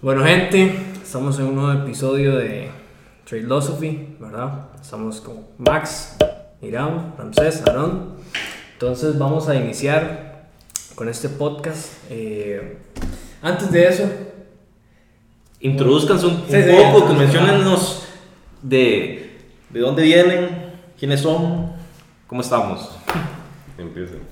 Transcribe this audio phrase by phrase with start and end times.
[0.00, 2.70] Bueno, gente, estamos en un nuevo episodio de
[3.24, 4.68] Trade Philosophy, ¿verdad?
[4.80, 6.16] Estamos con Max,
[6.62, 8.14] Irán, Ramsés, Aaron.
[8.74, 10.50] Entonces, vamos a iniciar
[10.94, 11.94] con este podcast.
[12.10, 12.78] Eh,
[13.42, 14.08] antes de eso,
[15.60, 18.06] Introduzcanse un, un Sí, sí, poco, que mencionenos
[18.62, 19.36] de,
[19.70, 21.72] de dónde vienen, quiénes son,
[22.28, 22.96] cómo estamos.
[23.76, 24.22] Empiecen.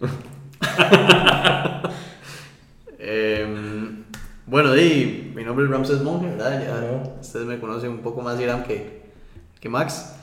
[3.06, 4.03] Em,
[4.46, 6.62] bueno, di, mi nombre es Ramses Monge, ¿verdad?
[6.62, 7.10] Ya Ajá.
[7.20, 9.02] ustedes me conocen un poco más Irán que,
[9.60, 10.14] que Max.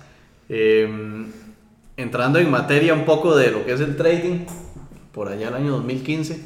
[0.47, 1.27] Em,
[1.97, 4.45] entrando en materia un poco de lo que es el trading,
[5.11, 6.39] por allá el año 2015,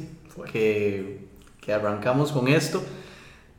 [0.52, 1.26] que,
[1.60, 2.82] que arrancamos con esto,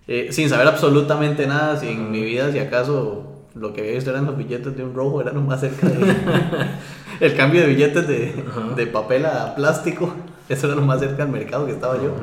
[0.07, 4.09] eh, sin saber absolutamente nada, si en mi vida, si acaso lo que había visto
[4.09, 6.15] eran los billetes de un rojo, era lo más cerca de...
[7.20, 8.43] el cambio de billetes de,
[8.76, 10.13] de papel a plástico,
[10.49, 12.15] eso era lo más cerca del mercado que estaba yo.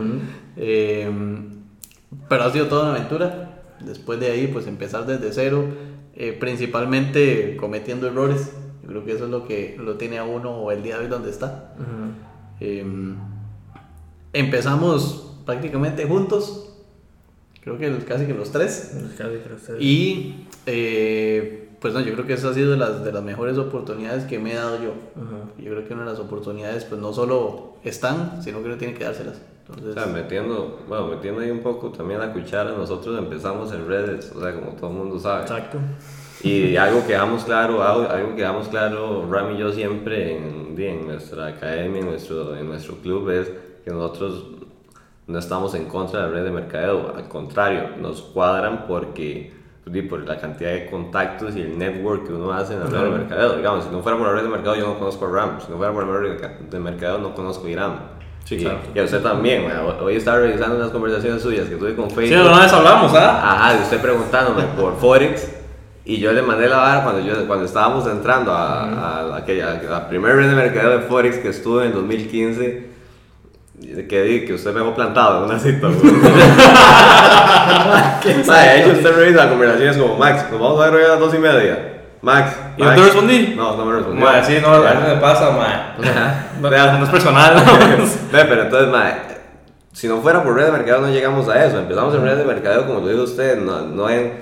[0.56, 1.10] Eh,
[2.28, 3.62] pero ha sido toda una aventura.
[3.84, 5.64] Después de ahí, pues empezar desde cero,
[6.14, 8.52] eh, principalmente cometiendo errores.
[8.82, 11.08] Yo creo que eso es lo que lo tiene a uno el día de hoy
[11.10, 11.74] donde está.
[11.78, 12.12] ujú.
[12.60, 12.84] Eh,
[14.32, 16.70] empezamos prácticamente juntos,
[17.62, 18.92] creo que casi que los tres.
[19.18, 23.04] Casi que ustedes- Y eh, pues no, yo creo que esa ha sido de las,
[23.04, 24.90] de las mejores oportunidades que me he dado yo.
[25.16, 25.62] Ujú.
[25.62, 28.94] Yo creo que una de las oportunidades pues no solo están, sino que uno tiene
[28.94, 29.40] que dárselas.
[29.66, 33.88] Entonces, O sea, metiendo, bueno, metiendo ahí un poco también la cuchara, nosotros empezamos en
[33.88, 35.42] redes, o sea, como todo el mundo sabe.
[35.42, 35.78] Exacto.
[36.42, 40.74] Y algo que dejamos claro, algo, algo que dejamos claro, Ram y yo siempre en,
[40.78, 43.50] en nuestra academia, en nuestro, en nuestro club, es
[43.82, 44.44] que nosotros
[45.26, 49.54] no estamos en contra de la red de mercadeo, al contrario, nos cuadran porque
[50.08, 53.10] por la cantidad de contactos y el network que uno hace en la red de
[53.10, 53.56] mercadeo.
[53.56, 55.70] Digamos, si no fuera por la red de mercadeo, yo no conozco a Ram, si
[55.70, 56.40] no fuera por la red
[56.70, 58.13] de mercadeo, no conozco a Irán.
[58.44, 58.78] Sí, y, claro.
[58.94, 62.28] y a usted también, bueno, hoy estaba revisando unas conversaciones suyas que tuve con Facebook.
[62.28, 63.40] Sí, una vez hablamos, ¿ah?
[63.42, 65.50] Ajá, de usted preguntándome por Forex
[66.04, 69.80] y yo le mandé la vara cuando, yo, cuando estábamos entrando a, a la, aquella-
[69.80, 72.92] a la primera red de mercadeo de Forex que estuve en 2015
[74.08, 75.88] que di que usted me dejó plantado en una cita.
[78.24, 81.20] de hecho usted revisa las conversaciones como Max, nos vamos a ver hoy a las
[81.20, 81.92] dos y media.
[82.22, 82.56] Max.
[82.76, 83.54] ¿Y no te respondí?
[83.56, 84.24] No, no me respondió.
[84.24, 85.48] Mae, sí, no, a veces me pasa.
[85.48, 86.46] Ajá.
[86.60, 87.54] No, es personal,
[88.32, 89.14] Ve, pero entonces, mae,
[89.92, 91.78] si no fuera por red de mercadeo no llegamos a eso.
[91.78, 94.32] Empezamos en red de mercadeo, como lo dijo usted, no, no en,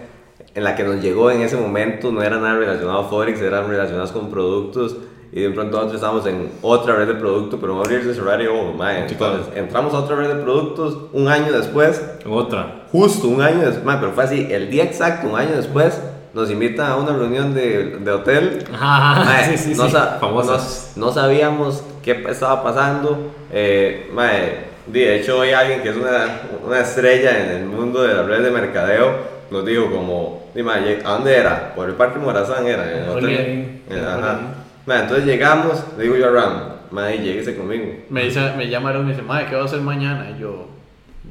[0.54, 3.68] en la que nos llegó en ese momento, no era nada relacionado a Forex, eran
[3.68, 4.96] relacionados con productos.
[5.34, 8.46] Y de pronto nosotros estábamos en otra red de productos, pero no abrirse cerrar y
[8.46, 9.06] ojo, mae.
[9.08, 12.82] Entonces, entramos a otra red de productos un año después, Otra.
[12.92, 15.98] justo un año después, mae, pero fue así, el día exacto, un año después,
[16.34, 19.96] nos invitan a una reunión de, de hotel Ajá, Mae, sí, sí, no, sí.
[20.20, 20.92] famosas.
[20.96, 23.32] no- no sabíamos qué estaba pasando.
[23.52, 28.14] Eh, mae, de hecho, hay alguien que es una, una estrella en el mundo de
[28.14, 29.32] la red de mercadeo.
[29.50, 31.74] Nos dijo como, mae, ¿a dónde era?
[31.74, 32.90] Por el Parque Morazán era.
[32.90, 33.82] En el hotel.
[33.90, 34.40] Eh, ajá.
[34.86, 37.84] Mae, entonces llegamos, le digo yo a Ram, mae, lléguese conmigo.
[38.08, 40.30] Me, dice, me llamaron y me dice, madre, ¿qué va a hacer mañana?
[40.36, 40.66] Y yo,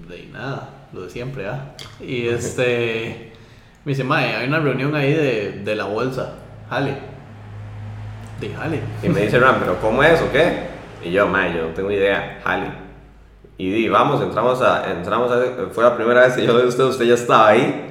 [0.08, 1.74] de nada, lo de siempre, ¿ah?
[2.00, 3.31] Y este,
[3.84, 6.36] me dice, madre, hay una reunión ahí de, de la bolsa,
[6.70, 6.96] jale.
[8.40, 8.80] De jale.
[9.02, 10.72] Y me dice Ram, ¿pero cómo es o qué?
[11.04, 12.68] Y yo, mae, yo no tengo idea, jale.
[13.58, 16.84] Y di, vamos, entramos a, entramos a, fue la primera vez que yo a usted,
[16.84, 17.88] usted ya estaba ahí.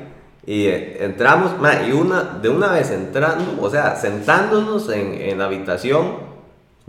[0.46, 5.38] Y eh, entramos, mae, y una, de una vez entrando, o sea, sentándonos en, en
[5.38, 6.29] la habitación,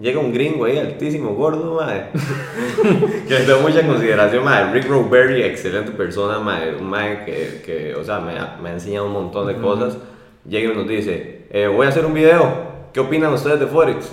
[0.02, 2.08] llega un gringo ahí, altísimo, gordo, mae,
[3.28, 7.96] que le tengo mucha consideración, mae, Rick Roberry, excelente persona, mae, un mae que, que,
[7.96, 9.98] o sea, me, ha- me ha enseñado un montón de cosas.
[10.48, 12.52] Llega y nos dice, eh, voy a hacer un video,
[12.94, 14.12] ¿qué opinan ustedes de Forex?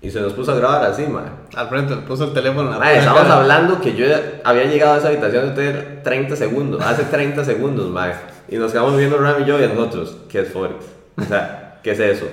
[0.00, 1.24] Y se nos puso a grabar así, mae.
[1.56, 3.36] Al frente, puso el teléfono en la pura estamos cara.
[3.40, 4.04] hablando que yo
[4.44, 8.12] había llegado a esa habitación de usted 30 segundos, hace 30 segundos, mae.
[8.48, 10.84] Y nos quedamos viendo Ram y yo y nosotros, ¿qué es Forex?
[11.16, 12.26] O sea, ¿qué es eso?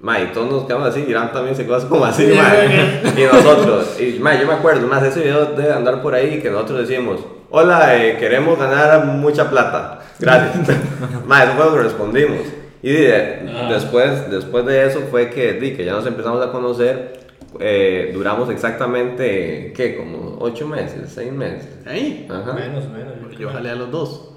[0.00, 3.02] Mae, y todos nos quedamos así, Irán también se quedó así como así, mae.
[3.16, 6.50] Y nosotros, y mae, yo me acuerdo, más ese video debe andar por ahí que
[6.50, 7.20] nosotros decimos,
[7.50, 10.68] hola, eh, queremos ganar mucha plata, gracias.
[11.26, 12.38] mae, eso fue lo que respondimos.
[12.80, 17.18] Y de- después, después de eso fue que, di, que ya nos empezamos a conocer,
[17.58, 19.96] eh, duramos exactamente, ¿qué?
[19.96, 21.68] Como 8 meses, 6 meses.
[21.86, 22.28] Ahí.
[22.30, 22.52] Ajá.
[22.52, 23.14] Menos, menos.
[23.32, 24.30] yo Yo jalé a los dos.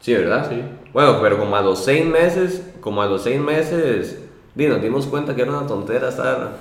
[0.00, 0.46] Sí, ¿verdad?
[0.48, 0.62] Sí.
[0.94, 4.21] Bueno, pero como a los 6 meses, como a los 6 meses,
[4.54, 6.56] di, nos dimos cuenta que era una tontera estar,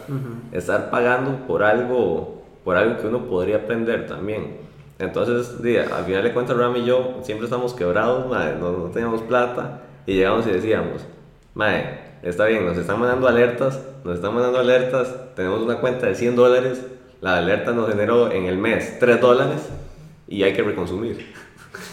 [0.52, 4.58] estar pagando por algo, por algo que uno podría aprender también.
[5.00, 8.86] Entonces, di, al final de cuentas, Ram y yo siempre estamos quebrados, madre, no, no
[8.86, 11.02] teníamos plata y llegamos y decíamos,
[11.54, 16.16] madre, está bien, nos están mandando alertas, nos están mandando alertas, tenemos una cuenta de
[16.16, 16.86] 100 dólares,
[17.20, 19.70] la alerta nos generó en el mes 3 dólares
[20.28, 21.34] y hay que reconsumir.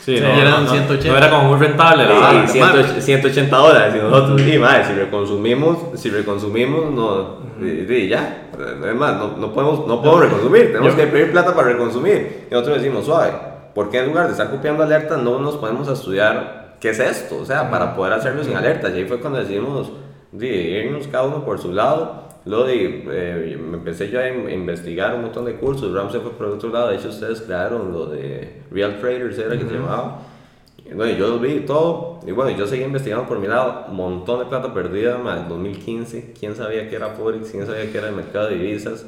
[0.09, 1.09] Sí, Sí, no, eran no, 180.
[1.13, 2.05] no era como muy rentable.
[2.05, 2.45] la verdad.
[2.47, 8.09] sí, 100 180 dólares y nosotros, sí, madre, si reconsumimos, si reconsumimos, no, sí, sí,
[8.09, 8.49] ya,
[8.89, 12.47] es más, no, no podemos, no podemos reconsumir, tenemos que pedir plata para reconsumir.
[12.51, 13.33] Y nosotros decimos, suave,
[13.75, 17.01] ¿por qué en lugar de estar copiando alertas no nos ponemos a estudiar qué es
[17.01, 17.37] esto?
[17.37, 18.93] O sea, para poder hacerlo sin alertas.
[18.95, 19.91] Y ahí fue cuando decidimos
[20.33, 22.28] irnos cada uno por su lado.
[22.49, 26.31] De, eh, me empecé yo a in- investigar un montón de cursos, Ram se fue
[26.33, 30.23] por otro lado, de hecho ustedes crearon lo de Real Traders, era que se llamaba.
[30.95, 34.39] Bueno, yo lo vi todo, y bueno, yo seguí investigando por mi lado, un montón
[34.39, 38.15] de plata perdida, más 2015, quién sabía que era Forex, quién sabía que era el
[38.17, 39.05] mercado de divisas,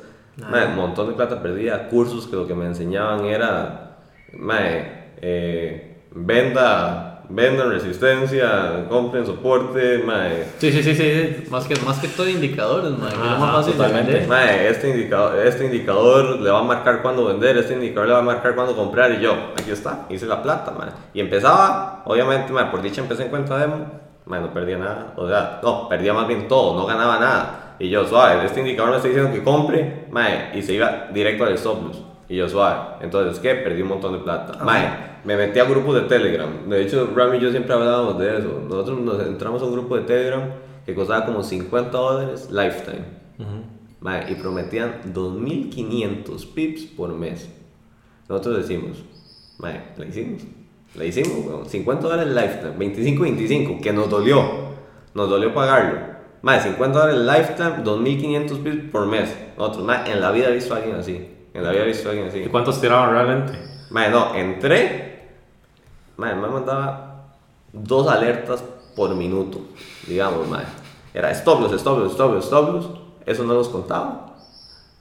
[0.71, 3.99] un montón de plata perdida, cursos que lo que me enseñaban era,
[4.35, 11.47] mae, eh, venda, vendan resistencia, compren soporte, mae, Sí, sí, sí, sí.
[11.51, 14.27] Más que, más que todo indicadores, mae, es lo más Ajá, fácil totalmente.
[14.27, 18.19] Mae, este indicador, este indicador le va a marcar cuándo vender, este indicador le va
[18.19, 20.91] a marcar cuándo comprar y yo, aquí está, hice la plata, mae.
[21.15, 23.87] Y empezaba, obviamente, mae, por dicha empecé en cuenta demo,
[24.27, 27.77] mae, no perdía nada, o sea, no, perdía más bien todo, no ganaba nada.
[27.79, 31.45] Y yo, suave, este indicador me está diciendo que compre, mae, y se iba directo
[31.45, 32.03] al stop loss.
[32.29, 33.55] Y yo, suave, entonces, ¿qué?
[33.55, 34.63] Perdí un montón de plata.
[34.65, 36.69] Mae, me metí a grupos de Telegram.
[36.69, 38.63] De hecho, Ram y yo siempre hablábamos de eso.
[38.69, 40.43] Nosotros nos entramos a un grupo de Telegram
[40.87, 43.21] que costaba como 50 dólares lifetime.
[44.01, 47.51] Mae, y prometían 2.500 pips por mes.
[48.29, 49.05] Nosotros decimos,
[49.59, 50.43] mae, la hicimos.
[50.95, 51.69] La hicimos, weón.
[51.69, 54.43] 50 dólares lifetime, 25-25, que nos dolió.
[55.15, 56.01] Nos dolió pagarlo.
[56.43, 59.37] Mae, 50 dólares lifetime, 2.500 pips por mes.
[59.59, 61.29] Nosotros, mae, en la vida he visto a alguien así.
[61.53, 62.39] En la vida he visto a alguien así.
[62.39, 63.53] ¿Y cuántos tiraban realmente?
[63.91, 65.10] Mae, no, entré.
[66.21, 67.27] Mae, me mandaba
[67.73, 68.63] dos alertas
[68.95, 69.61] por minuto,
[70.07, 70.65] digamos, mae.
[71.15, 72.13] Era stop loss, stop loss,
[72.45, 72.87] stop loss.
[73.27, 74.37] Eso no los contaba.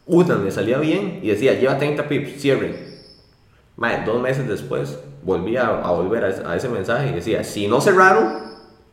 [0.06, 2.76] Una me salía bien y decía, lleva 30 pips, cierren.
[3.76, 7.44] Mae, dos meses después volví a, a volver a, ese- a ese mensaje y decía,
[7.44, 8.28] si no cerraron,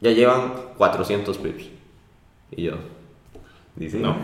[0.01, 1.65] ya llevan 400 pips.
[2.51, 2.75] Y yo,
[3.75, 4.15] dice, No.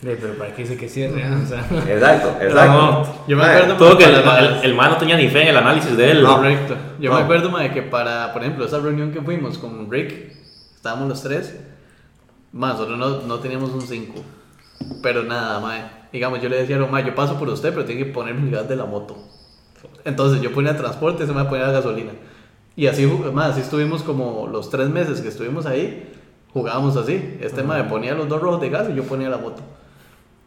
[0.00, 1.58] Sí, pero para qué dice que cierre, o sea.
[1.88, 2.72] Exacto, exacto.
[2.72, 5.48] No, Yo me acuerdo Todo que el, el, el man no tenía ni fe en
[5.48, 6.24] el análisis de él.
[6.24, 6.76] Correcto.
[7.00, 7.24] Yo me No.
[7.24, 10.32] acuerdo, mae, que para, por ejemplo, esa reunión que fuimos con Rick,
[10.76, 11.58] estábamos los tres,
[12.52, 14.14] más nosotros no, no teníamos un 5.
[15.02, 15.82] Pero nada, mae.
[16.12, 18.54] Digamos, yo le decía a Roma, yo paso por usted, pero tiene que ponerme el
[18.54, 19.16] gas de la moto.
[20.04, 22.12] Entonces yo ponía transporte, se me ponía la gasolina.
[22.76, 26.08] Y así, mae, así estuvimos como los tres meses que estuvimos ahí,
[26.52, 27.36] jugábamos así.
[27.40, 29.60] Este mae ponía los dos rojos de gas y yo ponía la moto.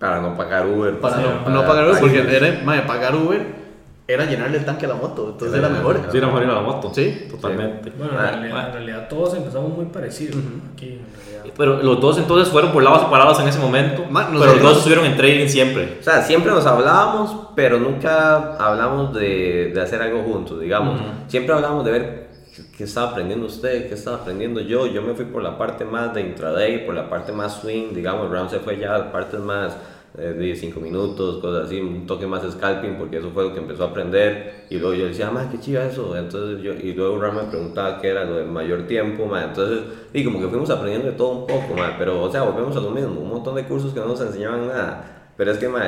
[0.01, 0.99] Para no pagar Uber.
[0.99, 3.61] Para sí, no, no pagar Uber, porque era, mae, pagar Uber
[4.07, 6.01] era llenarle el tanque a la moto, entonces era mejor.
[6.11, 6.91] Sí, era mejor ir a la moto.
[6.93, 7.27] Sí.
[7.31, 7.93] Totalmente.
[7.97, 10.35] Bueno, en Ah, realidad, en realidad todos empezamos muy parecidos
[10.73, 11.53] aquí, en realidad.
[11.55, 14.03] Pero los dos entonces fueron por lados separados en ese momento.
[14.09, 15.97] Ma- pero los dos estuvieron en trading siempre.
[16.01, 20.99] O sea, siempre nos hablábamos, pero nunca hablamos de, de hacer algo juntos, digamos.
[21.27, 22.30] Siempre hablábamos de ver
[22.77, 24.87] qué- estaba aprendiendo usted, qué estaba aprendiendo yo.
[24.87, 28.29] Yo me fui por la parte más de intraday, por la parte más swing, digamos.
[28.31, 29.77] Ram se fue ya a partes más
[30.17, 33.59] eh, de 5 minutos, cosas así, un toque más scalping, porque eso fue lo que
[33.59, 34.65] empezó a aprender.
[34.69, 36.17] Y luego yo decía, más qué chido eso.
[36.17, 39.43] Entonces yo, y luego Ram me preguntaba qué era lo de mayor tiempo, ma.
[39.45, 39.79] Entonces,
[40.13, 41.95] y como que fuimos aprendiendo de todo un poco, ma.
[41.97, 44.67] Pero, o sea, volvemos a lo mismo, un montón de cursos que no nos enseñaban
[44.67, 45.31] nada.
[45.37, 45.81] Pero es que, ma,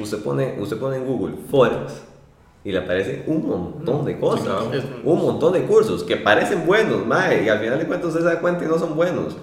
[0.00, 2.02] usted pone, usted pone en Google Forex
[2.64, 4.70] y le aparece un montón de cosas, claro.
[5.04, 8.26] un montón de cursos que parecen buenos, mae, y al final de cuentas usted se
[8.26, 9.36] da cuenta y no son buenos.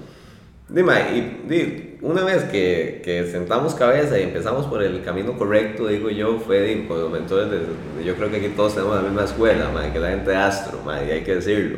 [0.70, 5.88] Dime, y di, una vez que, que sentamos cabeza y empezamos por el camino correcto,
[5.88, 8.96] digo yo, fue di, con los mentores de, de- yo creo que aquí todos tenemos
[8.96, 11.78] la misma escuela, mae, que la gente de Astro, mae, y hay que decirlo.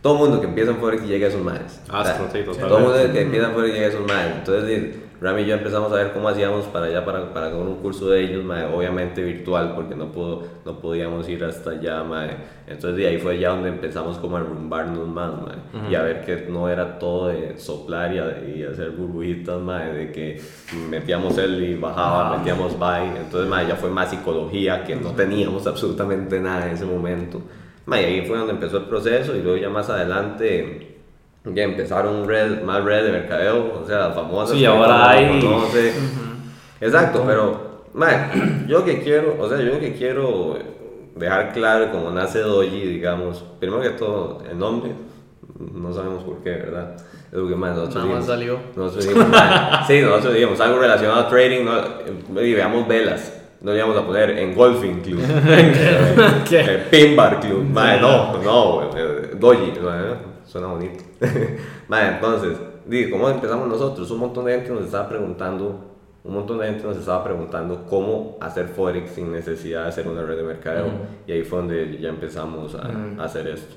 [0.00, 1.78] Todo el mundo que empieza en Forex llega a esos maes.
[1.90, 2.80] Astro, sí, Todo el totalmente.
[3.00, 4.32] mundo que empieza en Forex llega a esos maes.
[4.38, 7.60] Entonces, di, Ram y yo empezamos a ver cómo hacíamos para allá, para, para con
[7.68, 12.02] un curso de ellos, mae, obviamente virtual, porque no, pudo, no podíamos ir hasta allá,
[12.04, 12.36] mae.
[12.66, 16.24] Entonces, de ahí fue ya donde empezamos como a rumbarnos más, mae, y a ver
[16.24, 20.40] que no era todo de soplar y, a- y hacer burbujitas, mae, de que
[20.88, 23.08] metíamos él y bajaba, metíamos buy.
[23.18, 27.42] Entonces, mae, ya fue más psicología, que no teníamos absolutamente nada en ese momento.
[27.86, 30.99] Mae, y ahí fue donde empezó el proceso, y luego ya más adelante
[31.44, 34.56] ya empezaron red, más red de mercadeo, o sea, las famosas.
[34.56, 35.92] Sí, ahora hay- mundo conoce.
[36.80, 40.58] Exacto, pero, mae, yo lo que quiero, o sea, yo lo que quiero
[41.16, 44.92] dejar claro como nace Doji, digamos, primero que todo, el nombre,
[45.58, 46.96] no sabemos por qué, ¿verdad?
[47.30, 48.26] Es lo que más nosotros Nada más dijimos.
[48.26, 48.58] salió.
[48.76, 53.36] Nosotros dijimos, mae, sí, nosotros dijimos algo relacionado a trading, no, y veamos velas.
[53.60, 55.20] No íbamos a poner engolfing club,
[56.48, 56.60] ¿Qué?
[56.60, 59.72] eh, pin bar club, mae, no, no, eh, doji,
[60.50, 61.04] suena bonito.
[61.88, 62.58] mae, entonces,
[63.10, 64.10] ¿cómo empezamos nosotros?
[64.10, 65.90] Un montón de gente nos estaba preguntando
[66.22, 70.22] un montón de gente nos estaba preguntando cómo hacer Forex sin necesidad de hacer una
[70.22, 70.86] red de mercadeo.
[71.26, 73.76] Y ahí fue donde ya empezamos a, a hacer esto.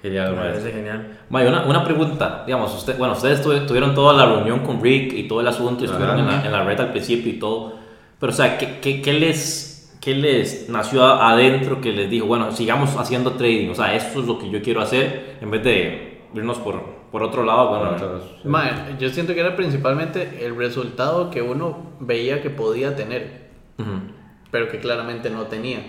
[0.00, 1.18] Genial, Me parece genial.
[1.28, 5.28] Mae, una, una pregunta, digamos, usted, bueno, ustedes tuvieron toda la reunión con Rick y
[5.28, 7.74] todo el asunto, y estuvieron en la, en la red al principio y todo,
[8.18, 12.50] pero o sea, ¿qué, qué, qué les, ¿qué les nació adentro que les dijo, bueno,
[12.50, 16.11] sigamos haciendo trading, o sea, esto es lo que yo quiero hacer, en vez de
[16.34, 21.30] irnos por, por otro lado, bueno, Entonces, Mae, yo siento que era principalmente el resultado
[21.30, 23.90] que uno veía que podía tener, ujú,
[24.50, 25.80] pero que claramente no tenía.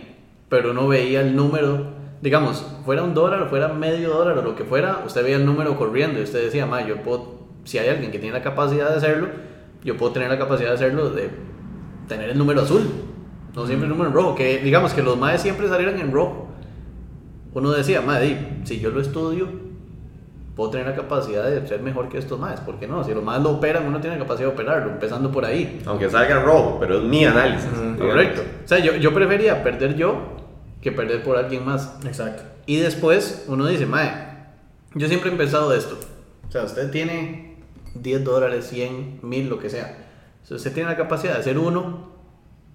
[0.50, 4.64] Pero uno veía el número, digamos, fuera un dólar, fuera medio dólar o lo que
[4.64, 8.12] fuera, usted veía el número corriendo y usted decía, mae, yo puedo, si hay alguien
[8.12, 9.30] que tiene la capacidad de hacerlo,
[9.84, 11.30] yo puedo tener la capacidad de hacerlo, de
[12.08, 12.84] tener el número azul,
[13.56, 16.50] no siempre el número en rojo, que digamos que los maes siempre salieran en rojo.
[17.54, 19.48] Uno decía, di, si yo lo estudio,
[20.56, 23.04] puedo tener la capacidad de ser mejor que estos maes, ¿por qué no?
[23.04, 25.82] Si los maes lo operan, uno tiene la capacidad de operarlo, empezando por ahí.
[25.86, 27.72] Aunque salga rojo, pero es mi análisis.
[27.72, 28.00] digamos.
[28.00, 28.42] Correcto.
[28.64, 30.18] O sea, yo, yo prefería perder yo
[30.82, 31.98] que perder por alguien más.
[32.06, 32.44] Exacto.
[32.66, 34.12] Y después uno dice, mae,
[34.94, 35.98] yo siempre he empezado de esto.
[36.48, 37.58] O sea, usted tiene
[37.96, 39.98] 10 dólares, 100, 1000, lo que sea.
[40.44, 42.12] Si usted tiene la capacidad de hacer uno,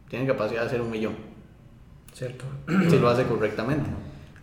[0.09, 1.15] tiene capacidad de hacer un millón.
[2.13, 2.45] Cierto.
[2.91, 3.89] Si lo hace correctamente.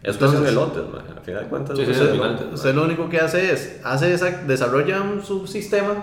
[0.05, 1.17] Esto es en Entonces- elotes, man.
[1.17, 2.13] Al final de cuentas, Sí, sí, final.
[2.13, 5.95] elotes, Usted lo único que hace es, hace esa, desarrolla un subsistema,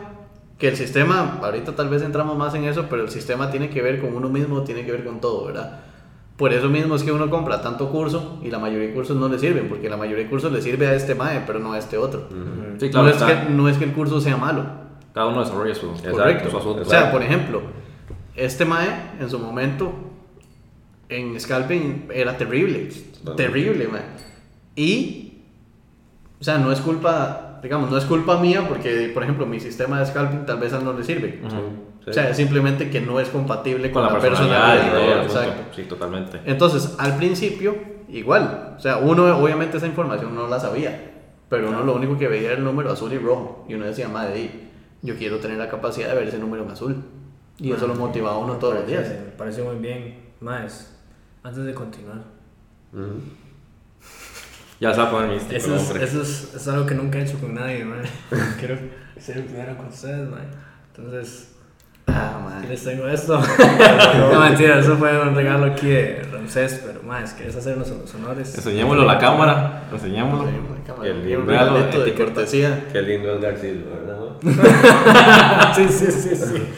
[0.59, 3.81] que el sistema, ahorita tal vez entramos más en eso, pero el sistema tiene que
[3.83, 5.81] ver con uno mismo, tiene que ver con todo, ¿verdad?
[6.37, 9.29] Por eso mismo es que uno compra tanto curso y la mayoría de cursos no
[9.29, 11.79] le sirven, porque la mayoría de cursos le sirve a este MAE, pero no a
[11.79, 12.29] este otro.
[12.79, 14.65] sí, claro, no, es que, no es que el curso sea malo,
[15.15, 16.51] cada uno desarrolla su, correcto.
[16.51, 16.83] su asunto.
[16.83, 17.61] O sea, por ejemplo,
[18.35, 18.89] este MAE
[19.21, 19.93] en su momento
[21.17, 23.43] en scalping era terrible, Totalmente.
[23.43, 24.03] terrible, mae.
[24.77, 25.43] Y,
[26.41, 30.01] o sea, no es culpa, digamos, no es culpa mía porque, por ejemplo, mi sistema
[30.01, 31.41] de scalping tal vez a él no le sirve.
[31.45, 31.57] Ujú.
[32.05, 32.11] Sí.
[32.11, 34.75] O sea, es simplemente que no es compatible con la personalidad.
[34.81, 35.41] personalidad asunto.
[35.41, 35.63] Exacto.
[35.77, 36.41] Sí, totalmente.
[36.47, 37.77] Entonces, al principio,
[38.09, 38.75] igual.
[38.77, 41.11] O sea, uno obviamente esa información no la sabía.
[41.49, 43.65] Pero uno lo único que veía era el número azul y rojo.
[43.69, 44.51] Y uno decía, madre,
[45.03, 47.05] yo quiero tener la capacidad de ver ese número en azul.
[47.59, 49.07] Y eso lo motivaba a uno todos los días.
[49.09, 50.33] Me parece muy bien.
[50.41, 50.92] Más,
[51.43, 52.23] antes de continuar.
[52.93, 53.21] Ujú.
[54.81, 57.23] Ya se va a poner místico, Eso es, eso es, es algo que nunca he
[57.23, 58.03] hecho con nadie, man.
[58.59, 58.79] Quiero
[59.19, 60.51] ser el primero con ustedes, man.
[60.95, 61.53] Entonces,
[62.09, 63.41] Ah, les tengo esto.
[64.33, 68.55] no, mentira, eso fue un regalo aquí de Ramsés, pero más, ¿quieres hacernos los honores?
[68.57, 70.49] Enseñémoslo a la cámara, enseñémoslo.
[71.05, 72.89] El Un regalo de cortesía.
[72.93, 75.73] Qué lindo es García, ¿verdad?
[75.77, 76.69] sí, sí, sí, sí.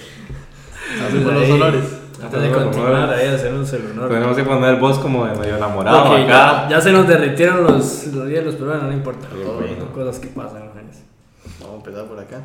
[1.03, 1.85] Hacemos los honores.
[2.25, 4.09] Antes de continuar, ahí hacernos el honor.
[4.09, 6.27] Tenemos que poner voz como de medio enamorado Ok, acá.
[6.27, 9.29] ya, ya se nos derritieron los, los hielos, pero bueno, no importa.
[9.29, 9.79] Todo bien.
[9.79, 10.91] Son cosas que pasan, man.
[11.61, 12.43] Vamos a empezar por acá.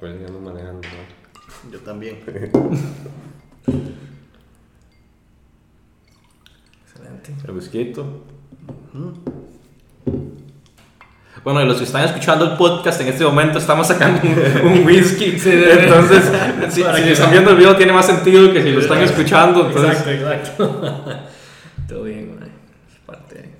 [0.00, 1.70] Pues ya ando manejando, ¿no?
[1.70, 2.18] Yo también.
[6.84, 7.34] Excelente.
[7.44, 7.92] El whisky.
[11.44, 14.86] Bueno, y los que están escuchando el podcast en este momento estamos sacando un, un
[14.86, 15.36] whisky.
[15.44, 16.30] entonces,
[16.70, 19.02] si, Para si que- están viendo el video tiene más sentido que si lo están
[19.02, 19.66] escuchando.
[19.66, 21.04] Entonces, Exacto, exacto.
[21.88, 22.48] Todo bien, man.
[22.88, 23.50] Es parte.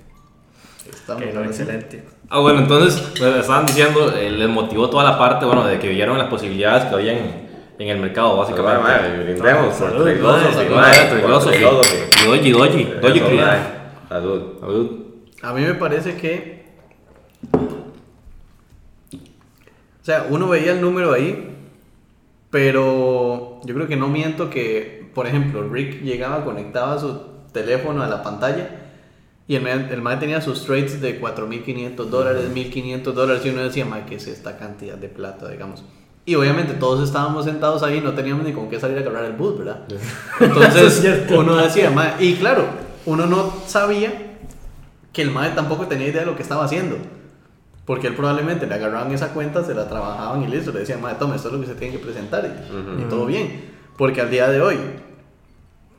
[0.88, 1.62] Estamos no, ahora sí.
[1.62, 2.04] excelente.
[2.30, 5.88] Ah, bueno, entonces, me estaban diciendo, eh, les motivó toda la parte, bueno, de que
[5.88, 7.48] vieron las posibilidades que había en,
[7.78, 11.98] en el mercado, Básicamente, madre, brindemos por Salud, sí.
[12.26, 13.40] Doji, doji, doji.
[14.08, 14.42] Salud.
[15.42, 16.61] A mí me parece que.
[19.12, 21.56] O sea, uno veía el número ahí,
[22.50, 27.20] pero yo creo que no miento que, por ejemplo, Rick llegaba, conectaba su
[27.52, 28.82] teléfono a la pantalla
[29.46, 33.84] y el el man tenía sus trades de 4.500 dólares, 1.500 dólares y uno decía,
[33.84, 35.84] man, ¿qué es esta cantidad de plata, digamos?
[36.24, 39.32] Y obviamente todos estábamos sentados ahí, no teníamos ni con qué salir a agarrar el
[39.32, 39.82] bus, ¿verdad?
[40.40, 42.64] Entonces uno decía, "Ma", y claro,
[43.06, 44.12] uno no sabía
[45.12, 46.96] que el mae tampoco tenía idea de lo que estaba haciendo.
[47.84, 51.14] Porque él probablemente le agarraban esa cuenta, se la trabajaban y listo, le decían, mae,
[51.16, 53.00] toma, esto es lo que se tiene que presentar y, Ujú.
[53.02, 53.70] y todo bien.
[53.98, 54.76] Porque al día de hoy,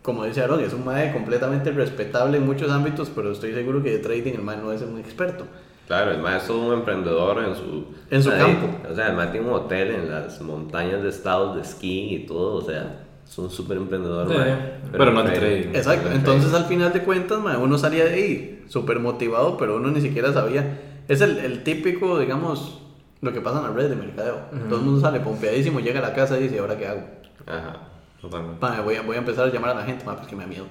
[0.02, 3.92] como dice Aaron, es un mae completamente respetable en muchos ámbitos, pero estoy seguro que
[3.92, 5.46] de trading el mae no es un experto.
[5.88, 8.68] Claro, el maestro es un emprendedor en su, En su Ahí, campo.
[8.90, 12.26] O sea, el maestro tiene un hotel en las montañas de estados de esquí y
[12.26, 12.56] todo.
[12.56, 14.30] O sea, es un súper emprendedor.
[14.30, 14.56] Sí, mae.
[14.92, 15.70] pero no de trading.
[15.76, 19.90] Exacto, entonces al final de cuentas, mae, uno salía de ahí súper motivado, pero uno
[19.92, 20.80] ni siquiera sabía.
[21.08, 22.82] Es el, el típico, digamos,
[23.22, 24.38] lo que pasa en las redes de mercadeo.
[24.70, 27.02] Todo el mundo sale pompeadísimo, llega a la casa y dice, ¿ahora qué hago?
[27.46, 27.90] Ajá.
[28.22, 28.66] Totalmente.
[28.84, 30.66] Voy, a, voy a empezar a llamar a la gente, mae, porque me da miedo.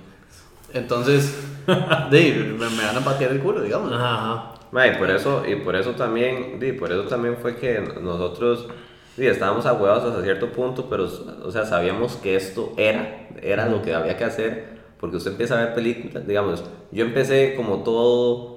[0.73, 1.39] Entonces,
[2.11, 3.93] de, me, me van a patear el culo, digamos.
[3.93, 4.55] Ajá.
[4.71, 8.69] Ma, y por eso, y por eso también, di, por eso también fue que nosotros
[9.17, 13.83] sí, estábamos ahuevados hasta cierto punto, pero, o sea, sabíamos que esto era, era lo
[13.83, 18.52] que había que hacer, porque usted empieza a ver películas, digamos, yo empecé como todo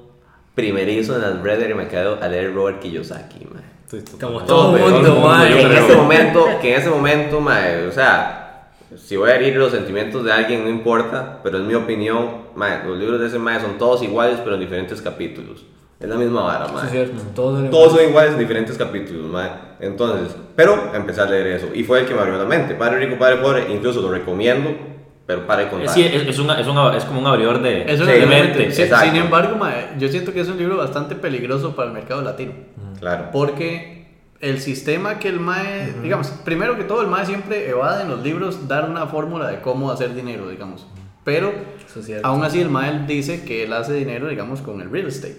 [0.56, 4.02] primerizo en las Redder y me quedé a leer Robert Kiyosaki, mae.
[4.20, 5.62] Como todo el mundo, que mae.
[5.62, 9.72] en ese momento, que en ese momento, mae, o sea, si voy a herir los
[9.72, 13.60] sentimientos de alguien no importa, pero en mi opinión, mae, los libros de ese mae
[13.60, 15.66] son todos iguales pero en diferentes capítulos.
[16.00, 16.90] Es la misma vara, Sí, mae.
[16.90, 17.22] cierto.
[17.34, 19.50] Todos son Todos son iguales en diferentes capítulos, mae.
[19.80, 22.76] Entonces, pero empecé a leer eso y fue el que me abrió la mente.
[22.76, 24.72] Padre rico, padre pobre, incluso lo recomiendo,
[25.26, 25.90] pero para de contar.
[25.90, 28.72] Sí, es, es, una- es, una- es como un abridor de, Eso de es mente.
[28.72, 28.84] Sí.
[29.04, 32.54] Sin embargo, mae, yo siento que es un libro bastante peligroso para el mercado latino.
[33.00, 33.30] Claro.
[33.32, 34.06] Porque
[34.40, 38.22] el sistema que el MAE, digamos, primero que todo, el MAE siempre evade en los
[38.22, 40.86] libros dar una fórmula de cómo hacer dinero, digamos.
[41.24, 41.52] Pero
[41.96, 45.38] es aún así el MAE dice que él hace dinero, digamos, con el real estate.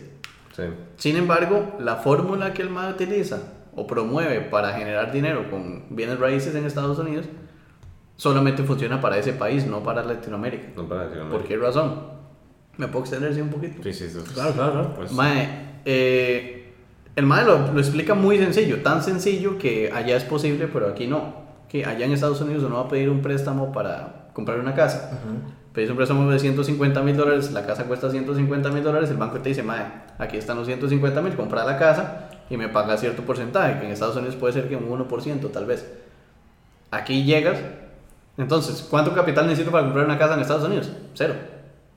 [0.57, 0.63] Sí.
[0.97, 3.39] Sin embargo, la fórmula que el MAE utiliza
[3.77, 7.27] o promueve para generar dinero con bienes raíces en Estados Unidos
[8.17, 10.69] solamente funciona para ese país, no para Latinoamérica.
[10.77, 11.31] No para decirlo.
[11.31, 12.17] ¿Por qué razón?
[12.77, 13.83] ¿Me puedo extender así un poquito?
[13.83, 14.19] Sí, sí, sí.
[14.35, 14.95] Claro, claro, claro.
[14.95, 16.73] Pues, Mae, eh,
[17.15, 21.07] el Mae lo, lo explica muy sencillo, tan sencillo que allá es posible, pero aquí
[21.07, 21.47] no.
[21.69, 25.19] Que allá en Estados Unidos uno va a pedir un préstamo para comprar una casa.
[25.73, 29.41] Pedís un préstamo de 150 mil dólares, la casa cuesta 150 mil dólares, el banco
[29.41, 29.85] te dice, Mae,
[30.19, 33.93] aquí están los 150 mil, compra la casa y me paga cierto porcentaje, que en
[33.93, 35.91] Estados Unidos puede ser que un 1% tal vez.
[36.91, 37.59] Aquí llegas,
[38.39, 40.91] entonces, ¿cuánto capital necesito para comprar una casa en Estados Unidos?
[41.15, 41.35] Cero,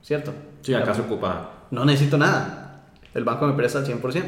[0.02, 0.32] ¿cierto?
[0.62, 1.66] sí, acá se ocupa.
[1.70, 2.84] no necesito nada.
[3.14, 4.22] El banco me presta al 100%.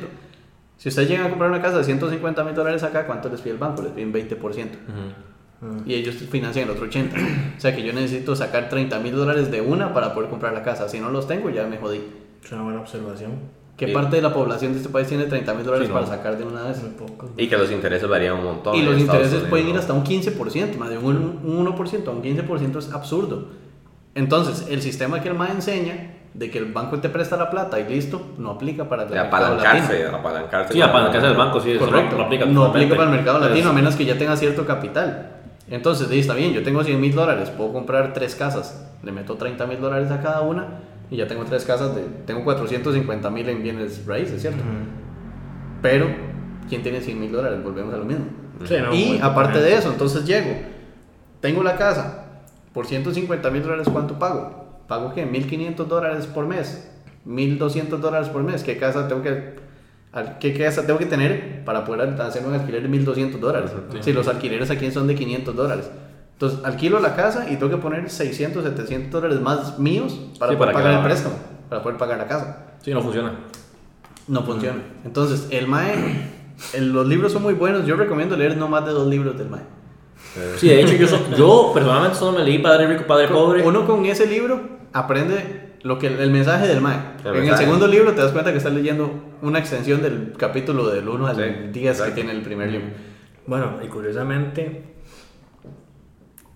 [0.77, 3.53] Si ustedes llegan a comprar una casa de 150 mil dólares acá, ¿cuánto les pide
[3.53, 3.83] el banco?
[3.83, 4.39] Les piden 20%.
[5.61, 5.83] Ujú.
[5.87, 7.57] Y ellos financian el otro 80%.
[7.57, 10.63] o sea que yo necesito sacar 30 mil dólares de una para poder comprar la
[10.63, 10.89] casa.
[10.89, 12.01] Si no los tengo, ya me jodí.
[12.43, 13.62] Es una buena observación.
[13.83, 13.95] ¿Qué Sí.
[13.95, 15.99] parte de la población de este país tiene 30 mil dólares Sí, no.
[16.01, 16.81] para sacar de una vez?
[16.81, 17.31] Muy poco.
[17.37, 18.77] Y que los intereses varían un montón.
[18.77, 19.81] Y los intereses pueden ir Unidos.
[19.91, 23.49] hasta un 15%, más de un, un 1% a un 15% es absurdo.
[24.15, 27.81] Entonces, el sistema que el MA enseña de que el banco te presta la plata
[27.81, 30.19] y listo, no aplica para el De mercado apalancarse, latino.
[30.19, 30.73] apalancarse.
[30.75, 32.17] Sí, apalancarse del banco, sí, Correcto.
[32.19, 32.47] no, aplica.
[32.47, 35.31] No aplica para el mercado Pero latino a menos que ya tenga cierto capital.
[35.69, 39.35] Entonces, sí, está bien, yo tengo 100 mil dólares, puedo comprar tres casas, le meto
[39.37, 43.49] 30 mil dólares a cada una y ya tengo tres casas, de, tengo 450 mil
[43.49, 44.63] en bienes raíces, ¿cierto?
[45.83, 46.07] Pero,
[46.69, 47.63] ¿quién tiene 100 mil dólares?
[47.63, 48.27] Volvemos a lo mismo.
[48.65, 50.55] Sí, no, y aparte de eso, entonces llego,
[51.41, 52.23] tengo la casa,
[52.73, 54.63] por 150 mil dólares, ¿cuánto pago?
[54.89, 55.27] ¿Pago qué?
[55.27, 56.91] 1.500 dólares por mes,
[57.27, 58.63] 1.200 dólares por mes.
[58.63, 59.57] ¿Qué casa tengo que,
[60.41, 63.71] qué casa tengo que tener para poder hacer un alquiler de 1.200 dólares?
[64.01, 65.91] Si los alquileres aquí son de 500 dólares.
[66.43, 70.59] Entonces, alquilo la casa y tengo que poner 600, 700 dólares más míos para Sí,
[70.59, 71.37] poder para pagar el préstamo,
[71.69, 73.33] para poder pagar la casa Sí, no funciona.
[74.27, 74.81] no funciona.
[75.05, 75.95] Entonces, el MAE,
[76.75, 77.87] el- los libros son muy buenos.
[77.87, 79.63] Yo recomiendo leer no más de dos libros del MAE.
[80.57, 83.63] Sí, de hecho, yo, so- yo personalmente solo me leí Padre Rico, Padre Pobre.
[83.65, 84.61] Uno con ese libro
[84.93, 86.97] aprende lo que el mensaje del MAE.
[87.21, 87.65] El en el mensaje.
[87.67, 91.37] segundo libro te das cuenta que estás leyendo una extensión del capítulo del 1 al
[91.37, 92.89] Sí, 10 que tiene el primer libro.
[93.47, 94.92] Bueno, y curiosamente,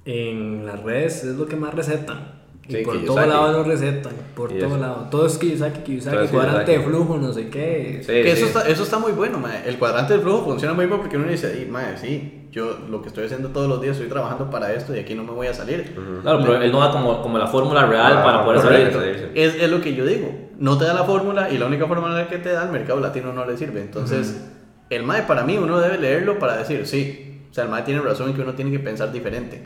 [0.07, 2.37] en las redes es lo que más recetan.
[2.69, 3.07] Y Sí, por Kiyosaki.
[3.07, 4.13] todo lado lo recetan.
[4.35, 4.77] Por Y todo eso.
[4.79, 5.07] lado.
[5.11, 8.01] Todo es Kiyosaki, Kiyosaki, Todo es cuadrante de flujo, no sé qué.
[8.01, 8.43] Sí, Que sí.
[8.43, 9.63] eso, está, eso está muy bueno, mae.
[9.69, 13.03] El cuadrante del flujo funciona muy bien porque uno dice, "Ay, mae, sí, yo lo
[13.03, 15.47] que estoy haciendo todos los días estoy trabajando para esto y aquí no me voy
[15.47, 15.95] a salir.
[16.23, 18.99] Claro, pero él no da como, como la fórmula real Ah, para poder correcto.
[18.99, 19.31] salir.
[19.35, 20.35] Es, es lo que yo digo.
[20.59, 23.33] No te da la fórmula y la única fórmula que te da el mercado latino
[23.33, 23.81] no le sirve.
[23.83, 24.43] Entonces,
[24.91, 28.01] el MAE para mí uno debe leerlo para decir, sí, o sea, el MAE tiene
[28.01, 29.63] razón en que uno tiene que pensar diferente.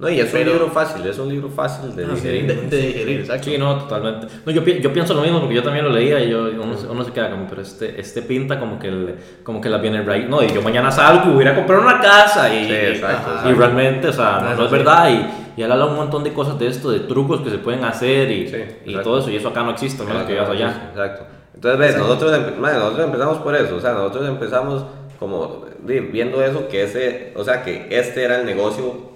[0.00, 2.46] No, y es Pero- un libro fácil, es un libro fácil de Ah, digerir.
[2.46, 3.44] De, de digerir, exacto.
[3.44, 4.28] Sí, no, totalmente.
[4.46, 6.86] No, yo, yo pienso lo mismo porque yo también lo leía y yo, uno, se-
[6.86, 10.02] uno se queda como, pero este, este pinta como que, el, como que la viene
[10.02, 10.26] right.
[10.26, 13.34] No, y yo mañana salgo y voy a comprar una casa y, Sí, exacto, y
[13.36, 13.54] exacto.
[13.58, 14.76] realmente, o sea, no, no es sí.
[14.76, 15.10] verdad.
[15.56, 17.84] Y, y él habla un montón de cosas de esto, de trucos que se pueden
[17.84, 19.28] hacer y, Sí, y todo eso.
[19.30, 20.88] Y eso acá no existe, menos que vivas allá.
[20.92, 21.24] Exacto.
[21.54, 24.82] Entonces, ves, nosotros, nosotros empezamos por eso, o sea, nosotros empezamos
[25.18, 29.10] como viendo eso, que ese, o sea, que este era el negocio,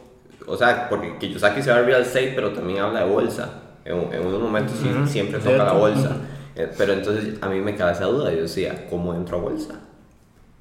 [0.46, 3.48] o sea, porque Kiyosaki se va a real estate, pero también habla de bolsa.
[3.84, 4.76] En, en unos momentos
[5.06, 6.16] siempre toca la bolsa.
[6.56, 9.74] Eh, Pero entonces a mí me quedaba esa duda, yo decía, ¿cómo entro a bolsa?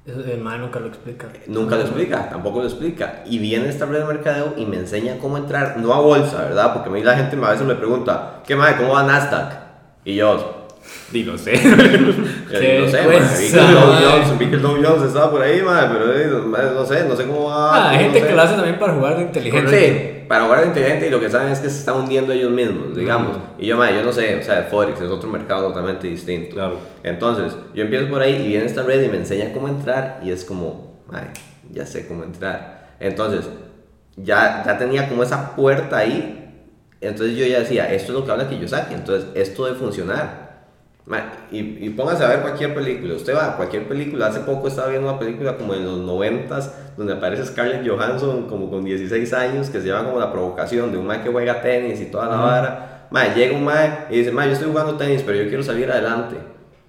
[0.06, 1.28] El MAE nunca lo explica.
[1.46, 3.22] Nunca lo explica, tampoco lo explica.
[3.24, 6.74] Y viene esta red de mercadeo y me enseña cómo entrar, no a bolsa, ¿verdad?
[6.74, 9.54] Porque a mí la gente a veces me pregunta, ¿qué madre, cómo va Nasdaq?
[10.04, 10.53] Y yo,
[11.12, 11.54] Y lo sé.
[11.54, 11.60] yo
[12.50, 12.98] Qué no sé,
[14.38, 14.76] vi que el Dow.
[14.82, 17.74] Jones, que estaba por ahí, madre, pero eh, no sé, no sé cómo va.
[17.74, 18.26] Ah, hay no gente sé.
[18.26, 20.20] que lo hace también para jugar de inteligente.
[20.22, 22.50] Sí, para jugar de inteligente y lo que saben es que se están hundiendo ellos
[22.50, 23.36] mismos, digamos.
[23.58, 26.54] Y yo, madre, yo no sé, o sea, Forex es otro mercado totalmente distinto.
[26.54, 26.78] Claro.
[27.02, 30.30] Entonces, yo empiezo por ahí y viene esta red y me enseña cómo entrar y
[30.30, 31.28] es como, madre,
[31.70, 32.96] ya sé cómo entrar.
[32.98, 33.48] Entonces,
[34.16, 36.40] ya, ya tenía como esa puerta ahí.
[37.00, 40.43] Entonces yo ya decía, esto es lo que habla Kiyosaki, entonces esto debe funcionar.
[41.50, 43.14] Y, y póngase a ver cualquier película.
[43.14, 44.28] Usted va a cualquier película.
[44.28, 46.60] Hace poco estaba viendo una película como en los 90
[46.96, 50.98] donde aparece Scarlett Johansson como con 16 años que se llama como la provocación de
[50.98, 53.06] un man que juega tenis y toda la vara.
[53.10, 55.90] Ma, llega un man y dice, ma, yo estoy jugando tenis, pero yo quiero salir
[55.90, 56.36] adelante.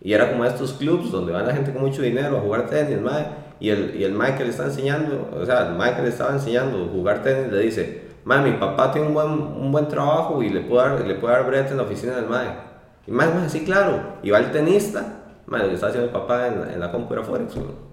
[0.02, 3.02] Y era como estos clubs donde va la gente con mucho dinero a jugar tenis,
[3.02, 3.28] ma.
[3.60, 6.10] Y el, y el man que le está enseñando, o sea, el man que le
[6.10, 9.88] estaba enseñando a jugar tenis le dice, ma, mi papá tiene un buen, un buen
[9.88, 12.75] trabajo y le puedo dar, le dar brete en la oficina del mae.
[13.08, 14.18] Y más, más, sí, claro.
[14.24, 17.14] Y va el tenista, madre, que está haciendo el papá en, la- en la compu
[17.14, 17.56] era Forex.
[17.58, 17.86] ¿no?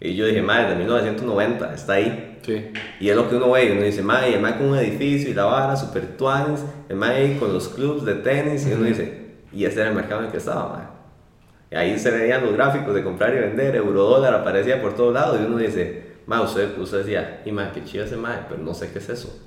[0.00, 2.40] Y yo dije, madre, de 1990, está ahí.
[2.42, 2.72] Sí.
[2.98, 5.34] Y es lo que uno ve, y uno dice, madre, el con un edificio y
[5.34, 9.64] la vara, super tuanes, el ahí con los clubs de tenis, y uno dice, y
[9.64, 10.86] este era el mercado en el que estaba, madre.
[11.70, 15.14] Y ahí se veían los gráficos de comprar y vender, euro dólar aparecía por todos
[15.14, 18.60] lados, y uno dice, madre, usted, usted decía, y madre, qué chido ese mae, pero
[18.60, 19.40] no sé qué es eso.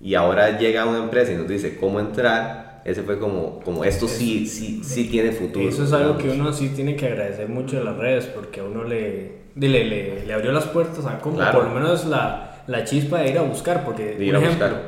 [0.00, 4.08] Y ahora llega una empresa y nos dice cómo entrar, ese fue como, como esto
[4.08, 5.68] sí, sí, sí tiene futuro.
[5.68, 6.22] Eso es algo digamos.
[6.34, 9.68] que uno sí tiene que agradecer mucho de las redes porque a uno le, le,
[9.84, 11.60] le, le abrió las puertas a como Claro.
[11.60, 13.84] por lo menos la, la chispa de ir a buscar.
[13.84, 14.82] Porque, por ejemplo, buscar.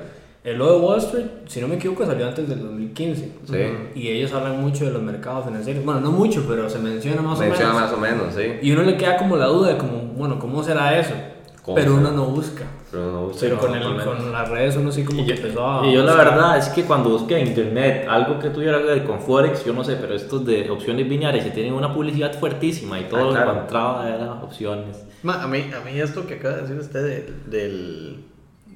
[0.44, 3.20] el lo de Wall Street, si no me equivoco, salió antes del 2015.
[3.44, 3.56] Sí.
[3.94, 5.84] Y ellos hablan mucho de los mercados financieros.
[5.84, 7.90] Bueno, no mucho, pero se menciona más Menciona o menos.
[7.90, 8.58] más o menos, sí.
[8.66, 11.14] Y uno le queda como la duda de como, bueno, ¿cómo será eso?
[11.62, 12.16] ¿Cómo pero uno será?
[12.16, 12.64] no busca.
[12.92, 15.66] Pero no, Pero con, el, con las redes uno sí como Y que yo, empezó
[15.80, 15.86] a...
[15.86, 19.04] y yo la verdad es que cuando busqué en internet algo que tuviera que ver
[19.04, 23.00] con Forex, yo no sé, pero estos de opciones binarias que tienen una publicidad fuertísima
[23.00, 23.52] y todo Ah, lo que claro.
[23.52, 25.04] encontraba era opciones.
[25.22, 28.24] Ma, a, mí, a mí esto que acaba de decir usted del, del,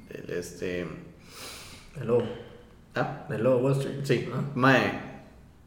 [0.09, 0.81] del, este...
[2.01, 2.23] El lobo.
[2.95, 3.25] ¿Ah?
[3.29, 3.99] El lobo Wall Street.
[4.03, 4.41] Sí, Ah.
[4.55, 4.99] mae,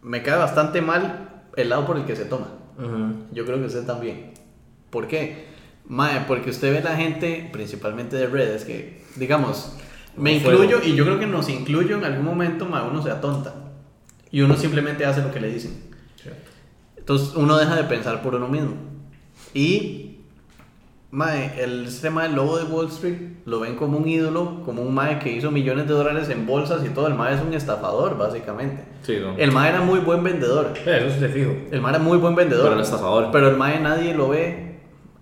[0.02, 2.48] me cae bastante mal el lado por el que se toma.
[2.78, 3.26] Ujú.
[3.32, 4.32] Yo creo que usted también.
[4.90, 5.49] ¿Por qué?
[5.90, 9.72] Mae, porque usted ve la gente, principalmente de redes, que, digamos,
[10.16, 10.62] me fuego.
[10.62, 13.52] incluyo y yo creo que nos incluyo en algún momento, mae, uno se atonta.
[14.30, 15.90] Y uno simplemente hace lo que le dicen.
[16.96, 18.74] Entonces uno deja de pensar por uno mismo.
[19.52, 20.18] Y,
[21.10, 24.94] mae, el sistema del lobo de Wall Street lo ven como un ídolo, como un
[24.94, 27.08] mae que hizo millones de dólares en bolsas y todo.
[27.08, 28.84] El mae es un estafador, básicamente.
[29.02, 29.36] Sí, ¿no?
[29.36, 30.72] El mae era muy buen vendedor.
[30.86, 31.50] Eso es de fijo.
[31.72, 32.68] El mae era muy buen vendedor.
[32.68, 33.30] Pero estafador.
[33.32, 34.69] Pero el mae nadie lo ve.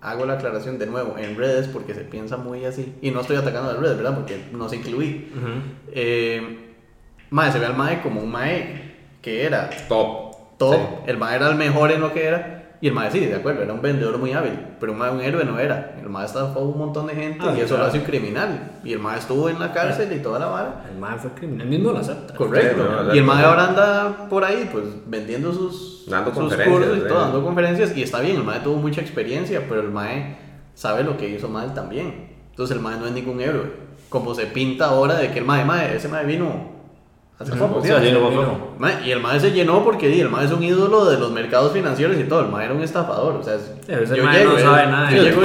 [0.01, 2.95] Hago la aclaración de nuevo en redes porque se piensa muy así.
[3.01, 4.15] Y no estoy atacando a las redes, ¿verdad?
[4.15, 5.29] Porque no se incluí.
[5.91, 6.57] Eh,
[7.29, 10.57] mae, se ve al mae como un mae que era Top.
[10.57, 10.75] top.
[10.75, 10.81] Sí.
[11.07, 12.58] El mae era el mejor en lo que era.
[12.81, 14.53] Y el mae sí, de acuerdo, era un vendedor muy hábil.
[14.79, 15.95] Pero un mae un héroe no era.
[16.01, 18.05] El mae estafó a un montón de gente Ah, y sí, eso lo hace un
[18.05, 18.71] criminal.
[18.85, 20.85] Y el mae estuvo en la cárcel y toda la vara.
[20.89, 21.67] El man fue criminal.
[21.67, 22.33] El mismo lo acepta.
[22.35, 22.83] Correcto.
[22.83, 23.49] Sí, no, y el mae no.
[23.49, 27.95] ahora anda por ahí, pues vendiendo sus, Dando sus cursos y todo, dando conferencias.
[27.97, 30.37] Y está bien, el mae tuvo mucha experiencia, pero el mae
[30.73, 32.29] sabe lo que hizo mal también.
[32.51, 33.89] Entonces el mae no es ningún héroe.
[34.07, 36.78] Como se pinta ahora de que el mae, mae, ese mae vino
[37.39, 37.79] hace poco.
[37.79, 38.07] O sea, ¿sí?
[38.07, 38.41] sí, lo Vino.
[38.43, 38.75] poco.
[38.77, 41.71] Mae, y el mae se llenó porque el mae es un ídolo de los mercados
[41.73, 42.41] financieros y todo.
[42.41, 43.35] El mae era un estafador.
[43.35, 45.41] O sea, es- pero ese mae no sabe nada de yo llego.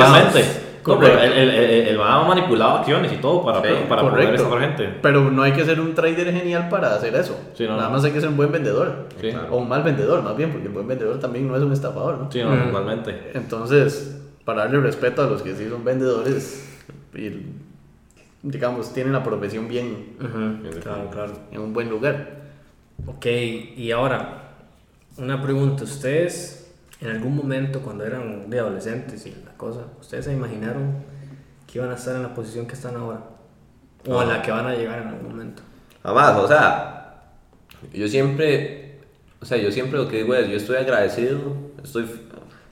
[0.86, 1.34] No, pero Correcto.
[1.34, 4.98] el, el, el, el ha manipulado acciones y todo para, Sí, para poder estafar gente.
[5.00, 7.40] Pero no hay que ser un trader genial para hacer eso.
[7.54, 7.94] Sí, no, Nada no.
[7.94, 9.08] más hay que ser un buen vendedor.
[9.18, 9.30] Sí.
[9.50, 12.18] O un mal vendedor, más bien, porque el buen vendedor también no es un estafador,
[12.18, 12.30] ¿no?
[12.30, 12.98] Sí, no, Mm.
[13.32, 16.68] Entonces, para darle respeto a los que sí son vendedores
[17.14, 17.30] y,
[18.44, 21.32] digamos, tienen la profesión bien Ujú, Claro, claro.
[21.50, 22.42] en un buen lugar.
[23.06, 24.52] Ok, y ahora,
[25.18, 25.84] una pregunta.
[25.84, 31.02] ¿Ustedes en algún momento cuando eran de adolescentes y la cosa, ¿ustedes se imaginaron
[31.66, 33.20] que iban a estar en la posición que están ahora?
[34.06, 35.62] O en la que van a llegar en algún momento.
[36.02, 37.22] Jamás, o sea,
[37.92, 39.00] yo siempre,
[39.40, 41.38] o sea, yo siempre lo que digo es, yo estoy agradecido,
[41.82, 42.06] estoy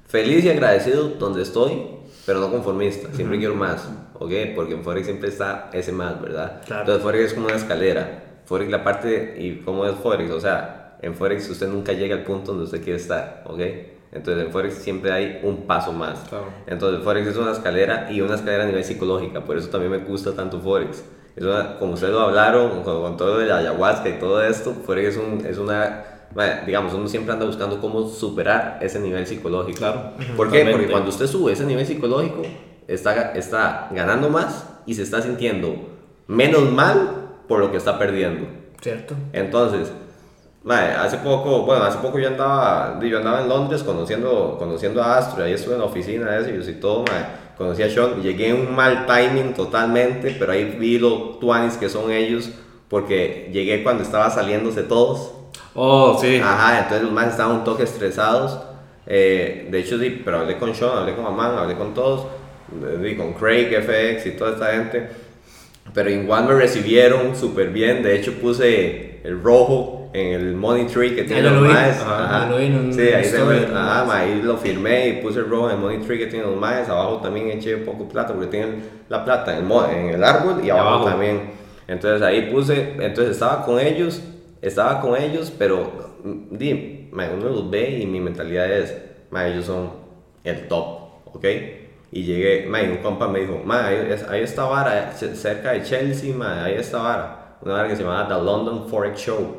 [0.07, 1.73] feliz y agradecido donde estoy,
[2.27, 4.31] pero no conformista, siempre quiero más, ¿ok?
[4.55, 6.61] Porque en Forex siempre está ese más, ¿verdad?
[6.67, 6.83] Claro.
[6.83, 10.31] Entonces Forex es como una escalera, Forex la parte, ¿y cómo es Forex?
[10.33, 13.61] O sea, en Forex usted nunca llega al punto donde usted quiere estar, ¿ok?
[14.13, 16.19] Entonces en Forex siempre hay un paso más.
[16.29, 16.45] Claro.
[16.67, 19.99] Entonces Forex es una escalera y una escalera a nivel psicológica, por eso también me
[19.99, 21.03] gusta tanto Forex.
[21.35, 24.75] Es una- como ustedes lo hablaron, con, con todo de la ayahuasca y todo esto,
[24.85, 26.05] Forex es, un- es una,
[26.67, 29.79] digamos, uno siempre anda buscando cómo superar ese nivel psicológico.
[29.79, 30.13] Claro.
[30.37, 30.67] ¿Por qué?
[30.71, 32.43] Porque cuando usted sube ese nivel psicológico,
[32.87, 35.75] está, está ganando más y se está sintiendo
[36.27, 38.47] menos mal por lo que está perdiendo.
[38.81, 39.15] ¿Cierto?
[39.33, 39.93] Entonces,
[40.65, 45.19] mae, hace poco, bueno, hace poco yo andaba, yo andaba en Londres conociendo, conociendo a
[45.19, 47.25] Astro, ahí estuve en la oficina de ellos y todo, mae,
[47.57, 51.89] conocí a Sean, llegué en un mal timing totalmente, pero ahí vi los tuanis que
[51.89, 52.51] son ellos,
[52.89, 55.33] porque llegué cuando estaba saliéndose todos,
[55.75, 56.39] Oh, sí.
[56.43, 58.59] ajá, entonces los más estaban un toque estresados,
[59.07, 62.27] eh, de hecho sí, pero hablé con Sean, hablé con Amán, hablé con todos,
[63.01, 65.09] de- con Craig FX y toda esta gente.
[65.95, 68.03] Pero igual me recibieron súper bien.
[68.03, 72.01] De hecho, puse el rojo en el money tree que tiene yo los maes.
[72.01, 72.45] Ajá, Ajá.
[72.47, 75.13] yo lo vi en un Sí, ahí, se los ajá, ma, ahí lo firmé y
[75.23, 76.89] puse el rojo en el money tree que tiene los maes.
[76.89, 80.65] Abajo también eché un poco plata porque tienen la plata en el, en el árbol
[80.65, 81.05] y abajo, abajo.
[81.07, 81.51] también.
[81.89, 84.23] Entonces ahí puse, entonces estaba con ellos,
[84.63, 88.97] estaba con ellos, pero mm, di, uno los ve y mi mentalidad es,
[89.47, 89.91] ellos son
[90.45, 90.87] el top,
[91.27, 91.45] ¿ok?
[92.13, 95.83] Y llegué, ma, un compa me dijo, ma, ahí, es- ahí está vara, cerca de
[95.83, 99.57] Chelsea, ma, ahí está vara, una vara que se llama The London Forex Show.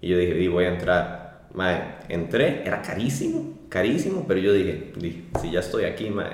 [0.00, 1.48] Y yo dije, di, voy a entrar.
[1.52, 6.30] Ma, entré, era carísimo, carísimo, pero yo dije, di, si ya estoy aquí, ma,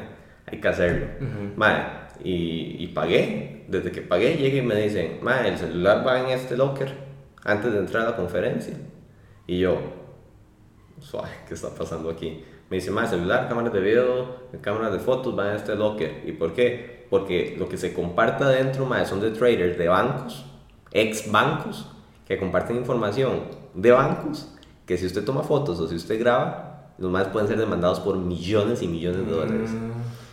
[0.46, 1.06] hay que hacerlo.
[1.56, 6.20] Ma, y, y pagué, desde que pagué llegué y me dicen, ma, el celular va
[6.20, 7.05] en este locker
[7.44, 8.76] antes de entrar a la conferencia.
[9.46, 9.78] Y yo,
[11.00, 12.42] suave, ¿qué está pasando aquí?
[12.68, 16.22] Me dice, más celular, cámaras de video, cámaras de fotos van en este locker.
[16.26, 17.06] ¿Y por qué?
[17.08, 20.44] Porque lo que se comparte adentro, más son de traders de bancos,
[20.90, 21.92] ex bancos,
[22.26, 23.42] que comparten información
[23.74, 24.52] de bancos,
[24.84, 28.16] que si usted toma fotos o si usted graba, los más pueden ser demandados por
[28.16, 29.70] millones y millones de dólares.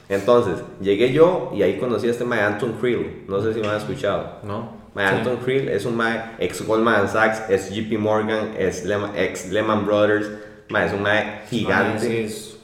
[0.10, 3.68] Entonces, llegué yo y ahí conocí a este mae Anton Krill, no sé si me
[3.68, 4.40] han escuchado.
[4.44, 4.83] ¿No?
[4.96, 5.16] Mae Sí.
[5.16, 9.86] Anton Krill es un mae ex Goldman Sachs, es JP Morgan, es Lehman- ex Lehman
[9.86, 10.28] Brothers,
[10.70, 12.58] mae es un mae gigante, Mae, sí, es-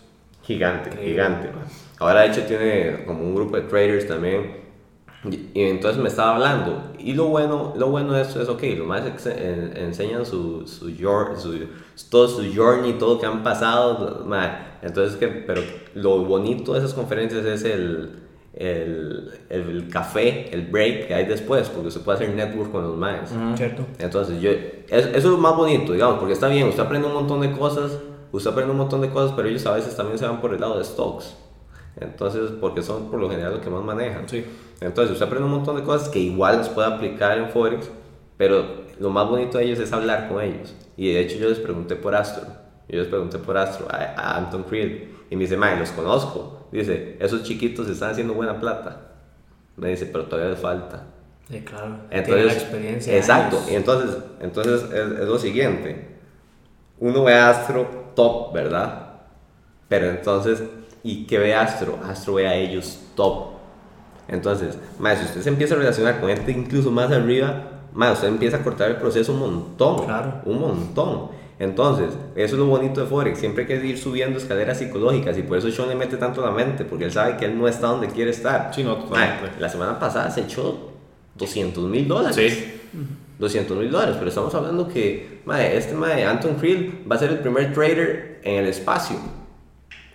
[0.44, 1.12] gigante, Increíble.
[1.14, 1.48] gigante.
[1.48, 1.66] mae.
[2.00, 4.58] Ahora de hecho tiene como un grupo de traders también.
[5.30, 6.94] Y, y entonces me estaba hablando.
[6.98, 10.92] Y lo bueno, lo bueno de esto es, ok, los más en- enseñan su, su,
[10.92, 14.24] su- todo su journey, todo lo que han pasado.
[14.26, 14.50] mae.
[14.82, 15.62] Entonces, que, pero
[15.94, 18.29] lo bonito de esas conferencias es el,
[18.60, 22.96] el, el café, el break que hay después, porque se puede hacer network con los
[22.98, 23.30] maes.
[23.56, 23.86] Cierto.
[23.98, 27.14] Entonces, yo, es- eso es lo más bonito, digamos, porque está bien, usted aprende un
[27.14, 27.98] montón de cosas,
[28.32, 30.60] usted aprende un montón de cosas, pero ellos a veces también se van por el
[30.62, 31.36] lado de stocks.
[32.00, 34.28] Entonces, porque son por lo general lo que más manejan.
[34.30, 34.46] Sí.
[34.82, 37.90] Entonces, usted aprende un montón de cosas que igual las puede aplicar en Forex,
[38.38, 38.64] pero
[39.00, 40.74] lo más bonito de ellos es hablar con ellos.
[40.96, 42.44] Y de hecho, yo les pregunté por Astro.
[42.88, 45.10] Yo les pregunté por Astro a, a Anton Creel.
[45.30, 46.68] Y me dice, Mae, los conozco.
[46.72, 49.12] Dice, esos chiquitos están haciendo buena plata.
[49.76, 51.04] Me dice, pero todavía les falta.
[51.50, 51.98] Sí, claro.
[52.10, 53.18] Entonces, Tiene la experiencia.
[53.18, 53.62] Exacto.
[53.70, 56.18] Y entonces, entonces es, es lo siguiente.
[57.00, 59.14] Uno ve a Astro top, ¿verdad?
[59.88, 60.64] Pero entonces,
[61.04, 61.98] ¿y qué ve Astro?
[62.04, 63.60] Astro ve a ellos top.
[64.28, 67.64] Entonces, más si usted se empieza a relacionar con gente incluso más arriba,
[67.94, 70.06] más usted empieza a cortar el proceso un montón.
[70.06, 70.42] Claro.
[70.46, 71.30] Un montón.
[71.60, 73.38] Entonces, eso es lo bonito de Forex.
[73.40, 76.52] Siempre hay que ir subiendo escaleras psicológicas y por eso Sean le mete tanto la
[76.52, 78.72] mente, porque él sabe que él no está donde quiere estar.
[78.74, 79.60] Sí, no, totalmente.
[79.60, 80.92] la semana pasada se echó
[81.36, 82.36] 200 mil dólares.
[82.36, 82.76] Sí.
[83.40, 87.30] 200 mil dólares, pero estamos hablando que mae, este mae, Anton Creel va a ser
[87.32, 89.18] el primer trader en el espacio.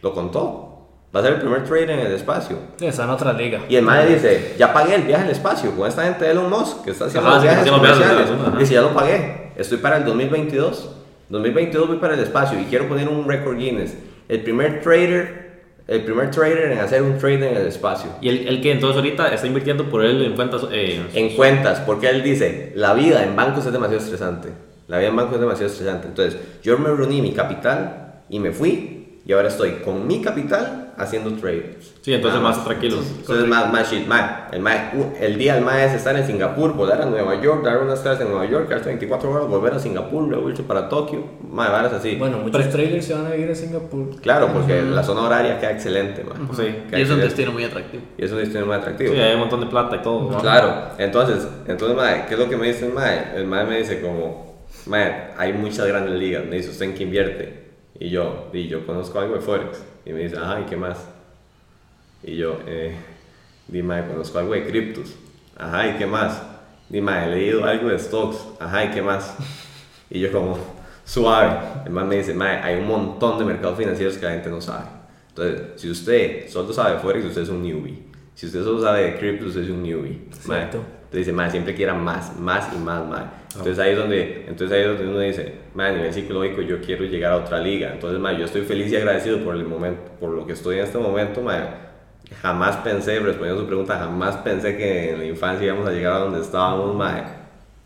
[0.03, 0.71] Lo contó.
[1.15, 2.59] Va a ser el primer trader en el espacio.
[2.77, 3.61] Sí, está en otra liga.
[3.69, 6.51] Y el mae dice, ya pagué el viaje al espacio con esta gente de Elon
[6.51, 8.49] Musk que está haciendo Ajá, los sí, viajes haciendo viajes, comerciales.
[8.49, 8.59] ajá.
[8.59, 9.53] Dice, ya lo pagué.
[9.57, 10.91] Estoy para el 2022.
[11.29, 13.97] 2022 voy para el espacio y quiero poner un récord Guinness.
[14.29, 18.11] El primer trader, el primer trader en hacer un trade en el espacio.
[18.21, 20.67] Y el, el que entonces ahorita está invirtiendo por él en cuentas.
[20.71, 24.51] Eh, en cuentas, porque él dice, la vida en bancos es demasiado estresante.
[24.89, 26.09] La vida en bancos es demasiado estresante.
[26.09, 30.84] Entonces, yo me reuní mi capital y me fui y ahora estoy con mi capital
[30.99, 31.93] haciendo trades.
[32.03, 33.05] Sí, entonces Nada más tranquilos.
[33.21, 34.53] Entonces, más, más shit, más.
[34.53, 34.77] El, más,
[35.21, 38.27] el día el más es estar en Singapur, volar a Nueva York, dar unas clases
[38.27, 41.93] en Nueva York, quedarse 24 horas, volver a Singapur, luego irse para Tokio, más varas
[41.95, 42.17] así.
[42.17, 44.21] Bueno, muchos traders se van a ir a Singapur.
[44.21, 46.49] claro, porque la zona horaria queda excelente, man.
[46.55, 46.63] Sí.
[46.63, 47.25] Queda Y es un excelente.
[47.25, 48.03] destino muy atractivo.
[48.19, 49.13] Y es un destino muy atractivo.
[49.15, 50.31] Sí, hay un montón de plata y todo.
[50.31, 50.39] ¿no?
[50.39, 53.33] Claro, entonces, entonces, mae, ¿qué es lo que me dice el mae?
[53.35, 54.55] El mae me dice como,
[54.87, 57.64] mae, hay muchas grandes ligas, me dice, ¿usted en qué invierte?
[57.99, 59.83] Y yo, y yo conozco algo de Forex.
[60.05, 61.09] Y me dice, ajá, ¿y qué más?
[62.23, 62.97] Y yo, eh,
[63.69, 65.15] di, mae, conozco algo de criptos.
[65.57, 66.43] Ajá, ¿y qué más?
[66.89, 68.39] Di, mae, he leído algo de stocks.
[68.59, 69.37] Ajá, ¿y qué más?
[70.11, 70.59] Y yo como,
[71.05, 71.59] suave.
[71.87, 74.61] El mae me dice, mae, hay un montón de mercados financieros que la gente no
[74.61, 74.87] sabe.
[75.29, 78.03] Entonces, si usted solo sabe Forex, usted es un newbie.
[78.35, 80.29] Si usted solo sabe de criptos, usted es un newbie.
[80.47, 80.69] mae.
[81.15, 83.23] Entonces dice, mae, siempre quiera más, más y más, mae.
[83.53, 86.81] Entonces ahí es donde, entonces ahí es donde uno dice, mae, a nivel psicológico yo
[86.81, 87.93] quiero llegar a otra liga.
[87.93, 90.85] Entonces, mae, yo estoy feliz y agradecido por el momento, por lo que estoy en
[90.87, 91.63] este momento, mae.
[92.43, 96.15] Jamás pensé, respondiendo a su pregunta, jamás pensé que en la infancia íbamos a llegar
[96.15, 97.23] a donde estábamos, mae.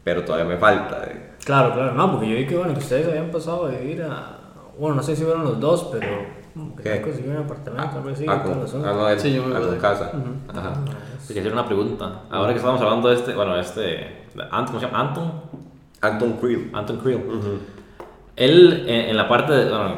[0.05, 1.05] Pero todavía me falta.
[1.05, 1.33] eh.
[1.45, 4.39] Claro, claro, no, porque yo vi que bueno, que ustedes habían pasado a vivir a.
[4.79, 6.09] Bueno, no sé si fueron los dos, pero.
[6.83, 8.25] Que consiguieron un apartamento, algo así.
[8.27, 8.89] Ah, con, asunto.
[8.89, 9.79] ah, no, él, Sí, yo me ah, con mudé.
[9.79, 10.13] casa.
[10.49, 10.73] Ajá.
[11.29, 12.23] Te quería hacer una pregunta.
[12.31, 15.01] Ahora que estamos hablando de este, bueno, este, Anton, ¿cómo se llama?
[15.01, 15.33] Anton,
[16.01, 16.71] Anton Creel.
[16.73, 17.21] Anton Creel.
[18.35, 19.95] Él, en, en la parte de, bueno,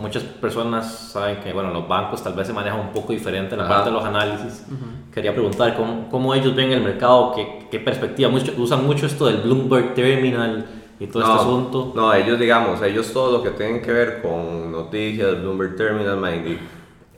[0.00, 3.58] muchas personas saben que, bueno, los bancos tal vez se manejan un poco diferente en
[3.58, 3.74] la Ajá.
[3.74, 4.66] parte de los análisis.
[5.12, 9.26] Quería preguntar cómo, cómo ellos ven el mercado, qué, qué perspectiva, mucho, usan mucho esto
[9.26, 10.64] del Bloomberg Terminal
[11.00, 11.92] y todo este asunto.
[11.96, 16.20] No, ellos, digamos, ellos todo lo que tienen que ver con noticias, Bloomberg Terminal,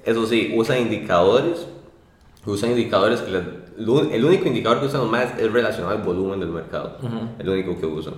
[0.02, 1.68] eso sí, usan indicadores,
[2.46, 6.50] usan indicadores que el único indicador que usan los más es relacionado al volumen del
[6.50, 6.96] mercado,
[7.38, 8.14] el único que usan.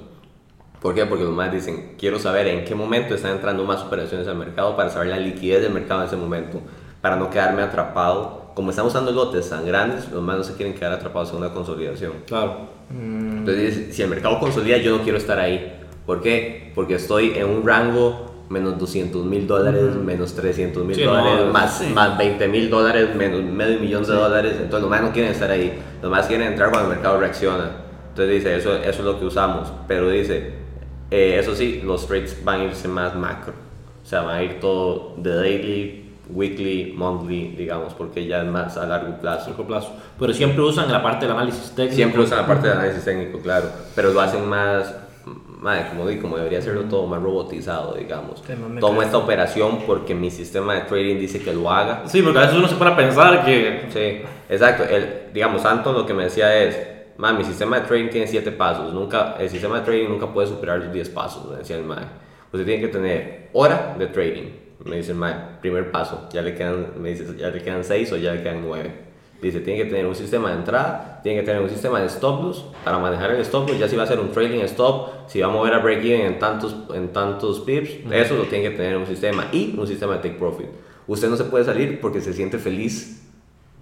[0.81, 1.07] ¿Por qué?
[1.07, 4.77] Porque los más dicen, quiero saber en qué momento están entrando más operaciones al mercado
[4.77, 6.61] para saber la liquidez del mercado en ese momento,
[7.01, 8.51] para no quedarme atrapado.
[8.55, 11.53] Como están usando lotes tan grandes, los más no se quieren quedar atrapados en una
[11.53, 12.13] consolidación.
[12.27, 12.69] Claro.
[12.91, 15.81] Entonces, si el mercado consolida, yo no quiero estar ahí.
[16.05, 16.73] ¿Por qué?
[16.75, 21.53] Porque estoy en un rango menos 200 mil dólares, menos 300 mil Sí, no, dólares,
[21.53, 21.87] más, sí.
[21.93, 24.53] más 20 mil dólares, menos medio millón de dólares.
[24.57, 25.79] Entonces, los más no quieren estar ahí.
[26.03, 27.71] Los más quieren entrar cuando el mercado reacciona.
[28.11, 29.73] Entonces, dice, eso, eso es lo que usamos.
[29.89, 30.53] Pero dice,
[31.11, 33.55] eh, eso sí, los trades van a irse más macro.
[34.03, 38.77] O sea, van a ir todo de daily, weekly, monthly, digamos, porque ya es más
[38.77, 39.51] a largo plazo.
[39.51, 39.93] largo plazo.
[40.19, 41.97] Pero siempre usan la parte del análisis técnico.
[41.97, 44.95] Siempre usan la parte de análisis técnico, claro, pero lo hacen más,
[45.63, 48.43] más como, di- como debería serlo todo más robotizado, digamos.
[48.81, 52.03] Tomo esta operación porque mi sistema de trading dice que lo haga.
[52.07, 53.87] Sí, porque a veces uno se pone a pensar que.
[53.91, 54.23] Sí,
[54.53, 54.83] exacto.
[54.85, 56.77] El, digamos, Anton lo que me decía es,
[57.17, 58.93] man, mi sistema de trading tiene 7 pasos.
[58.93, 62.07] Nunca, el sistema de trading nunca puede superar los 10 pasos, me decía el man.
[62.53, 64.51] Usted tiene que tener hora de trading.
[64.85, 66.29] Me dice el man, primer paso.
[66.33, 69.12] Ya le quedan, me dice, ya le quedan 6 o ya le quedan 9.
[69.43, 72.43] Dice, tiene que tener un sistema de entrada, tiene que tener un sistema de stop
[72.45, 75.41] loss para manejar el stop loss, ya si va a ser un trading stop, si
[75.41, 78.77] va a mover a break even en tantos, en tantos pips, eso lo tiene que
[78.77, 80.67] tener un sistema y un sistema de take profit.
[81.09, 83.19] Usted no se puede salir porque se siente feliz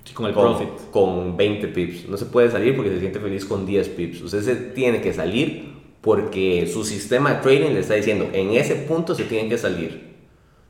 [0.04, 0.90] Sí, con el con, profit.
[0.90, 2.08] con 20 pips.
[2.08, 4.22] No se puede salir porque se siente feliz con 10 pips.
[4.22, 8.76] Usted se tiene que salir porque su sistema de trading le está diciendo, en ese
[8.76, 10.16] punto se tiene que salir.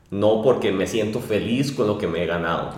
[0.09, 2.71] No porque me siento feliz con lo que me he ganado.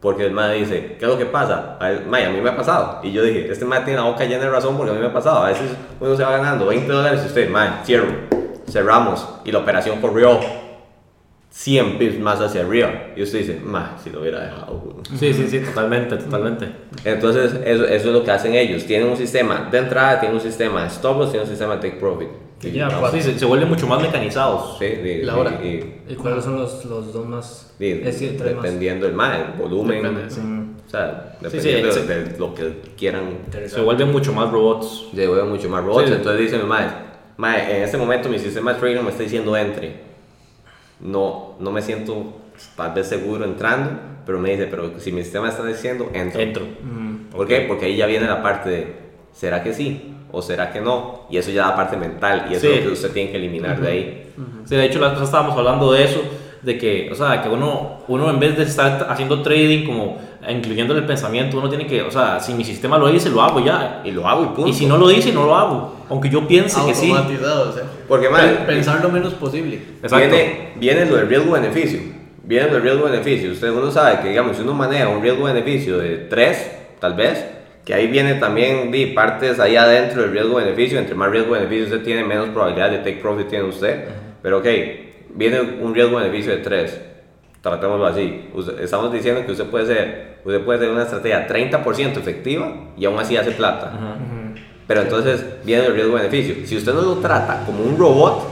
[0.00, 1.76] Porque el man dice, ¿qué es lo que pasa?
[1.80, 3.00] A, él- mae, a mí me ha pasado.
[3.02, 5.06] Y yo dije, este man tiene la boca llena de razón porque a mí me
[5.06, 5.38] ha pasado.
[5.44, 8.06] A veces uno se va ganando 20 dólares y usted, man, cierro.
[8.70, 9.26] Cerramos.
[9.44, 10.38] Y la operación corrió
[11.50, 12.90] 100 pips más hacia arriba.
[13.16, 14.82] Y usted dice, man, si lo hubiera dejado.
[14.84, 15.02] weón".
[15.18, 16.68] Sí, sí, sí, totalmente, totalmente.
[17.04, 18.84] Entonces, eso, eso es lo que hacen ellos.
[18.86, 21.88] Tienen un sistema de entrada, tienen un sistema de stop loss, tienen un sistema de
[21.88, 22.28] take profit.
[22.60, 24.78] Que ya, No, ¿cuál- sí, se, se vuelven mucho más mecanizados.
[24.78, 25.60] Sí, y- La hora.
[25.62, 27.74] y- y- ¿Y cuáles son los, los dos más?
[27.78, 30.02] y Es dependiendo del mal, el volumen.
[30.02, 30.40] Depende, sí.
[30.40, 32.00] Mm, O sea, Sí, sí, dependiendo sí.
[32.06, 33.24] de, de lo que quieran.
[33.66, 35.06] Se vuelven mucho más robots.
[35.14, 36.08] Se vuelven mucho más robots.
[36.08, 36.14] Sí.
[36.14, 36.90] Entonces dicen maes,
[37.36, 40.00] mae, en este momento mi sistema de trading me está diciendo entre.
[41.00, 42.32] No, no me siento
[42.76, 43.90] tal vez seguro entrando,
[44.26, 46.40] pero me dice, pero si mi sistema está diciendo entro.
[46.40, 46.64] Entro.
[46.82, 47.60] Mm, ¿Por qué?
[47.68, 48.96] Porque ahí ya viene la parte de,
[49.32, 50.14] ¿será que sí?
[50.32, 51.22] ¿O será que no?
[51.30, 52.72] Y eso ya da parte mental y eso Sí.
[52.72, 54.32] es lo que usted tiene que eliminar de ahí.
[54.64, 56.20] Sí, de hecho, la otra vez estábamos hablando de eso,
[56.62, 60.96] de que, o sea, que uno, uno en vez de estar haciendo trading, como incluyendo
[60.96, 64.02] el pensamiento, uno tiene que, o sea, si mi sistema lo dice, lo hago ya.
[64.04, 64.66] Y lo hago y punto.
[64.68, 65.96] Y si no lo dice, no lo hago.
[66.10, 67.10] Aunque yo piense que sí.
[67.10, 67.84] Automatizado, o sea.
[68.06, 69.76] Porque, Pen- Pensar lo menos posible.
[70.02, 70.16] Exacto.
[70.18, 72.00] Viene, viene lo del riesgo-beneficio.
[72.44, 73.52] Viene lo del riesgo-beneficio.
[73.52, 77.44] Usted uno sabe que, digamos, si uno maneja un riesgo-beneficio de 3, tal vez,
[77.88, 80.98] que ahí viene también di, partes ahí adentro del riesgo-beneficio.
[80.98, 84.04] Entre más riesgo-beneficio usted tiene, menos probabilidad de take profit tiene usted.
[84.42, 84.66] Pero, ok,
[85.30, 87.00] viene un riesgo-beneficio de 3.
[87.62, 88.50] Tratémoslo así.
[88.82, 93.18] Estamos diciendo que usted puede ser, usted puede ser una estrategia 30% efectiva y aún
[93.18, 93.90] así hace plata.
[94.86, 96.66] Pero entonces viene el riesgo-beneficio.
[96.66, 98.50] Si usted no lo trata como un robot,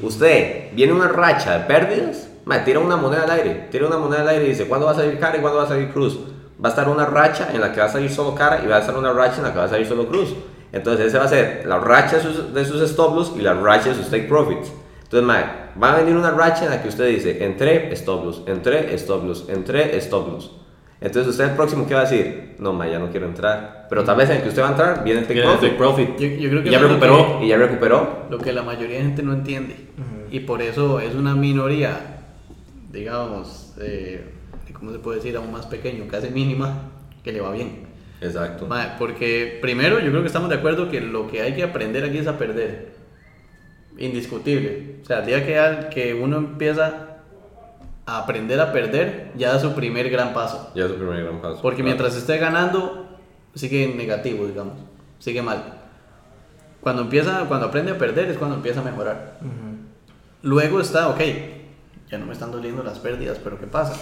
[0.00, 4.20] usted viene una racha de pérdidas, mae, tira una moneda al aire, tira una moneda
[4.20, 6.20] al aire y dice, ¿cuándo va a salir cara y cuándo va a salir cruz?
[6.62, 8.76] Va a estar una racha en la que va a salir solo cara y va
[8.76, 10.34] a estar una racha en la que va a salir solo cruz.
[10.72, 13.54] Entonces ese va a ser la racha de sus, de sus stop loss y la
[13.54, 14.70] racha de sus take profits.
[15.04, 15.44] Entonces, mae,
[15.82, 19.24] va a venir una racha en la que usted dice, entré, stop loss, entré, stop
[19.24, 20.52] loss, entré, stop loss.
[21.00, 23.86] Entonces usted el próximo que va a decir, no, mae, ya no quiero entrar.
[23.88, 25.74] Pero tal vez en el que usted va a entrar, viene el take Viene el
[25.76, 26.08] profit.
[26.08, 26.18] take profit.
[26.20, 27.38] Yo, yo creo que ya es lo recuperó.
[27.40, 28.26] que- Y ya recuperó.
[28.30, 29.76] lo que la mayoría de gente no entiende.
[30.30, 32.20] Y por eso es una minoría,
[32.92, 34.24] digamos, eh,
[34.80, 35.36] ¿cómo se puede decir?
[35.36, 36.90] Aún más pequeño, casi mínima,
[37.22, 37.86] que le va bien.
[38.20, 38.66] Exacto.
[38.98, 42.18] Porque primero yo creo que estamos de acuerdo que lo que hay que aprender aquí
[42.18, 42.92] es a perder.
[43.98, 44.96] Indiscutible.
[45.02, 47.18] O sea, el día que, al- que uno empieza
[48.06, 50.70] a aprender a perder, ya da su primer gran paso.
[50.74, 51.60] Ya es su primer gran paso.
[51.62, 53.08] Porque mientras esté ganando,
[53.54, 54.74] sigue en negativo, digamos.
[55.18, 55.74] Sigue mal.
[56.80, 59.38] Cuando empieza, cuando aprende a perder es cuando empieza a mejorar.
[60.42, 61.20] Luego está, ok,
[62.10, 63.94] ya no me están doliendo las pérdidas, pero ¿qué pasa?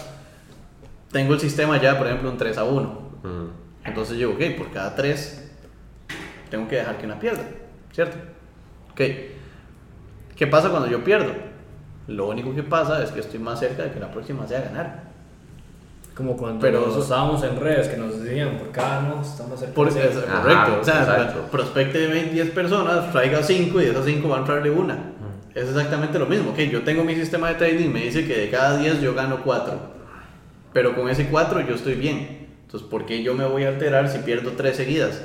[1.12, 2.80] Tengo el sistema ya, por ejemplo, un 3 a 1.
[3.22, 3.50] Ujú.
[3.84, 5.50] Entonces yo, ok, por cada 3
[6.50, 7.42] tengo que dejar que una pierda,
[7.92, 8.16] ¿cierto?
[8.92, 9.00] Ok.
[10.36, 11.32] ¿Qué pasa cuando yo pierdo?
[12.06, 15.08] Lo único que pasa es que estoy más cerca de que la próxima sea ganar.
[16.14, 19.74] Como cuando Pero nos estábamos en redes que nos decían, por cada no, estamos cerca
[19.74, 20.26] Por, de es- cero".
[20.28, 20.78] Ajá, correcto.
[20.80, 21.42] O sea, exacto.
[21.50, 24.98] prospecte de 20, 10 personas, traiga 5 y de esas 5 van a entrarle una.
[25.54, 26.54] Es exactamente lo mismo.
[26.54, 29.40] que Yo tengo mi sistema de trading, me dice que de cada 10 yo gano
[29.44, 29.97] 4.
[30.72, 32.48] Pero con ese 4 yo estoy bien.
[32.62, 35.22] Entonces, ¿por qué yo me voy a alterar si pierdo 3 seguidas?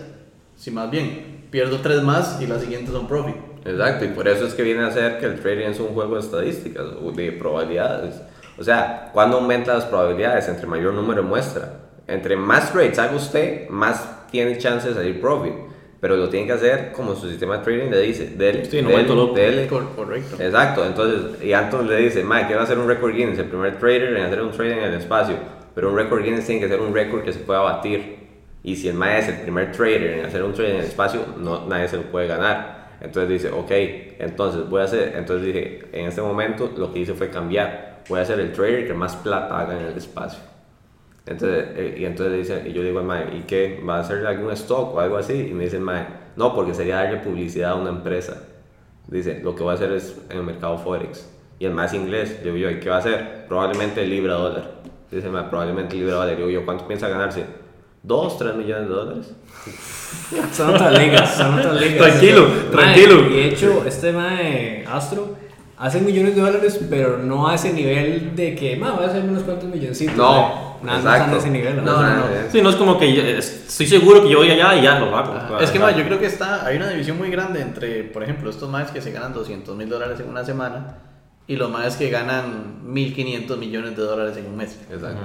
[0.56, 3.36] Si más bien, pierdo 3 más y las siguientes son profit.
[3.66, 6.16] Exacto, y por eso es que viene a ser que el trading es un juego
[6.16, 6.86] de estadísticas,
[7.16, 8.16] de probabilidades.
[8.58, 11.80] O sea, cuando aumenta las probabilidades, entre mayor número muestra.
[12.08, 15.54] Entre más trades haga usted, más tiene chance de salir profit.
[16.04, 18.26] Pero lo tiene que hacer como su sistema de trading le dice.
[18.36, 18.90] Dele, Sí, no
[19.96, 20.36] correcto.
[20.38, 24.18] Exacto, entonces, y Anton le dice, Mike, quiero hacer un record Guinness, el primer trader
[24.18, 25.38] en hacer un trading en el espacio,
[25.74, 28.18] pero un record Guinness tiene que ser un récord que se pueda batir.
[28.66, 31.22] Y si el Mae es el primer trader en hacer un trading en el espacio,
[31.38, 32.98] no, nadie se lo puede ganar.
[33.00, 33.72] Entonces dice, ok,
[34.20, 38.20] entonces voy a hacer, entonces dije, en este momento lo que hice fue cambiar, voy
[38.20, 40.40] a ser el trader que más plata haga en el espacio.
[41.26, 43.82] Entonces, eh, y entonces dice, y yo digo mae, ¿y qué?
[43.88, 45.48] ¿Va a hacer algún stock o algo así?
[45.50, 46.06] Y me dice el mae,
[46.36, 48.44] no, porque sería darle publicidad a una empresa.
[49.08, 51.30] Dice, lo que voy a hacer es en el mercado Forex.
[51.60, 53.46] Y el más inglés, yo digo, ¿y qué va a hacer?
[53.48, 54.72] Probablemente libra dólar.
[55.12, 56.36] Dice, mae, probablemente libra dólar.
[56.36, 57.46] Digo yo, ¿cuánto piensa ganarse?
[58.02, 59.34] ¿Dos, tres millones de dólares?
[60.52, 61.98] Son otras ligas, son otras ligas.
[62.10, 63.30] Tranquilo, Mae, tranquilo.
[63.30, 65.36] Y de hecho, este mae Astro
[65.78, 69.24] hace millones de dólares, pero no a ese nivel de que, mae, voy a hacer
[69.24, 70.18] unos cuantos milloncitos.
[70.18, 70.73] No, mae.
[70.84, 71.38] Nada más exacto.
[71.38, 71.76] ese nivel.
[71.84, 72.26] No, no, no.
[72.52, 75.00] Sí, no es como que yo- es- estoy seguro que yo voy allá y ya
[75.00, 75.34] lo hago.
[75.34, 78.04] O sea, Es que más, yo creo que está, hay una división muy grande entre,
[78.04, 80.98] por ejemplo, estos más que se ganan 200 mil dólares en una semana
[81.48, 84.78] y los más que ganan 1.500 millones de dólares en un mes.
[84.92, 85.22] Exacto.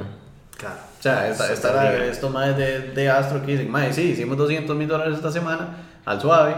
[0.56, 0.76] Claro.
[0.98, 4.36] O sea, está, está la- estos más de, de Astro que dicen, mae, sí, hicimos
[4.36, 5.68] 200 mil dólares esta semana,
[6.04, 6.54] al suave,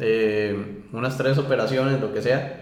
[0.00, 2.61] eh, unas tres operaciones, lo que sea.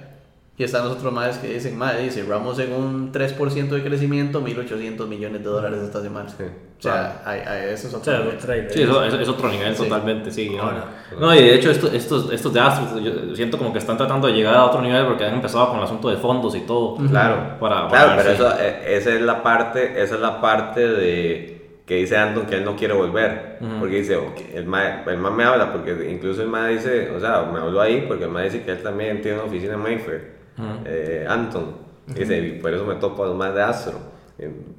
[0.61, 4.43] Y están los otros más que dicen, mae, dice, cerramos en un 3% de crecimiento,
[4.43, 6.29] 1.800 millones de dólares esta semana.
[6.29, 8.71] Sí, o sea, hay, hay, eso es O otro sea, nivel.
[8.71, 9.85] Sí, eso, es, es otro nivel Sí.
[9.85, 10.51] totalmente, sí.
[10.51, 10.63] ¿no?
[10.65, 10.85] Ahora.
[11.19, 14.27] No, y de hecho estos, estos, estos de Astro, yo siento como que están tratando
[14.27, 16.97] de llegar a otro nivel porque han empezado con el asunto de fondos y todo.
[17.09, 20.87] Claro, Para- para claro, pero eso, eh, esa es la parte, esa es la parte
[20.87, 25.17] de que dice Anton que él no quiere volver, porque dice, ok, el ma, el
[25.17, 28.31] ma me habla, porque incluso el ma dice, o sea, me habló ahí porque el
[28.31, 30.40] ma dice que él también tiene una oficina en Mayfair,
[30.85, 31.75] eh, Anton,
[32.07, 33.95] dice, y por eso me topo a los más de Astro,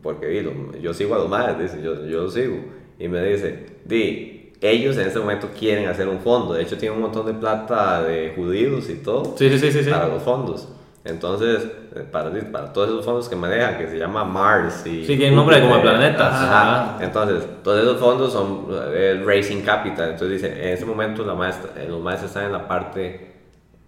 [0.01, 2.57] porque di, lo- yo sigo a los más, dice, yo, yo los sigo,
[2.99, 6.97] y me dice, di, ellos en este momento quieren hacer un fondo, de hecho tienen
[6.97, 10.67] un montón de plata de judíos y todo, Sí, sí, sí, para los fondos.
[11.03, 11.65] Entonces,
[11.95, 15.03] eh, para, para todos esos fondos que manejan, que se llama Mars y...
[15.03, 16.31] Sí, tiene nombre como de planetas.
[16.31, 16.91] ajá.
[16.93, 17.03] Ajá.
[17.03, 20.11] Entonces, todos esos fondos son eh, Racing Capital.
[20.11, 23.31] Entonces dice, en ese momento la maestra, eh, los maestros están en la parte,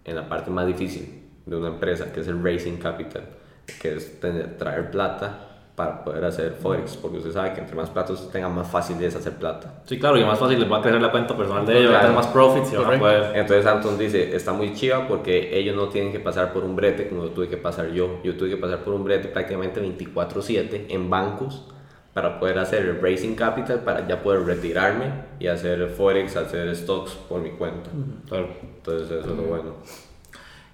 [0.05, 3.23] en la parte más difícil de una empresa, que es el Racing Capital,
[3.81, 7.89] que es tener- traer plata para poder hacer Forex, porque usted sabe que entre más
[7.89, 9.81] plata usted tenga, más fácil es hacer plata.
[9.85, 11.97] Sí, claro, y más fácil les va a crecer la cuenta personal de ellos, va
[11.97, 13.31] a tener más profits y van a poder...
[13.35, 17.09] Entonces Anton dice, está muy chiva porque ellos no tienen que pasar por un brete
[17.09, 18.19] como lo tuve que pasar yo.
[18.23, 21.65] Yo tuve que pasar por un brete prácticamente 24/7 en bancos
[22.13, 25.05] para poder hacer el Racing Capital, para ya poder retirarme
[25.39, 27.89] y hacer Forex, hacer stocks por mi cuenta.
[28.29, 28.49] Claro.
[28.61, 29.73] Entonces eso es lo bueno.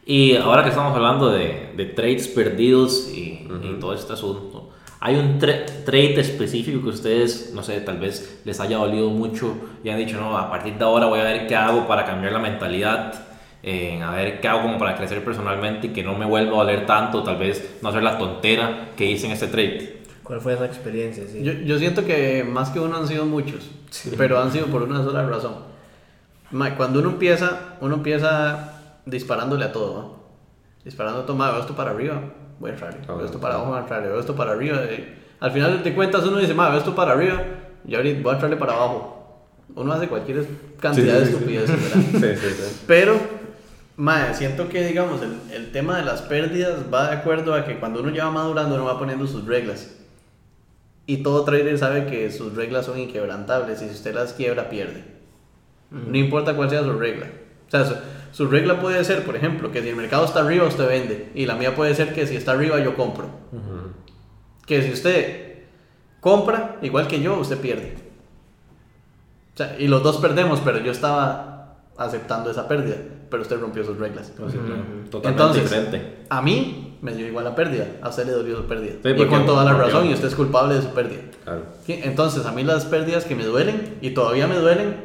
[0.09, 5.13] Y ahora que estamos hablando de, de trades perdidos y, y todo este asunto, ¿hay
[5.13, 9.89] un tra- trade específico que ustedes, no sé, tal vez les haya dolido mucho y
[9.89, 12.39] han dicho, no, a partir de ahora voy a ver qué hago para cambiar la
[12.39, 13.13] mentalidad,
[13.61, 16.63] eh, a ver qué hago como para crecer personalmente y que no me vuelva a
[16.63, 19.99] doler tanto, tal vez no hacer la tontera que hice en este trade?
[20.23, 21.23] ¿Cuál fue esa experiencia?
[21.31, 21.43] Sí.
[21.43, 23.69] Yo, yo siento que más que uno han sido muchos,
[24.17, 25.53] pero han sido por una sola razón.
[26.77, 30.19] Cuando uno empieza, uno empieza disparándole a todo, ¿no?
[30.83, 32.21] Disparando a todo, ma, veo esto para arriba,
[32.59, 34.77] voy a entrarle, veo esto para abajo, voy a entrarle, veo esto para arriba.
[34.83, 35.17] eh.
[35.39, 37.41] Al final de cuentas uno dice, ma, veo esto para arriba,
[37.87, 39.15] y ahorita voy a entrarle para abajo.
[39.75, 40.45] Uno hace cualquier
[40.79, 42.01] cantidad de estupideces, ¿verdad?
[42.35, 42.83] Sí, sí, sí.
[42.87, 43.17] Pero,
[43.97, 47.79] mae, siento que, digamos, el, el tema de las pérdidas va de acuerdo a que
[47.79, 49.95] cuando uno ya va madurando, uno va poniendo sus reglas.
[51.05, 55.03] Y todo trader sabe que sus reglas son inquebrantables y si usted las quiebra, pierde.
[55.91, 57.27] No importa cuál sea su regla.
[57.67, 57.85] O sea,
[58.31, 61.31] su, regla puede ser, por ejemplo, que si el mercado está arriba, usted vende.
[61.35, 63.25] Y la mía puede ser que si está arriba, yo compro.
[64.65, 65.59] Que si usted
[66.19, 67.95] compra, igual que yo, usted pierde.
[69.53, 71.59] O sea, y los dos perdemos, pero yo estaba
[71.97, 72.95] aceptando esa pérdida,
[73.29, 74.31] pero usted rompió sus reglas.
[74.31, 76.25] Totalmente Entonces, diferente.
[76.29, 78.93] a mí me dio igual la pérdida, a usted le dolió su pérdida.
[79.03, 81.21] Sí, y con toda la razón, y usted es culpable de su pérdida.
[81.87, 84.95] Entonces, a mí las pérdidas que me duelen, y todavía me duelen,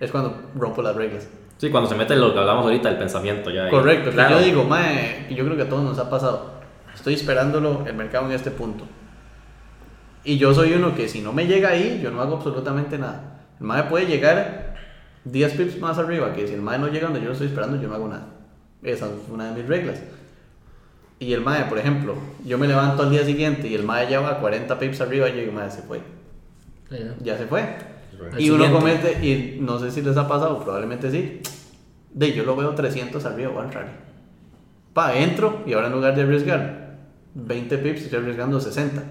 [0.00, 1.26] es cuando rompo las reglas.
[1.58, 3.68] Sí, cuando se mete lo que hablamos ahorita, el pensamiento ya.
[3.68, 4.38] Correcto, claro.
[4.38, 6.54] yo digo, mae, yo creo que a todos nos ha pasado.
[6.94, 8.84] estoy esperándolo el mercado en este punto.
[10.24, 13.42] Y yo soy uno que si no me llega ahí, yo no hago absolutamente nada.
[13.60, 14.74] El MAE puede llegar
[15.24, 17.80] 10 pips más arriba, que si el MAE no llega donde yo lo estoy esperando,
[17.80, 18.26] yo no hago nada.
[18.82, 20.02] Esa es una de mis reglas.
[21.18, 24.20] Y el MAE, por ejemplo, yo me levanto al día siguiente y el MAE ya
[24.20, 26.00] va 40 pips arriba, yo digo, MAE, se fue.
[27.22, 27.93] Ya se fue.
[28.38, 31.40] Y uno comete, y no sé si les ha pasado, probablemente sí.
[32.12, 33.86] De yo lo veo 300 arriba, voy a entrar.
[34.92, 36.98] Pa, entro y ahora en lugar de arriesgar
[37.34, 39.02] 20 pips, estoy arriesgando 60.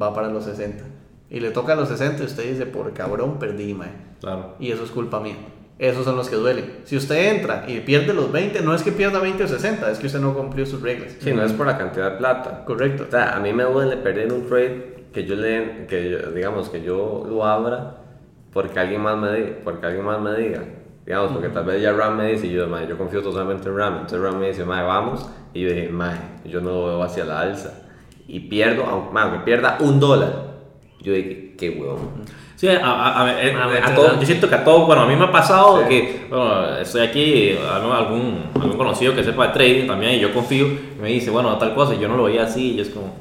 [0.00, 0.84] Va para los 60.
[1.30, 3.88] Y le toca a los 60 y usted dice, por cabrón, perdí, mae.
[4.20, 4.54] Claro.
[4.60, 5.34] Y eso es culpa mía.
[5.80, 6.66] Esos son los que duelen.
[6.84, 9.98] Si usted entra y pierde los 20, no es que pierda 20 o 60, es
[9.98, 11.16] que usted no cumplió sus reglas.
[11.18, 12.64] Sí, no es por la cantidad de plata.
[12.64, 13.06] Correcto.
[13.08, 16.68] O sea, a mí me duele perder un trade que yo le, que yo- digamos,
[16.68, 17.96] que yo lo abra
[18.54, 20.62] porque alguien más me diga, porque alguien más me diga.
[21.04, 23.76] Digamos, porque tal vez ya Ram me dice, y yo, "Mae, yo confío totalmente en
[23.76, 23.94] Ram.
[23.94, 25.28] Entonces Ram me dice, mae, vamos.
[25.52, 27.82] Y yo dije, mae, yo no lo veo hacia la alza.
[28.26, 30.32] Y pierdo, aunque, pierda un dólar.
[31.02, 32.24] Yo dije, qué huevón.
[32.56, 35.02] Sí, a, a- a- eh, Ah, a meter todo- yo siento que a todo, bueno,
[35.02, 35.88] a mí me ha pasado Sí.
[35.90, 40.32] que, bueno, estoy aquí, algún, algún, algún conocido que sepa de trading también, y yo
[40.32, 42.88] confío, y me dice, bueno, tal cosa, y yo no lo veía así, y es
[42.88, 43.12] como,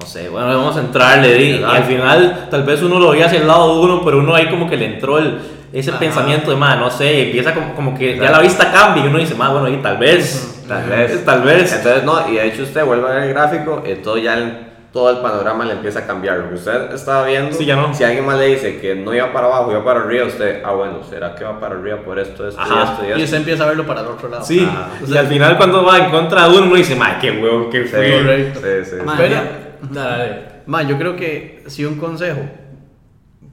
[0.00, 1.76] no sé, bueno, vamos a entrarle, di, y Exacto.
[1.76, 4.48] al final, tal vez uno lo veía hacia el lado de uno, pero uno ahí
[4.48, 5.38] como que le entró el,
[5.72, 5.98] ese Ajá.
[6.00, 9.18] pensamiento de, más, no sé, empieza como, como que ya la vista cambia, y uno
[9.18, 11.24] dice, más, bueno, y tal vez, Tal vez.
[11.24, 11.72] tal vez.
[11.72, 14.66] Entonces, no, y de hecho usted vuelve a ver el gráfico y todo ya el,
[14.92, 16.38] todo el panorama le empieza a cambiar.
[16.38, 17.92] Lo que usted estaba viendo, Sí, ya no.
[17.94, 20.72] si alguien más le dice que no iba para abajo, iba para arriba, usted, ah,
[20.72, 22.74] bueno, ¿será que va para arriba por esto, esto, Ajá.
[22.74, 23.24] y esto, y Y esto?
[23.24, 24.44] usted empieza a verlo para el otro lado.
[24.44, 27.30] Sí, Ah, y al final cuando va en contra de uno, uno dice, más, qué
[27.32, 28.18] huevo, qué Sí, frío.
[28.18, 28.60] Correcto.
[28.62, 28.96] sí, sí.
[29.04, 29.50] Ma, Pero- ya-
[29.90, 30.46] dale, dale.
[30.66, 32.40] Ma, yo creo que si un consejo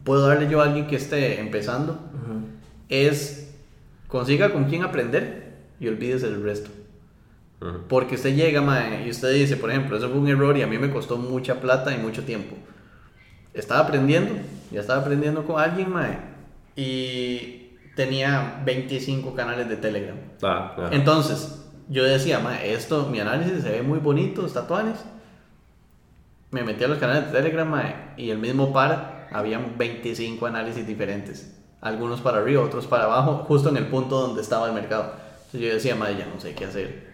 [0.04, 2.00] puedo darle yo a alguien que esté empezando
[2.90, 3.54] es
[4.08, 6.70] consiga con quién aprender y olvídese del resto.
[7.90, 10.68] Porque usted llega, mae, y usted dice, por ejemplo, eso fue un error y a
[10.68, 12.56] mí me costó mucha plata y mucho tiempo.
[13.54, 14.36] Estaba aprendiendo,
[14.72, 16.20] ya estaba aprendiendo con alguien, mae,
[16.76, 20.18] y tenía 25 canales de Telegram.
[20.44, 20.90] Ah.
[20.92, 25.04] Entonces, yo decía, mae, esto, mi análisis se ve muy bonito, está tuanes.
[26.58, 30.88] Me metí a los canales de Telegram, mae, y el mismo par, habían 25 análisis
[30.88, 31.56] diferentes.
[31.82, 35.12] Algunos para arriba, otros para abajo, justo en el punto donde estaba el mercado.
[35.46, 37.06] Entonces yo decía, mae, ya no sé qué hacer.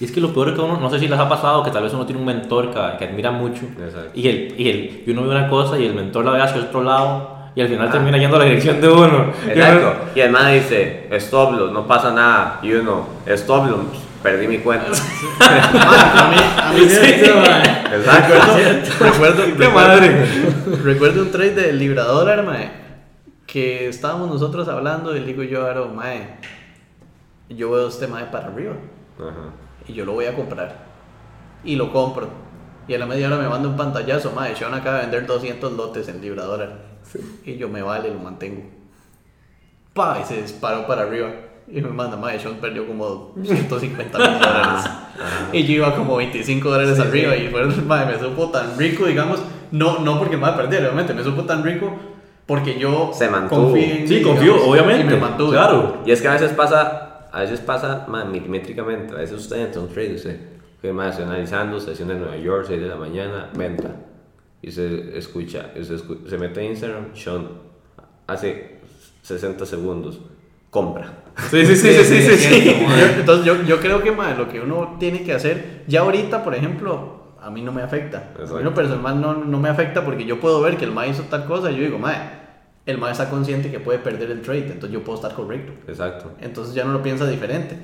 [0.00, 1.70] Y es que lo peor es que uno, no sé si les ha pasado, que
[1.70, 4.12] tal vez uno tiene un mentor que, que admira mucho Exacto.
[4.14, 6.62] y, el, y, el, y uno ve una cosa y el mentor la ve hacia
[6.62, 9.32] otro lado y al final termina yendo a la dirección de uno.
[9.46, 10.06] Exacto.
[10.14, 12.60] Y el man dice, stop no pasa nada.
[12.62, 13.66] Y uno, stop
[14.26, 14.86] perdí mi cuenta.
[15.40, 16.96] a mí, a mí Sí.
[17.94, 18.34] Exacto.
[18.98, 20.26] recuerdo, ¡Qué recuerdo, madre!
[20.82, 22.70] recuerdo un trade de Libra dólar, mae,
[23.46, 26.38] que estábamos nosotros hablando y le digo yo a mae,
[27.48, 28.74] yo veo este mae para arriba
[29.18, 29.52] Ajá.
[29.86, 30.86] y yo lo voy a comprar.
[31.62, 32.28] Y lo compro.
[32.88, 35.72] Y a la media hora me manda un pantallazo, mae, Sean acaba de vender 200
[35.72, 36.78] lotes en Libra dólar.
[37.44, 38.62] Y yo me vale, lo mantengo.
[39.94, 41.30] Pa, y se disparó para arriba.
[41.68, 44.90] Y me manda, mae, Sean perdió como 150 mil dólares.
[45.52, 47.34] Y yo iba como 25 dólares arriba.
[47.36, 49.40] Y fue, mae, me supo tan rico, digamos.
[49.72, 51.14] No, no porque me va a perder, obviamente.
[51.14, 51.92] Me supo tan rico
[52.46, 53.76] porque yo Se mantuvo.
[53.76, 55.02] en Sí, confío, digamos, obviamente.
[55.02, 55.52] Y me mantuve.
[55.52, 56.02] Claro.
[56.06, 59.14] Y es que a veces pasa, a veces pasa man, milimétricamente.
[59.14, 60.40] A veces usted entra un trade, usted,
[60.80, 63.90] que más analizando, sesión de Nueva York, 6 de la mañana, venta.
[64.62, 67.48] Y se escucha, y se, se mete a Instagram, Sean,
[68.26, 68.78] hace
[69.22, 70.20] 60 segundos,
[70.70, 71.12] compra.
[71.50, 72.86] Sí, sí, sí, sí, sí, sí,
[73.18, 77.34] Entonces yo, yo creo que lo que uno tiene que hacer, ya ahorita, por ejemplo,
[77.42, 78.18] a mí no me afecta.
[78.18, 78.56] A Exacto.
[78.56, 81.24] mí lo personal no, no me afecta porque yo puedo ver que el mae hizo
[81.24, 82.16] tal cosa y yo digo, mae,
[82.86, 85.72] el mae está consciente que puede perder el trade, entonces yo puedo estar correcto.
[85.88, 86.32] Exacto.
[86.40, 87.78] Entonces ya no lo piensa diferente.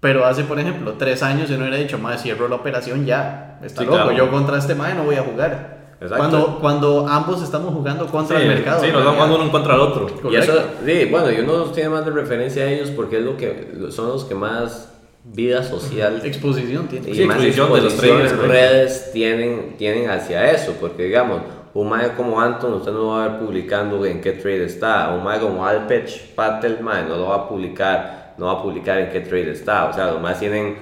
[0.00, 3.60] Pero hace, por ejemplo, tres años yo no hubiera dicho, mae, cierro la operación ya.
[3.62, 4.12] Está Sí, loco, claro.
[4.12, 5.81] yo contra este mae no voy a jugar.
[6.02, 6.16] Exacto.
[6.18, 8.82] Cuando, cuando ambos estamos jugando contra Sí, el mercado.
[8.82, 10.30] sí, nos dan jugando uno contra del otro.
[10.30, 10.52] Y eso,
[10.84, 14.08] sí, bueno, y uno tiene más de referencia a ellos porque es lo que son
[14.08, 14.88] los que más
[15.24, 17.10] vida social Exposición tiene.
[17.10, 21.42] y Sí, más exposición de los traders, redes tienen, tienen hacia eso, porque digamos,
[21.74, 25.22] un mae como Anton, usted no va a ver publicando en qué trade está, un
[25.22, 29.10] mae como Alpech Patel, mae, no lo va a publicar, no va a publicar en
[29.10, 30.76] qué trade está, o sea, los más tienen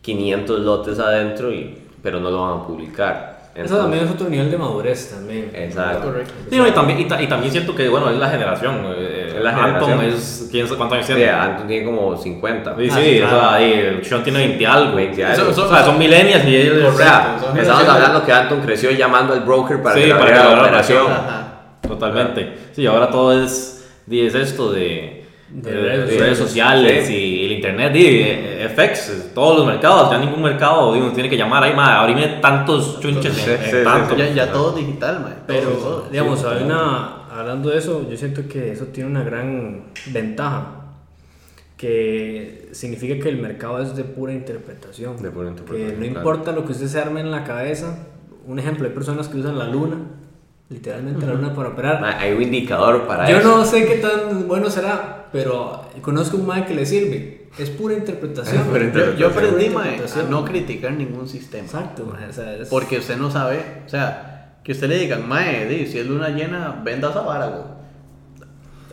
[0.00, 3.31] 500 lotes adentro, y, pero no lo van a publicar.
[3.54, 5.50] Eso también es otro nivel de madurez también.
[5.54, 6.06] Exacto.
[6.08, 6.32] Correcto.
[6.48, 8.80] Sí, no, y, también, y, y también siento que, bueno, es la generación.
[8.96, 10.14] eh, Es la Anton generación.
[10.18, 11.30] es, ¿quién sabe cuántos años Sí, tiene?
[11.32, 12.76] Anton tiene como 50.
[12.76, 13.40] Sí, Ah, sí, sí, o claro.
[13.40, 14.96] sea, ahí, Sean tiene 20 algo.
[14.96, 15.50] 20 Eso- algo.
[15.52, 16.94] eso- o sea, son millennials y ellos...
[16.94, 20.30] O sea, Correcto, estamos hablando que Anton creció llamando al broker para Sí, para la
[20.30, 21.06] le abra la operación.
[21.86, 22.54] Totalmente.
[22.72, 25.21] Sí, ahora todo es, di, es esto de,
[25.52, 31.12] de redes, sociales y el internet, y FX, todos los mercados, ya ningún mercado uno
[31.12, 33.46] tiene que llamar ahí, madre, abrime tantos chunches
[34.16, 35.36] Ya, ya, todo digital, madre.
[35.46, 40.78] Pero, digamos, hay una, hablando de eso, yo siento que eso tiene una gran ventaja
[41.76, 45.20] que significa que el mercado es de pura interpretación.
[45.20, 46.00] De pura interpretación.
[46.00, 47.98] Que no importa lo que usted se arme en la cabeza.
[48.46, 49.96] Un ejemplo, hay personas que usan la luna
[50.72, 52.04] literalmente la luna para operar.
[52.04, 53.48] Hay un indicador para Yo eso.
[53.50, 57.48] Yo no sé qué tan bueno será, pero conozco un mae que le sirve.
[57.58, 58.64] Es pura interpretación.
[59.18, 61.64] Yo, aprendí, mae, a no criticar ningún sistema.
[61.64, 65.86] Exacto, mae, o sea, Porque usted no sabe, o sea, que usted le digan, mae,
[65.86, 67.62] si es luna llena, venda esa vara, güey.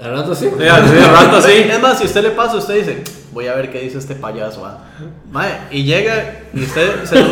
[0.01, 0.49] Al rato sí.
[0.57, 1.51] Sí, al rato sí.
[1.69, 3.03] Es más, si usted le pasa, usted dice,
[3.39, 4.65] voy a ver qué dice este payaso.
[4.65, 4.79] ¿ah?
[5.71, 7.23] y llega y usted se,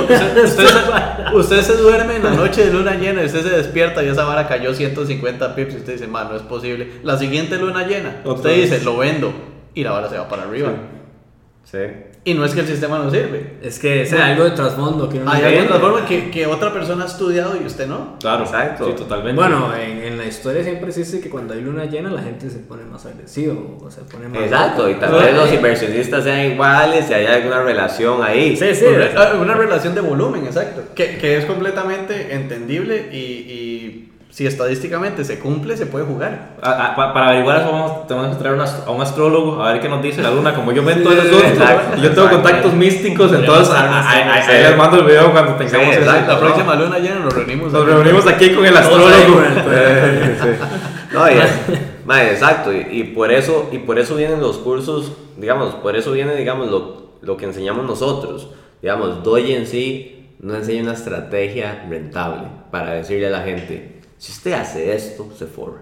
[1.36, 4.24] usted, se, duerme en la noche de luna llena y usted se despierta y esa
[4.24, 7.00] vara cayó 150 pips y usted dice, no es posible.
[7.04, 9.34] La siguiente luna llena, usted dice, lo vendo
[9.74, 10.72] y la vara se va para arriba.
[11.66, 11.80] Sí.
[12.28, 13.54] Y no es que el sistema no sirve.
[13.62, 15.08] Es que es algo de trasfondo.
[15.08, 18.18] Que hay algo de trasfondo que, que, otra persona ha estudiado y usted no.
[18.20, 18.86] Claro, exacto.
[18.86, 19.42] Sí, totalmente.
[19.42, 22.50] Bueno, en, en, la historia siempre se dice que cuando hay luna llena la gente
[22.50, 24.42] se pone más agresivo o se pone más...
[24.42, 28.58] Exacto, y tal vez los inversionistas sean iguales y hay alguna relación ahí.
[28.58, 28.86] Sí, sí.
[29.40, 30.82] Una, relación de volumen, exacto.
[30.96, 36.58] Que, que es completamente entendible y, y si estadísticamente se cumple, se puede jugar.
[36.62, 40.22] para averiguar eso, vamos, tenemos que traer a un astrólogo a ver qué nos dice
[40.22, 40.54] la luna.
[40.54, 41.10] Como yo el asunto,
[42.00, 46.76] yo tengo contactos místicos, entonces ahí les mando el video cuando tengamos sí, La próxima
[46.76, 47.74] luna llena nos reunimos.
[47.74, 49.42] Nos reunimos aquí con el astrólogo.
[52.06, 56.36] no, exacto, y, por eso, y por eso vienen los cursos, digamos, por eso viene,
[56.36, 58.50] digamos, lo, lo que enseñamos nosotros.
[58.84, 64.32] Digamos, Doy en sí no enseña una estrategia rentable para decirle a la gente, si
[64.32, 65.82] usted hace esto, se forra.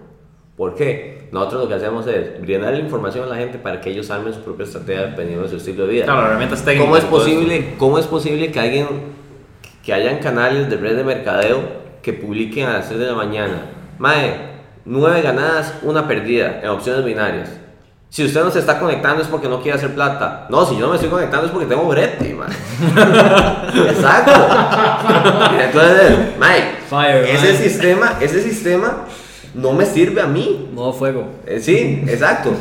[0.56, 1.28] ¿Por qué?
[1.32, 4.32] Nosotros lo que hacemos es brindar la información a la gente para que ellos armen
[4.32, 6.04] su propia estrategia dependiendo de su estilo de vida.
[6.04, 6.86] Claro, herramientas técnicas.
[6.86, 8.86] ¿Cómo es posible, cómo es posible que alguien,
[9.84, 11.60] que hayan canales de red de mercadeo
[12.02, 13.70] que publiquen a las 6 de la mañana?
[13.98, 14.34] Mae,
[14.86, 17.60] 9 ganadas, una perdida en opciones binarias.
[18.16, 20.46] Si usted no se está conectando es porque no quiere hacer plata.
[20.48, 22.48] No, si yo no me estoy conectando es porque tengo brete, man.
[23.90, 24.32] Exacto.
[25.60, 29.04] Entonces, Mike, ese sistema, ese sistema
[29.52, 30.70] no me sirve a mí.
[30.72, 31.26] Modo fuego.
[31.44, 32.52] Eh, sí, exacto.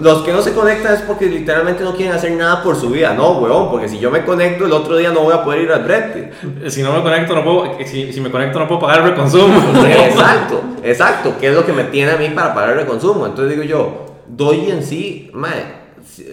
[0.00, 3.14] Los que no se conectan es porque literalmente no quieren hacer nada por su vida.
[3.14, 5.70] No, weón, porque si yo me conecto el otro día no voy a poder ir
[5.70, 6.32] al brete.
[6.66, 9.62] Si no me conecto, no puedo, si, si me conecto no puedo pagar el reconsumo.
[9.86, 11.34] exacto, exacto.
[11.38, 13.26] ¿Qué es lo que me tiene a mí para pagar el reconsumo?
[13.26, 15.84] Entonces digo yo, Doji en sí, mae,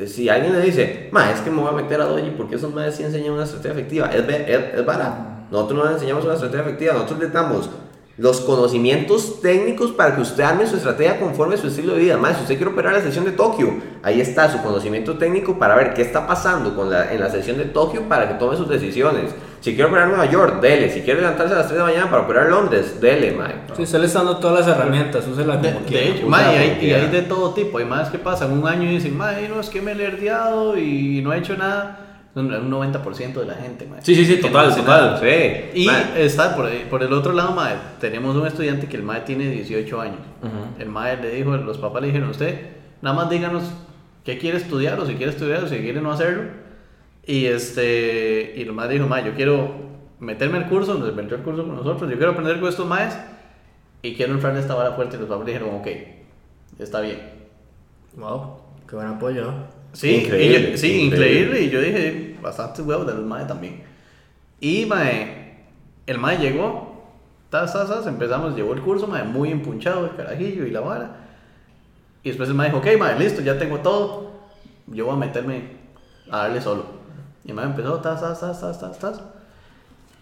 [0.07, 2.73] si, alguien le dice, mae, es que me voy a meter a Doji porque esos
[2.73, 4.85] maes sí enseñan una estrategia efectiva, es, es, es
[5.51, 7.69] Nosotros no les enseñamos una estrategia efectiva, nosotros le damos
[8.17, 12.17] los conocimientos técnicos para que usted arme su estrategia conforme a su estilo de vida.
[12.17, 13.73] Más, si usted quiere operar la sesión de Tokio,
[14.03, 17.57] ahí está su conocimiento técnico para ver qué está pasando con la, en la sesión
[17.57, 19.31] de Tokio para que tome sus decisiones.
[19.61, 20.89] Si quiere operar Nueva York, dele.
[20.89, 23.53] Si quiere levantarse a las 3 de la mañana para operar Londres, dele, mae.
[23.75, 26.79] Sí, usted le está dando todas las herramientas, úsela como de, De hecho, mae, hay,
[26.81, 27.77] y hay de todo tipo.
[27.77, 30.77] Hay más que pasan un año y dicen, mae, no, es que me he lerdeado
[30.77, 34.01] y no he hecho nada un 90% de la gente, mae.
[34.01, 35.19] Sí, sí, sí, total, total.
[35.19, 35.81] Sí.
[35.81, 39.47] Y está por, por, el otro lado, mae, tenemos un estudiante que el mae tiene
[39.49, 40.19] 18 años.
[40.79, 42.57] El mae le dijo, los papás le dijeron, usted,
[43.01, 43.63] nada más díganos
[44.23, 46.43] qué quiere estudiar o si quiere estudiar o si quiere no hacerlo.
[47.31, 49.71] Y este, y el mae dijo, mae, yo quiero
[50.19, 53.17] meterme al curso, nos metió el curso con nosotros, yo quiero aprender con estos maes
[54.01, 55.15] y quiero entrar en esta vara fuerte.
[55.15, 55.87] Y los papás dijeron, ok,
[56.77, 57.21] está bien.
[58.17, 59.53] Wow, qué buen apoyo,
[59.93, 61.61] Sí, increíble, sí, increíble.
[61.61, 63.81] Y yo dije, bastante huevo de los mae también.
[64.59, 65.55] Y mae,
[66.07, 67.01] el mae llegó,
[67.49, 71.15] tas, tas, tas, empezamos, llevó el curso, mae, muy empunchado, el carajillo y la vara.
[72.23, 74.31] Y después el mae dijo, ok, mae, listo, ya tengo todo.
[74.87, 75.77] Yo voy a meterme
[76.29, 77.00] a darle solo.
[77.43, 79.21] Y el mae empezó, tas, tas, tas, tas, tas, tas.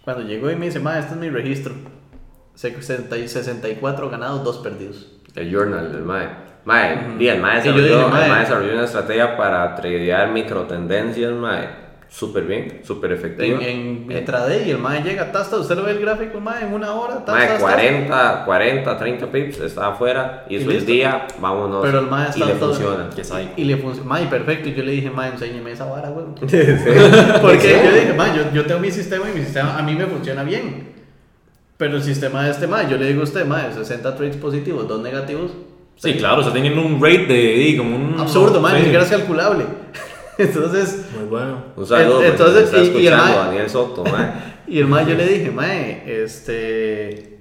[0.04, 1.74] Cuando llegó y me dice, mae, este es mi registro.
[2.56, 5.12] 64 ganados, 2 perdidos.
[5.36, 6.28] El journal del mae.
[6.66, 7.30] Mae, uh -huh.
[7.30, 11.89] el mae desarrolló, una estrategia para tradear micro tendencias, mae.
[12.10, 13.60] Súper bien, súper efectivo.
[13.62, 16.74] En, en intraday, y el mae llega, tasta, usted lo ve el gráfico, mae, en
[16.74, 21.84] una hora, tasta, mae, 40, 40, 30 pips, está afuera, y, es el día, vámonos.
[21.84, 23.10] Pero el mae está y le todo, funciona.
[23.56, 24.70] Y, y le funciona, mae, perfecto.
[24.70, 26.26] Y yo le dije, mae, enséñeme esa vara, güey.
[27.42, 30.08] Porque yo dije, mae, yo, yo tengo mi sistema y mi sistema a mí me
[30.08, 30.90] funciona bien.
[31.78, 34.88] Pero el sistema de este mae, yo le digo a usted, mae, 60 trades positivos,
[34.88, 35.52] 2 negativos,
[35.96, 38.18] Sí, claro, o sea, tienen un rate de, como un...
[38.18, 39.66] Absurdo, man, ni siquiera es calculable.
[40.40, 41.06] Entonces...
[41.16, 41.58] Muy bueno.
[41.76, 44.32] Un saludo, entonces, y, y, el mae, Daniel Soto, mae.
[44.68, 47.40] y el mae, yo le dije, mae, este...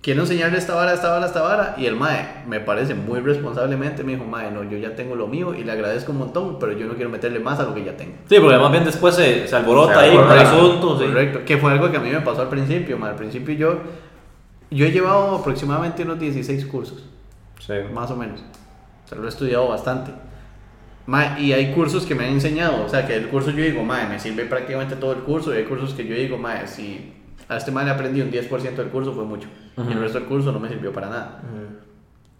[0.00, 1.74] quiero enseñarle esta vara, esta vara, esta vara.
[1.76, 5.26] Y el mae, me parece muy responsablemente, me dijo, mae, no, yo ya tengo lo
[5.26, 7.84] mío y le agradezco un montón, pero yo no quiero meterle más a lo que
[7.84, 8.14] ya tengo.
[8.28, 11.06] Sí, porque más bien después se, se alborota Se ahí con el sí.
[11.06, 13.10] Correcto, que fue algo que a mí me pasó al principio, mae.
[13.10, 13.78] Al principio yo,
[14.70, 17.04] yo he llevado aproximadamente unos 16 cursos,
[17.58, 17.72] Sí.
[17.92, 18.40] más o menos.
[19.04, 20.12] O sea, lo he estudiado bastante.
[21.08, 23.82] Mae, y hay cursos que me han enseñado, o sea, que el curso yo digo,
[23.82, 27.14] mae, me sirve prácticamente todo el curso, y hay cursos que yo digo, mae, si
[27.48, 29.48] a este mae le aprendí un 10% del curso fue mucho,
[29.88, 31.40] y el resto del curso no me sirvió para nada.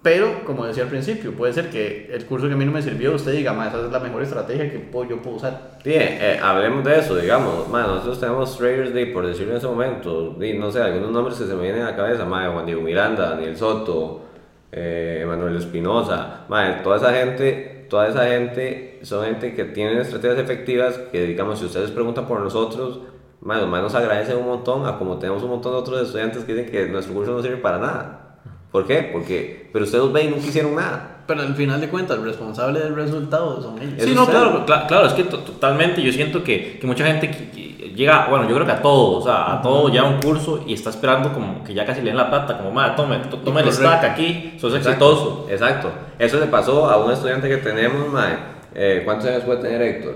[0.02, 2.82] Pero, como decía al principio, puede ser que el curso que a mí no me
[2.82, 5.78] sirvió, usted diga, mae, esa es la mejor estrategia que puedo- yo puedo usar.
[5.82, 7.68] Sí, eh, hablemos de eso, digamos.
[7.68, 11.44] Man, nosotros tenemos traders de, por decirlo en ese momento, no sé, algunos nombres que
[11.46, 14.22] se me vienen a la cabeza, man, Juan Diego Miranda, Daniel Soto,
[14.70, 20.39] eh, Manuel Espinosa, man, toda esa gente, toda esa gente son gente que tienen estrategias
[20.39, 23.01] efectivas que, digamos, si ustedes preguntan por nosotros,
[23.41, 26.55] los man nos agradecen un montón, a como tenemos un montón de otros estudiantes que
[26.55, 28.41] dicen que nuestro curso no sirve para nada.
[28.72, 29.09] ¿Por qué?
[29.12, 31.24] Porque, pero ustedes los ven y nunca hicieron nada.
[31.26, 33.95] Pero al final de cuentas, el responsable del resultado son ellos.
[33.99, 37.30] Sí, no, claro, cla- claro, es que to- totalmente yo siento que, que mucha gente
[37.30, 40.20] que- que llega, bueno, yo creo que a todo, o sea, a todo ya un
[40.20, 43.18] curso y está esperando como que ya casi le den la plata, como, madre, tome,
[43.30, 45.47] to- tome el stack aquí, sos Exacto, exitoso.
[45.51, 45.91] Exacto.
[46.18, 48.34] Eso le pasó a un estudiante que tenemos, mae.
[48.74, 50.14] Eh, ¿Cuántos años puede tener Héctor?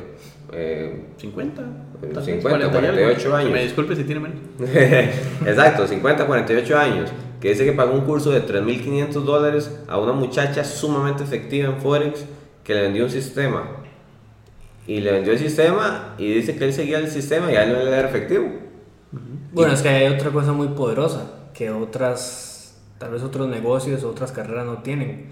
[0.53, 1.63] Eh, 50.
[1.63, 1.65] Eh,
[2.01, 3.01] tal vez, 50, 40 y algo.
[3.03, 3.51] 48 años.
[3.53, 4.39] Me disculpe si tiene menos.
[5.47, 7.11] Exacto, 50, 48 años.
[7.41, 11.79] Que dice que pagó un curso de 3.500 dólares a una muchacha sumamente efectiva en
[11.81, 12.25] Forex
[12.63, 13.65] que le vendió un sistema.
[14.87, 17.73] Y le vendió el sistema y dice que él seguía el sistema y a él
[17.73, 18.49] no le era efectivo.
[19.53, 24.33] Bueno, es que hay otra cosa muy poderosa que otras, tal vez otros negocios, otras
[24.33, 25.27] carreras no tienen.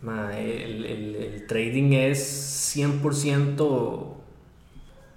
[0.00, 4.14] Ma, el, el- el trading es 100%,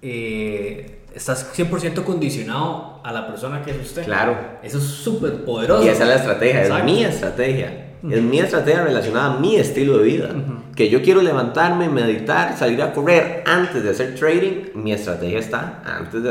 [0.02, 4.04] eh, estás 100% condicionado a la persona que es usted.
[4.04, 4.36] Claro.
[4.62, 5.84] Eso es súper poderoso.
[5.84, 6.86] Y esa es la estrategia, Exacto.
[6.86, 7.88] es mi estrategia.
[8.10, 10.34] Es mi estrategia relacionada a mi estilo de vida.
[10.74, 14.70] Que yo quiero levantarme, meditar, salir a correr antes de hacer trading.
[14.74, 16.30] Mi estrategia está antes de.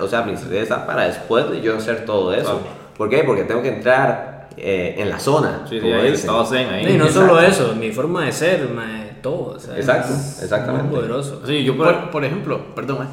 [0.00, 2.60] O sea, mi estrategia está para después de yo hacer todo eso.
[2.60, 2.80] Claro.
[2.96, 3.24] ¿Por qué?
[3.24, 5.62] Porque tengo que entrar eh, en la zona.
[5.68, 6.30] Sí, sí, ahí dicen.
[6.30, 6.84] ahí.
[6.84, 7.28] No, y no Exacto.
[7.28, 9.56] solo eso, mi forma de ser, ma, todo.
[9.56, 10.88] o sea, Exacto, es exactamente.
[10.88, 11.42] Muy poderoso.
[11.46, 13.08] Sí, yo por, Por, por ejemplo, perdón, mae,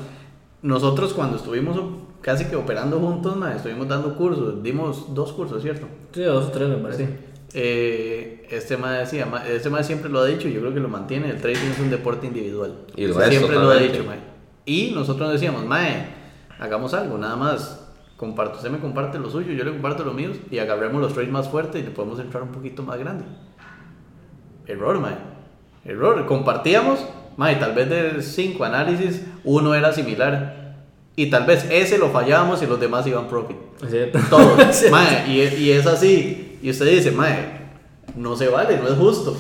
[0.61, 1.79] nosotros cuando estuvimos
[2.21, 5.87] casi que operando juntos, mae, estuvimos dando cursos, dimos dos cursos, ¿cierto?
[6.11, 7.09] Sí, dos o tres me parece.
[7.59, 11.31] Eh, este mae decía, este mae siempre lo ha dicho, yo creo que lo mantiene,
[11.31, 12.85] el trading es un deporte individual.
[12.95, 13.97] Y lo siempre lo ha totalmente.
[13.97, 14.19] dicho, mae.
[14.63, 16.05] Y nosotros decíamos, mae,
[16.59, 17.83] hagamos algo, nada más.
[18.15, 21.31] Comparto, usted me comparte lo suyo, yo le comparto lo mío y agarremos los trades
[21.31, 23.25] más fuertes y le podemos entrar un poquito más grande.
[24.67, 25.15] Error, mae.
[25.83, 26.27] Error.
[26.27, 26.99] Compartíamos,
[27.37, 30.75] mae, tal vez de cinco análisis, uno era similar.
[31.15, 33.57] Y tal vez ese lo fallábamos y los demás iban profit.
[33.81, 34.29] Es.
[34.29, 34.83] Todos.
[34.91, 36.46] Mae, y, y es así.
[36.61, 37.69] Y usted dice, mae,
[38.15, 39.37] no se vale, no es justo.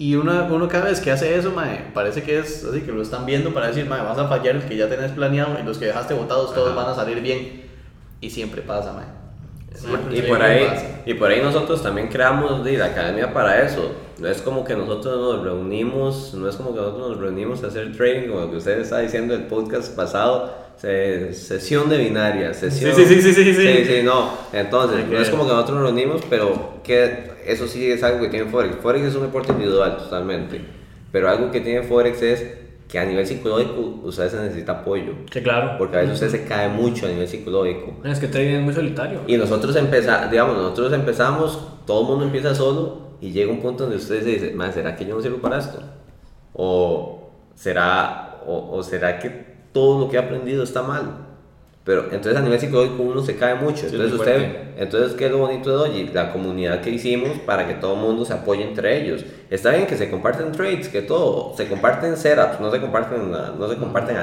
[0.00, 3.02] Y uno, uno cada vez que hace eso, mae, parece que es así, que lo
[3.02, 5.78] están viendo para decir, mae, vas a fallar el que ya tenés planeado y los
[5.78, 6.82] que dejaste votados todos Ajá.
[6.82, 7.62] van a salir bien.
[8.20, 9.06] Y siempre pasa, mae.
[9.74, 10.86] Siempre, Y por, siempre ahí, pasa.
[11.06, 13.92] y por ahí nosotros también creamos di, la academia para eso.
[14.18, 17.68] No es como que nosotros nos reunimos, no es como que nosotros nos reunimos a
[17.68, 22.54] hacer trading, como lo que usted está diciendo el podcast pasado, se- sesión de binaria,
[22.54, 22.94] sesión...
[22.94, 23.84] Sí, sí, sí, sí, sí, sí.
[23.84, 24.30] Sí, no.
[24.52, 28.28] Entonces, no es como que nosotros nos reunimos, pero que eso sí es algo que
[28.28, 28.76] tiene Forex.
[28.76, 30.60] Forex es un deporte individual totalmente,
[31.12, 32.46] pero algo que tiene Forex es
[32.88, 35.76] que a nivel psicológico usted se necesita apoyo, Sí, claro.
[35.76, 37.96] porque a veces usted se cae mucho a nivel psicológico.
[38.04, 39.20] Es que trading es muy solitario.
[39.26, 43.82] Y nosotros empezamos, digamos, nosotros empezamos, todo el mundo empieza solo y llega un punto
[43.84, 45.82] donde usted se dice, "Man, ¿será que yo no sirvo para esto?
[46.54, 51.28] O será, o, o será que todo lo que he aprendido está mal.
[51.84, 53.86] Pero entonces a nivel psicológico uno se cae mucho.
[53.86, 56.08] Entonces usted, entonces ¿qué es lo bonito de Doji?
[56.12, 59.24] La comunidad que hicimos para que todo el mundo se apoye entre ellos.
[59.48, 63.68] Está bien que se comparten trades, que todo, se comparten setups, no se comparten, no
[63.68, 64.16] se comparten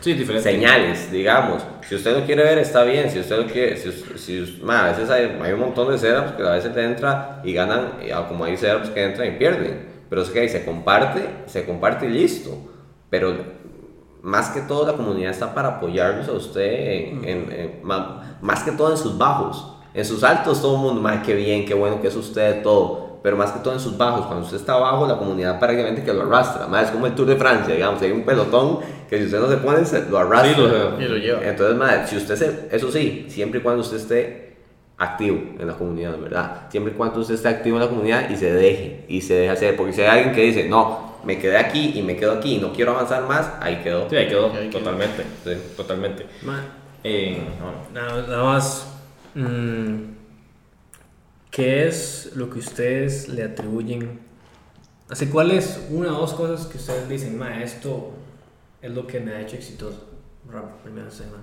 [0.00, 1.62] Sí, señales, digamos.
[1.88, 3.10] Si usted lo quiere ver, está bien.
[3.10, 6.42] Si usted lo quiere, si, si a veces hay, hay un montón de setups que
[6.42, 9.88] a veces te entra y ganan, ah, como hay setups que entran y pierden.
[10.08, 12.56] Pero es que ahí se comparte, se comparte y listo.
[13.10, 13.34] Pero
[14.22, 18.62] más que todo la comunidad está para apoyarlos a usted, en, en- en- ma- más
[18.62, 19.76] que todo en sus bajos.
[19.94, 23.18] En sus altos todo el mundo, más qué bien, qué bueno que es usted, todo.
[23.22, 26.12] Pero más que todo en sus bajos, cuando usted está abajo, la comunidad prácticamente que
[26.14, 26.66] lo arrastra.
[26.68, 28.78] Más es como el Tour de Francia, digamos, hay un pelotón
[29.10, 30.54] que si usted no se pone, se lo arrastra.
[30.54, 31.44] Sí, lo- Y lo lleva.
[31.44, 34.56] Entonces, madre, si usted se, eso sí, siempre y cuando usted esté
[34.96, 36.62] activo en la comunidad, ¿verdad?
[36.70, 39.50] Siempre y cuando usted esté activo en la comunidad y se deje, y se deje
[39.50, 42.56] hacer, porque si hay alguien que dice, no, me quedé aquí y me quedo aquí
[42.56, 44.08] y no quiero avanzar más, ahí quedó.
[44.08, 44.78] Sí, ahí quedó, Ahí quedó.
[44.80, 45.24] totalmente.
[45.44, 46.26] Sí, totalmente.
[47.04, 48.00] Eh, no.
[48.00, 48.86] Nada, nada más.
[49.34, 49.96] mm,
[51.50, 54.20] ¿qué es lo que ustedes le atribuyen?
[55.08, 58.12] Así, ¿cuál es una o dos cosas que ustedes dicen, ma, esto
[58.80, 60.06] es lo que me ha hecho exitoso?
[60.48, 61.42] Rápido, primera semana.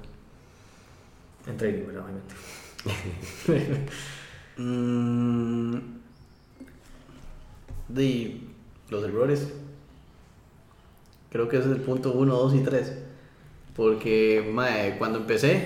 [1.45, 2.03] En trading, ¿verdad?
[2.03, 3.91] Obviamente.
[4.59, 5.77] Mm,
[7.89, 8.41] de
[8.89, 9.53] los errores.
[11.31, 12.93] Creo que ese es el punto 1, 2 y 3.
[13.75, 15.65] Porque mae, cuando empecé,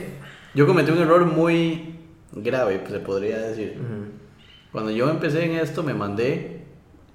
[0.54, 1.96] yo cometí un error muy
[2.34, 3.78] grave, pues, se podría decir.
[3.78, 4.12] Ujú.
[4.72, 6.62] Cuando yo empecé en esto, me mandé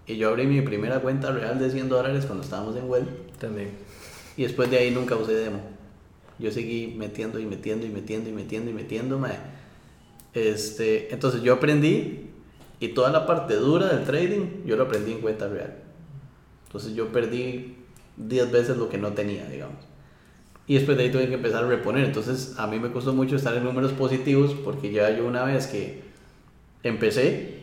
[0.07, 3.07] y yo abrí mi primera cuenta real de 100 dólares cuando estábamos en Well.
[3.39, 3.71] También.
[4.37, 5.61] Y después de ahí nunca usé demo.
[6.39, 9.39] Yo seguí metiendo y metiendo y metiendo y metiendo y metiendo, mae.
[10.35, 12.31] Este, entonces yo aprendí
[12.79, 15.79] y toda la parte dura del trading yo lo aprendí en cuenta real.
[16.67, 17.76] Entonces yo perdí
[18.17, 19.77] 10 veces lo que no tenía, digamos.
[20.67, 22.05] Y después de ahí tuve que empezar a reponer.
[22.05, 25.67] Entonces a mí me costó mucho estar en números positivos porque ya yo una vez
[25.69, 26.03] que
[26.83, 27.61] empecé,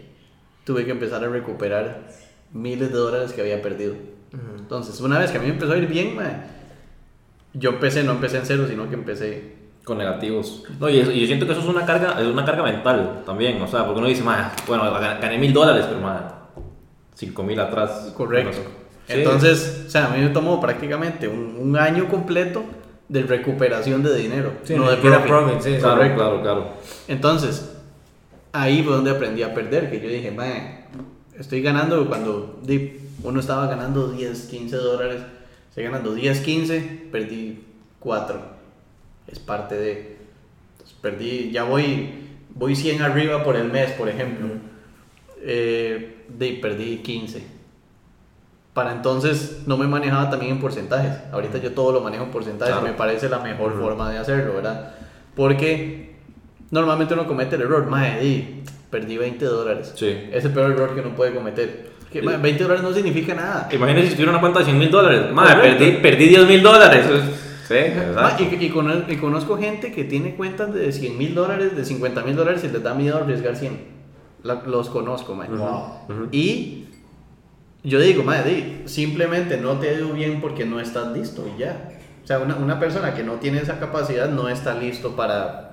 [0.64, 2.08] tuve que empezar a recuperar
[2.54, 3.96] miles de dólares que había perdido.
[4.58, 6.38] Entonces, una vez que a mí me empezó a ir bien, mae,
[7.54, 9.54] yo empecé, no empecé en cero, sino que empecé.
[9.84, 10.64] Con negativos.
[10.80, 13.62] No, y, yo siento que eso es una carga, es una carga mental también.
[13.62, 16.34] O sea, porque uno dice, "Ma, bueno, ga- gané mil dólares, pero más
[17.16, 18.14] cinco mil atrás.
[18.16, 18.58] Correcto.
[19.08, 19.14] Sí.
[19.16, 22.64] Entonces, o sea, a mí me tomó prácticamente un, un año completo
[23.10, 25.28] de recuperación de dinero, Sí, no de profit.
[25.28, 25.76] profit, sí.
[25.80, 26.18] Claro, Correcto.
[26.18, 26.68] claro, claro.
[27.08, 27.70] Entonces,
[28.54, 30.86] ahí fue donde aprendí a perder, que yo dije, mae,
[31.38, 32.60] estoy ganando cuando
[33.24, 35.22] uno estaba ganando 10, 15 dólares,
[35.70, 37.64] estoy ganando 10, 15, perdí
[38.00, 38.40] 4.
[39.28, 40.18] Es parte de...
[40.74, 42.10] entonces, perdí, ya voy,
[42.56, 44.48] voy 100 arriba por el mes, por ejemplo.
[45.42, 47.44] Eh, de, perdí 15.
[48.74, 51.14] Para entonces no me manejaba también en porcentajes.
[51.32, 52.88] Ahorita yo todo lo manejo en porcentajes Claro.
[52.88, 54.94] y me parece la mejor forma de hacerlo, ¿verdad?
[55.36, 56.16] Porque
[56.72, 59.94] normalmente uno comete el error, mae, di, perdí 20 dólares.
[59.96, 60.08] Sí.
[60.32, 61.92] Es el peor error que uno puede cometer.
[62.12, 63.70] Que, mae, 20 dólares no significa nada.
[63.72, 65.32] Imagínense si tuviera una cuenta de 100 mil dólares.
[65.32, 65.78] Madre, Correcto.
[65.80, 67.06] perdí, perdí 10 mil dólares.
[67.68, 68.44] Sí, Ma, exacto.
[68.60, 72.22] y, y cono- y conozco gente que tiene cuentas de 100 mil dólares, de 50
[72.24, 73.80] mil dólares y les da miedo arriesgar 100.
[74.44, 75.48] La- los conozco, mae.
[76.32, 76.88] Y
[77.84, 81.90] yo digo, madre, simplemente no te ido bien porque no estás listo y ya.
[82.24, 85.70] O sea, una, una persona que no tiene esa capacidad no está listo para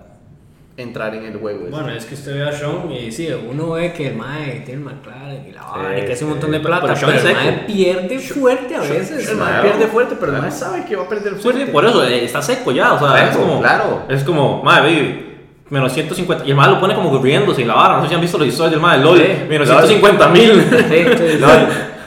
[0.77, 1.61] entrar en el juego.
[1.63, 1.71] ese.
[1.71, 4.81] Bueno, es que usted ve a Sean y sí, uno ve que el mae tiene
[4.81, 6.35] el McLaren y la vara y Sí, que hace un sí.
[6.35, 9.29] montón de Pero- plata, pero pero, es el mae pierde fuerte a veces.
[9.29, 9.45] el mae.
[9.45, 9.69] mae claro.
[9.79, 11.67] pierde fuerte, pero el mae sabe que va a perder Sí, fuerte.
[11.67, 14.03] sí, por eso, eh, está seco ya, o sea, es como, claro.
[14.09, 15.27] es como, madre, baby,
[15.69, 18.15] menos 150, y el madre lo pone como riéndose y la vara, no sé si
[18.15, 19.87] han visto los historias del madre, LOL, Sí, menos LOL.
[19.87, 20.65] 150 mil.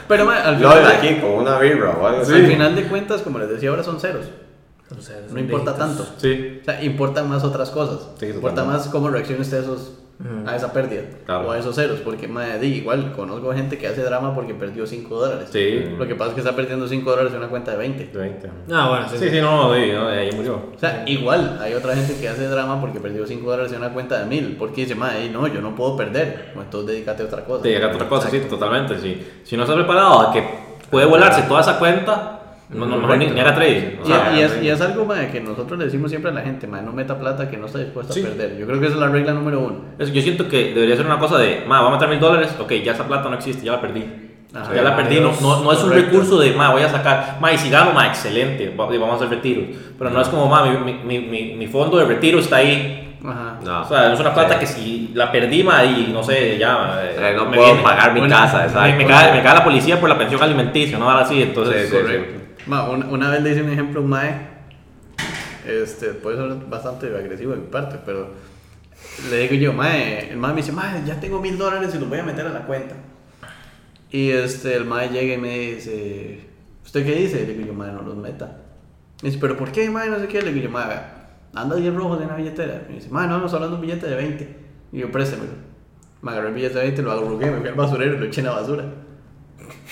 [0.04, 2.34] No, Pero al, final, aquí con una birra o algo así.
[2.34, 4.26] al final de cuentas, como les decía, ahora son ceros.
[4.96, 5.96] O sea, No importa viejitos.
[6.06, 6.12] tanto.
[6.18, 8.00] Sí, O sea, importan más otras cosas.
[8.18, 8.78] Sí, importa totalmente.
[8.84, 9.92] más cómo reacciona usted a, esos,
[10.46, 11.48] a esa pérdida Claro.
[11.48, 12.00] o a esos ceros.
[12.00, 15.48] Porque, madre, di, igual conozco gente que hace drama porque perdió 5 dólares.
[15.50, 15.86] sí.
[15.98, 18.10] Lo que pasa es que está perdiendo 5 dólares en una cuenta de 20.
[18.16, 18.50] 20.
[18.70, 19.16] Ah, bueno, sí.
[19.18, 20.60] Sí, sí, no, sí, no, ahí murió.
[20.76, 23.92] O sea, igual hay otra gente que hace drama porque perdió 5 dólares en una
[23.92, 24.56] cuenta de 1000.
[24.58, 26.50] Porque dice, madre, no, yo no puedo perder.
[26.54, 27.62] Bueno, entonces dedícate a otra cosa.
[27.64, 29.26] Sí, acá otra cosa, sí, totalmente, sí.
[29.44, 30.44] Si no está preparado a que
[30.90, 32.40] puede volarse toda esa cuenta,
[32.70, 33.40] no, no, mejor ni, ni.
[33.40, 33.44] O
[34.04, 36.40] Y, sea, y es, y es algo madre, que nosotros le decimos siempre a la
[36.40, 38.20] gente, madre, no meta plata que no está dispuesta Sí.
[38.20, 38.56] a perder.
[38.58, 39.76] Yo creo que esa es la regla número uno.
[39.98, 42.54] es- yo siento que debería ser una cosa de, ma, voy a meter mil dólares,
[42.58, 44.04] ok, ya esa plata no existe, ya la perdí.
[44.56, 44.72] Ajá.
[44.72, 46.10] ya la perdí, no, no, no es un Correcto.
[46.12, 49.14] recurso de, ma, voy a sacar, ma, y si gano, ma, excelente, va- vamos a
[49.16, 49.64] hacer retiros.
[49.98, 53.18] Pero no es como, ma, mi, mi, mi, mi fondo de retiro está ahí.
[53.26, 53.58] Ajá.
[53.64, 53.82] No.
[53.82, 54.60] O sea, es una plata Sí.
[54.60, 57.00] que si la perdí, ma, y no sé, ya.
[57.02, 58.96] eh, Eh, no me puedo viene- pagar mi una- casa, me, exacto.
[58.96, 61.88] me cae, me cae la policía por la pensión alimenticia, no ahora así, entonces.
[61.88, 62.43] Sí, sí, Correcto.
[62.66, 64.48] Ma, una, una vez le hice un ejemplo a un mae,
[65.66, 68.28] este, puede ser bastante agresivo de mi parte, pero
[69.30, 72.08] le digo yo, mae, el mae me dice, mae, ya tengo mil dólares y los
[72.08, 72.94] voy a meter a la cuenta.
[74.10, 76.40] Y este, el mae llega y me dice,
[76.84, 77.46] ¿usted qué dice?
[77.46, 78.60] Le digo yo, mae, no los meta.
[79.22, 80.08] Me dice, ¿pero por qué, mae?
[80.08, 80.40] No sé qué.
[80.40, 81.00] Le digo yo, mae,
[81.52, 82.86] anda 10 rojos en la billetera.
[82.88, 84.56] Me dice, mae, no, nos hablando de un billete de 20.
[84.92, 85.52] Y yo, préstemelo.
[86.22, 88.40] Me agarré el billete de 20, lo arrugué, me fui al basurero y lo eché
[88.40, 88.84] en la basura.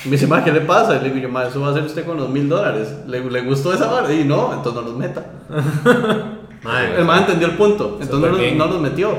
[0.05, 0.95] Y me dice, ma, ¿qué le pasa?
[0.95, 2.95] Le digo yo, ma, eso va a hacer usted con los mil dólares.
[3.07, 4.13] ¿Le, ¿Le gustó esa vara?
[4.13, 5.25] Y no, entonces no los meta.
[6.63, 9.11] Mae, El ma entendió el punto, entonces no los, no los metió.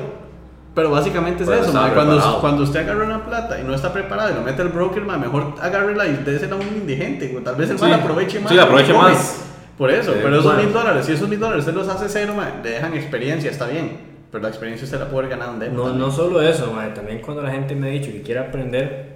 [0.74, 4.32] Pero básicamente es Pero eso, cuando, cuando usted agarra una plata y no está preparado
[4.32, 7.28] y lo mete el broker, ma, mejor agárrela y désela a un indigente.
[7.44, 7.84] Tal vez el Sí.
[7.84, 8.52] mal aproveche más.
[8.52, 9.42] Sí, aproveche y más.
[9.78, 12.34] Por eso, Sí, pero esos mil dólares, si esos mil dólares usted los hace cero,
[12.36, 14.14] ma, le dejan experiencia, está bien.
[14.32, 15.76] Pero la experiencia usted la puede en demo.
[15.78, 16.00] No, también.
[16.00, 19.13] no solo eso, mae, también cuando la gente me ha dicho que quiere aprender,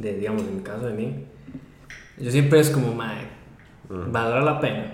[0.00, 1.24] de, digamos, en mi caso de mí,
[2.18, 3.28] yo siempre es como, mae,
[3.88, 4.92] valdrá la pena,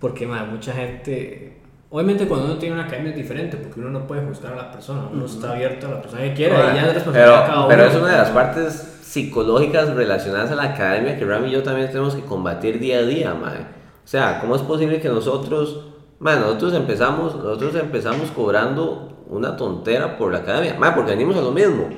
[0.00, 1.54] porque mae, mucha gente
[1.94, 4.72] Obviamente cuando uno tiene una academia es diferente, porque uno no puede juzgar a la
[4.72, 7.58] persona, uno está abierto a la persona que quiera y ya es responsabilidad pero, cada
[7.60, 7.68] uno.
[7.68, 11.62] pero es una de las partes psicológicas relacionadas a la academia que Ram y yo
[11.62, 13.60] también tenemos que combatir día a día, mae.
[13.60, 15.84] O sea, ¿cómo es posible que nosotros,
[16.18, 21.42] mae, nosotros empezamos, nosotros empezamos cobrando una tontera por la academia, mae, porque venimos a
[21.42, 21.90] lo mismo.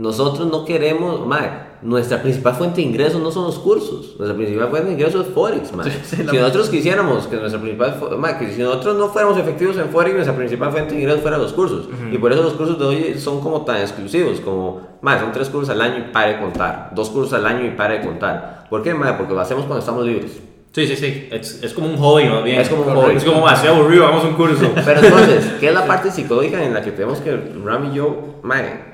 [0.00, 1.50] Nosotros no queremos, mae,
[1.82, 5.34] nuestra principal fuente de ingresos no son los cursos, nuestra principal fuente de ingresos es
[5.34, 5.90] Forex, mae.
[5.90, 9.90] Sí, si nosotros quisiéramos que nuestra principal, mae, que si nosotros no fuéramos efectivos en
[9.90, 11.86] Forex, nuestra principal fuente de ingresos fueran los cursos.
[12.10, 15.50] Y por eso los cursos de hoy son como tan exclusivos, como, mae, son tres
[15.50, 18.66] cursos al año y pare de contar, dos cursos al año y pare de contar.
[18.70, 19.12] ¿Por qué, mae?
[19.18, 20.40] Porque lo hacemos cuando estamos libres.
[20.72, 21.28] Sí, sí, sí.
[21.30, 22.58] Es, es como un hobby, más bien.
[22.60, 23.16] Es como un hobby.
[23.16, 24.70] Es como, "Ma, estoy aburrido, vamos a un curso.
[24.82, 28.38] Pero entonces, ¿qué es la parte psicológica en la que tenemos que Ram y yo,
[28.44, 28.90] mae,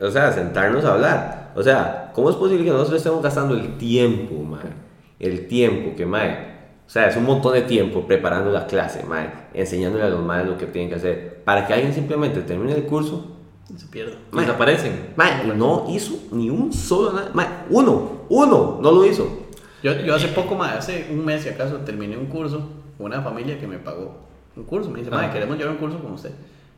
[0.00, 1.52] o sea, sentarnos a hablar?
[1.56, 4.60] O sea, ¿cómo es posible que nosotros estemos gastando el tiempo, mae?
[5.18, 6.54] El tiempo que, mae,
[6.86, 10.46] o sea, es un montón de tiempo preparando la clase, mae, enseñándole a los maes
[10.46, 13.32] lo que tienen que hacer, para que alguien simplemente termine el curso,
[13.74, 14.16] Se pierde.
[14.32, 15.12] Y desaparecen.
[15.16, 19.26] mae, no hizo ni un solo, na- mae, uno, uno, no lo hizo.
[19.82, 22.60] Yo, yo hace poco, ma, hace un mes si acaso, terminé un curso
[22.98, 24.14] con una familia que me pagó
[24.56, 24.90] un curso.
[24.90, 25.16] Me dice, Ah.
[25.16, 26.30] madre, queremos llevar un curso con usted.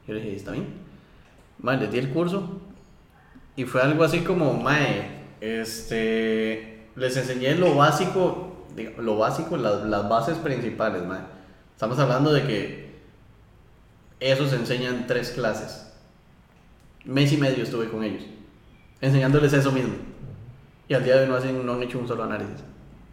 [0.06, 0.66] Yo le dije, está bien.
[1.60, 2.42] Madre, les di el curso
[3.58, 10.08] y fue algo así como, mae, este, les enseñé lo básico, lo básico, las, las
[10.08, 11.22] bases principales, mae.
[11.72, 13.00] Estamos hablando de que
[14.20, 15.92] eso se enseña en tres clases.
[17.04, 18.22] Mes y medio estuve con ellos,
[19.00, 19.96] enseñándoles eso mismo.
[20.86, 22.62] Y al día de hoy no, hacen, no han hecho un solo análisis.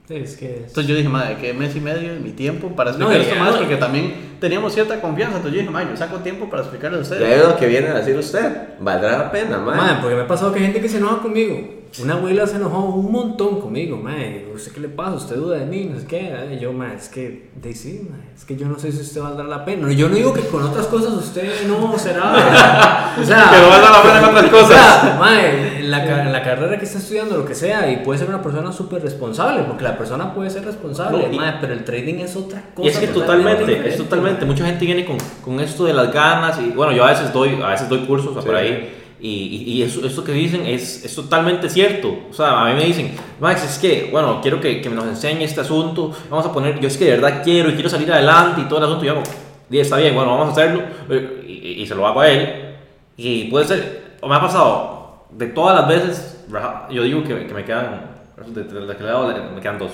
[0.08, 2.92] Es que es- Entonces yo dije, madre, que mes y medio de mi tiempo para
[2.92, 5.38] No, explicar y- esto más, no, porque también teníamos cierta confianza.
[5.38, 7.28] Entonces yo dije, madre, yo saco tiempo para explicarle a ustedes.
[7.40, 9.78] es lo que viene a decir usted, valdrá la pena, mae.
[9.78, 11.75] Madre, porque me ha pasado que hay gente que se enoja conmigo.
[12.00, 14.48] Una abuela se enojó un montón conmigo, madre.
[14.54, 15.16] ¿Usted qué le pasa?
[15.16, 15.90] ¿Usted duda de mí?
[15.92, 16.34] No sé qué.
[16.54, 19.22] Y yo, madre, es que, de sí, madre, es que yo no sé si usted
[19.22, 19.90] valdrá la pena.
[19.94, 23.14] Yo no digo que con otras cosas usted no será.
[23.22, 25.02] o sea, Pero valga la pena con otras o cosas.
[25.02, 28.20] sea, madre, en la, en la carrera que está estudiando, lo que sea, y puede
[28.20, 31.86] ser una persona súper responsable, porque la persona puede ser responsable, No, madre, pero el
[31.86, 32.88] trading es otra cosa.
[32.88, 34.46] Y es que totalmente, es totalmente.
[34.46, 37.58] Mucha gente viene con, con esto de las ganas y bueno, yo a veces doy,
[37.64, 41.70] a veces doy cursos por ahí y, y, eso, esto que dicen es, es totalmente
[41.70, 42.14] cierto.
[42.30, 45.44] O sea, a mí me dicen, Max, es que, bueno, quiero que, que nos enseñe
[45.44, 48.62] este asunto, vamos a poner, yo es que de verdad quiero y quiero salir adelante
[48.62, 49.04] y todo el asunto.
[49.04, 49.24] Y yo hago,
[49.70, 52.28] "Di, está bien, bueno, vamos a hacerlo eh, y, y- y se lo hago a
[52.30, 52.76] él.
[53.18, 56.46] Y puede ser, o me ha pasado, de todas las veces,
[56.92, 58.02] yo digo que, que me quedan,
[58.48, 59.92] de, de las que le he dado, me quedan dos.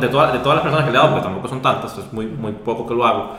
[0.00, 2.12] De, todas- de todas las personas que le he dado, porque tampoco son tantas, es
[2.12, 3.36] muy, muy poco que lo hago.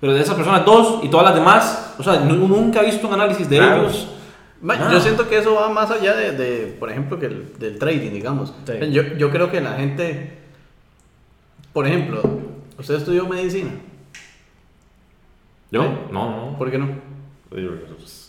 [0.00, 3.06] Pero de esas personas, dos y todas las demás, o sea, nu- nunca he visto
[3.08, 3.82] un análisis de Claro.
[3.82, 4.08] ellos.
[4.62, 4.90] Nada.
[4.92, 8.10] Yo siento que eso va más allá de, de, por ejemplo, que el, del trading,
[8.10, 8.54] digamos.
[8.66, 8.90] Sí.
[8.92, 10.38] Yo, yo creo que la gente,
[11.72, 12.22] por ejemplo,
[12.78, 13.70] usted estudió medicina,
[15.70, 15.82] ¿Yo?
[15.82, 15.88] Sí.
[16.12, 16.58] No, no.
[16.58, 16.88] ¿por qué no?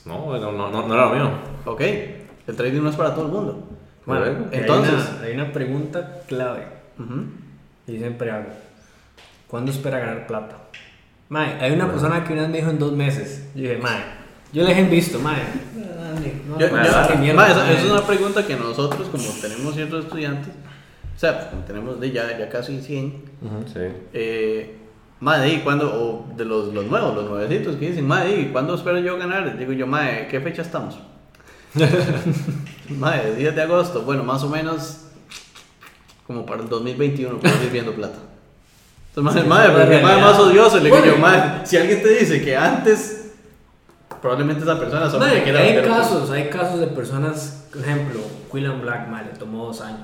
[0.06, 1.30] No, no, no, no, no era lo mío.
[1.66, 3.64] Ok, el trading no es para todo el mundo.
[4.06, 4.50] Bueno, Correcto.
[4.52, 6.68] entonces- hay una, hay una pregunta clave.
[7.00, 7.24] Ujú.
[7.88, 8.48] Y siempre hago.
[9.48, 10.58] ¿Cuándo espera ganar plata?
[11.32, 13.46] Mae, hay una persona que una vez me dijo en dos meses.
[13.56, 14.02] Yo dije, mae,
[14.52, 15.38] yo les he visto, mae.
[16.46, 16.74] No, Yo- yo-
[17.18, 17.74] mierda, mae.
[17.74, 20.50] es una pregunta que nosotros, como tenemos ciertos estudiantes,
[21.16, 23.24] o sea, pues, como tenemos de ya, ya casi 100,
[23.74, 23.80] Sí.
[24.12, 24.76] eh,
[25.22, 25.90] madre, ¿y cuándo?
[25.90, 29.58] O de los, los nuevos, los nuevecitos que dicen, madre, ¿y cuándo espero yo ganar?
[29.58, 31.00] Digo yo, madre, ¿qué fecha estamos?
[32.90, 35.06] madre, 10 de agosto, bueno, más o menos
[36.28, 38.18] como para el 2021 puedes ir viendo plata.
[39.16, 40.32] Entonces, madre, madre, la porque madre realidad.
[40.32, 43.32] más odioso, le digo yo, madre, si alguien te dice que antes,
[44.22, 48.20] probablemente esa persona solo Mae, te quiera hay casos, hay casos de personas, por ejemplo,
[48.54, 50.02] William Black, mae, le tomó dos años.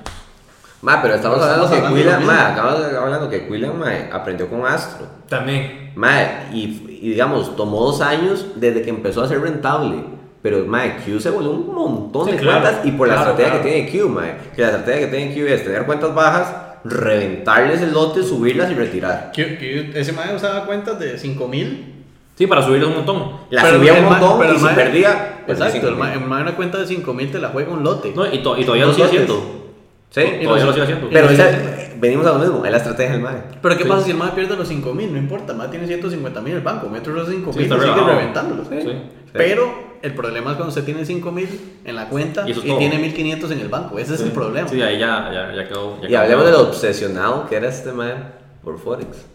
[0.82, 3.92] Ma, pero estamos hablando estamos que hablando de Quillan, ma, acabamos hablando que Quillan, ma,
[4.12, 5.06] aprendió con Astro.
[5.28, 5.92] También.
[5.96, 6.20] Ma,
[6.52, 10.04] y, y digamos, tomó dos años desde que empezó a ser rentable.
[10.40, 13.30] Pero, ma, Q se volvió un montón Sí, de claro, cuentas y por la claro,
[13.30, 13.64] estrategia claro.
[13.64, 14.22] que tiene Q, ma.
[14.54, 16.54] Que la estrategia que tiene Q es tener cuentas bajas,
[16.88, 19.32] reventarles el lote, subirlas y retirar.
[19.36, 21.94] Ese madre usaba cuentas de 5000.
[22.36, 23.32] Sí, para subirles un montón.
[23.50, 25.98] La Pero subía un montón pero y ma- perdía, perdía Exacto, el 5.000.
[25.98, 28.12] ma- el ma- una cuenta de 5000 te la juega un lote.
[28.14, 29.54] No, y, to- y todavía lo sigue haciendo.
[30.10, 31.08] Sí, Y Todavía lo sigue haciendo.
[31.12, 31.50] pero esa-
[32.00, 33.42] venimos a lo mismo, es la estrategia del MAE.
[33.60, 33.88] Pero ¿qué Sí.
[33.88, 35.12] pasa si el MAE pierde los 5000?
[35.12, 37.72] No importa, el MAE tiene 150 mil en el banco, mete los 5000 Sí, y
[37.74, 38.68] está sigue reventándolos.
[38.68, 38.88] Sí.
[39.32, 43.50] Pero el problema es cuando usted tiene 5000 en la cuenta Y y, tiene 1500
[43.50, 43.98] en el banco.
[43.98, 44.68] Ese es el problema.
[44.68, 46.00] Sí, ahí ya, ya, ya quedó.
[46.00, 46.20] ya Y quedó.
[46.20, 48.14] hablemos de lo obsesionado que era este MAE
[48.62, 49.26] por Forex.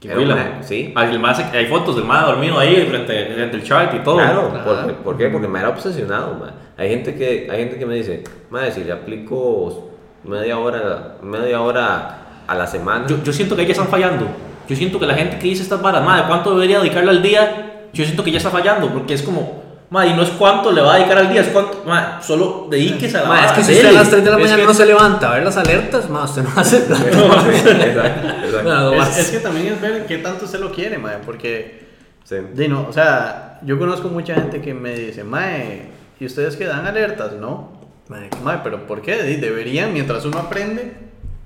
[0.00, 0.34] Que Era un Willa.
[0.34, 0.92] mae, sí.
[0.94, 1.08] Ah,
[1.52, 4.16] hay fotos del mae dormido ahí frente, frente al chart y todo.
[4.16, 4.64] Claro, Claro.
[4.86, 5.28] ¿por, por qué?
[5.28, 6.52] Porque me era obsesionado, ma.
[6.76, 9.90] Hay gente que, hay gente que me dice, madre, si le aplico
[10.24, 13.06] media hora, media hora a la semana.
[13.06, 14.26] Yo, yo siento que ahí ya están fallando.
[14.68, 17.63] yo siento que la gente que dice estas varas, madre, ¿cuánto debería dedicarle al día?
[17.94, 20.82] Yo siento que ya está fallando, porque es como, madre, y no es cuánto le
[20.82, 23.62] va a dedicar al día, es cuánto, madre, solo dedíquese a la Ma, es que
[23.64, 25.56] si usted a las 3 de la mañana que- no se levanta a ver las
[25.56, 27.04] alertas, ma, usted no hace plata.
[27.08, 28.94] exacto, exacto.
[28.94, 31.84] Es, es que también es ver qué tanto usted lo quiere, mae, porque,
[32.24, 32.36] Sí.
[32.54, 36.66] di, no, o sea, yo conozco mucha gente que me dice, mae, ¿y ustedes que
[36.66, 37.32] dan alertas?
[37.32, 37.72] No.
[38.08, 39.16] Ma, Mae, pero ¿por qué?
[39.22, 40.92] Deberían, mientras uno aprende,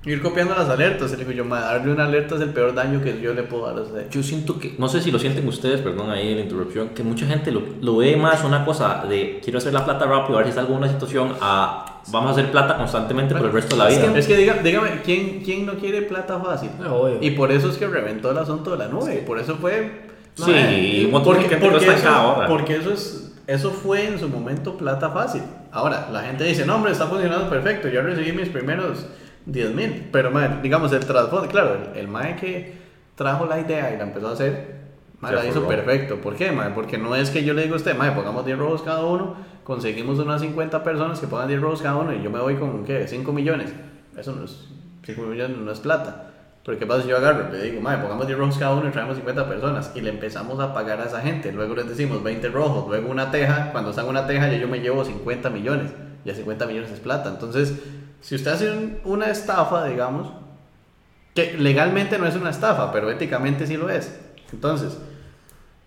[0.05, 1.11] ir copiando las alertas.
[1.11, 3.77] Le digo yo, darle una alerta es el peor daño que yo le puedo dar
[3.77, 4.09] a usted.
[4.09, 7.25] Yo siento que, no sé si lo sienten ustedes, perdón ahí la interrupción, que mucha
[7.25, 10.49] gente lo, lo ve más una cosa de quiero hacer la plata rápido, a ver
[10.51, 13.83] si salgo de una situación, a vamos a hacer plata constantemente por el resto de
[13.83, 14.17] la vida.
[14.17, 16.69] Es que diga- dígame, ¿quién, ¿quién no quiere plata fácil?
[16.79, 17.17] No, obvio.
[17.21, 19.23] Y por eso es que reventó el asunto de la nube.
[19.27, 20.07] Por eso fue.
[20.35, 22.47] Sí, y un montón de porque, gente lo porque está eso, cada hora.
[22.47, 23.25] porque eso es.
[23.45, 25.41] Eso fue en su momento plata fácil.
[25.71, 27.87] Ahora, la gente dice, no, hombre, está funcionando perfecto.
[27.89, 29.07] Yo recibí mis primeros
[29.51, 30.09] 10 mil.
[30.11, 32.77] Pero, mae, digamos, el trasfondo, claro, el, el mae que
[33.15, 34.75] trajo la idea y la empezó a hacer,
[35.19, 36.17] mae, la hizo perfecto.
[36.21, 36.71] ¿Por qué, mae?
[36.71, 39.35] Porque no es que yo le digo a usted, mae, pongamos 10 robos cada uno,
[39.63, 42.85] conseguimos unas 50 personas que pongan 10 robos cada uno y yo me voy con,
[42.85, 43.07] ¿qué?
[43.07, 43.73] 5 millones.
[44.17, 44.69] Eso no es,
[45.05, 46.27] 5 millones no es plata.
[46.65, 48.91] Pero ¿qué pasa si yo agarro le digo, mae, pongamos 10 rojos cada uno y
[48.91, 51.51] traemos 50 personas y le empezamos a pagar a esa gente?
[51.51, 54.79] Luego les decimos 20 rojos, luego una teja, cuando salga una teja ya yo me
[54.79, 55.91] llevo 50 millones,
[56.25, 57.29] ya 50 millones es plata.
[57.29, 57.73] Entonces,
[58.21, 60.31] si usted hace un- una estafa, digamos,
[61.35, 64.13] que legalmente no es una estafa, pero éticamente sí lo es.
[64.51, 64.97] Entonces,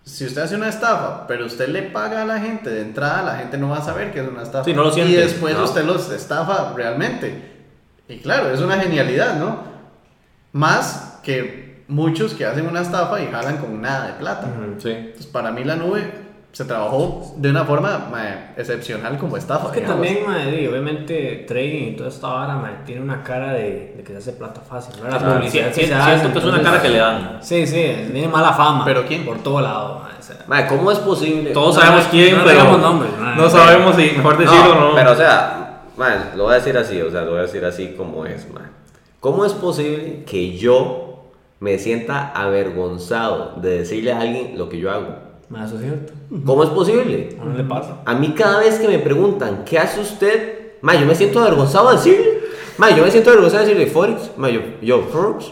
[0.03, 3.35] si usted hace una estafa, pero usted le paga a la gente de entrada, la
[3.37, 4.63] gente no va a saber que es una estafa.
[4.65, 5.63] Sí, no lo Y después No.
[5.63, 7.51] usted los estafa realmente.
[8.07, 9.63] Y claro, es una genialidad, ¿no?
[10.51, 14.47] Más que muchos que hacen una estafa y jalan con nada de plata.
[14.79, 14.89] Sí.
[14.89, 16.22] Entonces, para mí la nube
[16.53, 19.65] se trabajó de una forma ma, excepcional como estafa.
[19.65, 20.05] Es que digamos.
[20.05, 24.03] también, ma, di, obviamente, trading y toda esta vara, ma, tiene una cara de, de
[24.03, 24.93] que se hace plata fácil.
[25.03, 25.09] ¿no?
[25.09, 26.97] La Claro, publicidad sí, que sí, se hace, que es una entonces- cara que le
[26.99, 27.39] dan.
[27.41, 28.85] Sí, sí, tiene mala fama.
[28.85, 29.25] ¿Pero quién?
[29.25, 30.37] Por todo lado, ma, o sea.
[30.47, 31.49] Mae, ¿cómo es posible?
[31.53, 34.89] Todos No, sabemos quién, no pero digamos nombres, no, no sabemos si mejor decirlo o
[34.89, 34.95] no.
[34.95, 37.65] Pero o sea, man, lo voy a decir así, o sea, lo voy a decir
[37.65, 38.69] así como es, man.
[39.19, 44.91] ¿Cómo es posible que yo me sienta avergonzado de decirle a alguien lo que yo
[44.91, 45.32] hago?
[45.51, 46.13] Eso es cierto.
[46.45, 47.37] ¿Cómo es posible?
[47.39, 48.01] A uno le pasa.
[48.05, 50.77] A mí cada vez que me preguntan, ¿qué hace usted?
[50.81, 52.39] Ma, yo me siento avergonzado de decirle.
[52.77, 54.31] Ma, yo me siento avergonzado de decirle Forex.
[54.37, 55.51] Ma, yo, yo, Forex.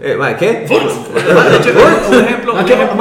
[0.00, 0.64] Eh, ma, ¿qué?
[0.64, 2.94] Hecho, un ejemplo, un ejemplo,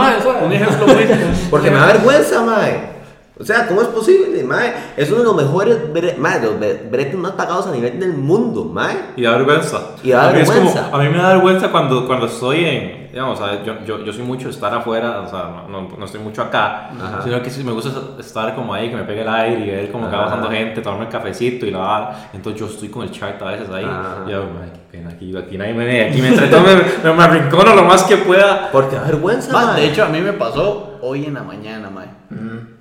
[0.46, 0.86] un ejemplo.
[1.50, 2.95] Porque me da vergüenza, mae.
[3.38, 4.74] O sea, ¿cómo es posible, mae?
[4.96, 8.14] Es uno de los mejores bre- mae, los bre- bretes más pagados a nivel del
[8.14, 8.96] mundo, mae.
[9.18, 9.80] Y da vergüenza.
[10.04, 10.90] Y da a es como- vergüenza.
[10.94, 14.14] a mí me da vergüenza cuando, cuando estoy en, digamos, o sea, yo, yo, yo
[14.14, 17.22] soy mucho estar afuera, o sea, no, no, no estoy mucho acá, Ajá.
[17.26, 17.90] sino que me gusta
[18.22, 20.24] estar como ahí, que me pegue el aire y ver cómo va Ajá.
[20.26, 22.30] pasando gente, tomarme el cafecito y la.
[22.34, 23.84] Entonces yo estoy con el chart a veces ahí.
[23.84, 24.24] Ajá.
[24.28, 27.18] Y yo, "Ay, qué pena, aquí, aquí nadie me ve, aquí me entretengo, me, me,
[27.18, 28.70] me arrincono lo más que pueda.
[28.72, 29.82] Porque da vergüenza, Ma, mae.
[29.82, 32.08] de hecho, a mí me pasó hoy en la mañana, mae.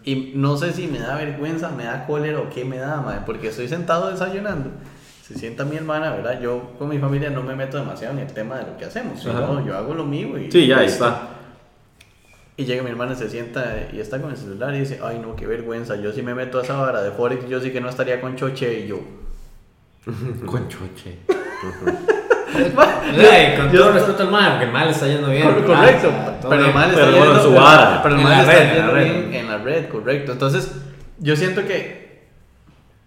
[0.04, 3.20] Y no sé si me da vergüenza, me da cólera o qué me da, mae.
[3.24, 4.70] Porque estoy sentado desayunando.
[5.26, 6.40] Se sienta mi hermana, ¿verdad?
[6.40, 9.20] Yo con mi familia no me meto demasiado en el tema de lo que hacemos.
[9.20, 10.52] sino yo hago lo mío y...
[10.52, 11.28] Sí, ya está.
[12.56, 15.34] Y llega mi hermana, se sienta y está con el celular y dice, ay no,
[15.34, 17.88] qué vergüenza, yo si me meto a esa vara de Forex, yo sí que no
[17.88, 19.00] estaría con Choche y yo.
[20.46, 21.18] Con choche.
[22.54, 25.42] Con yo- todo respeto al mal, porque el mal está yendo bien.
[25.42, 28.52] Correcto, Ah, o sea, todo pero el mal está yendo su pero- el mal la
[28.52, 30.32] está yendo bien en la red, correcto.
[30.32, 30.72] Entonces,
[31.18, 32.28] yo siento que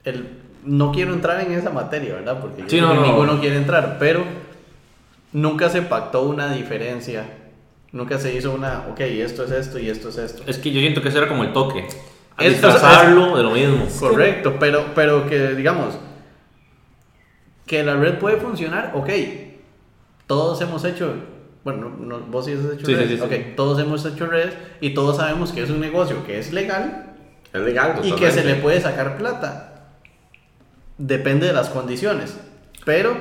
[0.04, 0.28] el,
[0.64, 2.40] no quiero entrar en esa materia, ¿verdad?
[2.40, 3.02] Porque Sí, no, no.
[3.04, 4.24] ninguno quiere entrar, pero
[5.32, 7.26] nunca se pactó una diferencia.
[7.92, 10.44] Nunca se hizo una, ok, esto es esto y esto es esto.
[10.46, 11.88] Es que yo siento que ese era como el toque.
[12.38, 13.86] Es- disfrazarlo de lo mismo.
[14.00, 15.98] Correcto, pero, pero que digamos
[17.66, 19.10] que la red puede funcionar, ok.
[20.28, 21.14] Todos hemos hecho,
[21.64, 23.24] bueno, no, vos sí has hecho Sí, redes, sí, sí.
[23.24, 27.16] ok, todos hemos hecho redes y todos sabemos que es un negocio que es legal
[27.54, 29.74] Es legal, y que se le puede sacar plata.
[30.98, 32.38] Depende de las condiciones,
[32.86, 33.16] pero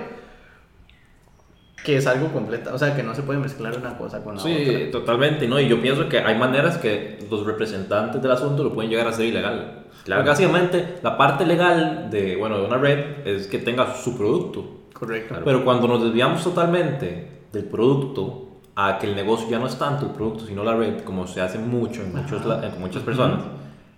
[1.84, 4.42] que es algo completa, o sea, que no se puede mezclar una cosa con la
[4.42, 4.90] Sí, otra.
[4.90, 5.60] totalmente, ¿no?
[5.60, 9.12] Y yo pienso que hay maneras que los representantes del asunto lo pueden llegar a
[9.12, 9.84] ser ilegal.
[10.04, 10.20] Claro.
[10.22, 14.85] Porque básicamente la parte legal de, bueno, de una red es que tenga su producto.
[14.98, 15.36] Correcto.
[15.44, 20.06] Pero cuando nos desviamos totalmente del producto a que el negocio ya no es tanto
[20.06, 23.40] el producto, sino la red, como se hace mucho en, muchos, en muchas personas,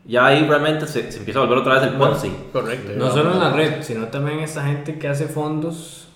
[0.04, 2.32] ya ahí realmente se, se empieza a volver otra vez el Ponzi.
[2.52, 2.92] Correcto.
[2.96, 6.08] No solo en la red, sino también esta gente que hace fondos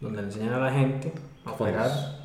[0.00, 1.12] donde le enseñan a la gente
[1.44, 1.60] a Fondos.
[1.60, 2.21] operar.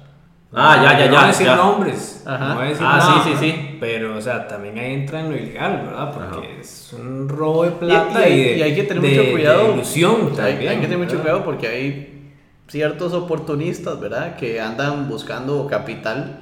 [0.60, 1.56] Ah, ya, ya, No ya, voy a decir ya.
[1.56, 2.24] nombres.
[2.26, 2.48] Ajá.
[2.50, 3.78] No voy a decir Ah, nada, sí, sí, sí.
[3.80, 6.12] Pero, o sea, también ahí entra en lo ilegal, ¿verdad?
[6.14, 6.60] Porque Ajá.
[6.60, 9.32] es un robo de plata y hay- y, de, y hay que tener de- mucho
[9.32, 9.64] cuidado.
[9.68, 10.70] de ilusión también.
[10.70, 11.22] hay que tener mucho ¿verdad?
[11.24, 12.34] cuidado porque hay
[12.68, 14.36] ciertos oportunistas, ¿verdad?
[14.36, 16.40] Que andan buscando capital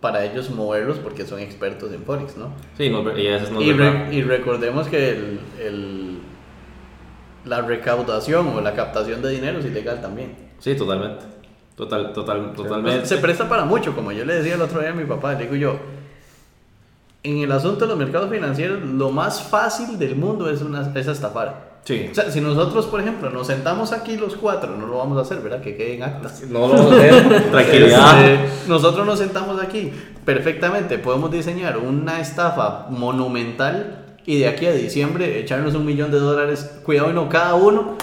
[0.00, 2.52] para ellos moverlos porque son expertos en Forex, ¿no?
[2.76, 4.06] Sí, no, y eso no es Y, verdad.
[4.08, 6.18] re- y recordemos que el, el-
[7.44, 10.34] la recaudación o la captación de dinero es ilegal también.
[10.58, 11.24] Sí, totalmente.
[11.78, 13.06] Total, total, totalmente.
[13.06, 15.44] Se presta para mucho, como yo le decía el otro día a mi papá, le
[15.44, 15.78] digo yo,
[17.22, 21.06] en el asunto de los mercados financieros, lo más fácil del mundo es, una, es
[21.06, 21.78] estafar.
[21.84, 22.08] Sí.
[22.10, 25.20] O sea, si nosotros, por ejemplo, nos sentamos aquí los cuatro, no lo vamos a
[25.20, 25.60] hacer, ¿verdad?
[25.60, 26.42] Que queden actas.
[26.48, 27.50] No lo vamos a hacer.
[27.52, 28.24] Tranquilidad.
[28.24, 29.92] Este, nosotros nos sentamos aquí
[30.24, 36.18] perfectamente, podemos diseñar una estafa monumental y de aquí a diciembre echarnos un millón de
[36.18, 37.96] dólares, cuidado y no cada uno,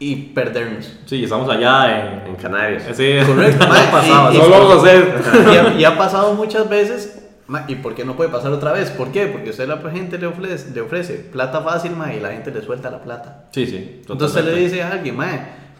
[0.00, 0.92] y perdernos.
[1.06, 2.34] Sí, estamos allá En en.
[2.36, 2.82] Canarias.
[2.94, 3.66] Sí, Correcto,
[4.32, 5.14] y- y- No lo vamos a hacer.
[5.52, 7.28] y, ha, y ha pasado muchas veces.
[7.46, 8.90] ma, ¿Y por qué no puede pasar otra vez?
[8.90, 9.26] ¿Por qué?
[9.26, 12.50] Porque usted a la gente le ofrece, le ofrece plata fácil ma, y la gente
[12.50, 13.44] le suelta la plata.
[13.52, 13.98] Sí, sí.
[14.00, 14.60] Entonces usted le totalmente.
[14.76, 15.28] dice a alguien, ma,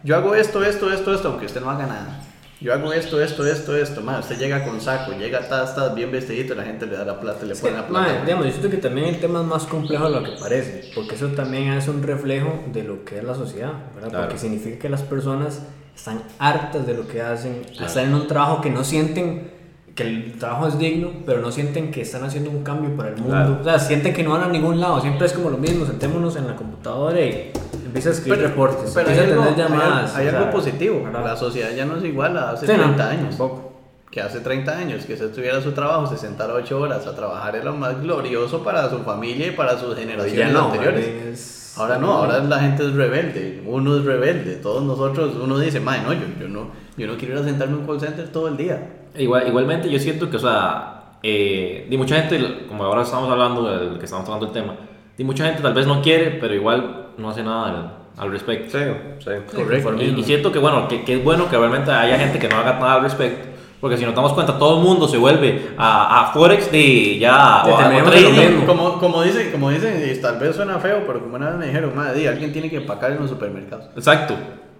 [0.05, 2.21] yo hago esto, esto, esto, esto, aunque usted no haga nada.
[2.61, 4.03] Yo hago esto, esto, esto, esto.
[4.03, 7.19] Ma, usted llega con saco, llega tas, tas, bien vestidito, la gente le da la
[7.19, 8.07] plata, le Es que, pone la plata.
[8.07, 10.91] mae, digamos, yo siento que también el tema es más complejo de lo que parece,
[10.95, 14.11] porque eso también es un reflejo de lo que es la sociedad, ¿verdad?
[14.11, 14.25] Claro.
[14.27, 15.63] Porque significa que las personas
[15.97, 19.60] están hartas de lo que hacen, están en un trabajo que no sienten
[19.95, 23.17] que el trabajo es digno, pero no sienten que están haciendo un cambio para el
[23.17, 23.31] mundo.
[23.31, 23.59] Claro.
[23.61, 26.37] O sea, sienten que no van a ningún lado, siempre es como lo mismo, sentémonos
[26.37, 27.51] en la computadora y
[27.85, 30.15] empieza a escribir reportes, pero hay a algo, tener llamadas.
[30.15, 31.03] hay, hay o algo sea, positivo.
[31.05, 31.25] ¿verdad?
[31.25, 33.29] La sociedad ya no es igual a hace Sí, no, 30 años.
[33.37, 33.67] tampoco.
[34.11, 37.55] que hace 30 años que se tuviera su trabajo, se sentara 8 horas a trabajar
[37.55, 41.07] era lo más glorioso para su familia y para sus generaciones no, anteriores.
[41.33, 45.79] es- Ahora no, ahora la gente es rebelde, uno es rebelde, todos nosotros, uno dice,
[45.79, 48.29] "Mae, no, yo, yo no, yo no quiero ir a sentarme en un call center
[48.33, 48.97] todo el día.
[49.17, 53.63] Igual, igualmente yo siento que, o sea, eh, y mucha gente, como ahora estamos hablando,
[53.65, 54.75] del, que estamos tocando el tema,
[55.19, 57.67] y mucha gente tal vez no quiere, pero igual no hace nada
[58.17, 58.79] al, al respecto.
[58.79, 58.85] Sí,
[59.19, 59.31] sí.
[59.55, 59.95] Correcto.
[60.01, 62.57] Y, y siento que, bueno, que, que es bueno que realmente haya gente que no
[62.57, 63.49] haga nada al respecto.
[63.81, 67.63] Porque si nos damos cuenta, todo el mundo se vuelve a, a Forex de ya.
[67.65, 68.67] De o a- trading.
[68.67, 71.67] Como, como dice, como dice, y tal vez suena feo, pero como una vez me
[71.67, 73.87] dijeron, madre, di, alguien tiene que empacar en los supermercados.
[73.97, 74.35] Exacto,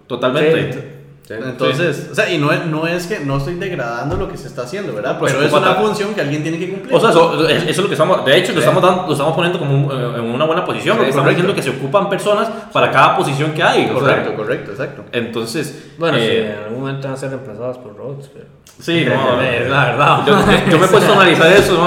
[0.05, 0.73] totalmente.
[0.73, 0.79] Sí,
[1.39, 1.43] Sí.
[1.49, 4.47] Entonces, o sea, y no es, no es que no estoy degradando lo que se
[4.47, 5.17] está haciendo, ¿verdad?
[5.23, 6.95] Pero es una tal- función que alguien tiene que cumplir.
[6.95, 9.33] O sea, eso, eso es lo que estamos, de hecho, lo estamos, dando, lo estamos
[9.35, 12.49] poniendo como un- eh, en una buena posición, porque estamos diciendo que se ocupan personas
[12.71, 13.85] para cada posición que hay.
[13.85, 15.03] o sea, correcto, correcto, exacto.
[15.11, 18.45] entonces, Bueno, sí, eh, en algún momento van a ser reemplazadas por robots, pero...
[18.79, 20.19] sí, no, Es la verdad.
[20.25, 21.77] Yo, yo- yo me he puesto a analizar eso,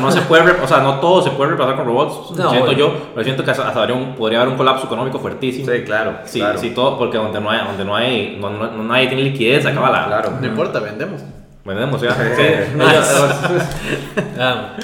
[0.00, 0.10] ¿no?
[0.10, 2.92] Se puede, re- o sea, no todo se puede reemplazar con robots, No, siento yo,
[3.14, 3.72] pero siento que hasta,
[4.16, 5.70] podría haber un colapso económico fuertísimo.
[5.70, 6.14] Sí, claro.
[6.24, 6.58] Sí, claro.
[6.58, 9.64] sí, todo, porque donde no hay, donde no hay, no, no- no- nadie tiene liquidez,
[9.66, 10.06] acaba la...
[10.06, 10.32] Claro.
[10.40, 11.22] No importa, vendemos.
[11.64, 12.14] Vendemos, ya.
[12.36, 12.42] Sí.
[14.38, 14.76] Ah,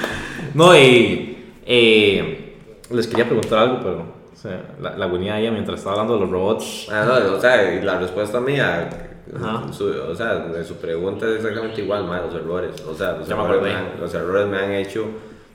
[0.55, 2.57] No, y eh,
[2.91, 3.99] les quería preguntar algo, pero
[4.33, 6.89] o sea, la, la venía ella mientras estaba hablando de los robots.
[6.91, 8.89] Ah, no, o sea, y la respuesta mía,
[9.35, 9.73] Ajá.
[9.73, 12.81] su- o sea, de su pregunta es exactamente igual, ma, los errores.
[12.87, 15.07] O sea, los, errores me han, los errores me han hecho,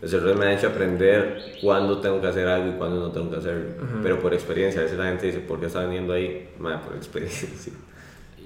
[0.01, 3.29] los errores me han hecho aprender cuándo tengo que hacer algo y cuándo no tengo
[3.29, 3.69] que hacerlo.
[4.03, 6.49] Pero por experiencia, a veces la gente dice, ¿por qué está viniendo ahí?
[6.59, 7.47] Ma, por experiencia.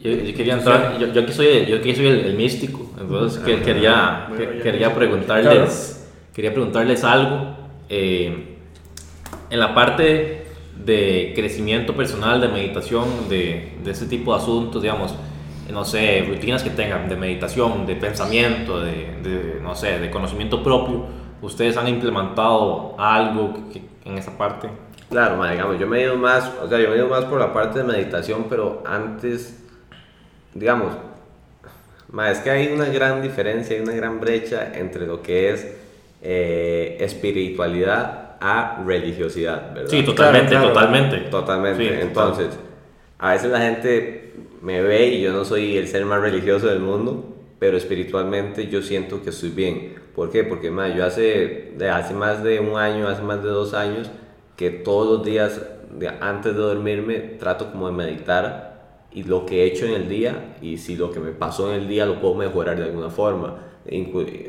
[0.05, 3.41] Yo, yo quería entrar, yo, yo aquí soy, yo aquí soy el, el místico, entonces
[3.43, 7.55] que- quería, Bueno, que- quería preguntarles, quería preguntarles algo
[7.89, 8.57] eh,
[9.49, 10.45] en la parte
[10.83, 15.15] de crecimiento personal, de meditación, de, de ese tipo de asuntos, digamos,
[15.71, 18.91] no sé, rutinas que tengan de meditación, de pensamiento, de,
[19.23, 21.05] de, no sé, de conocimiento propio,
[21.41, 24.69] ¿ustedes han implementado algo que- que- en esa parte?
[25.09, 27.25] Claro, ma, digamos, yo me he ido más, o sea, yo me he ido más
[27.25, 29.64] por la parte de meditación, pero antes,
[30.55, 30.93] digamos,
[32.31, 35.67] es que hay una gran diferencia, hay una gran brecha entre lo que es
[36.21, 39.89] eh, espiritualidad a religiosidad, ¿verdad?
[39.89, 40.69] Sí, totalmente, claro.
[40.69, 41.17] totalmente.
[41.29, 41.83] Totalmente.
[41.83, 42.07] Sí, total.
[42.07, 42.59] Entonces,
[43.19, 46.79] a veces la gente me ve y yo no soy el ser más religioso del
[46.79, 49.95] mundo, pero espiritualmente yo siento que estoy bien.
[50.15, 50.43] ¿Por qué?
[50.43, 54.09] Porque ma, yo hace, de hace más de un año, hace más de dos años,
[54.55, 55.61] que todos los días,
[56.21, 58.74] antes de dormirme, trato como de meditar
[59.15, 61.81] y lo que he hecho en el día y si lo que me pasó en
[61.81, 63.63] el día lo puedo mejorar de alguna forma,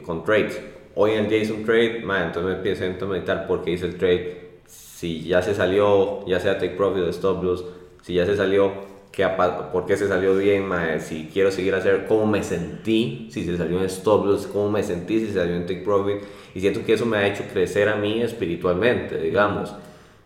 [0.04, 0.60] con trades.
[0.94, 3.86] Hoy en el día hice un trade, ma, entonces me empiezo a meditar porque hice
[3.86, 7.64] el trade si ya se salió, ya sea take profit o stop loss,
[8.02, 8.72] si ya se salió,
[9.12, 9.28] ¿qué
[9.70, 10.66] ¿por qué se salió bien?
[10.66, 11.00] mae?
[11.00, 13.28] Si quiero seguir a hacer, ¿cómo me sentí?
[13.30, 15.20] Si se salió en stop loss, ¿cómo me sentí?
[15.20, 16.22] Si se salió en take profit.
[16.54, 19.74] Y siento que eso me ha hecho crecer a mí espiritualmente, digamos.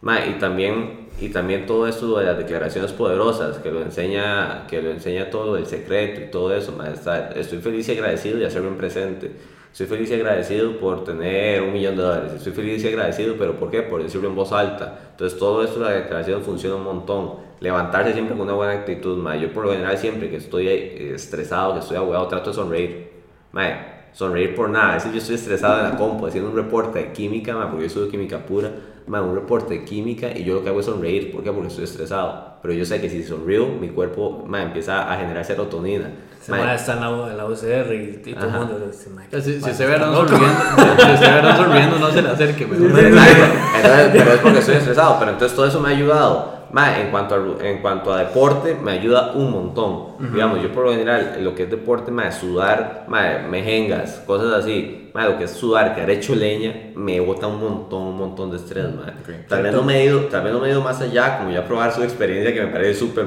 [0.03, 4.81] Mae, y también y también todo esto de las declaraciones poderosas que lo enseña que
[4.81, 8.47] lo enseña todo el secreto y todo eso mae, está- estoy feliz y agradecido de
[8.47, 9.31] hacerlo en presente
[9.73, 12.33] Estoy feliz y agradecido por tener un millón de dólares.
[12.33, 13.83] Estoy feliz y agradecido, pero ¿por qué?
[13.83, 14.99] Por decirlo en voz alta.
[15.13, 17.35] Entonces todo esto, la declaración funciona un montón.
[17.61, 19.41] Levantarse siempre con una buena actitud, mae.
[19.41, 23.11] Yo por lo general siempre que estoy eh, estresado, que estoy abogado, trato de sonreír.
[23.53, 23.77] Mae,
[24.13, 24.91] sonreír por nada.
[24.91, 27.85] A veces yo estoy estresado en la compu haciendo un reporte de química, mae, porque
[27.85, 28.73] yo soy de química pura.
[29.11, 31.33] Mae, un reporte de química y yo lo que hago es sonreír.
[31.33, 31.51] ¿Por qué?
[31.51, 32.55] Porque estoy estresado.
[32.63, 36.09] Pero yo sé que si sonrío, mi cuerpo mae, empieza a generar serotonina.
[36.41, 39.11] Se mae está en la, en la UCR y, y todo el mundo dice,
[39.43, 40.29] Si, si se ve loco.
[40.29, 40.61] sonriendo,
[40.97, 42.99] si se ve sonriendo, no se le acerque, mejor.
[42.99, 43.45] Exacto.
[43.77, 45.17] Entonces, pero es porque estoy estresado.
[45.19, 46.60] Pero entonces todo eso me ha ayudado.
[46.73, 50.33] Ma, en, cuanto a, en cuanto a deporte, me ayuda un montón.
[50.33, 55.11] Digamos, yo por lo general, lo que es deporte, ma, sudar, ma, mejengas, cosas así.
[55.13, 58.87] Lo que es sudar, que hecho leña, me bota un montón, un montón de estrés.
[58.95, 59.13] ma.
[59.49, 61.51] Tal, vez no me he ido, tal vez no me he ido más allá, como
[61.51, 63.27] ya probar su experiencia, que me parece súper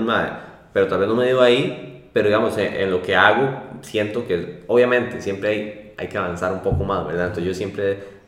[0.00, 2.10] ma, pero tal vez no me he ido ahí.
[2.12, 3.48] Pero digamos, en, en lo que hago,
[3.80, 7.28] siento que obviamente siempre hay, hay que avanzar un poco más, ¿verdad?
[7.28, 8.21] Entonces yo siempre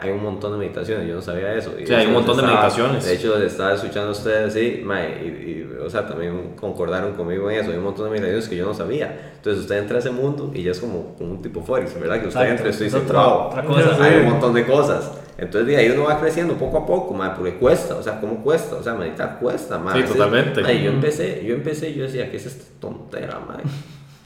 [0.00, 1.72] Hay un montón de meditaciones, yo no sabía eso.
[1.78, 3.04] Y Sí, hay un montón de estaba- meditaciones.
[3.04, 7.50] De hecho, estaba escuchando a ustedes, sí, ma, y, y, o sea, también concordaron conmigo
[7.50, 7.70] en eso.
[7.70, 9.32] Hay un montón de meditaciones que yo no sabía.
[9.36, 12.20] Entonces, usted entra a ese mundo y ya es como, como un tipo Forex, ¿verdad?
[12.20, 14.66] Que usted Exacto, entra y usted dice, otra- wow, otra cosa, hay un montón de
[14.66, 15.12] cosas.
[15.38, 18.42] Entonces, de ahí uno va creciendo poco a poco, ma, porque cuesta, o sea, ¿cómo
[18.42, 18.74] cuesta?
[18.74, 19.92] O sea, meditar cuesta, ma.
[19.92, 20.62] Sí, veces, totalmente.
[20.62, 23.56] ma, y yo empecé, yo empecé, yo decía, ¿qué es esta tontera, ma?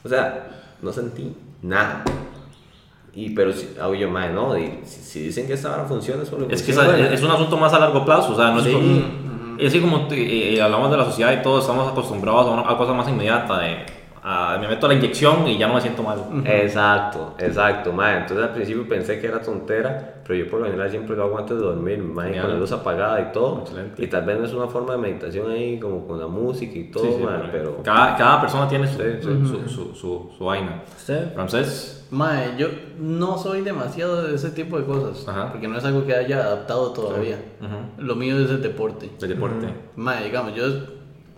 [0.03, 0.47] O sea,
[0.81, 2.03] no sentí nada.
[3.15, 6.23] Y, pero, si, hago yo, ma, no, y si, si dicen que esta vara funciona,
[6.23, 8.57] es porque Es que es, es un asunto más a largo plazo, o sea, no
[8.59, 8.73] es Sí.
[8.73, 9.23] como-
[9.59, 12.75] es así como eh, hablamos de la sociedad y todos estamos acostumbrados a, una, a
[12.75, 13.77] cosas más inmediatas, de,
[14.23, 16.17] a- me meto la inyección y ya no me siento mal.
[16.43, 18.17] Exacto, exacto, mae.
[18.21, 21.37] Entonces al principio pensé que era tontera, pero yo por lo general siempre lo hago
[21.37, 22.45] antes de dormir, mae, Genial.
[22.45, 23.59] con la luz apagada y todo.
[23.61, 24.03] Excelente.
[24.03, 26.85] Y tal vez no es una forma de meditación ahí, como con la música y
[26.89, 27.83] todo, Sí, sí, mae, pero.
[27.83, 29.27] cada, cada persona tiene su, Sí, sí.
[29.45, 30.81] su, su, su, su vaina.
[30.97, 31.31] ¿Usted?
[31.35, 32.67] Francés, Mae, yo
[32.99, 35.51] no soy demasiado de ese tipo de cosas, Ajá.
[35.51, 37.37] porque no es algo que haya adaptado todavía.
[37.97, 39.09] Lo mío es el deporte.
[39.19, 39.67] del deporte.
[39.95, 40.63] Mae, digamos, yo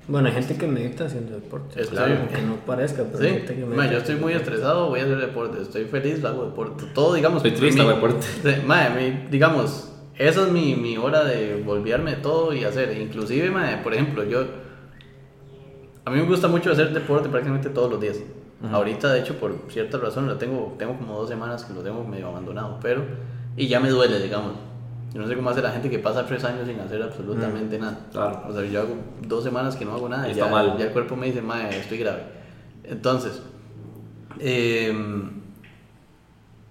[0.07, 1.81] Bueno, hay gente que medita haciendo deporte.
[1.81, 3.93] Estoy- Claro, que no parezca, pero hay Sí, gente que mae, medita.
[3.93, 5.61] yo estoy muy estresado, voy a hacer deporte.
[5.61, 6.84] Estoy feliz, hago deporte.
[6.93, 7.38] Todo, digamos.
[7.43, 8.27] Estoy triste, hago deporte.
[8.68, 12.95] Mae, digamos, esa es mi, mi hora de volverme todo y hacer.
[13.02, 14.43] Inclusive, mae, por ejemplo, yo.
[16.03, 18.18] A mí me gusta mucho hacer deporte prácticamente todos los días.
[18.72, 22.03] Ahorita, de hecho, por cierta razón, lo tengo, tengo como dos semanas que lo tengo
[22.03, 23.03] medio abandonado, pero.
[23.57, 24.53] Y ya me duele, digamos.
[25.14, 27.99] Yo no sé cómo hace la gente que pasa tres años sin hacer absolutamente nada.
[28.11, 28.41] claro.
[28.49, 28.95] O sea, yo hago
[29.27, 30.77] dos semanas que no hago nada Y está ya, mal.
[30.77, 32.23] ya el cuerpo me dice, mae, estoy grave.
[32.84, 33.41] Entonces,
[34.40, 35.32] em,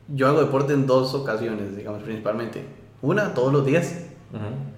[0.09, 2.65] yo hago deporte en dos ocasiones, digamos, principalmente.
[3.03, 4.07] Una, todos los días,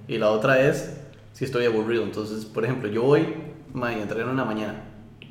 [0.06, 1.00] y la otra es
[1.32, 2.02] si estoy aburrido.
[2.04, 3.34] Entonces, por ejemplo, yo voy,
[3.72, 4.82] mae, entreno en la mañana,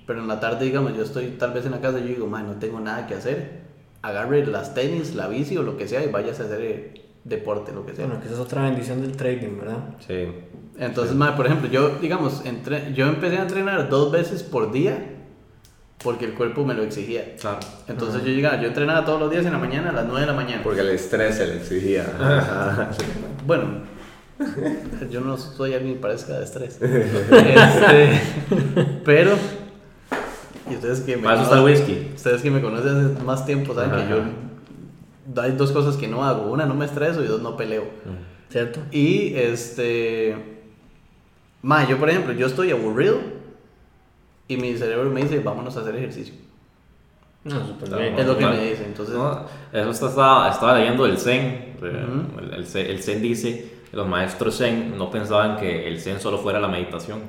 [0.06, 2.28] pero en la tarde, digamos, yo estoy tal vez en la casa y yo digo,
[2.28, 3.66] mae, no tengo nada que hacer.
[4.02, 7.72] Agarre las tenis, la bici o lo que sea y vayas a hacer eh, deporte,
[7.74, 8.06] lo que sea.
[8.06, 9.96] Bueno, que esa es otra bendición del trading, ¿verdad?
[10.08, 10.28] Sí.
[10.78, 15.12] Entonces, mae, por ejemplo, yo, digamos, entre, yo empecé a entrenar dos veces por día
[16.06, 17.36] porque el cuerpo me lo exigía.
[17.40, 17.60] Claro.
[17.88, 20.28] Entonces yo llegaba, yo entrenaba todos los días en la mañana a las 9 de
[20.28, 20.62] la mañana.
[20.64, 22.06] Porque el estrés se le exigía.
[22.20, 22.92] Ajá.
[23.48, 23.82] Bueno,
[25.10, 26.80] yo no soy alguien que parezca de estrés.
[26.82, 28.22] Este,
[29.04, 29.32] pero,
[30.70, 32.12] y ustedes que me conocen, whisky.
[32.16, 36.08] ustedes que me conocen hace más tiempo saben Ajá, que yo hay dos cosas que
[36.08, 36.52] no hago.
[36.52, 37.86] Una, no me estreso y dos, no peleo.
[38.50, 38.80] ¿Cierto?
[38.92, 40.36] Y este.
[41.62, 43.18] Ma, yo por ejemplo, yo estoy aburrido
[44.48, 46.36] y mi cerebro me dice, vámonos a hacer ejercicio.
[47.44, 48.04] No, súper Claro.
[48.04, 48.20] bien.
[48.20, 48.86] Es lo que me dice.
[48.86, 51.42] Entonces, No, eso está- estaba, estaba leyendo el Zen.
[51.42, 51.76] eh,
[52.08, 52.40] Ujú.
[52.40, 56.38] el, el Zen- el Zen dice los maestros Zen no pensaban que el Zen solo
[56.38, 57.20] fuera la meditación,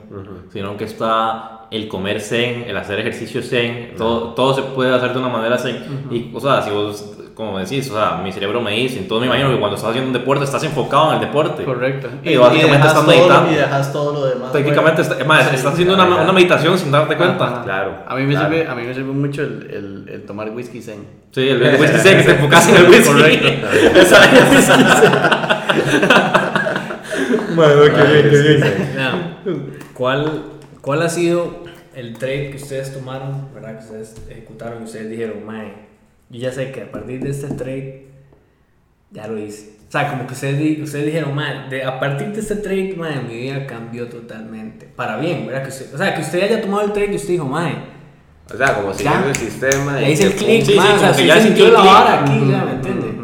[0.53, 5.13] sino que está el comer Zen, el hacer ejercicio Zen, todo, todo se puede hacer
[5.13, 6.07] de una manera Zen.
[6.11, 9.35] Y, o sea, si vos, como decís, o sea, mi cerebro me dice, entonces me
[9.35, 11.65] imagino que cuando estás haciendo un deporte estás enfocado en el deporte.
[11.65, 12.09] correcto.
[12.23, 13.51] Y básicamente dejas estás todo lo- meditando.
[13.53, 14.53] Y dejas todo lo demás.
[14.53, 15.13] Técnicamente, fuera.
[15.23, 17.45] está- Sí, estás haciendo una, una meditación sin darte cuenta.
[17.47, 17.63] Ajá.
[17.65, 17.93] Claro.
[18.09, 18.49] A mí me, claro.
[18.49, 21.05] sirve, a mí me sirve mucho el, el, el tomar whisky zen.
[21.33, 23.13] Sí, el, el whisky Zen, que te enfocas en el whisky.
[23.13, 23.67] Correcto.
[27.55, 29.79] Bueno, qué bien, qué bien.
[29.95, 30.43] ¿cuál,
[30.81, 31.65] ¿Cuál ha sido
[31.95, 33.79] el trade que ustedes tomaron, verdad?
[33.79, 35.73] Que ustedes ejecutaron y ustedes dijeron, mae,
[36.29, 38.09] yo ya sé que a partir de este trade
[39.11, 39.77] ya lo hice.
[39.89, 43.23] O sea, como que ustedes, ustedes dijeron, mae, de, a partir de este trade, mae,
[43.23, 44.87] mi vida cambió totalmente.
[44.95, 45.63] Para bien, ¿verdad?
[45.63, 47.75] Que usted, o sea, que usted haya tomado el trade y usted dijo, mae,
[48.53, 50.01] O sea, como siguiendo el sistema.
[50.01, 52.21] ya y hice el click, Sí, sí, mae, o sea, sí ya sintió la vara
[52.21, 53.16] aquí, ya, ¿me entiende?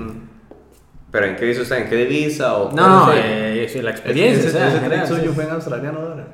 [1.13, 1.77] ¿Pero en qué hizo usted?
[1.77, 2.57] ¿En qué divisa?
[2.57, 5.45] O No, es eh, la experiencia, Ese, o sea, ese en trade general, suyo fue
[5.45, 6.27] en australiano dólar.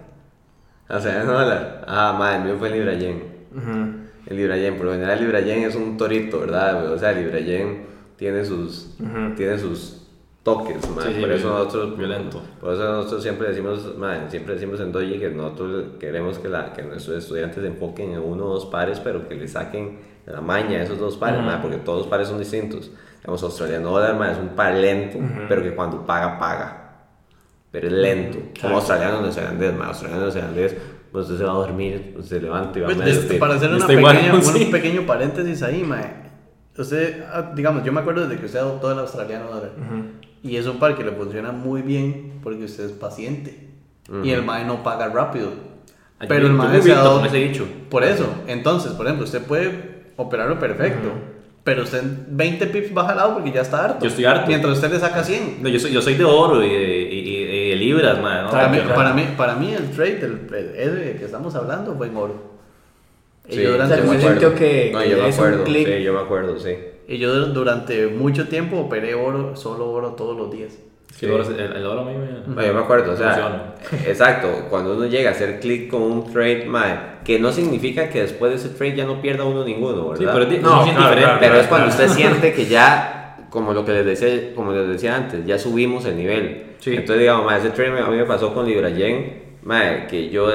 [0.88, 1.84] el- O sea, no dólar.
[1.86, 3.22] Ah, madre, el mío fue en libra yen.
[3.54, 4.08] Ujú.
[4.26, 6.92] El Librayen, por lo general el Librayen es un torito, ¿verdad?
[6.92, 7.86] O sea, el Librayen
[8.16, 8.94] tiene sus,
[9.36, 10.02] tiene sus
[10.42, 10.76] toques.
[10.82, 12.42] Sí, sí, por eso nosotros violento.
[12.60, 16.74] por eso nosotros siempre decimos, man, siempre decimos en Doji que nosotros queremos que, la,
[16.74, 19.98] que nuestros estudiantes se enfoquen en uno o dos pares, pero que le saquen
[20.32, 22.90] la maña a esos dos pares, man, porque todos los pares son distintos.
[23.20, 25.18] Digamos, australiano dólar, man, es un par lento,
[25.48, 26.84] pero que cuando paga, paga.
[27.70, 28.38] Pero es lento.
[28.60, 30.76] Como australiano neozelandés, man, australiano neozelandés,
[31.12, 33.34] pues usted se va a dormir, usted se levanta y va a Pues, medio este,
[33.34, 34.64] para hacer una pequeña- sí.
[34.64, 36.28] un pequeño paréntesis ahí, mae.
[36.76, 39.72] Usted, ah, digamos, yo me acuerdo de que usted adoptó el australiano dólar.
[40.42, 43.68] Y es un par que le funciona muy bien porque usted es paciente.
[44.22, 45.50] Y el mae no paga rápido.
[46.20, 46.92] Ay, Pero el mae se
[47.26, 47.66] ese dicho.
[47.90, 51.08] Por eso, entonces, por ejemplo, usted puede operarlo perfecto.
[51.64, 54.02] Pero usted en 20 pips baja al lado porque ya está harto.
[54.04, 54.46] Yo estoy harto.
[54.46, 55.62] Mientras usted le saca 100.
[55.62, 58.44] No, yo, soy, yo soy de oro y de, y- y- y de libras, man.
[58.44, 58.50] ¿no?
[58.50, 62.34] Para mí, para, mí, para mí el trade, el, que estamos hablando, fue en oro.
[63.48, 66.12] Y Sí, yo O durante sea, mucho- sintió que- No, yo me acuerdo, sí, yo
[66.14, 66.74] me acuerdo, sí.
[67.06, 70.78] Y yo dur- durante mucho tiempo operé oro, solo oro todos los días.
[71.18, 72.54] Sí, el, oro, el, el oro a mí me...
[72.54, 73.74] No, yo me acuerdo, o sea,
[74.06, 78.20] exacto, cuando uno llega a hacer clic con un trade, mae, que no significa que
[78.22, 80.18] después de ese trade ya no pierda uno ninguno, ¿verdad?
[80.18, 81.20] Sí, pero es, No, es claro, diferente.
[81.24, 82.04] claro, Pero es cuando claro.
[82.04, 86.04] usted siente que ya, como lo que les decía, como les decía antes, ya subimos
[86.04, 86.66] el nivel.
[86.78, 86.90] Sí.
[86.90, 90.46] Entonces, digamos, mae, ese trade a mí me pasó con Librayen, mae, que yo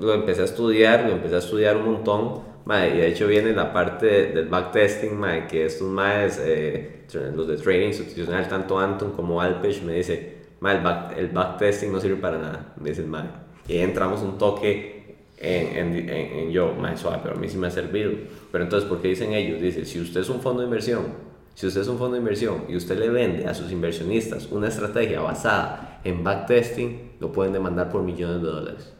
[0.00, 3.52] lo empecé a estudiar, lo empecé a estudiar un montón, mae, y de hecho viene
[3.52, 8.78] la parte de- del backtesting, mae, que estos maes, eh, los de trading institucional, tanto
[8.78, 13.02] Anton como Alpech, me dice, el, back, el backtesting no sirve para nada, me dice
[13.02, 13.28] el mae.
[13.66, 17.48] Y ahí entramos un toque en, en, en, en yo, más suave, pero a mí
[17.48, 18.12] sí me ha servido.
[18.50, 19.60] Pero entonces, ¿por qué dicen ellos?
[19.60, 21.06] Dice, si usted es un fondo de inversión,
[21.54, 24.68] si usted es un fondo de inversión y usted le vende a sus inversionistas una
[24.68, 28.92] estrategia basada en backtesting, lo pueden demandar por millones de dólares.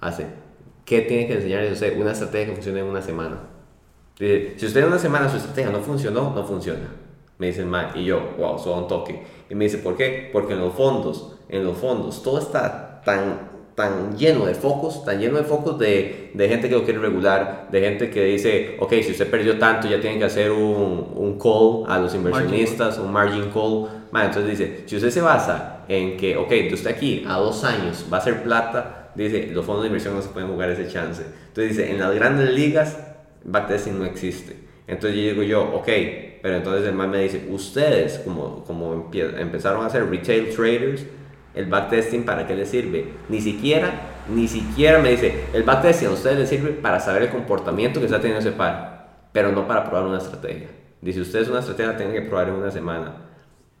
[0.00, 0.26] Hace,
[0.84, 1.98] ¿qué tiene que enseñarles usted?
[1.98, 3.38] Una estrategia que funcione en una semana.
[4.18, 7.05] Dice, si usted en una semana su estrategia no funcionó, no funciona.
[7.38, 9.22] Me dicen, ma, y yo, wow, solo un toque.
[9.50, 10.30] Y me dice, ¿por qué?
[10.32, 15.20] Porque en los fondos, en los fondos, todo está tan, tan lleno de focos, tan
[15.20, 18.92] lleno de focos de, de gente que lo quiere regular, de gente que dice, ok,
[19.02, 23.12] si usted perdió tanto, ya tienen que hacer un, un call a los inversionistas, un
[23.12, 23.88] margin call.
[24.10, 27.64] Ma, entonces dice, si usted se basa en que, ok, de usted aquí a dos
[27.64, 30.88] años va a ser plata, dice, los fondos de inversión no se pueden jugar ese
[30.88, 31.22] chance.
[31.48, 32.98] Entonces dice, en las grandes ligas,
[33.44, 34.56] backtesting no existe.
[34.86, 35.88] Entonces yo digo yo, ok,
[36.46, 41.04] pero entonces el man me dice, ustedes como, como empezaron a ser retail traders,
[41.56, 43.04] el backtesting para qué les sirve?
[43.28, 43.90] Ni siquiera,
[44.32, 48.06] ni siquiera me dice, el backtesting a ustedes les sirve para saber el comportamiento que
[48.06, 50.68] está teniendo ese par, pero no para probar una estrategia.
[51.00, 53.16] Dice, ustedes una estrategia la tienen que probar en una semana.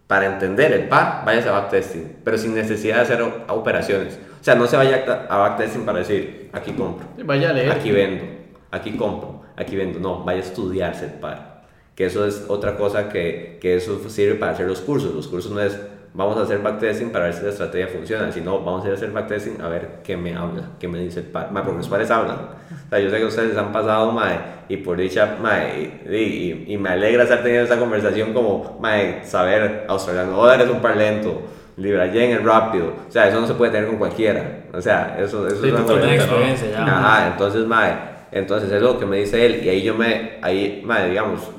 [0.08, 4.18] Para entender el par, váyase a backtesting, pero sin necesidad de hacer operaciones.
[4.40, 7.06] O sea, no se vaya a backtesting para decir, aquí compro.
[7.24, 7.70] Vaya a leer.
[7.70, 8.24] Aquí vendo,
[8.72, 10.00] aquí compro, aquí vendo.
[10.00, 11.55] No, vaya a estudiarse el par.
[11.96, 15.14] Que eso es otra cosa que, que eso sirve para hacer los cursos.
[15.14, 15.76] Los cursos no es
[16.14, 18.96] vamos a hacer backtesting para ver si la estrategia funciona, sino vamos a ir a
[18.96, 21.50] hacer backtesting a ver qué me habla, qué me dice el par.
[21.52, 22.36] Ma, porque los pares hablan.
[22.36, 26.64] O sea, yo sé que ustedes han pasado, mae, y por dicha, mae, y, y-
[26.74, 30.96] y me alegra estar teniendo esta conversación como, mae, saber australiano dólar es un par
[30.96, 31.42] lento.
[31.76, 35.18] Libra yen es rápido, o sea, eso no se puede tener con cualquiera, o sea,
[35.20, 35.80] eso, eso Sí, es una
[36.14, 36.82] experiencia ya.
[36.96, 37.92] Ajá, entonces, mae,
[38.32, 41.50] entonces es lo que me dice él, y ahí yo me, ahí, mae, digamos,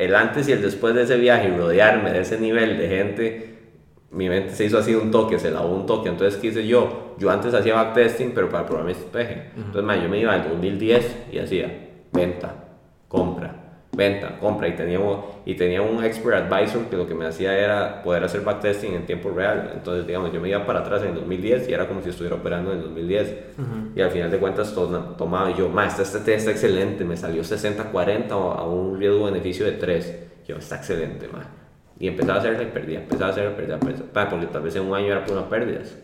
[0.00, 3.58] el antes y el después de ese viaje y rodearme de ese nivel de gente,
[4.10, 7.14] mi mente se hizo así un toque, se lavó un toque, entonces, ¿qué hice yo?
[7.18, 9.52] Yo antes hacía backtesting, pero para probar mi estrategia.
[9.54, 12.54] Entonces, mae, yo me iba al 2010 y hacía venta,
[13.08, 13.59] compra,
[14.00, 14.98] venta, compra, y tenía,
[15.44, 19.06] y tenía un expert advisor que lo que me hacía era poder hacer backtesting en
[19.06, 19.70] tiempo real.
[19.74, 22.34] Entonces, digamos, yo me iba para atrás en el 2010 y era como si estuviera
[22.36, 23.34] operando en el 2010.
[23.94, 27.16] Y al final de cuentas, todo, tomaba y yo, ma, esta estrategia está excelente, me
[27.16, 30.18] salió 60-40 o a un riesgo-beneficio de 3.
[30.48, 31.44] Yo, está excelente, ma.
[31.98, 33.78] Y empezaba a hacerla y perdía, empezaba a perdía,
[34.12, 35.96] pa, porque tal vez en un año era por unas pérdidas.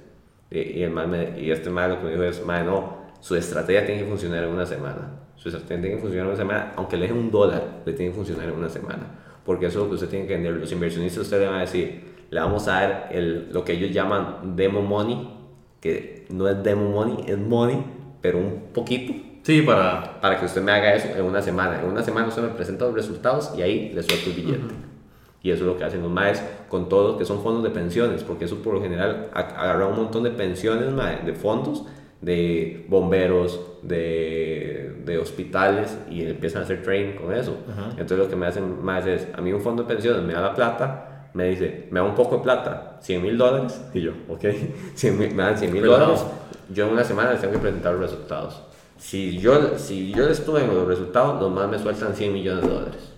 [0.51, 2.99] Y, y, el man me- y este man lo que me dijo es, ma, no,
[3.21, 5.26] su estrategia tiene que funcionar en una semana.
[5.37, 8.17] Su estrategia tiene que funcionar una semana, aunque le deje un dólar, le tiene que
[8.17, 9.07] funcionar en una semana.
[9.45, 10.61] Porque eso es lo que usted tiene que entender.
[10.61, 13.93] Los inversionistas, usted le van a decir, le vamos a dar el, lo que ellos
[13.93, 15.29] llaman demo money,
[15.81, 17.85] que no es demo money, es money,
[18.21, 19.13] pero un poquito,
[19.47, 20.21] Sí, para.
[20.21, 21.81] para que usted me haga eso en una semana.
[21.81, 24.75] En una semana usted me presenta los resultados y ahí le suelto el billete.
[25.41, 28.25] Y eso es lo que hacen los maes con todos que son fondos de pensiones,
[28.25, 31.85] porque eso por lo general agarra un montón de pensiones, mae, de fondos,
[32.21, 37.57] de bomberos, de, de hospitales y empiezan a hacer training con eso.
[37.91, 40.41] Entonces lo que me hacen más es, a mí un fondo de pensiones me da
[40.41, 44.13] la plata, me dice, me da un poco de plata, 100 mil dólares, y yo,
[44.29, 44.45] ok,
[44.95, 46.25] 100 mil- me dan 100 mil dólares,
[46.71, 48.63] yo en una semana les tengo que presentar los resultados.
[48.99, 52.71] si yo, si yo estuve en los resultados, los más me sueltan 100 millones de
[52.71, 53.13] dólares.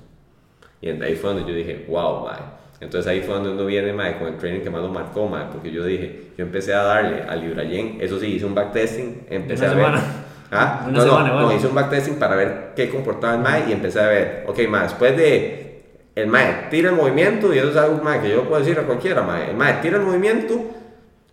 [0.80, 2.38] Y ahí fue donde yo dije, wow, mae.
[2.80, 5.46] Entonces ahí fue donde uno viene, mae, con el training que más lo marcó, mae,
[5.52, 9.64] porque yo dije, yo empecé a darle al Librayen, eso sí, hice un backtesting, empecé
[9.64, 9.84] Una a ver.
[9.84, 10.02] semana.
[10.50, 10.84] ¿Ah?
[10.88, 11.56] Una no, no, semana, no, vale.
[11.56, 14.82] hice un backtesting para ver qué comportaba el mae y empecé a ver, ok, mae,
[14.84, 15.82] después de
[16.14, 18.82] el mae tira el movimiento, y eso es algo mae, que yo puedo decir a
[18.84, 20.55] cualquiera, mae, el mae tira el movimiento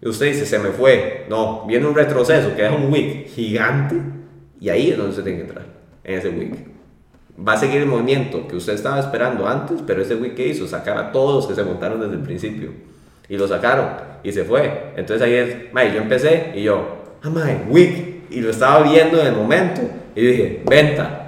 [0.01, 1.25] y usted dice, se me fue.
[1.29, 3.95] No, viene un retroceso, que es un wick gigante
[4.59, 5.65] y ahí es donde usted tiene que entrar,
[6.03, 6.74] en ese wick.
[7.37, 10.67] Va a seguir el movimiento que usted estaba esperando antes, pero ese wick que hizo,
[10.67, 12.71] sacar a todos los que se montaron desde el principio.
[13.27, 13.87] Y lo sacaron
[14.23, 14.93] y se fue.
[14.95, 16.85] Entonces ahí es, mae, yo empecé y yo,
[17.23, 18.15] ah, mae, wick.
[18.29, 19.81] Y lo estaba viendo en el momento
[20.15, 21.21] y dije, venta.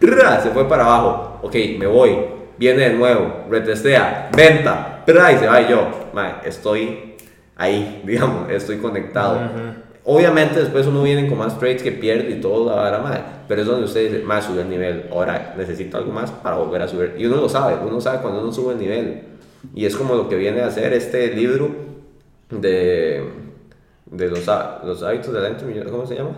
[0.00, 1.40] Se fue para abajo.
[1.42, 2.16] Ok, me voy.
[2.56, 3.44] Viene de nuevo.
[3.50, 4.30] Retestea.
[4.36, 5.02] Venta.
[5.04, 5.88] Tra, Y se va y yo.
[6.12, 7.14] mae, estoy
[7.56, 8.50] ahí, digamos.
[8.50, 9.40] Estoy conectado.
[10.10, 13.60] Obviamente después uno viene con más trades que pierde y todo la vara, mae, Pero
[13.60, 15.04] es donde usted dice, más sube el nivel.
[15.12, 17.14] Ahora necesito algo más para volver a subir.
[17.18, 17.76] Y uno lo sabe.
[17.86, 19.22] Uno sabe cuando uno sube el nivel.
[19.74, 21.68] Y es como lo que viene a hacer este libro
[22.48, 23.22] de,
[24.06, 25.92] de los, los hábitos de la mente millonaria.
[25.92, 26.30] ¿Cómo se llama?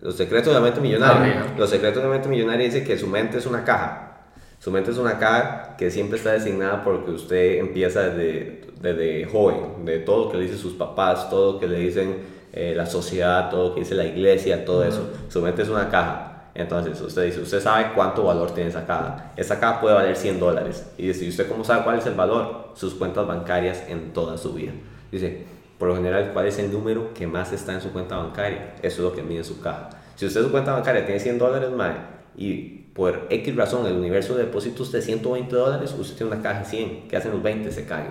[0.00, 1.46] Los secretos de la mente millonaria.
[1.48, 4.20] Ah, Los secretos de la mente millonaria dice que su mente es una caja.
[4.60, 9.84] Su mente es una caja que siempre está designada porque usted empieza desde, desde joven,
[9.84, 12.86] de todo lo que le dicen sus papás, todo lo que le dicen eh, la
[12.86, 15.08] sociedad, todo lo que dice la iglesia, todo eso.
[15.28, 16.26] Su mente es una caja.
[16.54, 19.32] Entonces usted dice, usted sabe cuánto valor tiene esa caja.
[19.36, 20.86] Esa caja puede valer 100 dólares.
[20.98, 22.70] Y dice, ¿y usted cómo sabe cuál es el valor?
[22.74, 24.72] Sus cuentas bancarias en toda su vida.
[25.12, 25.44] Dice,
[25.78, 28.74] por lo general, ¿cuál es el número que más está en su cuenta bancaria?
[28.82, 29.90] Eso es lo que mide su caja.
[30.16, 31.94] Si usted su cuenta bancaria tiene 100 dólares, mae,
[32.36, 36.60] y por X razón el universo de depósitos de 120 dólares, usted tiene una caja
[36.60, 37.08] de 100.
[37.08, 37.70] ¿Qué hacen los 20?
[37.72, 38.10] Se caen.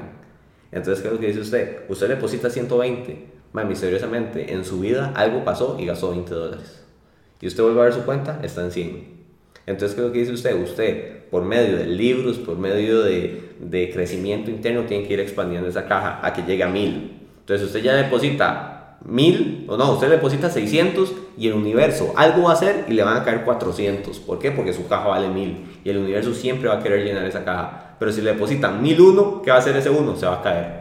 [0.71, 1.81] Entonces, ¿qué es lo que dice usted?
[1.89, 6.83] Usted le deposita 120, mae, misteriosamente en su vida algo pasó y gastó 20 dólares.
[7.41, 9.19] Y usted vuelve a ver su cuenta, está en 100.
[9.65, 10.61] Entonces, ¿qué es lo que dice usted?
[10.61, 15.69] Usted, por medio de libros, por medio de, de crecimiento interno, tiene que ir expandiendo
[15.69, 17.19] esa caja a que llegue a 1000.
[17.41, 22.51] Entonces, usted ya deposita 1000, o no, usted deposita 600 y el universo algo va
[22.51, 24.19] a hacer y le van a caer 400.
[24.19, 24.51] ¿Por qué?
[24.51, 27.95] Porque su caja vale 1000 y el universo siempre va a querer llenar esa caja.
[27.97, 30.15] Pero si le depositan 1001, ¿qué va a hacer ese uno?
[30.15, 30.78] Se va a caer.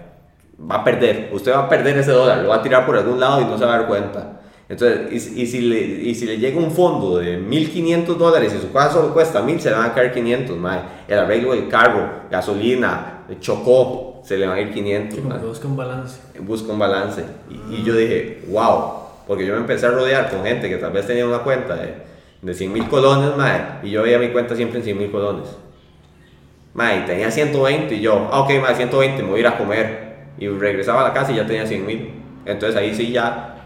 [0.60, 1.30] Va a perder.
[1.32, 3.56] Usted va a perder ese dólar, lo va a tirar por algún lado y no
[3.56, 4.40] se va a dar cuenta.
[4.68, 8.60] Entonces, y, y si, le, y si le llega un fondo de 1500 dólares y
[8.60, 10.80] su casa solo cuesta 1000, se le van a caer 500, mae.
[11.06, 15.14] El arreglo del carro, gasolina, chocó, se le van a ir 500.
[15.14, 16.20] Sí, busca un balance.
[16.40, 17.24] Busca un balance.
[17.48, 18.93] Y, y yo dije, wow,
[19.26, 21.94] porque yo me empecé a rodear con gente que tal vez tenía una cuenta de,
[22.43, 25.48] de 100 mil colones, mae, y yo veía mi cuenta siempre en 100 mil colones.
[26.74, 30.07] Mae, tenía 120 y yo, ah, ok, mae, 120, me voy a ir a comer.
[30.39, 32.12] Y regresaba a la casa y ya tenía 100 mil.
[32.44, 33.56] Entonces ahí sí ya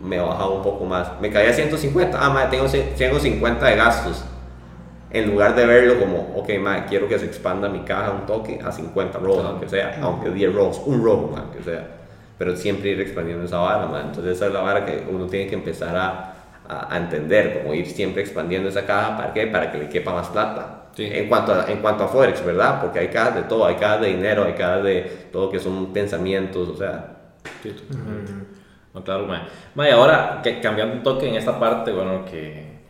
[0.00, 1.20] me bajaba un poco más.
[1.20, 4.24] Me caía 150, ah, mae, tengo 150 de gastos.
[5.10, 8.60] En lugar de verlo como, ok, mae, quiero que se expanda mi caja un toque
[8.62, 11.86] a 50 rolls, aunque sea, aunque 10 rolls, un roll, aunque sea.
[12.36, 14.02] Pero siempre ir expandiendo esa vara, mae.
[14.02, 16.34] Entonces esa es la vara que uno tiene que empezar a,
[16.68, 19.46] a, a entender, como ir siempre expandiendo esa caja, ¿para qué?
[19.46, 20.77] Para que le quepa más plata.
[20.98, 21.08] Sí.
[21.12, 22.80] En, cuanto a, en cuanto a Forex, ¿verdad?
[22.80, 25.92] Porque hay cajas de todo, hay cajas de dinero, hay cajas de todo que son
[25.92, 27.14] pensamientos, o sea,
[27.62, 27.72] Sí.
[28.92, 29.42] No, claro, mae.
[29.76, 32.80] Mae, ahora que cambiando un toque en esta parte, bueno, que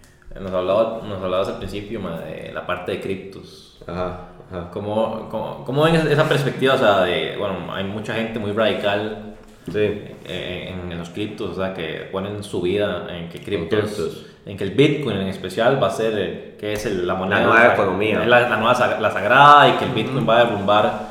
[0.41, 3.79] nos hablaba, nos hablabas al principio, mae, de la parte de criptos.
[3.87, 4.21] ajá,
[4.51, 4.71] ajá.
[4.73, 6.75] ¿Cómo, cómo, cómo ven esa perspectiva?
[6.75, 9.35] O sea, de, bueno, hay mucha gente muy radical
[9.71, 9.81] Sí.
[9.81, 14.27] eh, en, en los criptos, o sea, que ponen su vida en que criptos, criptos.
[14.49, 17.59] En que el Bitcoin en especial va a ser, que es el- la moneda, nueva
[17.59, 18.19] o sea, economía.
[18.27, 21.09] La, la nueva la sagrada y que el Bitcoin va a derrumbar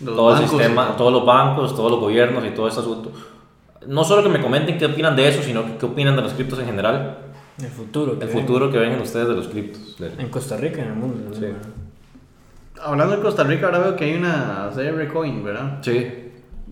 [0.00, 0.92] Los todo el bancos, sistema, ¿no?
[0.92, 3.12] todos los bancos, todos los gobiernos y todo ese asunto.
[3.86, 6.32] No solo que me comenten qué opinan de eso, sino que qué opinan de los
[6.34, 7.18] criptos en general,
[7.60, 8.18] El futuro.
[8.18, 8.42] que el viene.
[8.46, 9.96] futuro que ven ustedes de los criptos.
[10.18, 11.34] En Costa Rica, en el mundo.
[11.34, 11.46] Sí.
[12.82, 15.78] Hablando de Costa Rica, ahora veo que hay una CR Coin, ¿verdad?
[15.82, 16.06] Sí.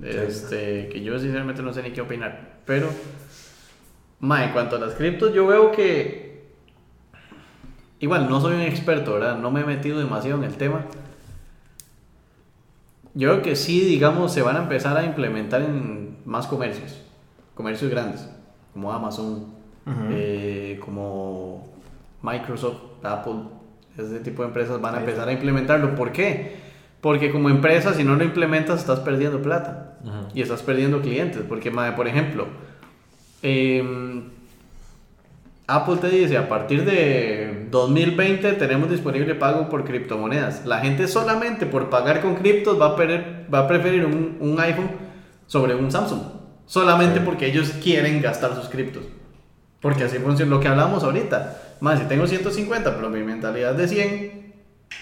[0.02, 2.58] Este, que yo sinceramente no sé ni qué opinar.
[2.64, 2.88] Pero,
[4.20, 6.28] ma, en cuanto a las criptos, yo veo que.
[8.00, 9.38] Igual, no soy un experto, ¿verdad?
[9.38, 10.84] No me he metido demasiado en el tema.
[13.14, 17.02] Yo creo que sí, digamos, se van a empezar a implementar en más comercios.
[17.54, 18.28] Comercios grandes,
[18.72, 19.46] como Amazon,
[20.10, 21.66] eh, como
[22.22, 23.40] Microsoft, Apple.
[23.96, 25.96] Ese tipo de empresas van a empezar a implementarlo.
[25.96, 26.56] ¿Por qué?
[27.00, 29.98] Porque como empresa, si no lo implementas, estás perdiendo plata
[30.34, 31.42] y estás perdiendo clientes.
[31.48, 32.46] Porque, mae, por ejemplo,
[33.42, 34.24] em,
[35.66, 40.64] Apple te dice, a partir de 2020 tenemos disponible pago por criptomonedas.
[40.64, 44.90] La gente solamente por pagar con criptos va a, va a preferir un, un iPhone
[45.46, 46.20] sobre un Samsung.
[46.66, 49.02] Solamente porque ellos quieren gastar sus criptos.
[49.80, 51.76] Porque así funciona lo que hablamos ahorita.
[51.80, 54.38] Más, si tengo 150, pero mi mentalidad es de 100,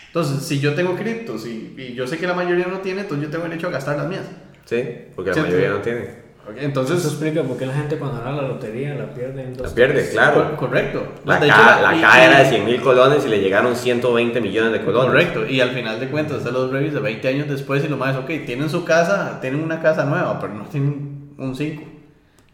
[0.08, 3.26] entonces si yo tengo criptos y, y yo sé que la mayoría no tiene, entonces
[3.26, 4.24] yo tengo derecho a gastar las mías.
[4.64, 4.82] Sí,
[5.14, 6.25] porque la mayoría no tiene.
[6.48, 9.54] Ok, Eso Entonces, explica por qué la gente cuando gana la lotería la pierde en
[9.54, 10.10] dos La pierde, tres.
[10.10, 10.34] claro.
[10.34, 11.04] cor- correcto.
[11.24, 13.40] La, De hecho, ca- la y- caja y- era de 100 mil colones y le
[13.40, 15.08] llegaron 120 millones de colones.
[15.10, 17.96] Correcto, y al final de cuentas, de los reviews de 20 años después, y lo
[17.96, 21.82] más, ok, tienen su casa, tienen una casa nueva, pero no tienen un 5.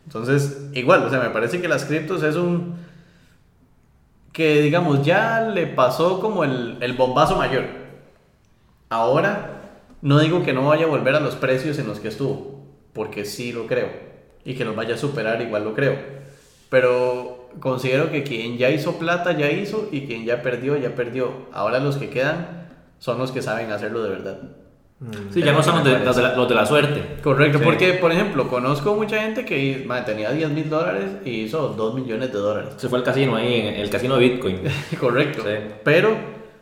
[0.06, 2.74] Entonces, igual, o sea, me parece que las criptos es un.
[4.32, 7.64] que digamos, ya le pasó como el, el bombazo mayor.
[8.88, 9.60] Ahora,
[10.00, 12.51] no digo que no vaya a volver a los precios en los que estuvo,
[12.92, 13.88] porque sí lo creo,
[14.44, 15.96] y que los vaya a superar, igual lo creo.
[16.68, 21.32] Pero considero que quien ya hizo plata, ya hizo, y quien ya perdió, ya perdió.
[21.52, 24.38] Ahora los que quedan son los que saben hacerlo de verdad.
[25.00, 25.32] Mm.
[25.34, 27.20] Sí, ya no son los de, los de la, los de la suerte.
[27.22, 27.64] Correcto, Sí.
[27.64, 31.94] porque, por ejemplo, conozco mucha gente que madre, tenía 10 mil dólares y hizo 2
[31.94, 32.70] millones de dólares.
[32.76, 34.60] Se fue al casino ahí, en el casino de Bitcoin.
[35.00, 35.42] Correcto.
[35.42, 35.50] Sí.
[35.84, 36.16] Pero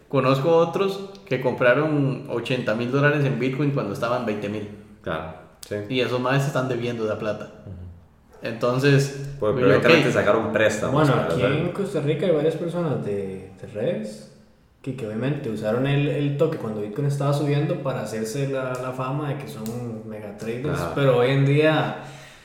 [0.09, 4.69] conozco otros que compraron 80 mil dólares en Bitcoin cuando estaban 20 mil.
[5.02, 5.35] Claro.
[5.71, 5.77] Sí.
[5.89, 7.49] Y esos más están debiendo de plata.
[8.43, 11.09] Entonces, Pues digo, ok, directamente sacaron préstamos.
[11.09, 14.33] Bueno, aquí en Costa Rica hay varias personas de, de redes
[14.83, 18.93] que, que obviamente usaron el, el toque cuando Bitcoin estaba subiendo para hacerse la, la
[18.93, 21.99] fama de que son mega traders, pero hoy en día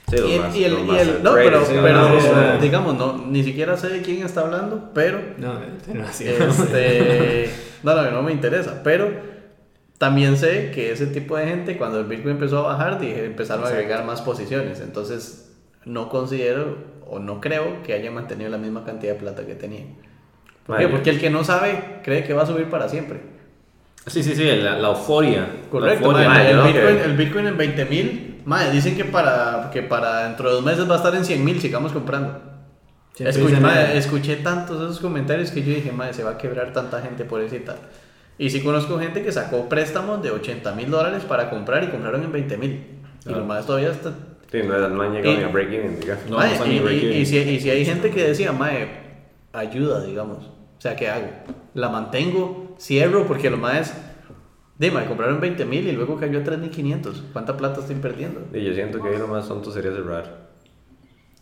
[0.07, 3.75] Sí, y, más- y el, y el- no, pero, sí, pero, digamos, no, ni siquiera
[3.75, 5.55] sé de quién está hablando, pero no,
[5.91, 7.49] no, así Este,
[7.81, 9.09] no, no, no me interesa, pero
[9.97, 13.65] también sé que ese tipo de gente, cuando el Bitcoin empezó a bajar, dije, empezaron
[13.65, 14.81] a agregar más posiciones.
[14.81, 15.53] Entonces,
[15.85, 16.77] no considero
[17.07, 19.95] o no creo que hayan mantenido la misma cantidad de plata que tenían.
[20.65, 20.87] ¿Por qué?
[20.87, 23.21] Porque el que no sabe cree que va a subir para siempre.
[24.07, 25.47] Sí, sí, sí, la, la euforia.
[25.69, 26.49] Correcto, La euforia.
[26.49, 30.63] el, Bitcoin, el Bitcoin en 20 mil, dicen que para, que para dentro de dos
[30.63, 32.39] meses va a estar en 100 mil, sigamos comprando.
[33.17, 37.01] Escuché, eh, escuché tantos esos comentarios que yo dije, madre, se va a quebrar tanta
[37.01, 37.77] gente por eso y tal.
[38.37, 42.23] Y sí conozco gente que sacó préstamos de 80 mil dólares para comprar y compraron
[42.23, 42.71] en 20 mil.
[42.71, 43.39] Y Claro.
[43.39, 44.11] lo más todavía está...
[44.51, 46.17] Sí, no, no han llegado Y- ni a break-even, diga.
[46.29, 47.17] No, Mae, no están y, y- break-even.
[47.21, 48.87] y si, y si hay gente que decía, mae,
[49.53, 50.45] ayuda, digamos.
[50.45, 51.27] O sea, ¿qué hago?
[51.73, 52.75] ¿La mantengo?
[52.79, 53.25] ¿Cierro?
[53.25, 53.95] Porque lo más...
[54.77, 57.31] Dime, compraron 20 mil y luego cayó a 3.500.
[57.31, 58.41] ¿Cuánta plata estoy perdiendo?
[58.53, 60.44] Y yo siento que ahí lo más tonto sería cerrar.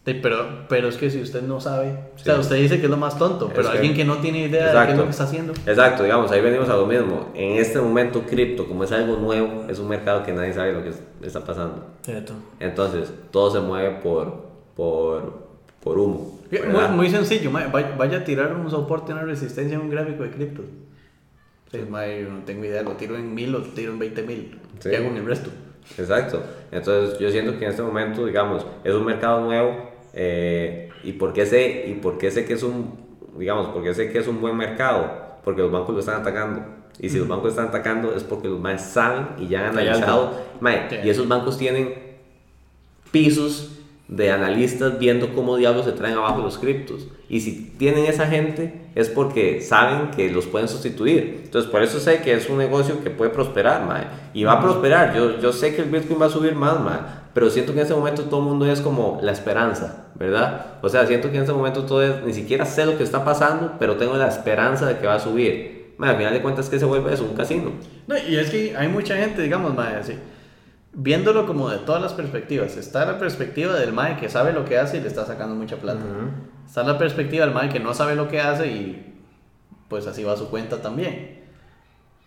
[0.05, 2.25] Sí, pero, pero es que si usted no sabe, o Sí.
[2.25, 4.39] sea, usted dice que es lo más tonto, pero Es que- alguien que no tiene
[4.39, 4.97] idea de qué es Exacto.
[4.97, 5.53] lo que está haciendo.
[5.65, 7.31] Exacto, digamos, ahí venimos a lo mismo.
[7.33, 10.83] En este momento, cripto, como es algo nuevo, es un mercado que nadie sabe lo
[10.83, 11.85] que es- está pasando.
[12.01, 12.33] cierto.
[12.59, 14.43] Entonces, todo se mueve por,
[14.75, 15.47] por,
[15.81, 16.37] por humo.
[16.51, 17.67] Muy, muy sencillo, mae,
[17.97, 20.63] vaya, a tirar un soporte, una resistencia en un gráfico de cripto.
[21.71, 24.21] Sí, mae, yo no tengo idea, lo tiro en 1000 o lo tiro en 20
[24.23, 24.59] mil.
[24.81, 25.49] ¿Qué hago en el resto?
[25.97, 26.41] Exacto.
[26.71, 31.33] Entonces yo siento que en este momento, digamos, es un mercado nuevo eh, y por
[31.33, 32.93] qué sé y por qué sé que es un,
[33.37, 35.11] digamos, porque sé que es un buen mercado,
[35.43, 36.61] porque los bancos lo están atacando.
[36.99, 40.31] Y si los bancos están atacando es porque los más saben y ya han analizado.
[40.59, 40.95] Mae, Sí.
[41.03, 41.93] y esos bancos tienen
[43.11, 43.69] pisos
[44.07, 47.07] de analistas viendo cómo diablos se traen abajo los criptos.
[47.29, 51.41] Y si tienen esa gente es porque saben que los pueden sustituir.
[51.45, 54.03] Entonces, por eso sé que es un negocio que puede prosperar, mae.
[54.35, 55.15] Y va a prosperar.
[55.15, 56.99] Yo, yo sé que el Bitcoin va a subir más, mae.
[57.33, 60.77] Pero siento que en este momento todo el mundo es como la esperanza, ¿verdad?
[60.81, 63.25] O sea, siento que en este momento todo es, ni siquiera sé lo que está
[63.25, 65.95] pasando, pero tengo la esperanza de que va a subir.
[65.97, 67.23] Mae, al final de cuentas, que se vuelve eso?
[67.23, 67.71] Un casino.
[68.07, 70.13] No, y es que hay mucha gente, digamos, mae, así,
[70.93, 72.77] viéndolo como de todas las perspectivas.
[72.77, 75.77] Está la perspectiva del mae que sabe lo que hace y le está sacando mucha
[75.77, 76.01] plata.
[76.65, 79.13] Está la perspectiva del mae que no sabe lo que hace y
[79.87, 81.42] pues así va su cuenta también.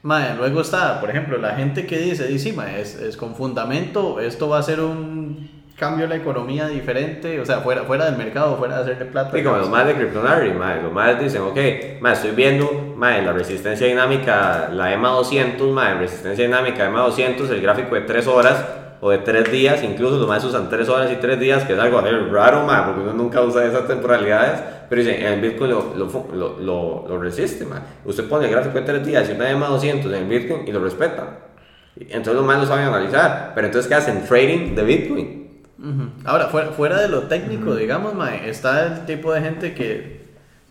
[0.02, 3.34] Mae, luego está, por ejemplo, la gente que dice, dice, sí, mae, es, es con
[3.34, 8.06] fundamento, esto va a ser un cambio en la economía diferente, o sea, fuera, fuera
[8.06, 9.36] del mercado, fuera de hacerle plata.
[9.38, 11.58] Y como los más de Cryptonary, mae, los más dicen, ok,
[12.00, 17.50] mae, estoy viendo, mae, la resistencia dinámica, la EMA 200, mae, resistencia dinámica EMA 200,
[17.50, 18.64] el gráfico de 3 horas
[19.06, 21.78] o de 3 días, incluso los más usan 3 horas y 3 días, que es
[21.78, 22.00] algo
[22.32, 26.58] raro, mae, porque uno nunca usa esas temporalidades, pero dicen, en el Bitcoin lo, lo,
[26.60, 27.78] lo, lo, resiste, mae.
[28.04, 30.72] Usted pone el gráfico de 3 días y una EMA 200 en el Bitcoin y
[30.72, 31.38] lo respeta.
[31.96, 34.24] Entonces los más lo saben analizar, pero entonces ¿qué hacen?
[34.26, 35.46] Trading de Bitcoin.
[36.24, 40.15] Ahora, fuera, fuera de lo técnico, digamos, mae, está el tipo de gente que,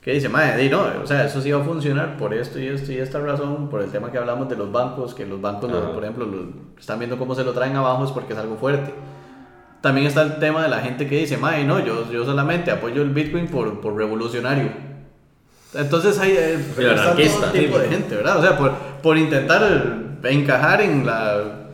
[0.05, 2.67] que dice, mae, di, no, o sea, eso sí va a funcionar por esto y
[2.67, 5.71] esto y esta razón, por el tema que hablamos de los bancos, que los bancos,
[5.93, 8.93] por ejemplo, lo- están viendo cómo se lo traen abajo es porque es algo fuerte.
[9.81, 13.01] También está el tema de la gente que dice, mae, no, yo, yo solamente apoyo
[13.01, 14.69] el Bitcoin por, por revolucionario.
[15.73, 16.59] Entonces hay eh,
[16.93, 18.37] está todo tipo de gente, ¿verdad?
[18.37, 18.71] O sea, por,
[19.01, 19.63] por intentar
[20.23, 21.64] encajar en la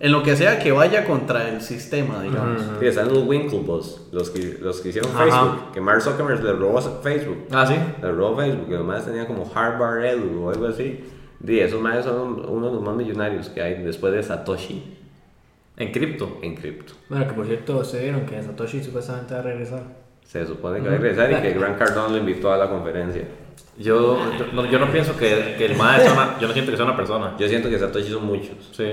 [0.00, 2.62] en lo que sea que vaya contra el sistema, digamos.
[2.80, 5.24] Sí, están los Winklevoss, los que, los que hicieron Ajá.
[5.24, 7.46] Facebook, que Mark Zuckerberg le robó Facebook.
[7.52, 7.74] Ah, sí.
[8.02, 11.04] Le robó Facebook, que los más tenían como Harvard Edu o algo así.
[11.46, 14.96] Y esos más son uno de los más millonarios que hay después de Satoshi
[15.76, 16.38] En cripto.
[16.42, 16.94] en cripto.
[17.08, 19.82] Bueno, que por cierto, ustedes vieron que Satoshi supuestamente va a regresar.
[20.24, 23.22] Se supone que va a regresar y que Grant Cardone lo invitó a la conferencia.
[23.78, 26.38] Yo, yo, no, yo no pienso que, que el mae sea una.
[26.38, 27.34] Yo no siento que sea una persona.
[27.38, 28.70] Yo siento que Satoshi son muchos.
[28.72, 28.84] Sí.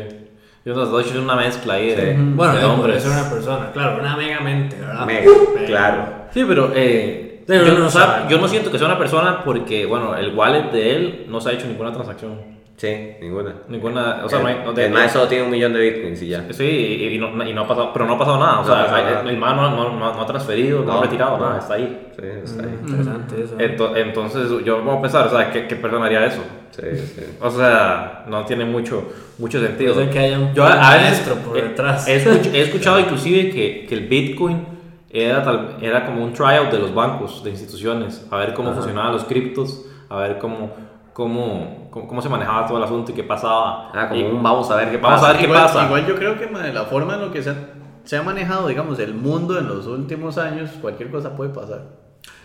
[0.68, 2.22] Yo los dos es una mezcla ahí de, Sí.
[2.36, 3.06] Bueno, de hombres.
[3.06, 5.06] es una persona, claro, una mega mente, ¿verdad?
[5.06, 5.32] Mega,
[5.66, 6.06] claro.
[6.34, 8.26] Sí, pero eh, Pero yo, no o sea, sabe.
[8.30, 11.52] yo no siento que sea una persona porque, bueno, el wallet de él no se
[11.52, 12.57] ha hecho ninguna transacción.
[12.78, 13.56] Sí, ninguna.
[13.70, 14.22] Ninguna.
[14.24, 14.62] O sea, el, no hay.
[14.64, 16.46] no- de- el mae solo tiene un millón de bitcoins y ya.
[16.52, 18.60] Sí, y, y no, y no ha pasado, pero no ha pasado nada.
[18.60, 19.30] O No sea, pasado el- nada.
[19.32, 21.46] el man no, no, no- no ha transferido, no, No, ha retirado, no.
[21.48, 22.08] nada, está ahí.
[22.16, 22.78] Sí, está ahí.
[22.86, 23.58] Interesante eso.
[23.58, 26.44] Ento- entonces, yo vamos a pensar, o sea, ¿qué, qué persona haría eso?
[26.70, 26.84] Sí,
[27.16, 27.22] sí.
[27.42, 29.96] O sea, no tiene mucho, mucho sentido.
[29.96, 32.08] Puede que haya un Yo a, veces maestro por he- detrás.
[32.08, 32.14] He,
[32.56, 34.64] he escuchado inclusive que, que el Bitcoin
[35.10, 39.14] era, tal- era como un tryout de los bancos, de instituciones, a ver cómo funcionaban
[39.14, 40.70] los criptos, a ver cómo,
[41.18, 43.90] cómo, cómo, cómo se manejaba todo el asunto y qué pasaba.
[43.92, 45.30] Ah, como Y- un vamos a ver qué Vamos pasa.
[45.30, 45.86] a ver qué igual, pasa.
[45.86, 47.56] Igual yo creo que la forma en lo que se ha,
[48.04, 51.82] se ha manejado, digamos, el mundo en los últimos años, cualquier cosa puede pasar.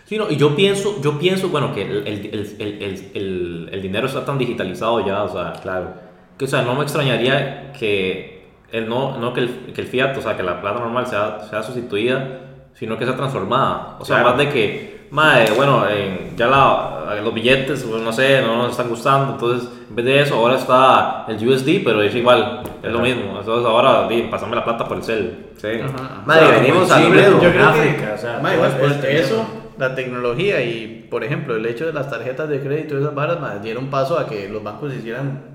[0.05, 3.69] Sí, no, y yo pienso, yo pienso, bueno, que el, el, el, el, el, el-
[3.73, 5.89] el dinero está tan digitalizado ya, o sea, Claro.
[6.37, 10.17] que, o sea, no me extrañaría que el no, no que, el, que el fiat,
[10.17, 12.39] o sea, que la plata normal sea, sea sustituida,
[12.73, 13.97] sino que sea transformada.
[13.99, 14.29] O sea, Claro.
[14.29, 18.71] más de que, madre, bueno, en- ya la, los billetes, pues, no sé, no nos
[18.71, 22.91] están gustando, entonces, en vez de eso, ahora está el USD, pero es igual, es
[22.91, 23.37] lo mismo.
[23.39, 25.47] Entonces, ahora, di, pasame la plata por el cel.
[25.57, 25.67] Sí.
[25.83, 26.21] Ajá.
[26.25, 27.41] Madre, O sea, venimos a mismo.
[27.41, 29.45] Yo creo África, que, o sea, igual, este eso,
[29.77, 33.39] la tecnología y, por ejemplo, el hecho de las tarjetas de crédito y esas varas,
[33.39, 35.53] ma, dieron paso a que los bancos hicieran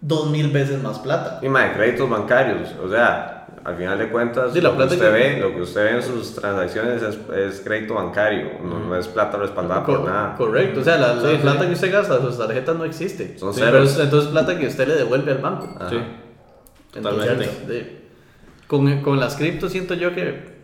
[0.00, 1.38] dos mil veces más plata.
[1.42, 4.98] Y más créditos bancarios, o sea, al final de cuentas, Sí, la lo, que usted
[4.98, 8.96] que- ve, lo que usted ve en sus transacciones es, es crédito bancario, no, no
[8.96, 10.34] es plata respaldada Co- por nada.
[10.36, 11.42] Correcto, o sea, la, la Sí, sí.
[11.42, 13.38] plata que usted gasta sus tarjetas no existe.
[13.38, 13.72] Son Sí, ceros.
[13.72, 15.68] pero es- entonces es plata que usted le devuelve al banco.
[15.78, 15.90] Ajá.
[15.90, 15.98] Sí.
[16.94, 17.66] Entonces, Totalmente.
[17.72, 18.00] de-
[18.66, 20.60] con, con las criptos siento yo que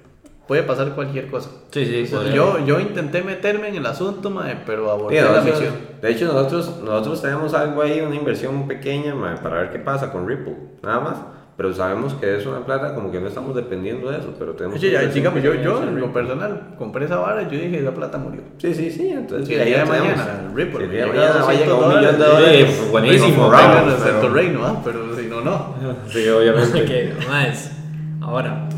[0.47, 1.51] puede pasar cualquier cosa.
[1.73, 5.23] Sí, sí, O sea, yo, yo intenté meterme en el asunto, mae, pero Sí, aborté
[5.23, 5.75] la misión.
[6.01, 10.13] de hecho, nosotros, nosotros tenemos algo ahí, una inversión pequeña ma, para ver qué pasa
[10.13, 11.17] con Ripple, nada más.
[11.57, 14.79] Pero sabemos que es una plata como que no estamos dependiendo de eso, pero tenemos
[14.79, 16.13] ya, inversión digamos, yo, yo en lo Ripple.
[16.23, 18.43] personal compré esa vara y yo dije, esa plata murió.
[18.59, 21.07] Sí, sí, sí, entonces Sí, ahí el día de mañana, Ripple, Sí, el día de
[21.07, 22.71] mañana va a llegar 200 un millón de dólares.
[22.79, 24.83] Sí, buenísimo, en nuestro pero- reino, ¿ah?
[24.85, 25.75] pero si no, no.
[26.09, 27.17] Sí, obviamente.
[27.17, 27.73] Ok, más.
[28.21, 28.69] Ahora,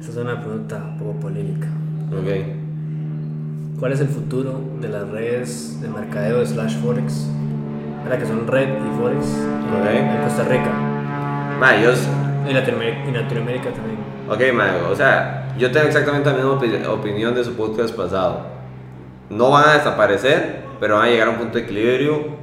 [0.00, 1.66] esta es una pregunta un poco polémica.
[2.10, 3.78] Ok.
[3.78, 7.26] ¿Cuál es el futuro de las redes de mercadeo de slash forex?
[8.04, 9.90] ¿Verdad que son red y forex Ok.
[9.90, 10.88] en Costa Rica?
[11.62, 11.90] Ma, yo,
[12.48, 13.98] Y Latinoamérica, y Latinoamérica también.
[14.28, 18.46] Ok, ma, o sea, yo tengo exactamente la misma opi- opinión de su podcast pasado.
[19.30, 22.42] No van a desaparecer, pero van a llegar a un punto de equilibrio.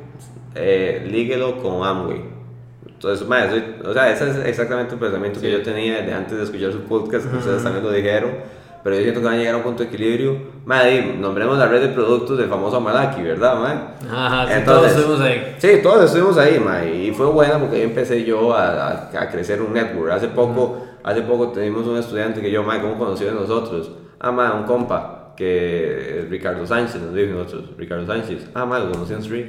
[0.56, 2.22] Eh, líguelo con Amway.
[2.88, 5.52] Entonces, ma, soy- o sea, ese es exactamente el pensamiento que Sí.
[5.52, 8.32] yo tenía desde antes de escuchar su podcast, que ustedes también lo dijeron.
[8.84, 10.38] Pero yo siento que van a llegar a un punto de equilibrio.
[10.66, 13.94] Ma, di, nombremos la red de productos del famoso Amalaki, ¿verdad, ma?
[14.10, 15.56] Ajá, sí, Entonces- todos estuvimos ahí.
[15.58, 19.30] Sí, todos estuvimos ahí, ma, y fue buena porque ahí empecé yo a, a- a
[19.30, 20.12] crecer un network.
[20.12, 23.92] Hace poco, hace poco tuvimos un estudiante que yo, ma, ¿cómo conoció de nosotros?
[24.20, 28.48] Ah, ma, un compa, que es Ricardo Sánchez, nos dijo nosotros, Ricardo Sánchez.
[28.54, 29.46] Ah, ma, lo conocí en Street,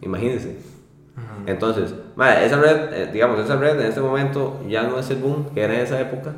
[0.00, 0.56] imagínense.
[1.46, 5.18] Entonces, ma, esa red, eh, digamos, esa red en este momento ya no es el
[5.18, 6.32] boom que era en esa época,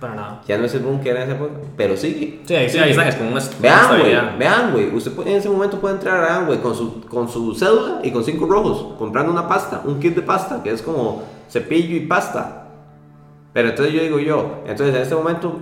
[0.00, 0.42] Para nada.
[0.46, 2.40] ya no es el boom que era en esa época, pero sigue.
[2.44, 4.94] Sí, ahí Sí, ahí están, es como una Vean, güey, vean, güey.
[4.94, 8.10] Usted puede- en ese momento puede entrar a Amway con su, con su cédula y
[8.12, 12.00] con cinco rojos, comprando una pasta, un kit de pasta, que es como cepillo y
[12.06, 12.66] pasta.
[13.52, 15.58] Pero entonces yo digo yo, entonces en este momento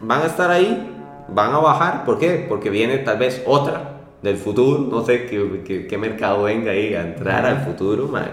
[0.00, 0.90] van a estar ahí,
[1.28, 2.46] van a bajar, ¿por qué?
[2.48, 6.94] Porque viene tal vez otra del futuro, no sé qué, qué- qué mercado venga ahí
[6.94, 8.30] a entrar al futuro, man.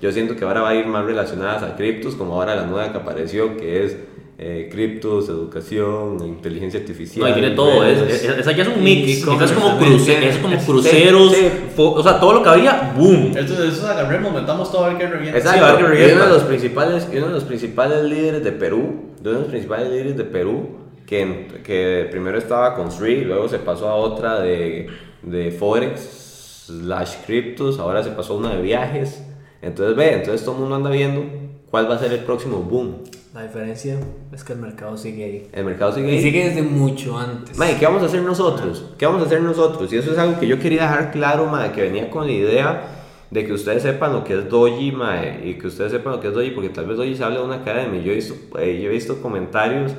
[0.00, 2.90] Yo siento que ahora va a ir más relacionadas a criptos, como ahora la nueva
[2.90, 3.96] que apareció, que es
[4.44, 7.24] eh, criptos, educación, inteligencia artificial.
[7.24, 9.18] No, y tiene todo, es, es, esa ya es un mix.
[9.18, 11.32] es como, cruce, es como Sí, cruceros,
[11.76, 13.36] o sea, todo lo que había, boom.
[13.36, 15.38] Eso, eso agarremos, metamos todo a ver qué revienta.
[15.38, 15.64] Exacto.
[15.64, 19.12] A que y uno de los principales, y uno de los principales líderes de Perú,
[19.20, 20.70] de uno de los principales líderes de Perú,
[21.06, 24.88] que, que primero estaba con Sri, luego se pasó a otra de,
[25.22, 29.24] de Forex, slash criptos, ahora se pasó a una de viajes.
[29.60, 31.24] Entonces ve, entonces todo el mundo anda viendo
[31.70, 33.04] cuál va a ser el próximo boom.
[33.34, 33.98] La diferencia
[34.30, 35.48] es que el mercado sigue ahí.
[35.52, 36.22] El mercado sigue Y ahí.
[36.22, 37.56] sigue desde mucho antes.
[37.56, 38.90] Mae, ¿qué vamos a hacer nosotros?
[38.98, 39.90] ¿Qué vamos a hacer nosotros?
[39.92, 42.82] Y eso es algo que yo quería dejar claro, mae, que venía con la idea
[43.30, 46.28] de que ustedes sepan lo que es Doji, mae, y que ustedes sepan lo que
[46.28, 48.02] es Doji, porque tal vez Doji se habla de una academia.
[48.02, 49.92] Yo he visto, eh, yo he visto comentarios.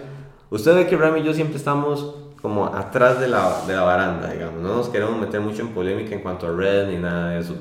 [0.52, 4.32] Usted ve que Ram y yo siempre estamos como atrás de la, de la baranda,
[4.32, 4.62] digamos.
[4.62, 7.56] No nos queremos meter mucho en polémica en cuanto a red ni nada de eso.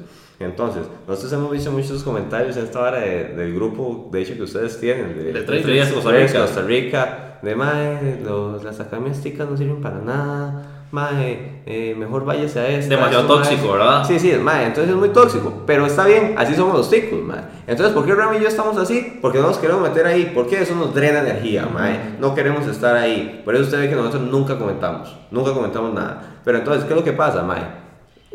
[0.45, 4.43] Entonces, nosotros hemos visto muchos comentarios en esta hora de- del grupo, de hecho, que
[4.43, 6.41] ustedes tienen, de, De Traders, Traders Costa Rica.
[6.41, 10.63] Costa Rica, de mae, los, las academias ticas no sirven para nada,
[10.93, 12.95] mae, eh, mejor váyase a esta.
[12.95, 13.37] Demasiado mae.
[13.39, 14.05] tóxico, ¿verdad?
[14.07, 17.41] Sí, sí, mae, entonces es muy tóxico, pero está bien, así somos los ticos, mae.
[17.67, 19.19] Entonces, ¿por qué Ram y yo estamos así?
[19.23, 22.17] Porque no nos queremos meter ahí, porque eso nos drena energía, mae.
[22.21, 23.41] No queremos estar ahí.
[23.45, 26.41] Por eso usted ve que nosotros nunca comentamos, nunca comentamos nada.
[26.45, 27.82] Pero entonces, ¿qué es lo que pasa, mae?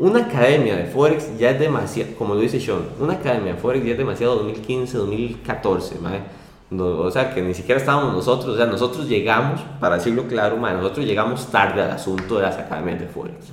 [0.00, 3.84] Una academia de Forex ya es demasiado, como lo dice Sean, una academia de Forex
[3.84, 6.20] ya es demasiado 2015, 2014, mae.
[6.70, 10.56] No, o sea, que ni siquiera estábamos nosotros, o sea, nosotros llegamos, para decirlo claro,
[10.58, 13.52] mae, nosotros llegamos tarde al asunto de las academias de Forex.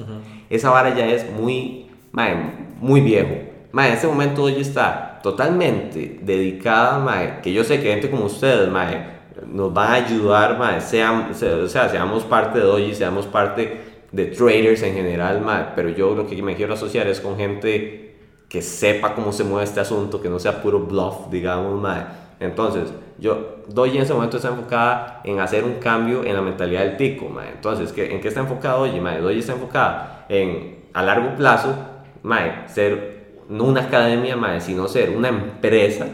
[0.50, 2.36] Esa vara ya es muy, mae,
[2.80, 3.34] muy viejo.
[3.72, 8.26] Mae, en este momento hoy está totalmente dedicada, mae, que yo sé que gente como
[8.26, 9.16] ustedes, mae,
[9.48, 13.82] nos van a ayudar, mae, sean, se- o sea, seamos parte de Doji, seamos parte
[14.16, 18.16] de traders en general, mae, pero yo lo que me quiero asociar es con gente
[18.48, 22.04] que sepa cómo se mueve este asunto, que no sea puro bluff, digamos, mae.
[22.40, 22.84] Entonces,
[23.18, 26.96] yo, Doji en ese momento está enfocada en hacer un cambio en la mentalidad del
[26.98, 27.50] tico, mae.
[27.50, 29.20] Entonces, ¿qué- ¿en qué está enfocada Doji, mae?
[29.20, 31.76] Doji está enfocada en, a largo plazo,
[32.24, 33.16] mae, ser
[33.50, 36.08] no una academia, mae, sino ser una empresa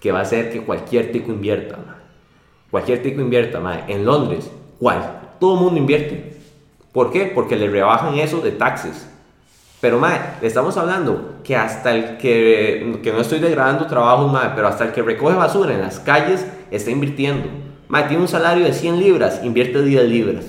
[0.00, 1.96] que va a hacer que cualquier tico invierta, mae.
[2.70, 3.84] Cualquier tico invierta, mae.
[3.88, 5.00] En Londres, ¿cuál?
[5.40, 6.35] Todo el mundo invierte.
[6.96, 7.26] ¿Por qué?
[7.26, 9.06] Porque le rebajan eso de taxes.
[9.82, 14.52] Pero, mae, le estamos hablando que hasta el que, que no estoy degradando trabajos, mae,
[14.54, 17.48] pero hasta el que recoge basura en las calles está invirtiendo.
[17.88, 20.44] Mae, tiene un salario de 100 libras, invierte 10 libras.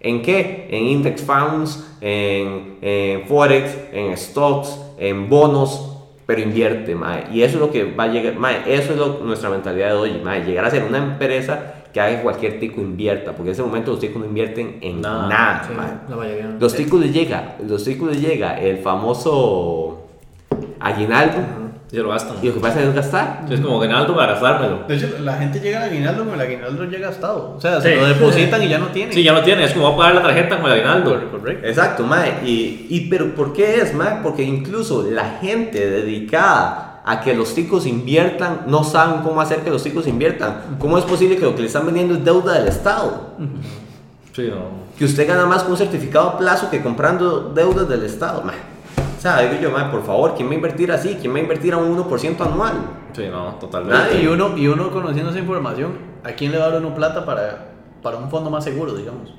[0.00, 0.66] ¿En qué?
[0.70, 7.24] En index funds, en, en forex, en stocks, en bonos, pero invierte, mae.
[7.34, 9.94] Y eso es lo que va a llegar, mae, eso es lo- nuestra mentalidad de
[9.96, 13.52] hoy, mae, llegar a ser una empresa que haga que cualquier tico invierta, porque en
[13.52, 15.86] ese momento los ticos no invierten en Nada, nada, Sí, mae.
[16.08, 16.46] la mayoría.
[16.46, 16.58] no.
[16.60, 20.06] Los ticos les llega, los ticos les llega el famoso
[20.78, 21.36] aguinaldo
[21.92, 22.36] Y se lo gastan.
[22.40, 23.44] y lo que pasa es gastar.
[23.50, 24.84] Es como Ginaldo para gastármelo.
[24.86, 27.54] De hecho, la gente llega al aguinaldo, pero el aguinaldo llega gastado.
[27.56, 27.88] O sea, Sí.
[27.88, 29.12] se lo depositan y ya no tiene.
[29.12, 31.30] Sí, ya no tiene, es como va a pagar la tarjeta con el Aguinaldo.
[31.32, 31.66] Correcto.
[31.66, 32.34] Exacto, mae.
[32.44, 34.20] Y, y pero ¿por qué es, mae?
[34.22, 39.70] Porque incluso la gente dedicada a que los ticos inviertan no saben cómo hacer que
[39.70, 40.76] los ticos inviertan.
[40.78, 43.34] ¿Cómo es posible que lo que le están vendiendo es deuda del Estado?
[44.32, 44.90] Sí, no.
[44.98, 48.56] Que usted gana más con un certificado a plazo que comprando deudas del Estado, mae.
[49.18, 51.16] O sea, digo yo, mae, por favor, ¿quién va a invertir así?
[51.20, 52.72] ¿Quién va a invertir a un 1% anual?
[53.12, 53.98] Sí, no, totalmente.
[53.98, 54.22] Nadie.
[54.22, 55.92] Y uno, y uno conociendo esa información,
[56.24, 57.72] ¿a quién le va a dar uno plata para,
[58.02, 59.34] para un fondo más seguro, digamos?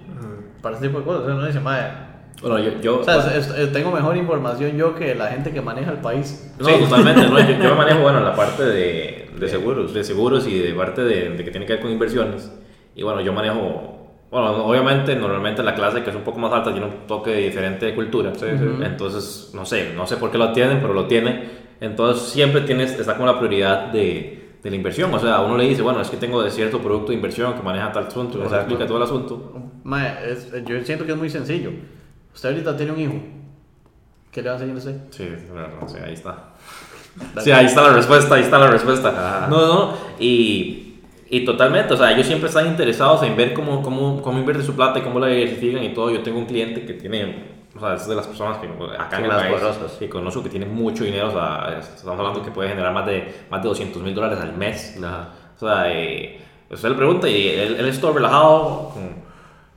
[0.62, 1.22] Para ese tipo de cosas.
[1.24, 2.11] O sea, uno dice, madre.
[2.42, 2.80] Bueno, yo.
[2.82, 5.98] yo O sea, es- es- tengo mejor información yo que la gente que maneja el
[6.00, 6.52] país.
[6.60, 7.28] No, totalmente.
[7.28, 9.94] no, yo, yo manejo, bueno, en la parte de, De seguros.
[9.94, 12.52] De seguros y de parte de, de que tiene que ver con inversiones.
[12.96, 13.98] Y bueno, yo manejo.
[14.32, 17.86] Bueno, obviamente, normalmente la clase que es un poco más alta tiene un toque diferente
[17.88, 18.32] de cultura.
[18.82, 21.50] Entonces, no sé, no sé por qué lo tienen, pero lo tienen.
[21.80, 25.14] Entonces, siempre tienes, está como la prioridad de, de la inversión.
[25.14, 27.62] O sea, uno le dice, bueno, es que tengo de cierto producto de inversión que
[27.62, 28.66] maneja tal asunto, le Exacto.
[28.66, 29.54] explica todo el asunto.
[29.84, 31.72] Mae, es- yo siento que es muy sencillo.
[32.34, 33.14] Usted ahorita tiene un hijo.
[34.32, 34.98] ¿Qué le va a enseñar a usted?
[35.12, 35.30] Sí,
[35.82, 36.54] no sé, ahí está.
[37.44, 39.48] Sí, ahí está la respuesta, ahí está la respuesta.
[39.50, 40.96] No, no, y,
[41.30, 44.74] y totalmente, o sea, ellos siempre están interesados en ver cómo, cómo, cómo invierte su
[44.74, 46.10] plata y cómo la diversifican y todo.
[46.12, 47.44] Yo tengo un cliente que tiene,
[47.76, 48.68] o sea, es de las personas que
[48.98, 49.92] acá Sí, en el país poderosas.
[49.94, 53.44] que conozco que tiene mucho dinero, o sea, estamos hablando que puede generar más de,
[53.50, 54.98] más de 200 mil dólares al mes.
[55.04, 55.30] Ajá.
[55.58, 56.40] O sea, eh,
[56.70, 58.94] usted le pregunta y él, él es todo relajado,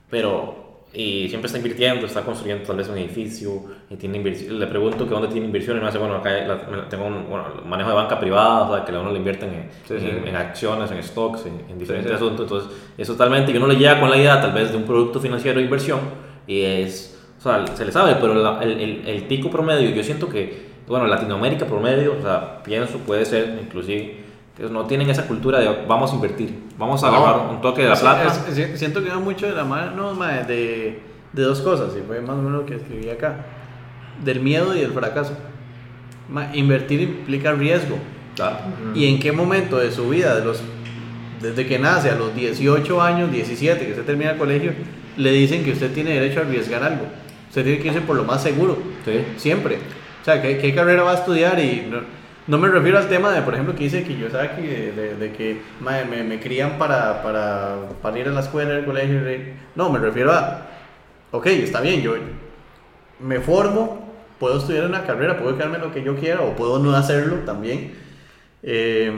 [0.09, 0.64] pero
[0.95, 4.59] y siempre está invirtiendo, está construyendo tal vez un edificio y tiene inversión.
[4.59, 7.89] Le pregunto que dónde tiene inversiones, me hace, bueno, acá la- tengo un bueno, manejo
[7.89, 10.07] de banca privada, o sea, que a uno le invierten en, Sí, sí.
[10.09, 12.15] en- en acciones, en stocks, en, en diferentes sí.
[12.15, 12.41] asuntos.
[12.45, 15.19] Entonces, es totalmente que uno le llega con la idea tal vez de un producto
[15.19, 15.99] financiero de inversión
[16.47, 20.01] y es, o sea, se le sabe, pero la- el, el, el tico promedio, yo
[20.03, 24.23] siento que, bueno, Latinoamérica promedio, o sea, pienso, puede ser inclusive
[24.55, 27.17] que no tienen esa cultura de vamos a invertir, vamos a No.
[27.17, 28.27] agarrar un toque de la plata.
[28.49, 30.13] es- es- siento que va mucho de la mano
[30.47, 31.01] de,
[31.33, 33.35] de dos cosas, y fue más o menos lo que escribí acá:
[34.23, 35.33] del miedo y del fracaso.
[36.53, 37.97] Invertir implica riesgo.
[38.35, 38.57] Claro.
[38.95, 40.61] ¿Y en qué momento de su vida, de los,
[41.41, 44.73] desde que nace a los 18 años, 17, que usted termina el colegio,
[45.17, 47.05] le dicen que usted tiene derecho a arriesgar algo?
[47.49, 48.77] Usted tiene que irse por lo más seguro.
[49.05, 49.23] Sí.
[49.37, 49.75] Siempre.
[50.21, 51.59] O sea, ¿qué, qué carrera va a estudiar?
[51.59, 51.99] Y no,
[52.47, 55.61] no me refiero al tema de, por ejemplo, que dice Kiyosaki, de, de, de que
[55.79, 59.21] mae, me, me crían para, para, para ir a la escuela, al colegio.
[59.75, 60.67] No, me refiero a,
[61.31, 62.15] ok, está bien, yo
[63.19, 64.05] me formo
[64.39, 67.93] puedo estudiar una carrera, puedo quedarme lo que yo quiera o puedo no hacerlo también.
[68.63, 69.11] Eh,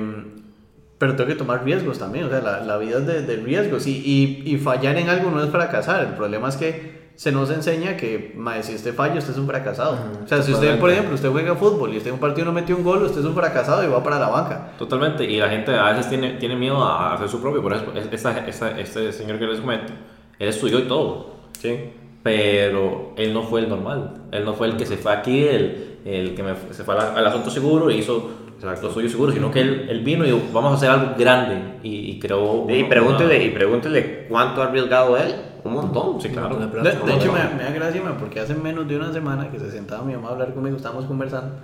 [0.97, 3.85] pero tengo que tomar riesgos también, o sea, la, la vida es de, de riesgos
[3.85, 7.49] y, y, y, fallar en algo no es fracasar, el problema es que se nos
[7.49, 9.97] enseña que, mae, si usted falla, usted es un fracasado.
[9.97, 12.45] -huh, o sea, si usted, por ejemplo, usted juega fútbol y usted en un partido
[12.45, 14.73] no metió un gol, usted es un fracasado y va para la banca.
[14.77, 17.85] Totalmente, y la gente a veces tiene, tiene miedo a hacer su propio, por eso,
[18.11, 19.93] esta, esta, este señor que les comento,
[20.37, 21.91] él estudió y todo, ¿sí?
[22.21, 25.99] pero él no fue el normal, él no fue el que se fue aquí, el,
[26.05, 29.31] el que me, se fue al, al asunto seguro y hizo Exacto, soy yo seguro,
[29.31, 32.65] sino que él, él, vino y dijo, vamos a hacer algo grande y, y creó...
[32.67, 36.21] Y pregúntele, y pregúntele cuánto ha arriesgado él, un montón.
[36.21, 36.57] Sí, claro.
[36.57, 39.71] De, de hecho, me, me, da gracia porque hace menos de una semana que se
[39.71, 41.55] sentaba mi mamá a hablar conmigo, estábamos conversando,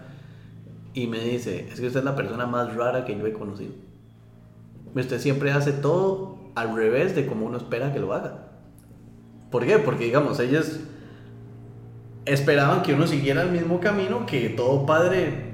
[0.94, 3.74] y me dice, es que usted es la persona más rara que yo he conocido.
[4.96, 8.48] Usted siempre hace todo al revés de como uno espera que lo haga.
[9.50, 9.80] ¿Por qué?
[9.80, 10.80] Porque, digamos, ellos
[12.26, 15.52] esperaban que uno siguiera el mismo camino que todo padre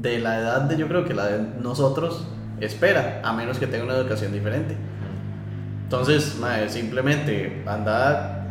[0.00, 2.26] de la edad de yo creo que la de nosotros
[2.60, 4.76] espera, a menos que tenga una educación diferente.
[5.86, 8.48] Entonces, madre, simplemente anda,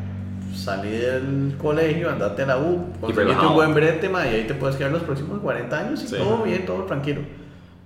[0.55, 4.53] salí del colegio, andate a la U, conseguiste un buen brete, madre, y ahí te
[4.53, 6.15] puedes quedar los próximos 40 años y sí.
[6.15, 7.19] todo bien, todo tranquilo.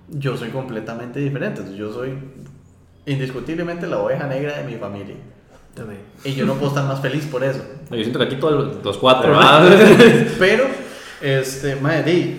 [0.08, 2.16] Yo soy completamente diferente, entonces yo soy
[3.06, 5.16] indiscutiblemente la oveja negra de mi familia.
[5.74, 6.00] También.
[6.24, 7.64] Y yo no puedo estar más feliz por eso.
[7.90, 9.36] Yo siento que aquí todos los cuatro,
[10.38, 10.64] Pero,
[11.20, 12.36] este, madre,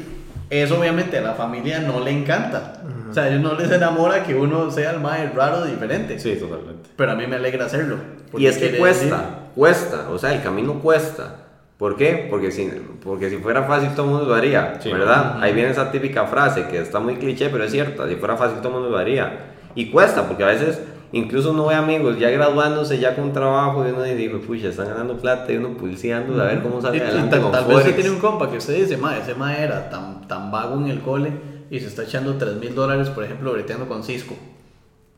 [0.52, 2.74] eso obviamente a la familia no le encanta.
[2.84, 3.12] Uh -huh.
[3.12, 6.20] O sea, a ellos no les enamora que uno sea el más raro diferente.
[6.20, 6.90] Sí, totalmente.
[6.96, 7.96] Pero a mí me alegra hacerlo.
[8.38, 9.30] Y es que cuesta, decir...
[9.56, 11.38] cuesta, o sea, el camino cuesta.
[11.78, 12.28] ¿Por qué?
[12.30, 12.70] Porque si,
[13.04, 15.36] porque si fuera fácil todo el mundo lo haría, sí, ¿verdad?
[15.36, 15.44] Uh -huh.
[15.44, 18.08] Ahí viene esa típica frase que está muy cliché, pero es cierta.
[18.08, 19.54] Si fuera fácil todo el mundo lo haría.
[19.74, 20.80] Y cuesta, porque a veces
[21.12, 25.18] incluso uno ve amigos ya graduándose, ya con trabajo, y uno dice, pucha, están ganando
[25.18, 27.38] plata y uno pulseando a ver cómo sale adelante.
[27.38, 30.28] Tal, tal vez usted tiene un compa que usted dice, ma, ese ma era tan,
[30.28, 31.32] tan vago en el cole
[31.70, 34.36] y se está echando 3 mil dólares, por ejemplo, breteando con Cisco.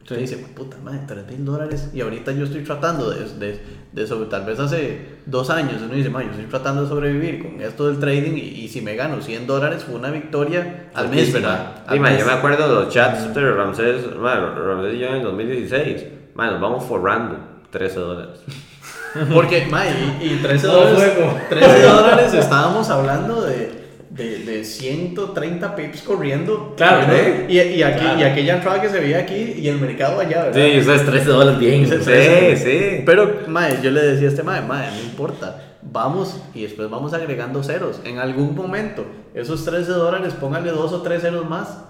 [0.04, 1.90] Usted dice, puta madre, 3 mil dólares.
[1.94, 3.60] Y ahorita yo estoy tratando de, de,
[3.94, 7.42] de sobre, tal vez hace dos años, uno dice, ma, yo estoy tratando de sobrevivir
[7.42, 11.08] con esto del trading y, y si me gano 100 dólares fue una victoria al
[11.08, 11.84] mes, ¿verdad?
[11.88, 12.20] Al sí, mes.
[12.20, 16.06] yo me acuerdo de los chats de Ramsés, man, Ramsés y yo en el 2016.
[16.36, 17.38] Man, nos vamos forrando
[17.70, 18.42] 13 dólares.
[19.34, 21.14] Porque, ma, y, y 13 dólares,
[21.48, 23.83] 13 dólares estábamos hablando de
[24.14, 26.74] de, de 130 pips corriendo.
[26.78, 27.14] Claro, ¿no?
[27.50, 28.20] Y, y, aquí, claro.
[28.20, 30.54] y aquella entrada que se veía aquí y el mercado allá, ¿verdad?
[30.54, 31.88] Sí, ustedes 13 dólares bien.
[31.88, 33.04] Sí, sí.
[33.06, 35.62] Pero, mae, yo le decía a este mae, mae, no importa.
[35.82, 38.02] Vamos y después vamos agregando ceros.
[38.06, 39.04] En algún momento,
[39.34, 41.84] esos 13 dólares, póngale dos o tres ceros más.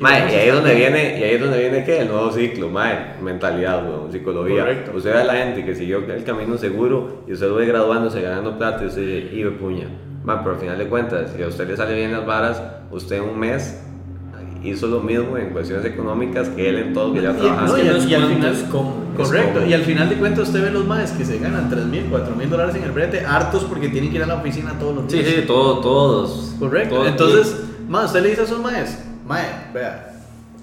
[0.00, 2.00] Y, mae, y ahí es donde viene, y ahí es donde viene ¿qué?
[2.00, 4.62] el nuevo ciclo, mae, mentalidad, weón, psicología.
[4.62, 4.90] Correcto.
[4.96, 8.20] Usted ve a la gente que siguió el camino seguro y usted lo ve graduándose,
[8.20, 9.86] ganando plata y usted dice, y puña
[10.26, 13.18] Man, pero al final de cuentas, si a usted le sale bien las varas, usted
[13.18, 13.78] en un mes
[14.64, 17.76] hizo lo mismo en cuestiones económicas que él en todo que ya trabajando.
[17.76, 18.54] No, y, y, y, al final,
[19.16, 22.06] correcto, y al final de cuentas usted ve los más que se ganan 3 mil,
[22.10, 24.96] 4 mil dólares en el brete, hartos porque tienen que ir a la oficina todos
[24.96, 25.24] los días.
[25.24, 26.56] Sí, sí, todo, todos.
[26.58, 30.12] Correcto, todos, entonces, más usted le dice a esos maes, mae, vea,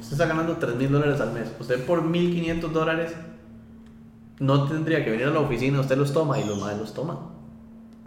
[0.01, 3.13] usted está ganando 3 mil dólares al mes, usted por 1500 dólares
[4.39, 7.32] no tendría que venir a la oficina, usted los toma y los maes los toman.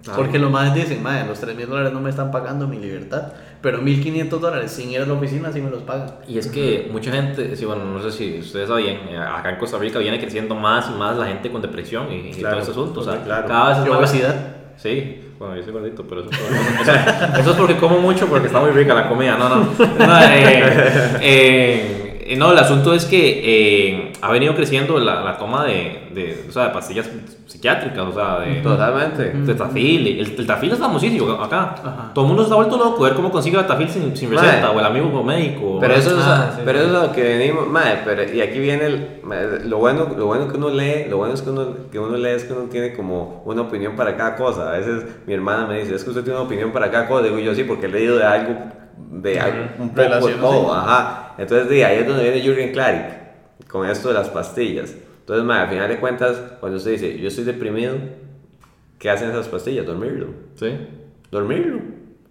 [0.07, 0.23] Claro.
[0.23, 3.33] Porque los más dicen, madre, los 3 mil dólares no me están pagando mi libertad,
[3.61, 6.13] pero 1500 dólares sin ir a la oficina sí me los pagan.
[6.29, 9.79] Y es que mucha gente, sí, bueno, no sé si ustedes saben, acá en Costa
[9.79, 12.71] Rica viene creciendo más y más la gente con depresión y, claro, y todo ese
[12.71, 13.01] asunto.
[13.01, 13.49] O sea, claro.
[13.49, 13.99] cada vez es más.
[13.99, 14.57] obesidad?
[14.77, 16.93] Sí, bueno, yo soy gordito, pero eso, eso,
[17.41, 19.37] eso, es porque como mucho, porque está muy rica la comida.
[19.37, 19.57] No, no.
[20.07, 22.06] no eh, eh,
[22.37, 26.53] no, el asunto es que eh, ha venido creciendo la, la toma de, de, o
[26.53, 27.09] sea, de pastillas
[27.47, 29.31] psiquiátricas, o sea, de, Totalmente.
[29.31, 30.07] de tafil.
[30.07, 31.75] El, el tafil es famosísimo acá.
[31.83, 32.11] Ajá.
[32.15, 34.63] Todo el mundo se ha vuelto loco ver cómo consigue el tafil sin, sin receta,
[34.63, 34.77] madre.
[34.77, 35.79] o el amigo médico.
[35.81, 36.85] Pero eso, ah, es, sí, pero sí.
[36.85, 39.21] eso es lo que venimos, madre, pero, y aquí viene el,
[39.65, 42.31] lo bueno, lo bueno que uno lee, lo bueno es que uno, que uno lee
[42.31, 44.73] es que uno tiene como una opinión para cada cosa.
[44.73, 47.25] A veces mi hermana me dice, es que usted tiene una opinión para cada cosa.
[47.25, 48.55] Digo yo, sí, porque he leído de algo,
[48.97, 49.41] de
[49.79, 51.35] un poco de todo, ajá.
[51.39, 54.95] Entonces, de ahí es donde viene Jürgen Klarik, con esto de las pastillas.
[55.21, 57.97] Entonces, ma, al final de cuentas, cuando usted dice, yo estoy deprimido,
[58.99, 59.87] ¿qué hacen esas pastillas?
[59.87, 60.29] Dormirlo.
[60.55, 60.77] Sí.
[61.31, 61.81] Dormirlo.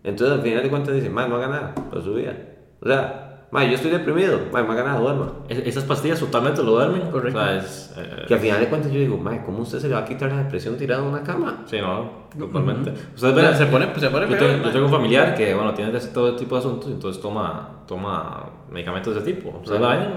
[0.03, 2.35] Entonces, al final de cuentas, dice, ma, no haga nada para su vida.
[2.81, 3.24] O sea,
[3.55, 5.31] ma, yo estoy deprimido, ma, no haga nada, duerma.
[5.47, 7.09] Esas pastillas totalmente lo duermen.
[7.09, 7.39] Correcto.
[7.39, 9.87] O sea, es, eh, que al final de cuentas yo digo, ma, ¿cómo usted se
[9.87, 11.63] le va a quitar la depresión tirado en una cama?
[11.65, 12.91] Sí, no, totalmente.
[12.91, 13.15] Uh -huh.
[13.15, 15.97] Ustedes ven, se pone, se pone yo, tengo, yo tengo un familiar que, bueno, tiene
[16.13, 19.49] todo tipo de asuntos, entonces toma, toma medicamentos de ese tipo.
[19.49, 19.79] Uh -huh.
[19.79, 20.09] la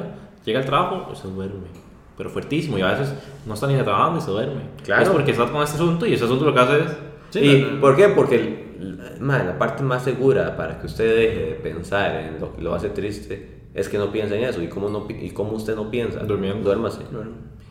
[0.45, 1.89] llega al trabajo y se duerme
[2.19, 3.15] pero fuertísimo y a veces
[3.47, 4.63] no está ni trabajando y se duerme.
[4.85, 5.03] Claro.
[5.03, 6.97] Es porque está con este asunto y ese asunto lo que hace es...
[7.31, 7.81] Sí, ¿Y no, no.
[7.81, 8.09] por qué?
[8.09, 12.75] Porque la parte más segura para que usted deje de pensar en lo que lo
[12.75, 14.63] hace triste es que no piense en eso.
[14.63, 16.21] ¿Y cómo, no, pi- y cómo usted no piensa?
[16.21, 16.63] Durmiendo.
[16.65, 17.01] Duérmase.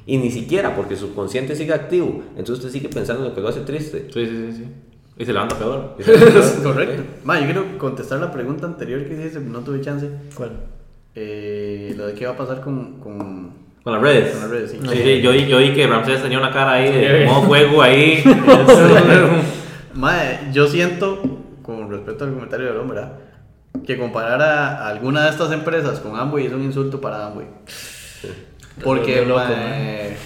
[0.06, 2.24] Y ni siquiera porque su consciente sigue activo.
[2.38, 4.08] Entonces usted sigue pensando en lo que lo hace triste.
[4.14, 4.66] Sí, sí, sí, sí.
[5.20, 5.96] Y se levanta peor.
[6.64, 7.04] Correcto.
[7.24, 10.08] Ma, yo quiero contestar la pregunta anterior que hiciste, no tuve chance.
[10.36, 10.52] ¿Cuál?
[11.16, 13.52] Eh, lo de qué va a pasar con, con,
[13.84, 14.32] Con las redes.
[14.32, 14.72] con las redes.
[14.72, 14.78] Sí.
[14.82, 17.82] Sí, sí, yo, vi- yo vi que Ramsés tenía una cara ahí de modo fuego
[17.82, 18.24] ahí.
[19.98, 21.22] Mae, yo siento,
[21.64, 23.18] con respecto al comentario del hombre, ¿verdad?
[23.86, 27.48] que comparar a alguna de estas empresas con Amway es un insulto para Amway.
[28.84, 30.18] Porque, Loco, mae,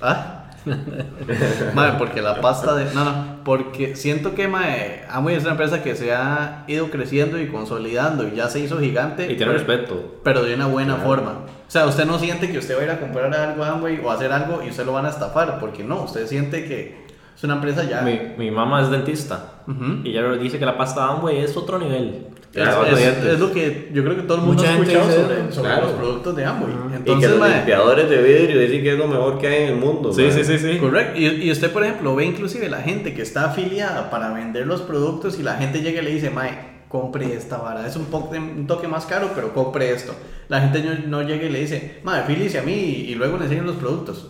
[0.00, 0.36] ¿ah?
[1.74, 2.92] Mae, porque la pasta de.
[2.92, 7.40] No, no, porque siento que mae, Amway es una empresa que se ha ido creciendo
[7.40, 9.30] y consolidando y ya se hizo gigante.
[9.30, 10.20] Y tiene respeto.
[10.22, 11.46] Pero de una buena forma.
[11.66, 14.00] O sea, usted no siente que usted va a ir a comprar algo a Amway
[14.04, 16.99] o a hacer algo y usted lo van a estafar, porque no, usted siente que
[17.40, 18.02] es una empresa ya.
[18.02, 19.62] Mi, mi mamá es dentista.
[19.66, 20.02] Ujú.
[20.04, 22.26] Y ella dice que la pasta Amway es otro nivel.
[22.52, 25.10] Es, Claro, es- es lo que yo creo que todo el mundo Mucha ha escuchado
[25.10, 25.86] sobre, sobre Claro.
[25.86, 26.70] los productos de Amway.
[26.72, 29.68] y que Entonces, los limpiadores de vidrio dicen que es lo mejor que hay en
[29.70, 30.12] el mundo.
[30.12, 30.30] Sí, ma.
[30.32, 30.78] sí, sí, sí.
[30.78, 31.18] correcto.
[31.18, 34.82] Y, y usted, por ejemplo, ve inclusive la gente que está afiliada para vender los
[34.82, 36.50] productos y la gente llega y le dice, Mae,
[36.88, 37.86] compre esta vara.
[37.86, 40.12] Es un, poco, un toque más caro, pero compre esto.
[40.48, 43.38] La gente no, no llega y le dice, Mae, afíliese a mí y, y luego
[43.38, 44.28] le enseñan los productos.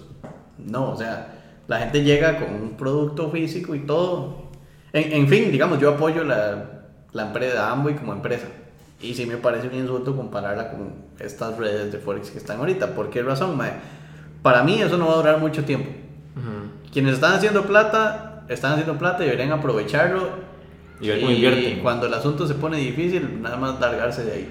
[0.59, 1.40] No, o sea,
[1.71, 4.51] la gente llega con un producto físico y todo.
[4.93, 6.81] En, en fin, digamos, yo apoyo la,
[7.13, 8.49] la empresa Amway como empresa.
[9.01, 12.89] Y sí me parece un insulto compararla con estas redes de Forex que están ahorita.
[12.93, 13.75] ¿Por qué razón, mae?
[14.43, 15.89] Para mí eso no va a durar mucho tiempo.
[16.93, 20.29] Quienes están haciendo plata, están haciendo plata y deberían aprovecharlo.
[21.01, 21.79] Y ver cómo invierten.
[21.83, 24.49] cuando el asunto se pone difícil, nada más largarse de ahí.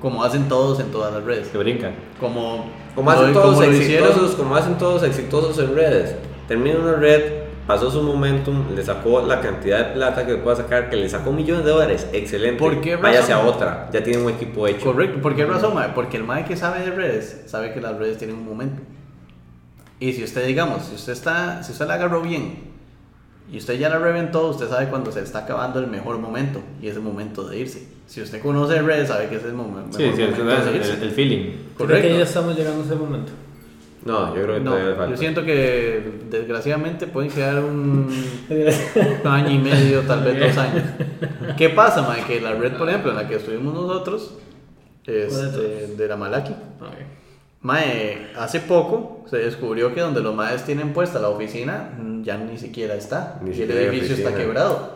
[0.00, 1.48] Como hacen todos en todas las redes.
[1.48, 1.92] Que brincan.
[2.18, 6.16] Como, Como hacen todos como exitosos, como hacen todos exitosos en redes.
[6.48, 7.22] Termina una red,
[7.66, 11.32] pasó su momentum, le sacó la cantidad de plata que pueda sacar, que le sacó
[11.32, 12.06] millones de dólares.
[12.12, 12.58] Excelente.
[12.58, 13.54] ¿Por qué Váyase a razón?
[13.54, 13.88] otra.
[13.92, 14.84] Ya tiene un equipo hecho.
[14.84, 15.20] Correcto.
[15.22, 15.90] ¿Por qué razón, mae?
[15.94, 18.82] Porque el mae que sabe de redes, sabe que las redes tienen un momento.
[20.00, 22.74] Y si usted, digamos, si usted está, si usted la agarró bien
[23.50, 26.88] y usted ya la reventó, usted sabe cuando se está acabando el mejor momento y
[26.88, 27.88] es el momento de irse.
[28.06, 30.64] Si usted conoce redes, sabe que ese es el momen- mejor Sí, sí, momento es
[30.66, 31.40] de el, el- el feeling.
[31.46, 32.08] Creo Correcto.
[32.08, 33.32] que ya estamos llegando a ese momento.
[34.04, 35.10] No, yo creo que No, todavía le falta.
[35.12, 38.08] yo siento que desgraciadamente pueden quedar un
[39.24, 40.82] año y medio, tal vez dos años.
[41.56, 42.22] ¿Qué pasa, mae?
[42.24, 44.34] Que la red, por ejemplo, en la que estuvimos nosotros,
[45.06, 46.54] este, de la Malaki,
[47.62, 51.90] mae, hace poco se descubrió que donde los maes tienen puesta la oficina
[52.22, 53.38] ya ni siquiera está.
[53.42, 54.44] Ni y el siquiera hay edificio está oficina.
[54.46, 54.94] quebrado.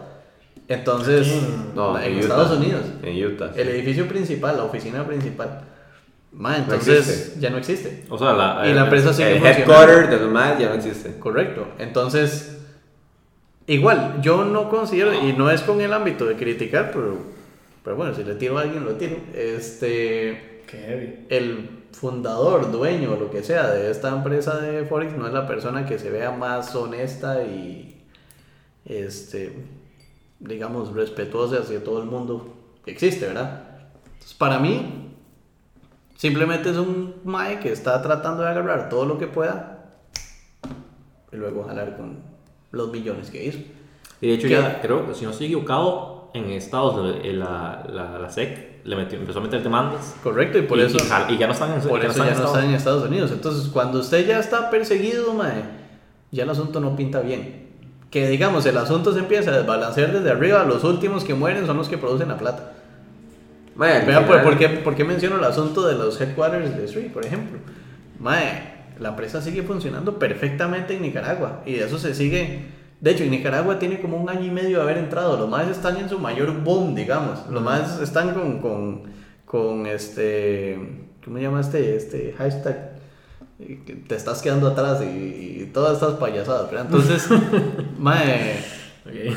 [0.68, 1.26] Entonces,
[1.74, 2.20] No, en Utah.
[2.20, 3.52] Estados Unidos, En Utah.
[3.54, 3.60] sí.
[3.60, 5.62] el edificio principal, la oficina principal,
[6.32, 7.40] No entonces existe.
[7.40, 8.04] ya no existe.
[8.10, 11.18] O sea, la, Y la empresa sigue El headquarter de los más ya no existe.
[11.18, 11.68] Correcto.
[11.78, 12.58] Entonces,
[13.66, 17.18] igual, yo no considero, y no es con el ámbito de criticar, pero,
[17.82, 19.16] pero bueno, si le tiro a alguien, lo tiro.
[19.34, 21.26] Este, Qué heavy.
[21.30, 25.86] el fundador, dueño, lo que sea de esta empresa de Forex no es la persona
[25.86, 28.04] que se vea más honesta y,
[28.84, 29.52] este,
[30.38, 33.64] digamos, respetuosa hacia todo el mundo que existe, ¿verdad?
[34.04, 34.97] Entonces, para mí,
[36.18, 39.86] simplemente es un Mae que está tratando de agarrar todo lo que pueda
[41.32, 42.18] y luego jalar con
[42.72, 43.58] los millones que hizo.
[44.20, 44.54] Y de hecho, ¿Qué?
[44.54, 48.82] ya creo que si no estoy equivocado, en Estados Unidos eh, la, la, la SEC
[48.84, 50.16] le metió, empezó a meter demandas.
[50.22, 50.98] Correcto, y por y, eso...
[51.28, 53.30] y ya no están en Por ya eso ya no Estados están en Estados Unidos.
[53.32, 55.62] Entonces, cuando usted ya está perseguido, mae,
[56.30, 57.68] ya el asunto no pinta bien.
[58.10, 61.76] Que digamos, el asunto se empieza a desbalancear desde arriba, los últimos que mueren son
[61.76, 62.72] los que producen la plata.
[63.78, 67.24] Mae, Vean, ¿por, qué, por qué menciono el asunto de los headquarters de Street, por
[67.24, 67.60] ejemplo?
[68.18, 72.62] Mae, la empresa sigue funcionando perfectamente en Nicaragua y de eso se sigue.
[73.00, 75.38] De hecho, en Nicaragua tiene como un año y medio de haber entrado.
[75.38, 77.46] Los más están en su mayor boom, digamos.
[77.48, 79.02] Los más están con, con,
[79.44, 80.76] con este.
[81.24, 82.94] ¿Cómo se llama este, este hashtag?
[84.08, 86.68] Te estás quedando atrás y, y todas estas payasadas.
[86.68, 86.86] ¿verdad?
[86.86, 87.28] Entonces,
[87.98, 88.56] mae,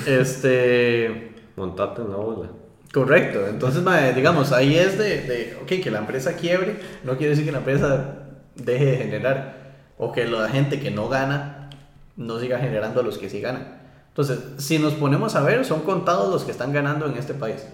[0.07, 1.35] este.
[1.55, 2.60] Montate en la bola.
[2.93, 7.29] Correcto, entonces mae, digamos, ahí es de, de, ok, que la empresa quiebre, no quiere
[7.29, 8.15] decir que la empresa
[8.55, 9.61] deje de generar,
[9.97, 11.69] o que la gente que no gana
[12.17, 13.79] no siga generando a los que sí ganan.
[14.09, 17.65] Entonces, si nos ponemos a ver, son contados los que están ganando en este país.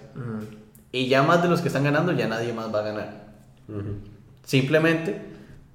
[0.91, 3.13] Y ya más de los que están ganando, ya nadie más va a ganar.
[4.43, 5.19] Simplemente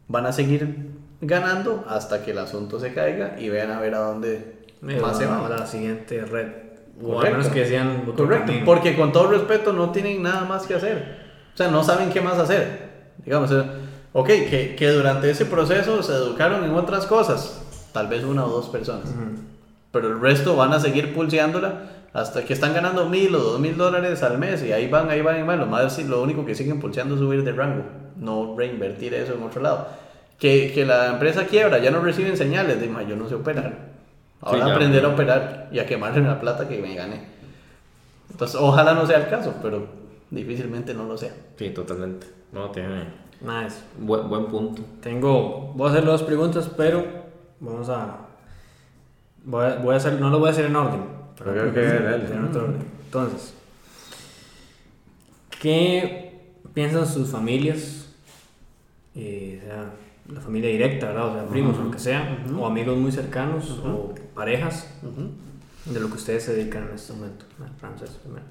[0.08, 0.90] van a seguir
[1.20, 5.26] ganando hasta que el asunto se caiga y vean a ver a dónde más se
[5.26, 6.71] va a la siguiente red.
[7.04, 7.38] O a Correcto.
[7.38, 8.64] menos que sean Correcto, camino.
[8.64, 11.16] porque con todo respeto no tienen nada más que hacer.
[11.52, 12.92] O sea, no saben qué más hacer.
[13.24, 13.62] Digamos, eh,
[14.12, 17.62] ok, que, que durante ese proceso se educaron en otras cosas,
[17.92, 19.40] tal vez una o dos personas, Ujú.
[19.90, 23.76] pero el resto van a seguir pulseándola hasta que están ganando mil o dos mil
[23.76, 25.58] dólares al mes y ahí van, ahí van, ahí van.
[25.60, 27.84] Lo, más, lo único que siguen pulseando es subir de rango,
[28.16, 29.88] no reinvertir eso en otro lado.
[30.38, 33.91] Que, que la empresa quiebra, ya no reciben señales de, "Ma, yo no sé operar.
[34.42, 37.24] Ahora Sí, aprender a operar y a quemarle la plata que me gané.
[38.30, 39.86] Entonces, ojalá no sea el caso, pero
[40.30, 41.32] difícilmente no lo sea.
[41.56, 42.26] Sí, totalmente.
[42.52, 43.04] No, tiene
[43.40, 43.76] Nice.
[43.98, 44.82] buen, buen punto.
[45.00, 47.04] Tengo, voy a hacer dos preguntas, pero
[47.60, 48.18] vamos a,
[49.44, 51.02] voy a, voy a hacer, no lo voy a hacer en orden.
[51.38, 52.24] pero creo que dale.
[52.24, 52.84] tiene otro orden.
[53.04, 53.54] Entonces,
[55.60, 58.08] ¿qué piensan sus familias?
[59.14, 59.90] Eh, o sea,
[60.32, 61.28] la familia directa, ¿verdad?
[61.28, 64.88] O sea, primos o lo que sea, o amigos muy cercanos, o parejas,
[65.84, 67.44] de lo que ustedes se dedican en este momento.
[67.78, 68.44] Frances, primero.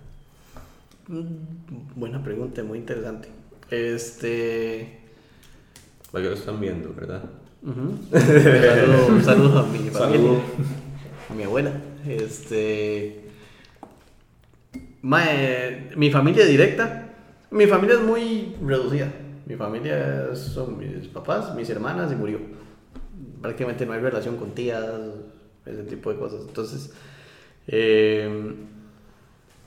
[1.08, 3.30] Mm, Buena pregunta, muy interesante.
[3.70, 5.00] Este.
[6.12, 7.24] Porque lo están viendo, ¿verdad?
[7.64, 7.98] ujú.
[9.24, 10.42] Saludo, a mi familia, Saludo.
[11.30, 11.72] a mi abuela.
[12.08, 13.26] Este.
[15.02, 17.10] Mae, mi familia directa,
[17.50, 19.12] mi familia es muy reducida.
[19.46, 22.40] Mi familia son mis papás, mis hermanas y murió.
[23.42, 24.86] Prácticamente no hay relación con tías,
[25.66, 26.42] ese tipo de cosas.
[26.48, 26.94] Entonces,
[27.68, 28.56] eh,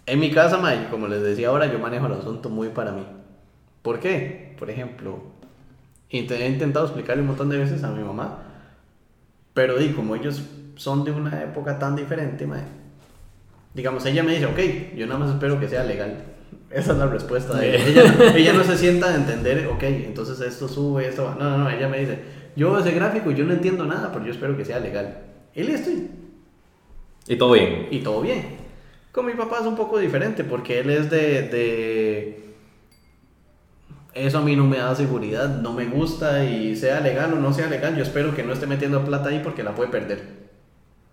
[0.07, 3.07] en mi casa, mae, como les decía ahora, yo manejo el asunto muy para mí.
[3.83, 4.55] ¿Por qué?
[4.59, 5.23] Por ejemplo,
[6.11, 8.43] he intentado explicarle un montón de veces a mi mamá,
[9.53, 10.43] pero di, como ellos
[10.77, 12.65] son de una época tan diferente, mae,
[13.75, 16.34] digamos, ella me dice, ok, yo nada más espero que sea legal.
[16.71, 17.87] Esa es la respuesta de ella.
[17.87, 21.37] Ella, ella no se sienta a entender, ok, entonces esto sube, esto va.
[21.37, 22.19] No, no, no, ella me dice,
[22.57, 25.19] yo ese gráfico yo no entiendo nada, pero yo espero que sea legal.
[25.55, 26.11] Y listo, y
[27.29, 27.89] Y todo bien.
[27.91, 28.65] y todo bien.
[29.13, 32.45] Con mi papá es un poco diferente porque él es de, de...
[34.13, 37.53] Eso a mí no me da seguridad, no me gusta y sea legal o no
[37.53, 40.45] sea legal, yo espero que no esté metiendo plata ahí porque la puede perder.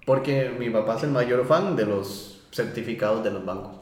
[0.06, 3.81] Porque mi papá es el mayor fan de los certificados de los bancos.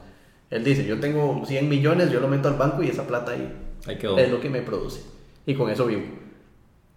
[0.49, 3.53] Él dice, yo tengo 100 millones, yo lo meto al banco y esa plata ahí
[3.85, 4.17] Ahí quedó.
[4.17, 5.01] es lo que me produce.
[5.45, 6.01] Y con eso vivo.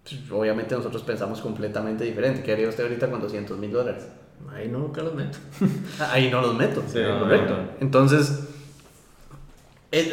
[0.03, 2.43] Pues, Obviamente nosotros pensamos completamente diferente.
[2.43, 4.05] ¿Qué haría usted ahorita con 200 mil dólares?
[4.53, 5.39] Ahí no, nunca los meto.
[6.11, 6.83] Ahí no los meto.
[6.87, 7.57] Sí, correcto.
[7.57, 7.69] no, no.
[7.81, 8.49] Entonces,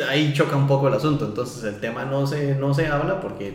[0.07, 1.25] ahí choca un poco el asunto.
[1.25, 3.53] Entonces, el tema no se, no se habla porque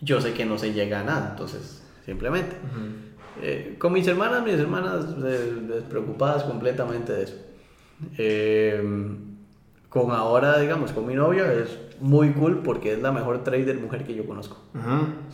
[0.00, 1.28] yo sé que no se llega a nada.
[1.30, 2.56] Entonces, simplemente.
[3.40, 7.34] Eh, con mis hermanas, mis hermanas eh, despreocupadas completamente de eso.
[8.18, 8.82] Eh,
[9.88, 14.04] con ahora, digamos, con mi novia es muy cool porque es la mejor trader mujer
[14.04, 14.58] que yo conozco.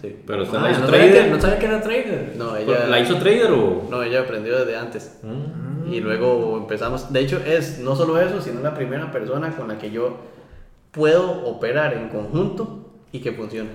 [0.01, 0.17] Sí.
[0.27, 1.31] Pero usted Ah, la hizo no, sabía que, trader.
[1.33, 2.35] no sabía que era trader.
[2.39, 3.89] No, ella, ¿La hizo trader o...?
[3.91, 5.19] no, ella aprendió desde antes.
[5.23, 5.93] Mm.
[5.93, 9.79] Y luego empezamos, de hecho es no solo eso, sino la primera persona con la
[9.79, 10.17] que yo
[10.93, 13.71] puedo operar en conjunto y que funcione.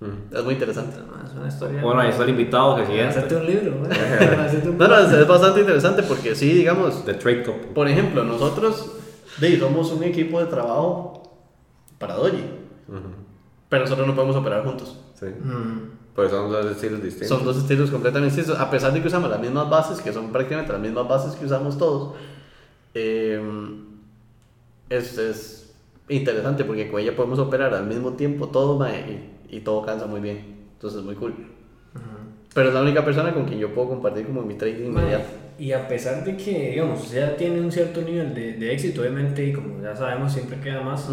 [0.00, 0.34] Mm.
[0.34, 0.96] Es muy interesante.
[0.98, 1.82] No, es una historia.
[1.82, 3.02] Bueno, ahí está el invitado que sigue.
[3.04, 3.74] Hacerte un libro.
[3.82, 3.88] ¿no?
[4.42, 7.68] Hacerte un No, no, es, es bastante interesante porque sí, digamos, The Trade Couple.
[7.74, 8.92] por ejemplo, nosotros
[9.38, 11.22] de, somos un equipo de trabajo
[11.98, 12.44] para Doji,
[12.88, 12.98] Ujú.
[13.68, 14.98] pero nosotros no podemos operar juntos.
[15.18, 15.26] Sí.
[15.26, 15.90] Mm.
[16.14, 17.28] Pues son dos estilos distintos.
[17.28, 20.32] Son dos estilos completamente distintos, a pesar de que usamos las mismas bases, que son
[20.32, 22.14] prácticamente las mismas bases que usamos todos.
[22.94, 23.40] eh,
[24.88, 25.72] es, es
[26.08, 30.20] interesante porque con ella podemos operar al mismo tiempo todo mae, y, todo cansa muy
[30.20, 30.68] bien.
[30.74, 31.34] Entonces es muy cool.
[32.54, 35.26] Pero es la única persona con quien yo puedo compartir como mi trading inmediato.
[35.58, 39.44] Y a pesar de que, digamos, ya tiene un cierto nivel de, de éxito, obviamente,
[39.44, 41.06] y como ya sabemos, siempre queda más,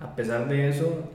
[0.00, 1.10] a pesar de eso,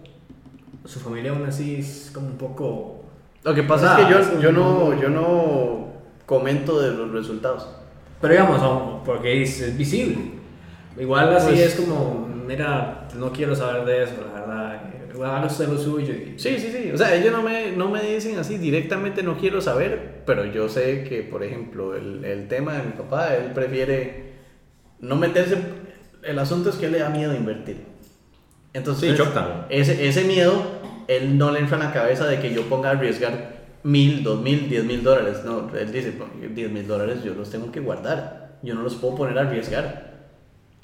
[0.84, 3.06] su familia aún así es como un poco...
[3.44, 5.88] Lo que pasa es que yo, yo, no, yo no
[6.26, 7.68] comento de los resultados.
[8.22, 10.18] Pero digamos, porque es, es visible.
[10.98, 14.35] Igual así Pues- es como, mira, no quiero saber de eso, verdad.
[15.24, 16.14] Haga usted lo suyo.
[16.14, 16.92] Y, Sí, sí, sí.
[16.94, 20.70] O sea, ellos no me, no me dicen así directamente, no quiero saber, pero yo
[20.70, 24.34] sé que, por ejemplo, el, el tema de mi papá, él prefiere
[25.00, 25.58] no meterse.
[26.24, 27.78] El asunto es que él le da miedo invertir.
[28.74, 29.24] Entonces, Sí,
[29.70, 30.62] ese, ese miedo,
[31.08, 34.42] él no le entra en la cabeza de que yo ponga a arriesgar mil, dos
[34.42, 35.44] mil, diez mil dólares.
[35.46, 36.14] No, él dice,
[36.54, 38.58] diez mil dólares yo los tengo que guardar.
[38.64, 40.16] Yo no los puedo poner a arriesgar.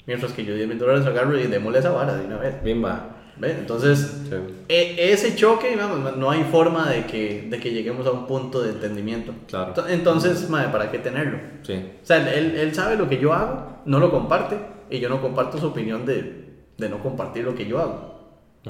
[0.06, 2.62] Mientras que yo 10 mil dólares agarro y démosle esa vara de una vez.
[2.62, 3.21] Bien va.
[3.36, 3.56] ¿Ven?
[3.60, 3.98] Entonces,
[4.28, 4.36] Sí.
[4.68, 8.62] e- ese choque, vamos, no hay forma de que, de que lleguemos a un punto
[8.62, 9.32] de entendimiento.
[9.48, 9.74] Claro.
[9.74, 11.38] Ento- Entonces, madre, ¿para qué tenerlo?
[11.62, 11.74] Sí.
[12.02, 14.58] O sea, él, él sabe lo que yo hago, no lo comparte,
[14.90, 16.44] y yo no comparto su opinión de,
[16.76, 18.20] de no compartir lo que yo hago.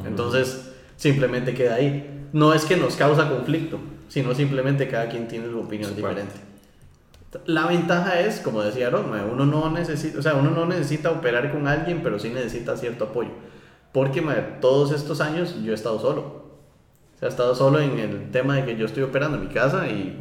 [0.07, 2.29] Entonces, simplemente queda ahí.
[2.33, 3.79] No es que nos causa conflicto,
[4.09, 6.23] sino simplemente cada quien tiene su opinión parte.
[6.23, 6.35] diferente.
[7.47, 11.11] La ventaja es, como decía Aaron, mae, uno no necesita, o sea, uno no necesita
[11.11, 13.31] operar con alguien, pero sí necesita cierto apoyo.
[13.93, 16.21] Porque mae, todos estos años yo he estado solo.
[17.15, 19.53] O sea, he estado solo en el tema de que yo estoy operando en mi
[19.53, 20.19] casa y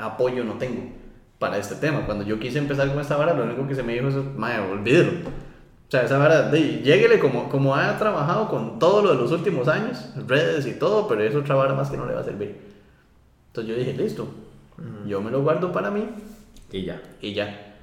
[0.00, 0.82] apoyo no tengo.
[1.38, 2.04] para este tema.
[2.06, 4.60] Cuando yo quise empezar con esta vara, lo único que se me dijo es, madre,
[4.70, 5.10] olvídelo.
[5.88, 9.32] O sea, esa vara, de, lléguele como, como ha trabajado con todo lo de los
[9.32, 12.24] últimos años, redes y todo, pero es otra vara más que no le va a
[12.24, 12.60] servir.
[13.48, 14.28] Entonces yo dije, listo,
[15.06, 16.08] yo me lo guardo para mí
[16.70, 17.02] Y ya.
[17.20, 17.74] y ya.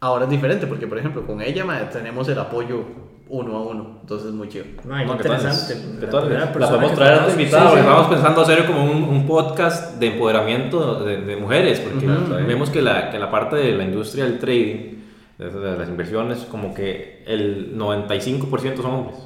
[0.00, 2.84] Ahora es diferente porque, por ejemplo, con ella madre, tenemos el apoyo
[3.28, 4.64] uno a uno, entonces es muy chido.
[4.84, 5.74] No, interesante.
[5.98, 6.20] ¿Qué La tal?
[6.24, 7.40] primera La persona podemos que traer a conozco.
[7.40, 7.86] invitada, Sí, porque sí.
[7.88, 12.34] estábamos pensando hacer como un, un podcast de empoderamiento de, de mujeres, porque Ujú.
[12.46, 14.94] vemos que la, que la parte de la industria del trading,
[15.38, 19.16] de, de las inversiones, como que el 95% son hombres.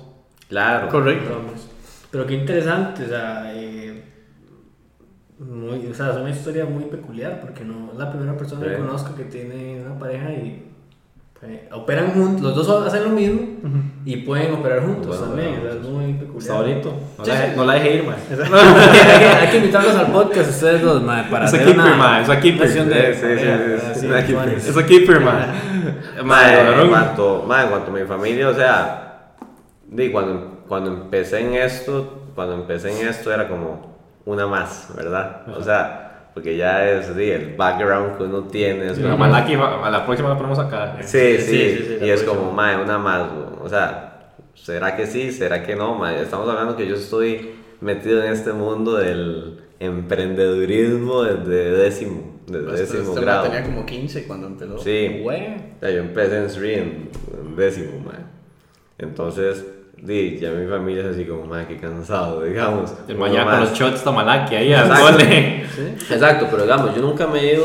[0.49, 0.89] Claro.
[0.89, 1.41] Correcto.
[2.11, 4.05] Pero qué interesante, o sea, eh,
[5.39, 8.77] muy, o sea, es una historia muy peculiar porque no es la primera persona que
[8.77, 8.81] Sí.
[8.81, 10.65] conozco que tiene una pareja y
[11.40, 13.40] pues, operan juntos, los dos hacen lo mismo
[14.05, 16.39] y pueden operar juntos Bueno, también, bueno, es muy peculiar.
[16.39, 16.94] Está bonito.
[17.19, 17.52] No, Sí, la, sí.
[17.56, 18.16] no la deje ir, man.
[18.31, 21.97] hay, que, hay que invitarlos al podcast ustedes dos, mae, para Es hacer keeper, una
[21.97, 22.66] man, es a keeper.
[22.66, 24.48] es a keeper.
[24.56, 25.52] Es a keeper, man.
[26.19, 29.35] En Madre, cuanto, en cuanto a mi familia, o sea,
[29.86, 35.43] di, cuando, cuando empecé en esto, cuando empecé en esto era como una más, ¿verdad?
[35.56, 36.08] O sea,
[36.39, 38.86] porque ya es di, el background que uno tiene.
[38.86, 40.97] Es La como, Malaki, a la próxima la ponemos acá.
[41.02, 41.48] sí, sí, Sí,
[41.78, 42.39] sí, sí, la y es próxima.
[42.44, 43.23] como, mae, una más,
[43.60, 45.32] o sea, ¿será que sí?
[45.32, 45.94] ¿Será que no?
[45.97, 46.23] mae?
[46.23, 47.51] Estamos hablando que yo estoy
[47.81, 53.43] metido en este mundo del emprendedurismo desde décimo, desde Este- décimo este grado.
[53.44, 54.78] tenía como 15 cuando empezó.
[54.78, 55.20] Sí.
[55.23, 55.47] Güey.
[55.56, 57.09] O sea, yo empecé en Sri en,
[57.40, 58.27] en décimo, man.
[58.98, 59.65] Entonces,
[60.03, 62.95] di, ya mi familia es así como, man, qué cansado, digamos.
[63.09, 65.65] El mañana con los shots Tamalaki ahí al gole.
[65.75, 66.12] ¿Sí?
[66.15, 67.65] Exacto, pero digamos, yo nunca me he ido,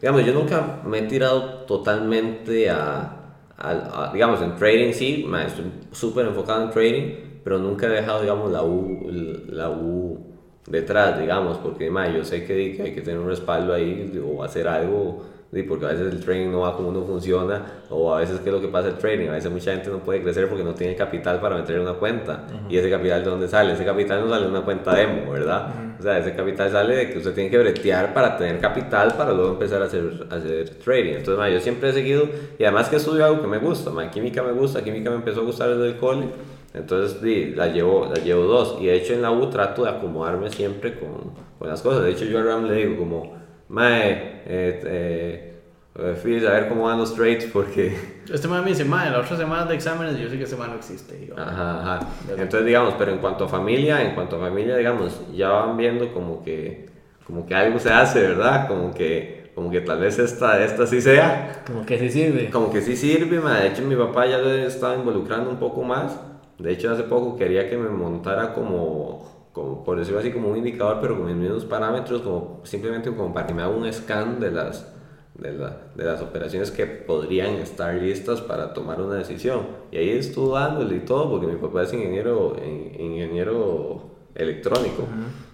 [0.00, 3.16] digamos, yo nunca me he tirado totalmente a,
[3.58, 7.90] a- a- digamos, en trading sí, man, estoy súper enfocado en trading, pero nunca he
[7.90, 9.00] dejado, digamos, la U,
[9.48, 10.26] la U
[10.66, 14.42] detrás, digamos, porque, man, yo sé que, que hay que tener un respaldo ahí o
[14.44, 18.20] hacer algo, di, porque a veces el trading no va como uno funciona, o a
[18.20, 19.28] veces, ¿qué es lo que pasa el trading?
[19.28, 21.94] A veces mucha gente no puede crecer porque no tiene capital para meter en una
[21.94, 23.72] cuenta, y ese capital, ¿de dónde sale?
[23.72, 25.68] Ese capital no sale de una cuenta demo, ¿verdad?
[25.98, 29.32] O sea, ese capital sale de que usted tiene que bretear para tener capital para
[29.32, 31.14] luego empezar a hacer, a hacer trading.
[31.14, 32.28] Entonces, ma, yo siempre he seguido,
[32.58, 35.40] y además que estudio algo que me gusta, ma, química me gusta, química me empezó
[35.40, 36.26] a gustar desde el cole,
[36.72, 38.76] entonces di, la, llevo, la llevo dos.
[38.80, 42.04] Y de hecho en la U trato de acomodarme siempre con, con las cosas.
[42.04, 43.39] De hecho yo a Ram le digo como,
[43.70, 44.12] mae,
[44.46, 45.60] eh, eh,
[45.96, 47.96] eh, fíjese a ver cómo van los trades porque...
[48.30, 50.70] Este man me dice, madre, la otra semana de exámenes, yo sé que ese man
[50.70, 51.26] no existe.
[51.26, 52.08] Yo, Ajá, ajá.
[52.28, 56.12] Entonces, digamos, pero en cuanto a familia, en cuanto a familia, digamos, ya van viendo
[56.12, 56.88] como que,
[57.26, 58.68] como que algo se hace, ¿verdad?
[58.68, 61.64] Como que, como que tal vez esta, esta sí sea.
[61.66, 62.50] Como que sí sirve.
[62.50, 63.58] Como que sí sirve, ma.
[63.58, 66.16] de hecho mi papá ya le estaba involucrando un poco más.
[66.58, 70.56] De hecho hace poco quería que me montara como, como por decirlo así, como un
[70.58, 74.38] indicador, pero con mis mismos parámetros, como simplemente como para que me haga un scan
[74.40, 74.86] de las,
[75.34, 79.62] de, la- de las operaciones que podrían estar listas para tomar una decisión.
[79.90, 84.02] Y ahí estuvo dándole y todo, porque mi papá es ingeniero, in- ingeniero
[84.34, 85.02] electrónico.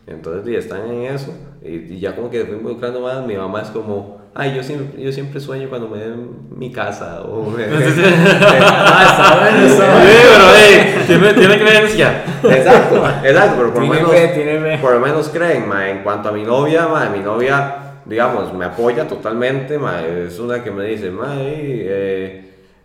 [0.07, 1.33] Entonces, sí, están en eso.
[1.63, 4.63] Y, y ya como que se fue involucrando más, mi mamá es como, ay, yo
[4.63, 7.23] siempre, yo siempre sueño cuando me den mi casa.
[7.23, 12.23] O me- Ah, está bueno, está Sí, pero hey, tiene, tiene creencia.
[12.43, 14.79] exacto, exacto, pero por lo menos, fe.
[14.81, 15.89] por lo menos creen, ma.
[15.89, 20.03] En cuanto a mi novia, ma, mi novia, digamos, me apoya totalmente, ma.
[20.03, 22.43] Es una que me dice, ma, eh,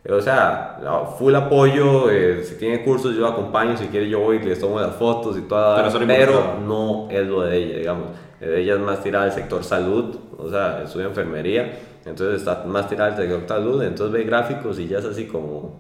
[0.10, 0.80] o sea,
[1.18, 4.80] full apoyo, eh, si tiene cursos yo acompaño, si quiere yo voy y les tomo
[4.80, 8.08] las fotos y toda, Pero pero no es lo de ella, digamos.
[8.40, 13.12] Ella es más tirada al sector salud, o sea, estudia enfermería, entonces está más tirada
[13.12, 15.80] al sector salud, entonces ve gráficos y ya es así como,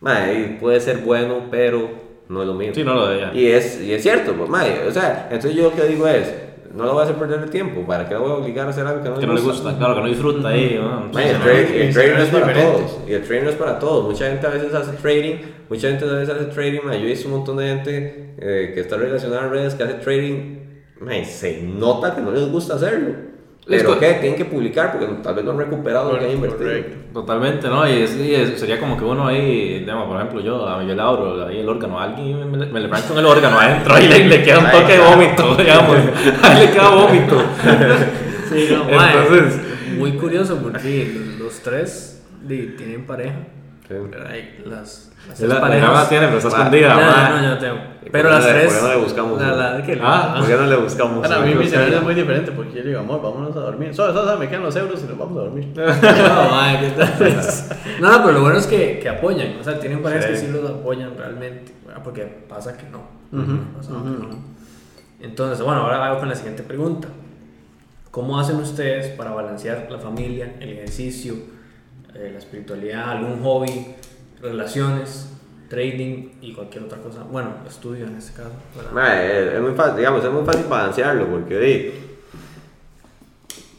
[0.00, 1.88] ma, y puede ser bueno, pero
[2.28, 2.74] no es lo mismo.
[2.74, 3.30] Sí, no lo de ella.
[3.32, 6.34] Y es, y es cierto, pues, mae, o sea, entonces yo lo que digo es,
[6.74, 8.70] no lo voy a hacer perder el tiempo, ¿para qué lo voy a obligar a
[8.70, 10.78] hacer algo que no, Que no le gusta, claro, que no disfruta ahí.
[10.80, 11.10] ¿no?
[11.12, 14.26] Mae, el, trading no es para todos, y el trading no es para todos, mucha
[14.26, 15.36] gente a veces hace trading,
[15.68, 18.70] mucha gente a veces hace trading, mae, yo he visto un montón de gente eh,
[18.72, 20.58] que está relacionada a redes que hace trading,
[21.00, 23.14] mae, se nota que no les gusta hacerlo,
[23.66, 26.64] pero que tienen que publicar porque tal vez no han recuperado lo que han invertido.
[26.68, 26.96] Correcto.
[27.12, 27.88] Totalmente, ¿no?
[27.88, 31.02] Y, es- y es- sería como que uno ahí, digamos, por ejemplo, yo, a le
[31.02, 34.06] abro ahí el órgano a alguien me, me, me le con el órgano adentro y
[34.08, 35.96] le, le queda un toque de vómito, digamos.
[36.42, 37.42] Ahí le queda vómito.
[38.48, 39.60] Sí, no, Entonces-
[39.98, 40.78] muy curioso porque
[41.38, 42.22] los, tres
[42.78, 43.34] tienen pareja.
[43.90, 44.68] Sí.
[44.68, 46.08] Las, las La, parejas.
[46.08, 46.94] tiene, pero está Ah, escondida.
[46.94, 47.28] Ma.
[47.30, 47.76] no, yo no tengo.
[48.06, 48.64] ¿Y Pero las no tres.
[48.66, 51.28] por qué no le buscamos La, la, que Ah, ¿Por qué no le buscamos?
[51.28, 53.94] Para mí mi cerebro es muy diferente porque yo digo, amor, vámonos a dormir.
[53.94, 55.68] Solo, solo, me quedan los euros y nos vamos a dormir.
[55.76, 55.84] No,
[56.50, 57.14] mae, ¿qué tal?
[58.00, 59.56] no, no, pero lo bueno es que, que apoyan.
[59.60, 60.30] O sea, tienen parejas Sí.
[60.32, 61.72] que sí los apoyan realmente.
[61.84, 62.98] Bueno, porque pasa que no.
[63.32, 64.04] Ujú, Pasa ujú.
[64.04, 64.38] que no.
[65.20, 67.08] Entonces, bueno, ahora hago con la siguiente pregunta.
[68.10, 71.34] ¿Cómo hacen ustedes para balancear la familia, el ejercicio,
[72.14, 73.94] eh, la espiritualidad, algún hobby,
[74.40, 75.28] relaciones,
[75.68, 77.22] trading y cualquier otra cosa?
[77.24, 78.50] Bueno, estudio en este caso.
[79.08, 81.58] es, es muy fácil, digamos, es muy fácil balancearlo porque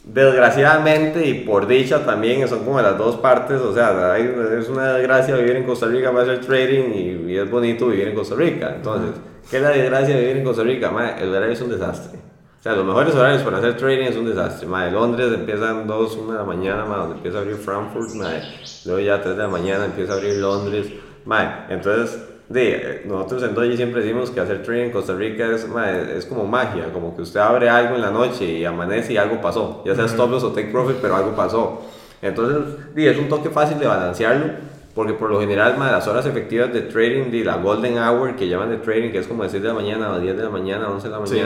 [0.04, 4.94] desgraciadamente y por dicha también son como las dos partes, o sea, hay- es una
[4.94, 8.36] desgracia vivir en Costa Rica para hacer trading y, y es bonito vivir en Costa
[8.36, 8.74] Rica.
[8.76, 10.90] Entonces, ¿qué es la desgracia de vivir en Costa Rica?
[10.92, 12.20] Mae, el horario es un desastre.
[12.62, 14.68] O sea, los mejores horarios para hacer trading es un desastre.
[14.68, 18.40] Mae, Londres empiezan 2, 1 de la mañana, mae, donde empieza a abrir Frankfurt, mae.
[18.86, 20.86] luego ya 3 de la mañana empieza a abrir Londres.
[21.26, 25.48] Mae, entonces, di, eh, nosotros en Doji siempre decimos que hacer trading en Costa Rica
[25.48, 29.14] es, mae, es como magia, como que usted abre algo en la noche y amanece
[29.14, 31.82] y algo pasó, ya sea stop loss o take profit, pero algo pasó.
[32.22, 34.46] Entonces, di, es un toque fácil de balancearlo,
[34.94, 38.48] porque por lo general, mae, las horas efectivas de trading, di, la golden hour que
[38.48, 40.50] llaman de trading, que es como de 6 de la mañana a 10 de la
[40.52, 41.42] mañana, 11 de la Sí.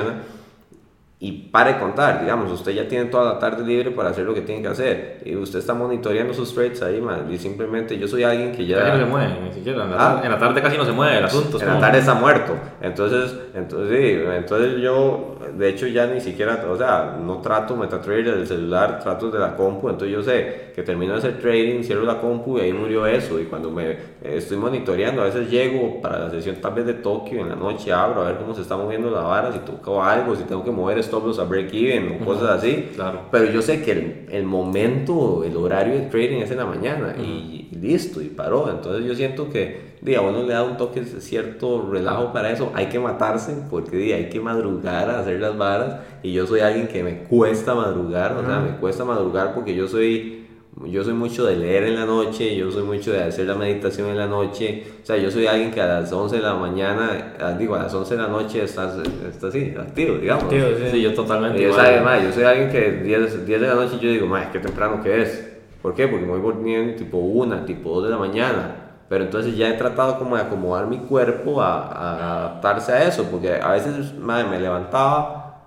[1.25, 4.33] Y pare de contar, digamos, usted ya tiene toda la tarde libre para hacer lo
[4.35, 8.07] que tiene que hacer y usted está monitoreando sus trades ahí, man, y simplemente yo
[8.07, 8.77] soy alguien que ya...
[8.77, 9.83] Casi no se mueve, ni siquiera.
[9.85, 9.99] En la, Ah.
[10.13, 11.59] tarde, en la tarde casi no se mueve el asunto.
[11.59, 12.53] En la tarde está muerto.
[12.79, 18.35] Entonces, entonces, sí, entonces yo, de hecho, ya ni siquiera, o sea, no trato MetaTrader
[18.35, 19.89] del celular, trato de la compu.
[19.89, 23.39] Entonces, yo sé que termino de hacer trading, cierro la compu y ahí murió eso.
[23.39, 26.95] Y cuando me eh, estoy monitoreando, a veces llego para la sesión tal vez de
[26.95, 30.03] Tokio en la noche, abro a ver cómo se está moviendo la vara, si toco
[30.03, 32.89] algo, si tengo que mover stop loss a break even o cosas así.
[32.95, 33.21] Claro.
[33.31, 37.15] Pero yo sé que el, el momento, el horario de trading es en la mañana
[37.17, 38.69] y listo, y paró.
[38.69, 42.71] Entonces yo siento que a uno le da un toque cierto relajo para eso.
[42.75, 46.01] Hay que matarse porque di, hay que madrugar a hacer las varas.
[46.21, 49.87] Y yo soy alguien que me cuesta madrugar, o sea, me cuesta madrugar porque yo
[49.87, 50.43] soy...
[50.87, 54.09] Yo soy mucho de leer en la noche, yo soy mucho de hacer la meditación
[54.09, 54.83] en la noche.
[55.01, 57.83] O sea, yo soy alguien que a las 11 de la mañana, ah, digo, a
[57.83, 60.49] las 11 de la noche estás, estás así, activo, digamos.
[60.49, 60.83] Tío, sí.
[60.91, 61.59] Sí, yo totalmente.
[61.59, 61.85] Y yo, igual.
[61.85, 64.59] sabe, ma, yo soy alguien que 10, 10 de la noche yo digo, ma, qué
[64.59, 65.54] temprano que es.
[65.85, 66.07] ¿Por qué?
[66.07, 68.75] Porque me voy durmiendo tipo 1, tipo 2 de la mañana.
[69.07, 73.25] Pero entonces ya he tratado como de acomodar mi cuerpo a, a adaptarse a eso,
[73.25, 75.61] porque a veces ma, me levantaba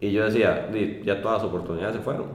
[0.00, 2.28] y yo decía, "Di, ya todas las oportunidades se fueron.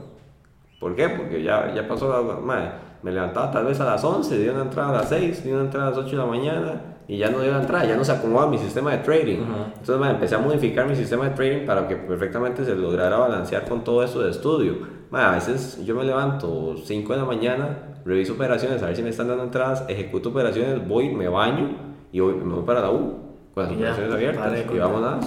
[0.79, 1.09] ¿Por qué?
[1.09, 2.39] Porque ya, ya pasó la...
[2.39, 5.51] ma, me levantaba tal vez a las 11, di una entrada a las 6, di
[5.51, 7.95] una entrada a las 8 de la mañana y ya no dio la entrada, ya
[7.95, 9.39] no se acomodaba mi sistema de trading.
[9.39, 13.67] Entonces ma, empecé a modificar mi sistema de trading para que perfectamente se lograra balancear
[13.67, 14.77] con todo eso de estudio.
[15.11, 19.09] A veces yo me levanto 5 de la mañana, reviso operaciones, a ver si me
[19.09, 21.71] están dando entradas, ejecuto operaciones, voy, me baño
[22.11, 23.19] y voy, me voy para la U
[23.53, 25.25] con las Y ya, operaciones abiertas pare de y vamos.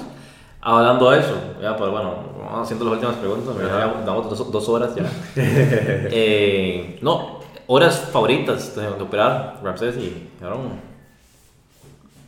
[0.61, 2.15] Hablando de eso, ya, pues bueno,
[2.61, 5.05] haciendo las últimas preguntas, ya damos dos, dos horas ya.
[5.39, 7.39] Eh, no,
[7.69, 10.95] horas favoritas de, operar, Ramsés y Aaron.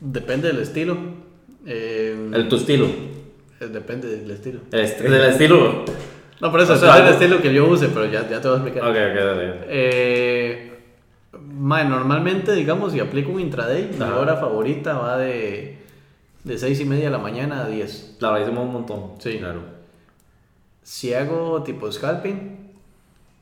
[0.00, 0.96] Depende del estilo.
[1.66, 2.86] Eh, El tu estilo.
[2.86, 4.60] eh, Depende del estilo.
[4.72, 5.84] El, est- del estilo.
[6.40, 8.48] No, por eso, O sea, es el estilo que yo use, pero ya, ya te
[8.48, 8.82] voy a explicar.
[8.88, 9.54] Ok, ok, dale.
[9.68, 10.72] Eh,
[11.42, 15.78] normalmente, digamos, si aplico un intraday, mi hora favorita va de,
[16.44, 18.16] de 6 y media de la mañana a 10.
[18.20, 19.12] Claro, hicimos un montón.
[19.18, 19.38] Sí.
[19.38, 19.62] Claro.
[20.82, 22.56] Si hago tipo scalping,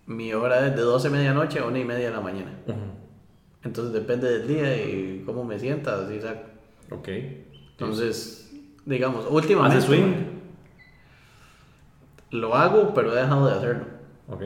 [0.07, 2.53] mi hora es de 12 de medianoche a 1 y media de la mañana.
[2.67, 2.77] Ujú.
[3.67, 6.47] Entonces depende del día y cómo me sienta, así saco.
[6.91, 7.09] Ok.
[7.73, 8.53] Entonces,
[8.85, 10.13] digamos, últimamente ¿Haces swing?
[12.31, 13.85] lo hago, pero he dejado de hacerlo.
[14.29, 14.43] Ok.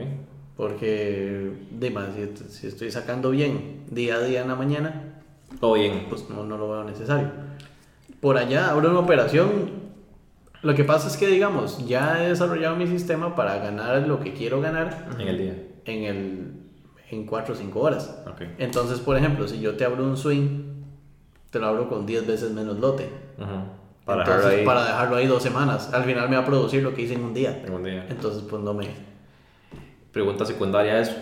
[0.57, 5.23] Porque, dime, si, si estoy sacando bien día a día en la mañana,
[5.61, 6.07] Todo bien.
[6.09, 7.31] pues no, no lo veo necesario.
[8.21, 9.81] Por allá abro una operación.
[10.63, 14.35] Lo que pasa es que, digamos, ya he desarrollado mi sistema para ganar lo que
[14.35, 15.55] quiero ganar En el día.
[15.87, 16.53] en, el,
[17.11, 18.23] en 4 o 5 horas.
[18.33, 18.55] Okay.
[18.59, 20.85] Entonces, por ejemplo, si yo te abro un swing,
[21.51, 23.09] te lo abro con 10 veces menos lote.
[24.05, 25.27] Para, dejarlo ahí...
[25.27, 25.93] dos semanas.
[25.93, 27.63] Al final me va a producir lo que hice en un día.
[27.65, 28.07] En un día.
[28.09, 28.89] Entonces, pues no me...
[30.13, 31.17] Pregunta secundaria es,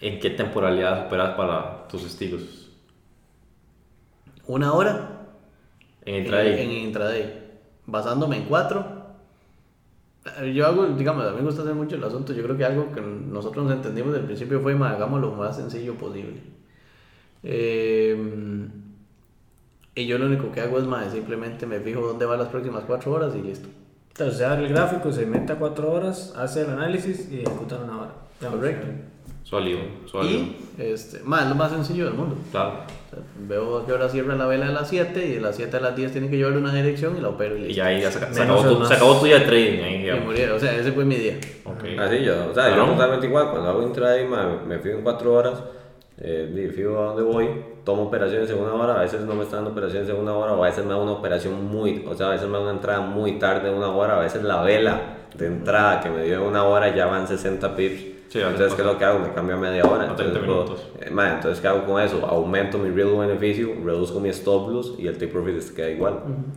[0.00, 2.70] ¿en qué temporalidad operas para tus estilos?
[4.46, 5.26] Una hora.
[6.04, 6.52] En intraday.
[6.52, 7.44] En, en intraday.
[7.86, 9.03] Basándome en 4
[10.54, 12.32] yo hago, digamos, a mí me gusta hacer mucho el asunto.
[12.32, 15.32] Yo creo que algo que nosotros nos entendimos desde el principio fue, "Ma, hagamos lo
[15.32, 16.40] más sencillo posible.
[17.42, 18.16] Eh,
[19.94, 22.84] y yo lo único que hago es, ma, simplemente me fijo dónde van las próximas
[22.86, 23.68] cuatro horas y listo.
[24.08, 27.76] Entonces se abre el gráfico, se mete a 4 horas, hace el análisis y ejecuta
[27.76, 28.14] en una hora.
[28.40, 28.86] Correcto.
[29.44, 29.78] Sólido,
[30.10, 30.40] sólido.
[30.40, 32.34] Y, este, ma, es lo más sencillo del mundo.
[32.50, 32.70] Claro.
[32.70, 35.54] O sea, veo a qué hora cierra la vela a las 7 y de las
[35.56, 37.76] 7 a las 10 tiene que llevarle una dirección y la opero y Y listo.
[37.76, 38.88] ya ahí ya se, se acabó, tu, más.
[38.88, 39.82] se acabó tu día de trading.
[39.82, 40.56] Ahí, Y murieron.
[40.56, 41.36] O sea, ese fue mi día.
[41.64, 41.84] Ok.
[41.98, 42.92] Así yo, o sea, yo Claro.
[42.92, 45.62] totalmente igual, cuando hago intraday ma, me fijo en 4 horas,
[46.18, 47.48] eh, fijo a dónde voy,
[47.84, 50.54] tomo operaciones en una hora, a veces no me están dando operaciones en una hora,
[50.54, 52.70] o a veces me da una operación muy, o sea, a veces me da una
[52.70, 55.00] entrada muy tarde, una hora, a veces la vela
[55.36, 58.13] de entrada que me dio en una hora ya van 60 pips.
[58.28, 59.20] Sí, entonces, ¿qué es lo que hago?
[59.20, 60.10] Me cambio a media hora.
[60.10, 60.86] A 30 Entonces, puedo- minutos.
[61.00, 62.26] eh, ma, entonces, ¿qué hago con eso?
[62.26, 66.14] Aumento mi real beneficio, reduzco mi stop loss y el take profit se queda igual.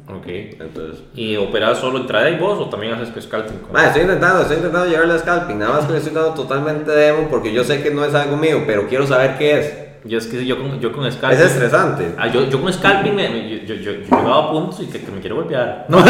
[0.10, 0.26] Ok.
[0.28, 3.60] Entonces, ¿Y operas solo intraday vos o también haces que scalping?
[3.60, 5.60] con- Ma, estoy intentando, estoy intentando llevarle a scalping.
[5.60, 8.38] Nada más que le estoy dando totalmente demo porque yo sé que no es algo
[8.38, 9.87] mío, pero quiero saber qué es.
[10.08, 11.40] Yo es que yo con, yo con Es scalping...
[11.46, 12.14] estresante.
[12.18, 14.86] Ah, yo, yo con scalping me, me- yo, yo, yo, yo llegaba a puntos y
[14.88, 15.86] que, que me quiero golpear.
[15.90, 16.04] No,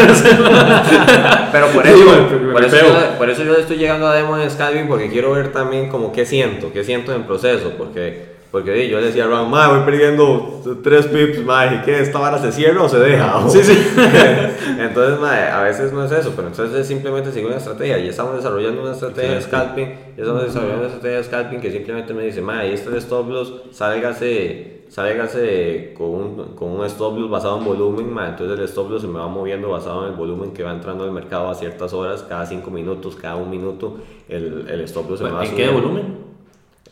[1.51, 2.05] Pero por eso,
[2.53, 5.31] por, eso yo, por eso yo le estoy llegando a demo en scalping porque quiero
[5.31, 7.71] ver también como qué siento, qué siento en el proceso.
[7.77, 11.81] Porque, porque di, yo le decía a Ron, ma, voy perdiendo tres pips, ma, ¿y
[11.81, 11.99] qué?
[11.99, 13.41] ¿Esta vara se cierra o se deja?
[13.49, 13.73] Sí, sí.
[14.79, 17.97] entonces, ma, a veces no es eso, pero entonces es simplemente seguir una estrategia.
[17.97, 19.47] Ya estamos desarrollando una estrategia de Sí, sí.
[19.49, 22.89] scalping, ya estamos desarrollando una estrategia de scalping que simplemente me dice, ma, ahí está
[22.89, 28.29] el stop loss, sálgase, sálgase con un, con un stop loss basado en volumen, ma,
[28.29, 31.03] entonces el stop loss se me va moviendo basado en el volumen que va entrando
[31.03, 33.97] al mercado a ciertas horas, cada 5 minutos, cada un minuto,
[34.29, 36.26] el, el stop loss se me va ¿En qué volumen?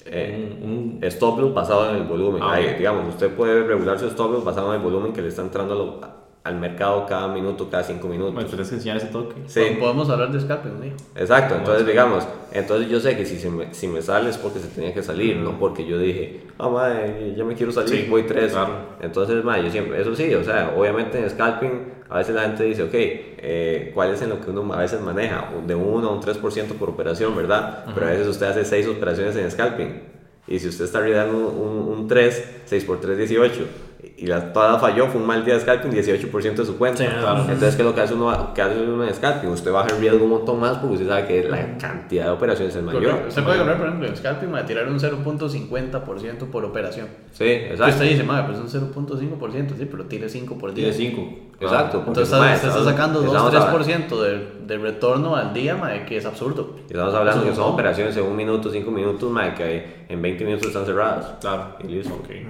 [0.05, 2.41] Eh, Un- un- stop loss basado en el volumen.
[2.43, 5.29] Ah, Ahí, digamos, usted puede regular su stop loss basado en el volumen que le
[5.29, 8.33] está entrando al, al mercado cada minuto, cada 5 minutos.
[8.35, 9.33] ¿Me tienes que enseñar ese toque?
[9.47, 9.61] Sí.
[9.79, 10.85] Podemos hablar de scalping, ¿no?
[11.19, 14.59] Exacto, entonces digamos, entonces yo sé que si, se me, si me sale es porque
[14.59, 18.07] se tenía que salir, no porque yo dije, ah, madre, ya me quiero salir, Sí,
[18.07, 18.51] voy tres.
[18.51, 18.73] claro.
[19.01, 22.63] Entonces, madre, yo siempre, eso sí, o sea, obviamente en scalping a veces la gente
[22.63, 25.49] dice, ok, eh, ¿cuál es en lo que uno a veces maneja?
[25.65, 27.85] De 1 a un 3% por operación, ¿verdad?
[27.93, 30.01] Pero a veces usted hace 6 operaciones en scalping.
[30.47, 33.67] Y si usted está arriesgando un, un, un 3, 6 por 3, 18.
[34.17, 37.03] Y la, toda falló, fue un mal día de scalping, 18% de su cuenta.
[37.03, 37.41] Sí, claro.
[37.41, 39.49] Entonces, ¿qué es lo que hace uno, que hace uno en scalping?
[39.49, 42.75] Usted baja el riesgo un montón más porque usted sabe que la cantidad de operaciones
[42.75, 43.03] es mayor.
[43.03, 43.27] Correcto.
[43.29, 47.07] Usted puede ganar, por ejemplo, en scalping, a tirar un 0.50% por operación.
[47.31, 47.93] Sí, Y exacto.
[47.93, 50.91] usted dice, madre, pues un 0.5%, sí, pero tire 5 por día.
[50.91, 51.39] Tiene 5.
[51.61, 52.03] Exacto.
[52.05, 56.25] Entonces usted está sacando estamos hablando- 2-3% de, de retorno al día, madre, que es
[56.25, 56.75] absurdo.
[56.87, 60.67] Estamos hablando que son operaciones en un minuto, cinco minutos, mae, que en 20 minutos
[60.67, 61.35] están cerradas.
[61.41, 61.75] Claro.
[61.83, 62.13] Y listo.
[62.15, 62.29] Ok.
[62.29, 62.49] Listo.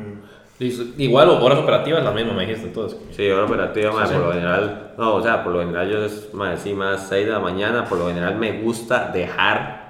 [0.59, 2.97] Igual, horas operativas las mismas, me dijiste entonces.
[3.11, 4.27] Sí, hora operativa, mae, Sí, por sí.
[4.27, 7.31] lo general, no, o sea, por lo general yo es, mae, sí, más 6 de
[7.33, 9.83] la mañana, por lo general me gusta dejar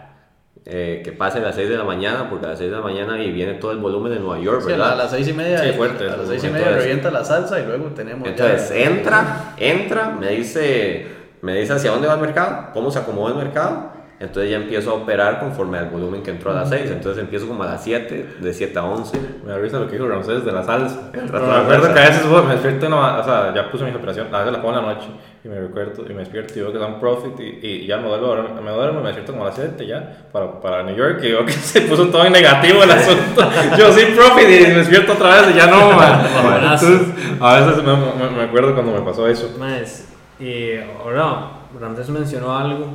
[0.68, 3.22] eh, que pase las 6 de la mañana, porque a las 6 de la mañana
[3.22, 4.88] y viene todo el volumen de Nueva York, ¿verdad?
[4.88, 6.10] la- a las 6 y media, Sí, fuerte.
[6.10, 8.24] a las 6 y media Entonces- revienta la salsa y luego tenemos.
[8.24, 11.06] ya- Entonces entra, entra, me dice,
[11.44, 13.92] me dice hacia dónde va el mercado, cómo se acomoda el mercado.
[14.18, 16.90] Entonces ya empiezo a operar conforme al volumen que entró a las 6.
[16.90, 19.20] Entonces empiezo como a las 7, de 7 a 11.
[19.46, 21.12] Me da risa lo que dijo Ramsés de la salsa.
[21.14, 24.38] Me acuerdo que a veces me despierto, no, o sea, ya puse mis operaciones, a
[24.40, 25.08] veces la pongo en la noche
[25.44, 27.98] y me recuerdo y me despierto y veo que da un profit y, y ya
[27.98, 30.96] me duermo, me duermo y me despierto como a las 7 ya para, para New
[30.96, 33.42] York y veo que se puso todo en negativo el asunto.
[33.78, 36.22] Yo sí profit y me despierto otra vez y ya no, man.
[36.64, 37.02] Entonces,
[37.42, 39.54] a veces me, me- me acuerdo cuando me pasó eso.
[39.60, 40.08] Más,
[40.40, 40.70] y
[41.04, 42.88] ahora Ramses mencionó algo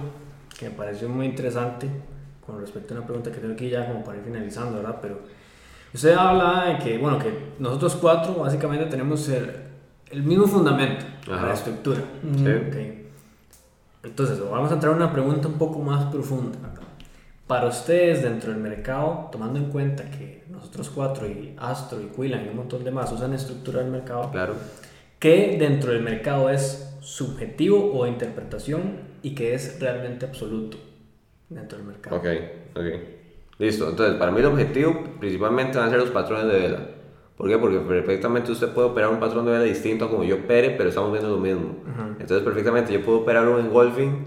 [0.61, 1.89] que me pareció muy interesante
[2.45, 4.99] con respecto a una pregunta que tengo aquí ya como para ir finalizando, ¿verdad?
[5.01, 5.21] Pero
[5.95, 9.51] usted habla de que, bueno, que nosotros cuatro básicamente tenemos el,
[10.11, 11.47] el mismo fundamento, Ajá.
[11.47, 12.01] la estructura.
[12.37, 12.45] Sí.
[12.47, 12.77] Ok.
[14.03, 16.59] Entonces, vamos a entrar a una pregunta un poco más profunda.
[17.47, 22.45] Para ustedes dentro del mercado, tomando en cuenta que nosotros cuatro y Astro y Quillan
[22.45, 24.55] y un montón de más usan estructura del mercado, Claro.
[25.19, 30.77] ¿Qué dentro del mercado es subjetivo o interpretación y qué es realmente absoluto
[31.49, 32.17] dentro del mercado?
[32.17, 32.27] Ok,
[32.75, 32.87] ok.
[33.59, 33.91] Listo.
[33.91, 36.79] Entonces, para mí el objetivo principalmente van a ser los patrones de vela.
[37.37, 37.59] ¿Por qué?
[37.59, 40.89] Porque perfectamente usted puede operar un patrón de vela distinto a como yo opere, pero
[40.89, 41.77] estamos viendo lo mismo.
[42.19, 44.27] Entonces, perfectamente yo puedo operar un engolfing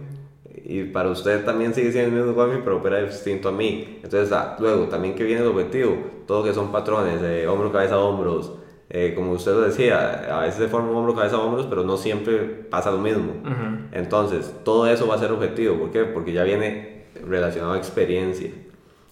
[0.65, 3.99] y para usted también sigue siendo el mismo engolfing, pero opera distinto a mí.
[4.03, 7.99] Entonces, ah, luego, también que viene el objetivo, todo que son patrones, de hombro, cabeza,
[7.99, 8.53] hombros.
[8.95, 11.97] Eh, como usted lo decía, a veces se forma un hombro, cabeza, hombros, pero no
[11.97, 12.37] siempre
[12.69, 13.33] pasa lo mismo.
[13.91, 15.77] Entonces, todo eso va a ser objetivo.
[15.79, 16.03] ¿Por qué?
[16.03, 18.51] Porque ya viene relacionado a experiencia.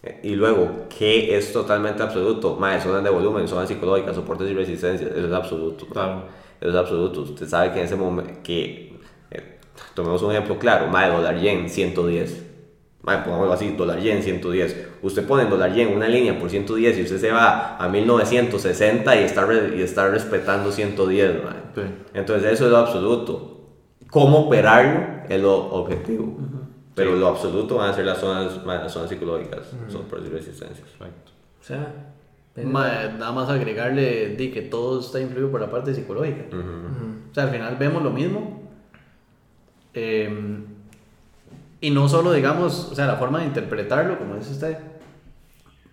[0.04, 2.58] Eh, Y luego, ¿qué es totalmente absoluto?
[2.58, 5.10] Más, zonas de volumen, zonas psicológicas, soportes y resistencias.
[5.12, 5.88] Eso es absoluto.
[5.88, 6.26] Claro.
[6.60, 7.22] Eso es absoluto.
[7.22, 9.00] Usted sabe que en ese momento, que,
[9.32, 9.58] eh,
[9.96, 12.51] tomemos un ejemplo claro, más dólar yen 110.
[13.04, 14.90] Mae, pongámoslo así, dólar yen 110.
[15.02, 19.16] Usted pone en dólar yen una línea por 110 y usted se va a 1960
[19.16, 21.44] y está, re- y está respetando 110.
[21.44, 21.54] mae.
[21.76, 21.82] Sí.
[22.14, 23.60] Entonces eso es lo absoluto.
[24.10, 25.24] ¿Cómo operarlo?
[25.30, 26.38] Es lo objetivo.
[26.94, 30.88] Pero lo absoluto van a ser las zonas, las zonas psicológicas, soportes y resistencias.
[30.90, 31.32] Perfecto.
[31.60, 31.94] O sea,
[32.66, 36.44] Ma- nada más agregarle di que todo está influido por la parte psicológica.
[36.52, 38.62] O sea, al final vemos lo mismo.
[39.94, 40.30] eh,
[41.82, 44.78] y no solo, digamos, o sea, la forma de interpretarlo, como dice usted,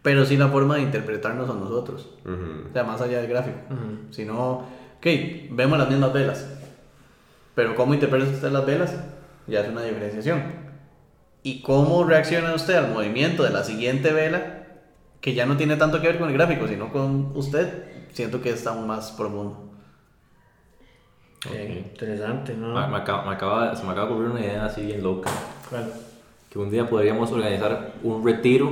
[0.03, 2.09] pero sí la forma de interpretarnos a nosotros.
[2.25, 2.69] Ujú.
[2.71, 3.59] O sea, más allá del gráfico.
[4.11, 4.59] Sino,
[4.99, 5.07] ok,
[5.51, 6.47] vemos las mismas velas.
[7.55, 8.95] Pero cómo interpreta usted las velas,
[9.47, 10.69] ya es una diferenciación.
[11.43, 14.67] y cómo reacciona usted al movimiento de la siguiente vela,
[15.21, 18.51] que ya no tiene tanto que ver con el gráfico, sino con usted, siento que
[18.51, 19.73] está aún más profundo.
[21.53, 22.75] Eh, interesante, ¿no?
[22.75, 25.31] Me, me acaba, me acaba- se me acaba de ocurrir una idea así bien loca.
[25.69, 25.93] ¿Cuál?
[26.51, 28.71] Que un día podríamos organizar un retiro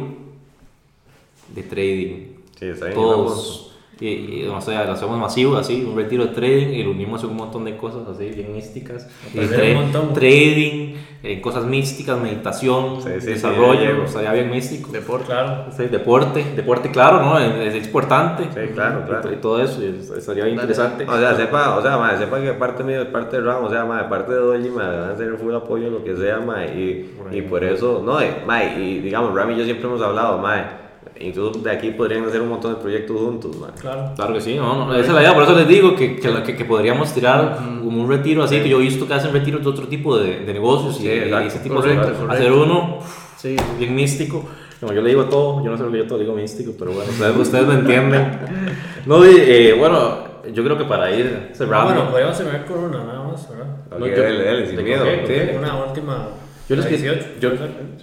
[1.55, 2.27] de trading.
[2.59, 2.97] Sí, está bien.
[2.97, 3.66] Todos.
[3.99, 4.09] Y,
[4.43, 7.31] y, o sea, lo hacemos masivo, así, un retiro de trading y lo unimos en
[7.31, 9.09] un montón de cosas así, bien místicas.
[9.33, 10.13] Y tra- un montón.
[10.13, 14.05] trading, eh, cosas místicas, meditación, Sí, sí, sí, desarrollo, ya llego.
[14.05, 14.93] estaría bien místico.
[14.93, 15.25] Deporte.
[15.25, 15.65] Claro.
[15.75, 17.39] Sí, deporte, deporte claro, ¿no?
[17.39, 18.45] Es, es importante.
[18.45, 19.33] Sí, claro, Y claro.
[19.33, 20.71] Y, todo eso, estaría bien Dale.
[20.73, 21.07] interesante.
[21.09, 23.71] O sea, sepa, o sea, madre, sepa que parte mío es parte de Ram, o
[23.71, 26.39] sea, madre, parte de Doji, madre, van a tener full apoyo en lo que sea,
[26.41, 30.03] madre, y, y por eso, no, eh, madre, y digamos, Ram y yo siempre hemos
[30.03, 30.85] hablado, madre,
[31.21, 33.75] incluso de aquí podrían hacer un montón de proyectos juntos, madre.
[33.81, 34.13] Claro.
[34.17, 36.43] Claro que sí, no, no, esa es la idea, por eso les digo que, que,
[36.43, 39.63] que- que podríamos tirar como un retiro así, que yo he visto que hacen retiros
[39.63, 42.53] de otro tipo de, de negocios y, Sí, y exacto, ese tipo correcto, de hacer
[42.53, 42.99] uno
[43.37, 44.45] Sí, bien místico.
[44.81, 46.93] Como yo le digo todo, yo no sé lo que yo todo digo místico, pero
[46.93, 48.39] bueno, ustedes, ustedes me entienden.
[49.07, 50.19] No, y, eh, bueno,
[50.53, 51.95] yo creo que para ir cerrando.
[51.95, 53.67] Bueno, podríamos terminar con una nada más, ¿verdad?
[53.93, 55.57] Ok, No, yo- dale, dale, sin de miedo, sí.
[55.57, 56.29] Una última.
[56.69, 57.27] Yo les que- 18.
[57.41, 57.51] yo-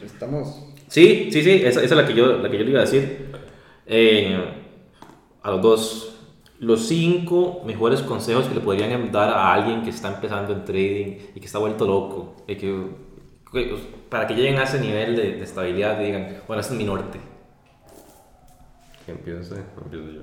[0.06, 0.68] estamos.
[0.94, 2.86] Sí, sí, sí, esa, esa es la que, yo, la que yo le iba a
[2.86, 3.26] decir.
[3.88, 4.38] Eh,
[5.42, 6.20] a los dos,
[6.60, 11.18] los cinco mejores consejos que le podrían dar a alguien que está empezando en trading
[11.34, 12.90] y que está vuelto loco, y que,
[14.08, 16.86] para que lleguen a ese nivel de, de estabilidad y digan, bueno, este es mi
[16.86, 17.20] norte.
[19.04, 20.22] Que empiece, empiezo yo.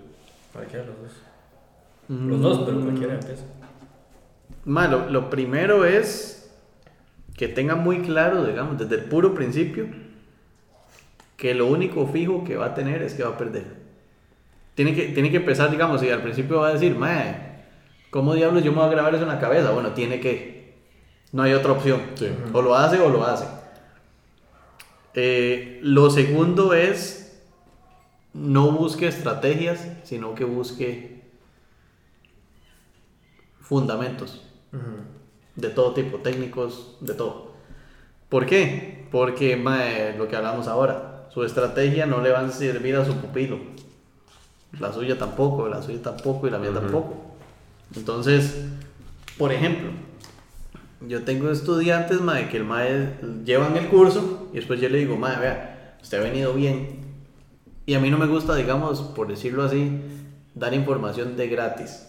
[0.53, 1.13] Cualquiera los dos.
[2.09, 3.43] Los dos, pero cualquiera empieza.
[4.67, 6.55] Ma, lo, lo primero es
[7.37, 10.00] que tenga muy claro, digamos, desde el puro principio,
[11.41, 13.65] que lo único fijo que va a tener es que va a perder.
[14.75, 17.63] Tiene que, tiene que empezar, digamos, si al principio va a decir, mae,
[18.11, 19.71] ¿cómo diablos yo me voy a grabar eso en la cabeza?
[19.71, 20.75] Bueno, tiene que.
[21.33, 22.03] No hay otra opción.
[22.53, 23.47] O lo hace o lo hace.
[25.15, 27.43] Eh, lo segundo es
[28.35, 31.23] no busque estrategias, sino que busque
[33.61, 34.45] fundamentos
[35.57, 37.53] de todo tipo, técnicos, de todo.
[38.29, 39.07] ¿Por qué?
[39.11, 43.15] Porque mae, lo que hablamos ahora, su estrategia no le va a servir a su
[43.15, 43.59] pupilo.
[44.79, 47.17] La suya tampoco, la suya tampoco y la mía tampoco.
[47.95, 48.65] Entonces,
[49.37, 49.91] por ejemplo,
[51.07, 55.17] yo tengo estudiantes mae, que el mae llevan el curso y después yo le digo,
[55.17, 57.01] mae, vea, usted ha venido bien.
[57.87, 60.01] Y a mí no me gusta, digamos, por decirlo así,
[60.55, 62.07] dar información de gratis.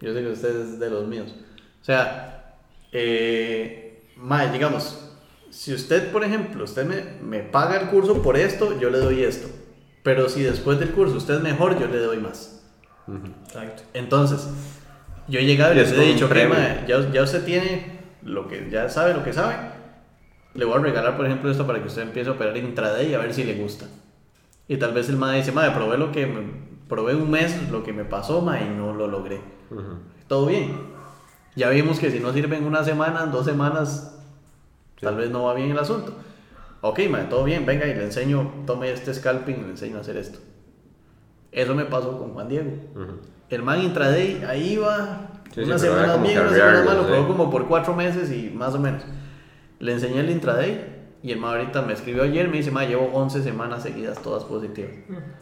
[0.00, 1.34] Yo sé que usted es de los míos.
[1.82, 2.56] O sea,
[2.92, 5.09] eh, mae, digamos,
[5.50, 9.22] si usted, por ejemplo, usted me, me paga el curso por esto, yo le doy
[9.22, 9.48] esto.
[10.02, 12.62] Pero si después del curso usted es mejor, yo le doy más.
[13.46, 13.82] Exacto.
[13.92, 14.48] Entonces,
[15.28, 16.56] yo he llegado y les es he dicho, que premio.
[16.86, 19.56] ya, ya usted tiene lo que, ya sabe lo que sabe.
[20.54, 23.10] Le voy a regalar, por ejemplo, esto para que usted empiece a operar en intraday
[23.10, 23.86] y a ver si le gusta.
[24.68, 27.82] Y tal vez el MAE dice, MAE, probé lo que me- probé un mes lo
[27.84, 29.40] que me pasó, MAE, y no lo logré.
[30.28, 30.72] Todo bien.
[31.56, 34.19] Ya vimos que si no sirven una semana, dos semanas,
[35.00, 36.12] tal vez no va bien el asunto.
[36.82, 40.00] Ok, mae, todo bien, venga y le enseño, tome este scalping y le enseño a
[40.00, 40.38] hacer esto.
[41.52, 42.70] Eso me pasó con Juan Diego.
[43.48, 47.08] El man intraday, ahí va, Sí, sí, una pero semana bien, una semana malo, sí.
[47.10, 49.02] probó como por cuatro meses y más o menos.
[49.80, 53.10] Le enseñé el intraday y el man ahorita me escribió ayer, me dice, ma, llevo
[53.12, 54.92] 11 semanas seguidas, todas positivas.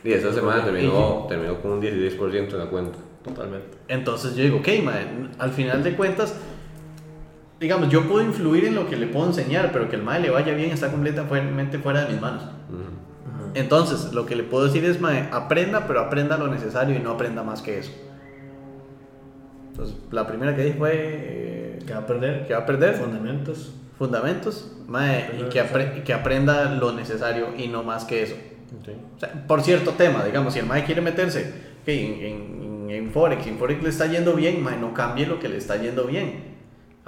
[0.03, 2.99] Y esta semana terminó, terminó con un 16% en la cuenta.
[3.23, 3.77] Totalmente.
[3.89, 5.07] Entonces yo digo, ok, mae,
[5.39, 6.35] al final de cuentas,
[7.61, 10.31] digamos, yo puedo influir en lo que le puedo enseñar, pero que el mae le
[10.31, 12.43] vaya bien está completamente fuera de mis manos.
[13.55, 17.11] Entonces, lo que le puedo decir es, mae, aprenda, pero aprenda lo necesario y no
[17.13, 17.91] aprenda más que eso.
[19.71, 22.47] Entonces, la primera que dije fue eh, Que va a perder.
[22.47, 23.73] que va a perder Fundamentos.
[23.97, 28.35] fundamentos, mae, y que, apre- que aprenda lo necesario y no más que eso.
[29.17, 33.11] O sea, por cierto tema, digamos, si el MAE quiere meterse ok, en, en, en
[33.11, 36.05] Forex, en Forex le está yendo bien, MAE, no cambie lo que le está yendo
[36.05, 36.58] bien.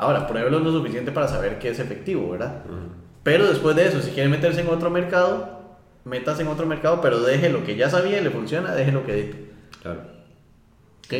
[0.01, 2.63] Ahora, pruébelo lo suficiente para saber que es efectivo, ¿verdad?
[3.23, 5.61] Pero después de eso, si quiere meterse en otro mercado,
[6.07, 9.05] métase en otro mercado, pero deje lo que ya sabía y le funciona, deje lo
[9.05, 9.51] que dite.
[9.83, 10.01] Claro.
[11.05, 11.13] ¿Ok?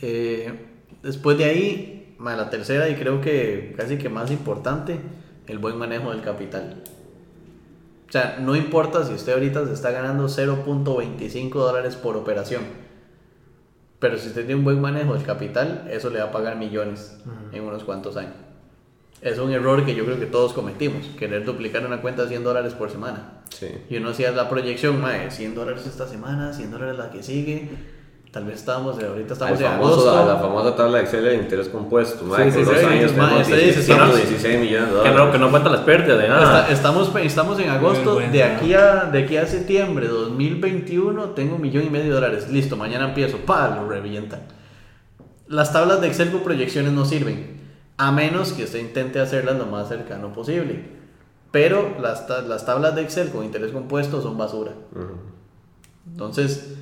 [0.00, 0.52] Eh,
[1.02, 4.98] después de ahí, la tercera y creo que casi que más importante,
[5.46, 6.82] el buen manejo del capital.
[8.08, 12.62] O sea, no importa si usted ahorita se está ganando 0.25 dólares por operación,
[14.02, 17.16] pero si usted tiene un buen manejo del capital, eso le va a pagar millones
[17.52, 18.34] en unos cuantos años.
[19.20, 22.42] Es un error que yo creo que todos cometimos, querer duplicar una cuenta de 100
[22.42, 23.44] dólares por semana.
[23.50, 23.68] Sí.
[23.88, 27.70] Y uno hacía la proyección, mae, 100 dólares esta semana, 100 dólares la que sigue.
[28.32, 30.18] Tal vez estamos, de- ahorita estamos en famoso, agosto.
[30.18, 32.24] a la famosa tabla de Excel de interés compuesto.
[32.24, 35.18] mae, Sí, sí, dos sí, años dice, 16, sí, no, 16 millones de Que dólares.
[35.18, 36.68] no, que no cuenta las pérdidas de Está- nada.
[36.70, 38.56] estamos, estamos en agosto, Muy de bueno.
[38.56, 42.48] aquí, a, de aquí a septiembre de 2021 tengo un millón y medio de dólares.
[42.50, 43.36] Listo, mañana empiezo.
[43.36, 44.40] Pa, lo revientan.
[45.48, 47.60] Las tablas de Excel con proyecciones no sirven,
[47.98, 50.86] a menos que usted intente hacerlas lo más cercano posible.
[51.50, 54.70] Pero las, las tablas de Excel con interés compuesto son basura.
[54.92, 55.18] Ujú.
[56.10, 56.74] Entonces,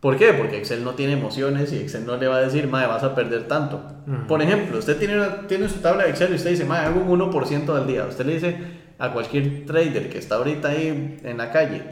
[0.00, 0.32] ¿por qué?
[0.32, 3.14] Porque Excel no tiene emociones y Excel no le va a decir, madre, vas a
[3.14, 3.82] perder tanto.
[4.28, 7.00] Por ejemplo, usted tiene, una- tiene su tabla de Excel y usted dice, madre, hago
[7.00, 8.04] un 1% al día.
[8.06, 8.56] Usted le dice
[8.98, 11.82] a cualquier trader que está ahorita ahí en la calle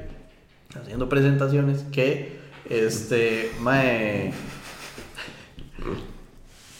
[0.80, 4.32] haciendo presentaciones que, este, mae,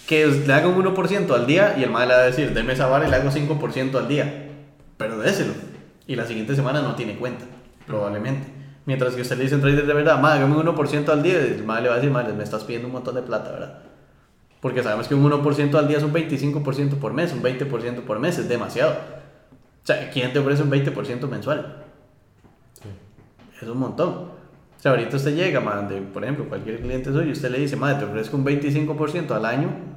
[0.07, 2.73] que le haga un 1% al día y el mae le va a decir, deme
[2.75, 4.49] esa vara y le hago 5% al día.
[4.97, 5.53] Pero déselo.
[6.07, 7.45] Y la siguiente semana no tiene cuenta,
[7.87, 8.47] probablemente.
[8.87, 11.39] Mientras que usted le dice un trader de verdad, mae, hágame un 1% al día,
[11.41, 13.79] el mae le va a decir, mae, me estás pidiendo un montón de plata, ¿verdad?
[14.61, 18.19] Porque sabemos que un 1% al día es un 25% por mes, un 20% por
[18.19, 18.93] mes, es demasiado.
[18.93, 21.85] O sea, ¿quién te ofrece un 20% mensual?
[23.61, 24.09] Es un montón.
[24.09, 27.77] O sea, ahorita usted llega, man, de, por ejemplo, cualquier cliente suyo, usted le dice,
[27.77, 29.94] madre, te ofrezco un 25% al año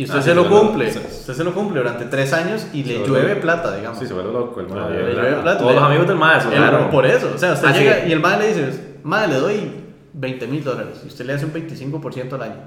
[0.00, 0.92] y usted Ah, se sí, lo se lo- cumple.
[0.92, 3.98] se- Usted se lo cumple durante tres años y le Se llueve plata, digamos.
[3.98, 5.58] Sí, se vuelve loco el Ah, ya, Le llueve plata.
[5.58, 6.90] Todos los amigos del el- claro.
[6.90, 7.80] Por eso, o sea, usted Ah, sí.
[7.80, 9.72] llega y el madre le dice, madre, le doy
[10.12, 12.60] 20 mil dólares y usted le hace un 25% al año.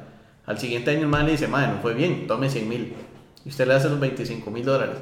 [0.46, 2.94] Al siguiente año el madre le dice, madre, no fue bien, tome 100 mil.
[3.46, 4.96] Y usted le hace los 25 mil dólares.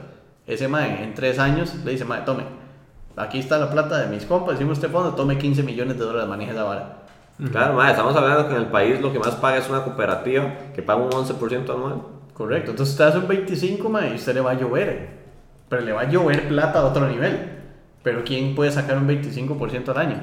[0.46, 2.44] Ese madre en tres años le dice, madre, tome,
[3.18, 6.30] aquí está la plata de mis compas, decimos este fondo, tome 15 millones de dólares,
[6.30, 6.96] maneje esa vara.
[7.52, 10.54] Claro, mae, estamos hablando que en el país lo que más paga es una cooperativa
[10.76, 12.02] que paga un 11% anual.
[12.40, 15.10] Correcto, entonces usted hace un 25, madre, y usted le va a llover.
[15.68, 17.38] Pero le va a llover plata a otro nivel.
[18.02, 20.22] Pero ¿quién puede sacar un 25% al año?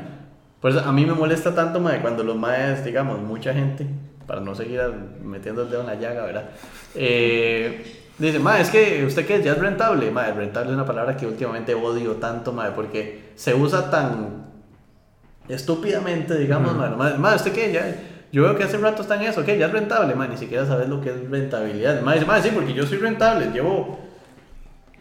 [0.59, 3.87] Por eso a mí me molesta tanto, madre, cuando los maes, digamos, mucha gente,
[4.27, 4.81] para no seguir
[5.23, 6.49] metiendo el dedo en la llaga, ¿verdad?
[6.95, 7.85] Eh,
[8.17, 10.11] dice, madre, es que usted qué, ya es rentable.
[10.11, 14.47] Madre, rentable es una palabra que últimamente odio tanto, madre, porque se usa tan
[15.51, 17.73] estúpidamente, digamos, madre, madre, madre, ¿usted qué?
[17.73, 17.95] Ya,
[18.33, 19.59] yo veo que hace rato está en eso, ¿qué?
[19.59, 22.03] Ya es rentable, madre, ni siquiera sabes lo que es rentabilidad.
[22.03, 24.01] Madre, dice, madre, sí, porque yo soy rentable, llevo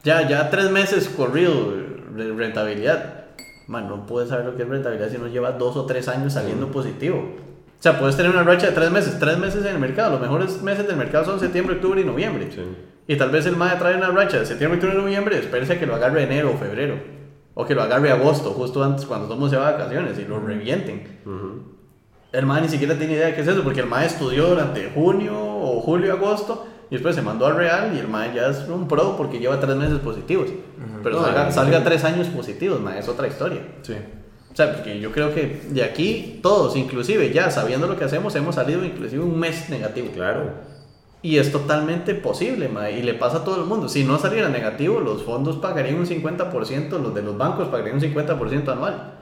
[0.03, 1.73] ya, ya tres meses corrido
[2.15, 3.25] de rentabilidad.
[3.67, 6.33] Man, no puedes saber lo que es rentabilidad si no llevas dos o tres años
[6.33, 7.17] saliendo positivo.
[7.17, 10.11] O sea, puedes tener una racha de tres meses, tres meses en el mercado.
[10.11, 12.49] Los mejores meses del mercado son septiembre, octubre y noviembre.
[12.51, 12.61] Sí.
[13.07, 15.79] Y tal vez el MAE trae una racha de septiembre, octubre y noviembre, espérese a
[15.79, 16.95] que lo agarre enero o febrero.
[17.53, 20.25] O que lo agarre agosto, justo antes cuando todo mundo se va de vacaciones y
[20.25, 21.21] lo revienten.
[21.25, 21.74] Ujú.
[22.35, 24.91] El MAE ni siquiera tiene idea de qué es eso, porque el MAE estudió durante
[24.93, 28.67] junio o julio, agosto, y después se mandó al Real y el MAE ya es
[28.67, 30.49] un pro porque lleva tres meses positivos.
[31.01, 33.61] Pero No, salga, salga tres años positivos, MAE, es otra historia.
[33.81, 33.93] Sí.
[34.51, 38.35] O sea, porque yo creo que de aquí todos, inclusive ya sabiendo lo que hacemos,
[38.35, 40.07] hemos salido inclusive un mes negativo.
[40.13, 40.75] Claro.
[41.21, 43.89] Y es totalmente posible, mae, y le pasa a todo el mundo.
[43.89, 48.01] Si no saliera negativo, los fondos pagarían un 50%, los de los bancos pagarían un
[48.01, 49.13] 50% anual.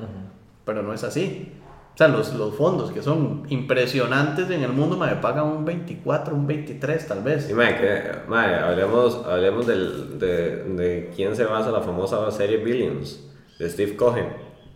[0.65, 1.51] Pero no es así.
[1.93, 6.33] O sea, los, los fondos que son impresionantes en el mundo, mae, pagan un 24,
[6.33, 7.47] un 23 tal vez.
[7.51, 12.57] Y mae, que, mae, hablemos, hablemos del, de, de quién se basa la famosa serie
[12.57, 13.23] Billions,
[13.59, 14.25] de Steve Cohen.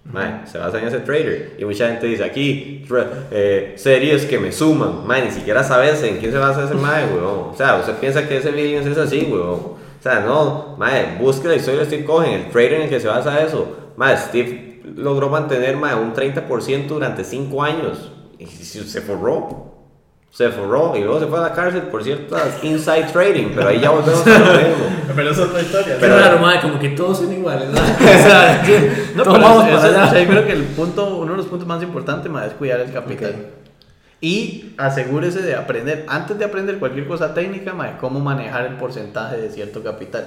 [0.03, 1.55] Mae, se basa en ese trader.
[1.57, 2.85] Y mucha gente dice aquí,
[3.31, 5.05] eh, series que me suman.
[5.07, 7.49] Mae, ni siquiera sabes en quién se basa ese mae, weón.
[7.49, 9.59] O sea, usted piensa que ese Billions es así, weón.
[9.99, 12.99] O sea, no, mae, busque la historia de Steve Cohen, el trader en el que
[12.99, 13.75] se basa eso.
[13.97, 18.11] Mae, Steve logró mantener mae, un 30% durante 5 años.
[18.39, 19.75] Y se forró.
[20.29, 23.79] Se forró y luego se fue a la cárcel por ciertas inside trading, pero ahí
[23.79, 24.85] ya volvemos a lo mismo.
[25.15, 25.97] Pero es otra historia.
[25.99, 27.79] Pero claro, madre, como que todos son iguales, ¿no?
[27.81, 28.61] o sea,
[29.15, 30.05] No, pero vamos eso- para eso- allá.
[30.05, 32.53] o sea, yo creo que el punto, uno de los puntos más importantes mae, es
[32.53, 33.35] cuidar el capital.
[34.21, 39.37] Y asegúrese de aprender, antes de aprender cualquier cosa técnica, mae, cómo manejar el porcentaje
[39.37, 40.25] de cierto capital.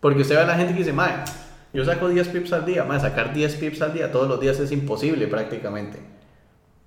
[0.00, 1.12] Porque usted ve a la gente que dice, mae,
[1.72, 4.58] yo saco 10 pips al día, mae, sacar 10 pips al día todos los días
[4.60, 5.98] es imposible prácticamente.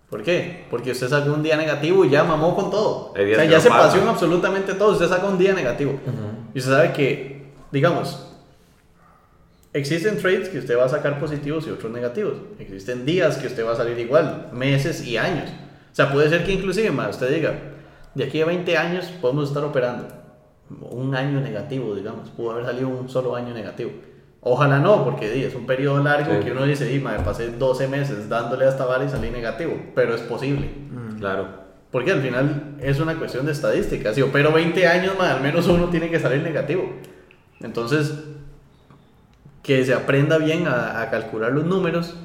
[0.09, 0.65] ¿Por qué?
[0.69, 3.11] Porque usted sacó un día negativo y ya mamó con todo.
[3.11, 3.87] O sea, ya se pasa.
[3.87, 4.91] paseó en absolutamente todo.
[4.91, 5.97] Usted saca un día negativo.
[6.53, 8.31] Y usted sabe que, digamos,
[9.73, 12.33] Existen trades que usted va a sacar positivos y otros negativos.
[12.59, 15.49] Existen días que usted va a salir igual, meses y años.
[15.49, 17.53] O sea, puede ser que inclusive más usted diga,
[18.13, 20.07] de aquí a 20 años podemos estar operando.
[20.81, 22.29] Un año negativo, digamos.
[22.31, 23.91] Pudo haber salido un solo año negativo.
[24.43, 26.39] Ojalá no, porque di, es un periodo largo Sí.
[26.45, 29.73] que uno dice, di, madre, pasé 12 meses dándole a esta vara y salí negativo.
[29.93, 30.67] Pero es posible.
[31.19, 31.47] Claro.
[31.91, 34.13] Porque al final es una cuestión de estadística.
[34.13, 36.83] Si opero 20 años, más al menos uno tiene que salir negativo.
[37.59, 38.13] Entonces,
[39.61, 42.15] que se aprenda bien a, a calcular los números,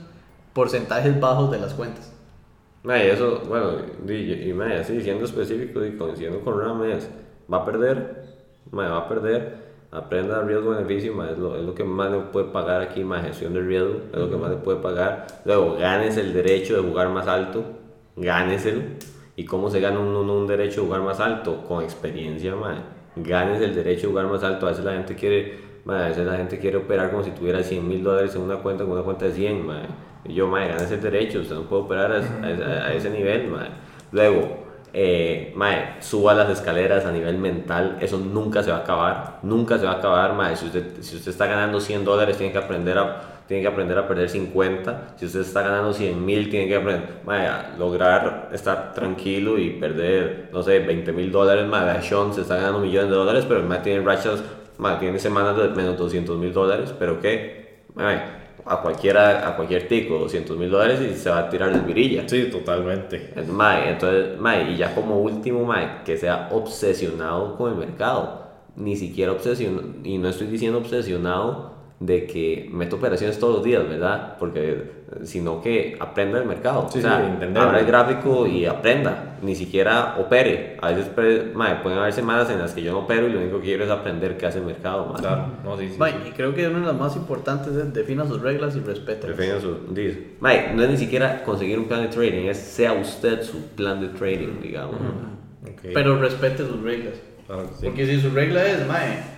[0.55, 2.13] porcentajes bajos de las cuentas.
[2.83, 3.73] Mae, eso, bueno,
[4.09, 7.11] y, y mae, así, siendo específico y coincidiendo con Ram es,
[7.53, 8.25] va a perder,
[8.71, 12.83] mae, va a perder, aprenda riesgo-beneficio, es lo, es lo que más le puede pagar
[12.83, 15.27] aquí, mae, gestión de riesgo, es lo que más le puede pagar.
[15.45, 17.65] Luego, ganes el derecho de jugar más alto,
[18.17, 18.83] gáneselo.
[19.37, 21.63] ¿Y cómo se gana uno un derecho de jugar más alto?
[21.69, 22.77] Con experiencia, mae.
[23.17, 24.67] Ganes el derecho de jugar más alto.
[24.67, 27.63] A veces la gente quiere, mae, a veces la gente quiere operar como si tuviera
[27.63, 29.87] 100 mil dólares en una cuenta, con una cuenta de 100, mae.
[30.25, 33.49] Y yo, mae, ganes el derecho, usted no puede operar a, a- a ese nivel,
[33.49, 33.69] mae.
[34.13, 34.66] Luego,
[34.99, 39.79] eh, mae, suba las escaleras a nivel mental, eso nunca se va a acabar, nunca
[39.79, 40.57] se va a acabar, mae.
[40.57, 43.99] Si usted, si usted está ganando 100 dólares, tiene que aprender a, tiene que aprender
[43.99, 45.17] a perder 50.
[45.17, 49.73] Si usted está ganando 100 mil, tiene que aprender, mae, a lograr estar tranquilo y
[49.79, 52.01] perder, no sé, 20 mil dólares, mae.
[52.03, 54.43] Sean se está ganando millones de dólares, pero mae tiene rachas,
[54.79, 57.83] mae, tiene semanas de menos 200 mil dólares, pero ¿qué?
[57.95, 61.81] Mae, a cualquiera, a cualquier tico, 200 mil dólares y se va a tirar de
[61.87, 62.29] virilla.
[62.29, 63.33] Sí, totalmente.
[63.37, 68.47] Es entonces, Mae, y ya como último, Mae, que sea obsesionado con el mercado.
[68.77, 73.89] Ni siquiera obsesionado, y no estoy diciendo obsesionado de que meto operaciones todos los días,
[73.89, 74.37] ¿verdad?
[74.39, 74.91] Porque,
[75.25, 76.89] sino que aprenda el mercado.
[76.93, 79.39] Sí, o sea, sí, abra el gráfico y aprenda.
[79.43, 80.77] Ni siquiera opere.
[80.83, 83.39] A veces, pre- Mae, pueden haber semanas en las que yo no opero y lo
[83.41, 85.21] único que quiero es aprender qué hace el mercado, Mae.
[85.23, 85.99] Claro, no, sí, sí.
[86.29, 89.29] y creo que una de las más importantes es defina sus reglas y respete.
[89.29, 90.33] Defina su- dice,
[90.75, 94.09] no es ni siquiera conseguir un plan de trading, es sea usted su plan de
[94.09, 94.97] trading, digamos.
[95.63, 95.81] Ok.
[95.95, 97.15] Pero respete sus reglas.
[97.47, 97.71] Claro.
[97.83, 99.36] Porque si su regla es, mae,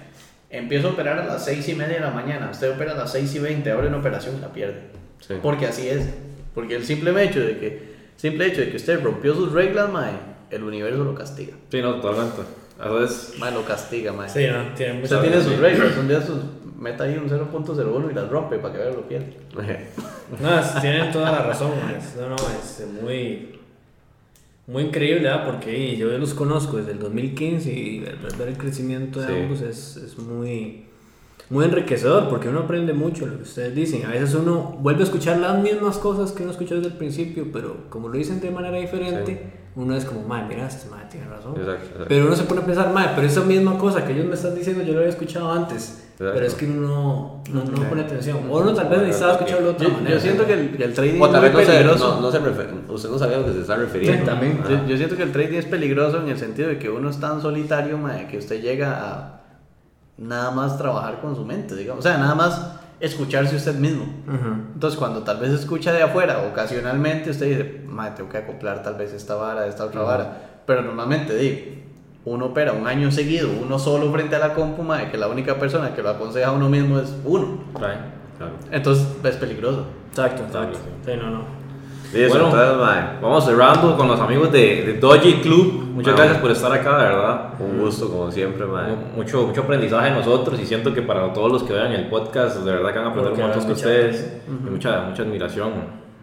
[0.51, 3.13] empiezo a operar a las 6 y media de la mañana, usted opera a las
[3.13, 4.81] 6 y 20, abre una operación y la pierde.
[5.27, 5.35] Sí.
[5.43, 6.09] Porque así es.
[6.55, 10.13] Porque el simple hecho de que, simple hecho de que usted rompió sus reglas, mae,
[10.51, 11.55] el universo lo castiga.
[11.71, 12.43] Sí, no, totalmente.
[12.81, 14.29] Entonces, Mae, lo castiga, mae.
[14.29, 16.39] Sí, no, tiene Usted tiene sus reglas, un día sus,
[16.79, 19.37] meta ahí un 0.01 y las rompe para que vea lo pierde.
[20.41, 22.15] No, tienen toda la razón, maes.
[22.17, 23.59] No, no, es muy,
[24.69, 25.45] muy increíble, ¿verdad?
[25.47, 29.33] Porque yo los conozco desde el 2015 y ver, ver el crecimiento de Sí.
[29.33, 30.85] ambos es, es muy,
[31.51, 34.05] muy enriquecedor porque uno aprende mucho lo que ustedes dicen.
[34.05, 37.49] A veces uno vuelve a escuchar las mismas cosas que uno escuchó desde el principio,
[37.53, 41.27] pero como lo dicen de manera diferente, uno es como, madre, mira, este madre tiene
[41.29, 41.53] razón.
[41.57, 42.05] Exacto, exacto.
[42.09, 44.55] Pero uno se pone a pensar, madre, pero esa misma cosa que ellos me están
[44.55, 46.08] diciendo yo lo había escuchado antes.
[46.21, 46.35] Exacto.
[46.35, 48.39] Pero es que uno no, no, pone atención.
[48.51, 50.11] O uno tal vez necesitaba escucharlo de otra Yo, manera.
[50.17, 52.15] yo siento que el, que el trading O es tal muy vez no, se, peligroso.
[52.17, 54.19] no, no se refer- usted no sabía a lo que se está refiriendo.
[54.25, 54.61] Sí, también.
[54.61, 54.69] Ajá.
[54.71, 57.21] Yo, yo siento que el trading es peligroso en el sentido de que uno es
[57.21, 59.41] tan solitario, mae, que usted llega a
[60.17, 62.05] nada más trabajar con su mente, digamos.
[62.05, 64.03] O sea, nada más escucharse usted mismo.
[64.27, 64.55] Ujú.
[64.75, 68.97] Entonces, cuando tal vez escucha de afuera, ocasionalmente usted dice, mae, tengo que acoplar tal
[68.97, 70.63] vez esta vara, esta otra vara.
[70.67, 71.79] Pero normalmente, digo,
[72.29, 75.55] uno opera un año seguido, uno solo frente a la compu, mae, que la única
[75.57, 77.59] persona que lo aconseja a uno mismo es uno.
[77.75, 77.99] right.
[78.39, 78.53] Claro.
[78.71, 79.85] Entonces, es peligroso.
[80.11, 80.79] Exacto, exacto.
[81.05, 81.59] Sí, no, no.
[82.13, 82.45] Listo, Bueno.
[82.47, 85.73] entonces, mae, Vamos cerrando con los amigos de, de Doji Club.
[85.93, 86.21] Muchas Vamos.
[86.21, 87.51] gracias por estar acá, de verdad.
[87.59, 88.65] un gusto como siempre.
[88.65, 92.07] Mu- Mucho, mucho aprendizaje de nosotros y siento que para todos los que vean el
[92.09, 94.41] podcast, de verdad que van a aprender a escuchar ustedes.
[94.49, 95.73] Y mucha, mucha admiración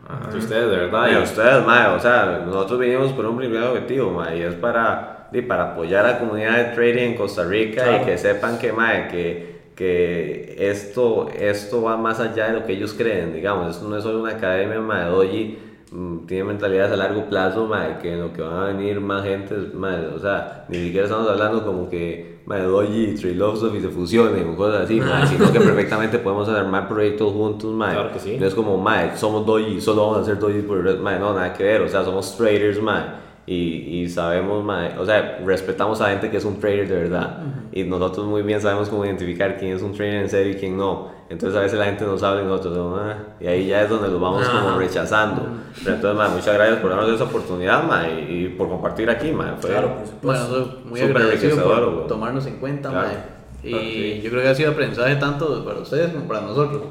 [0.07, 1.07] hacia ustedes, de verdad.
[1.11, 5.14] Y- ustedes, mae, o sea, nosotros vinimos por un primer objetivo, mae, y es para,
[5.35, 8.03] di, para apoyar a la comunidad de trading en Costa Rica Claro.
[8.03, 12.73] y que sepan que, mae, que, que esto, esto va más allá de lo que
[12.73, 15.57] ellos creen, digamos, esto no es solo una academia, mae, Doji
[15.91, 19.23] mm, tiene mentalidades a largo plazo, mae, que en lo que van a venir más
[19.23, 23.81] gente, mae, o sea, ni siquiera estamos hablando como que, mae, Doji y Trade Philosophy
[23.81, 28.13] se fusionen o cosas así, mae, sino que perfectamente podemos armar proyectos juntos, mae, Claro
[28.13, 28.37] que sí.
[28.39, 31.33] no es como, mae, somos doji, solo vamos a hacer doji por el mae, no,
[31.33, 36.01] nada que ver, o sea, somos traders, mae, y, y sabemos, mae, o sea, respetamos
[36.01, 37.39] a gente que es un trader de verdad,
[37.71, 40.77] y nosotros muy bien sabemos cómo identificar quién es un trader en serio y quién
[40.77, 43.83] no, entonces a veces la gente nos habla y nosotros, no, ah, y ahí ya
[43.83, 45.47] es donde los vamos como rechazando,
[45.83, 49.53] pero entonces, mae, muchas gracias por darnos esa oportunidad, mae, y por compartir aquí, mae,
[49.59, 50.49] fue, Claro, por supuesto.
[50.49, 53.07] Bueno, muy agradecido por tomarnos en cuenta, Claro.
[53.07, 53.35] mae.
[53.63, 54.21] Y Claro, sí.
[54.23, 56.83] yo creo que ha sido aprendizaje tanto para ustedes como para nosotros.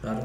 [0.00, 0.20] Claro.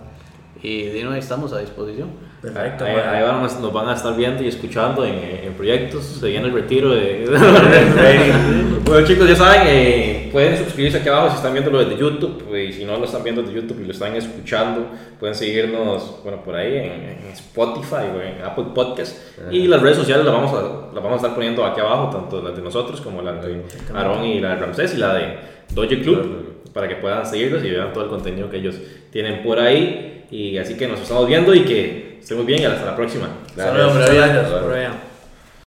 [0.62, 2.10] Y de nuevo ahí estamos a disposición.
[2.42, 2.86] Perfecto.
[2.86, 6.04] Ahí, ahí van nos van a estar viendo y escuchando en, en proyectos.
[6.04, 7.26] Se viene el retiro de.
[8.86, 12.54] bueno, chicos, ya saben, eh, pueden suscribirse aquí abajo si están viéndolo desde YouTube.
[12.54, 14.86] eh, Y si no lo están viendo desde YouTube y lo están escuchando,
[15.20, 19.18] pueden seguirnos bueno, por ahí en, en Spotify o en Apple Podcast.
[19.52, 22.42] Y las redes sociales las vamos, a, las vamos a estar poniendo aquí abajo, tanto
[22.42, 23.64] las de nosotros como la de
[23.94, 27.72] Aaron y la de Ramsés y la de Doge Club, para que puedan seguirlos y
[27.72, 28.76] vean todo el contenido que ellos
[29.12, 30.26] tienen por ahí.
[30.30, 33.30] Y así que nos estamos viendo y que estén muy bien y hasta la próxima.
[33.56, 34.50] Gracias.
[34.50, 35.07] Saludos,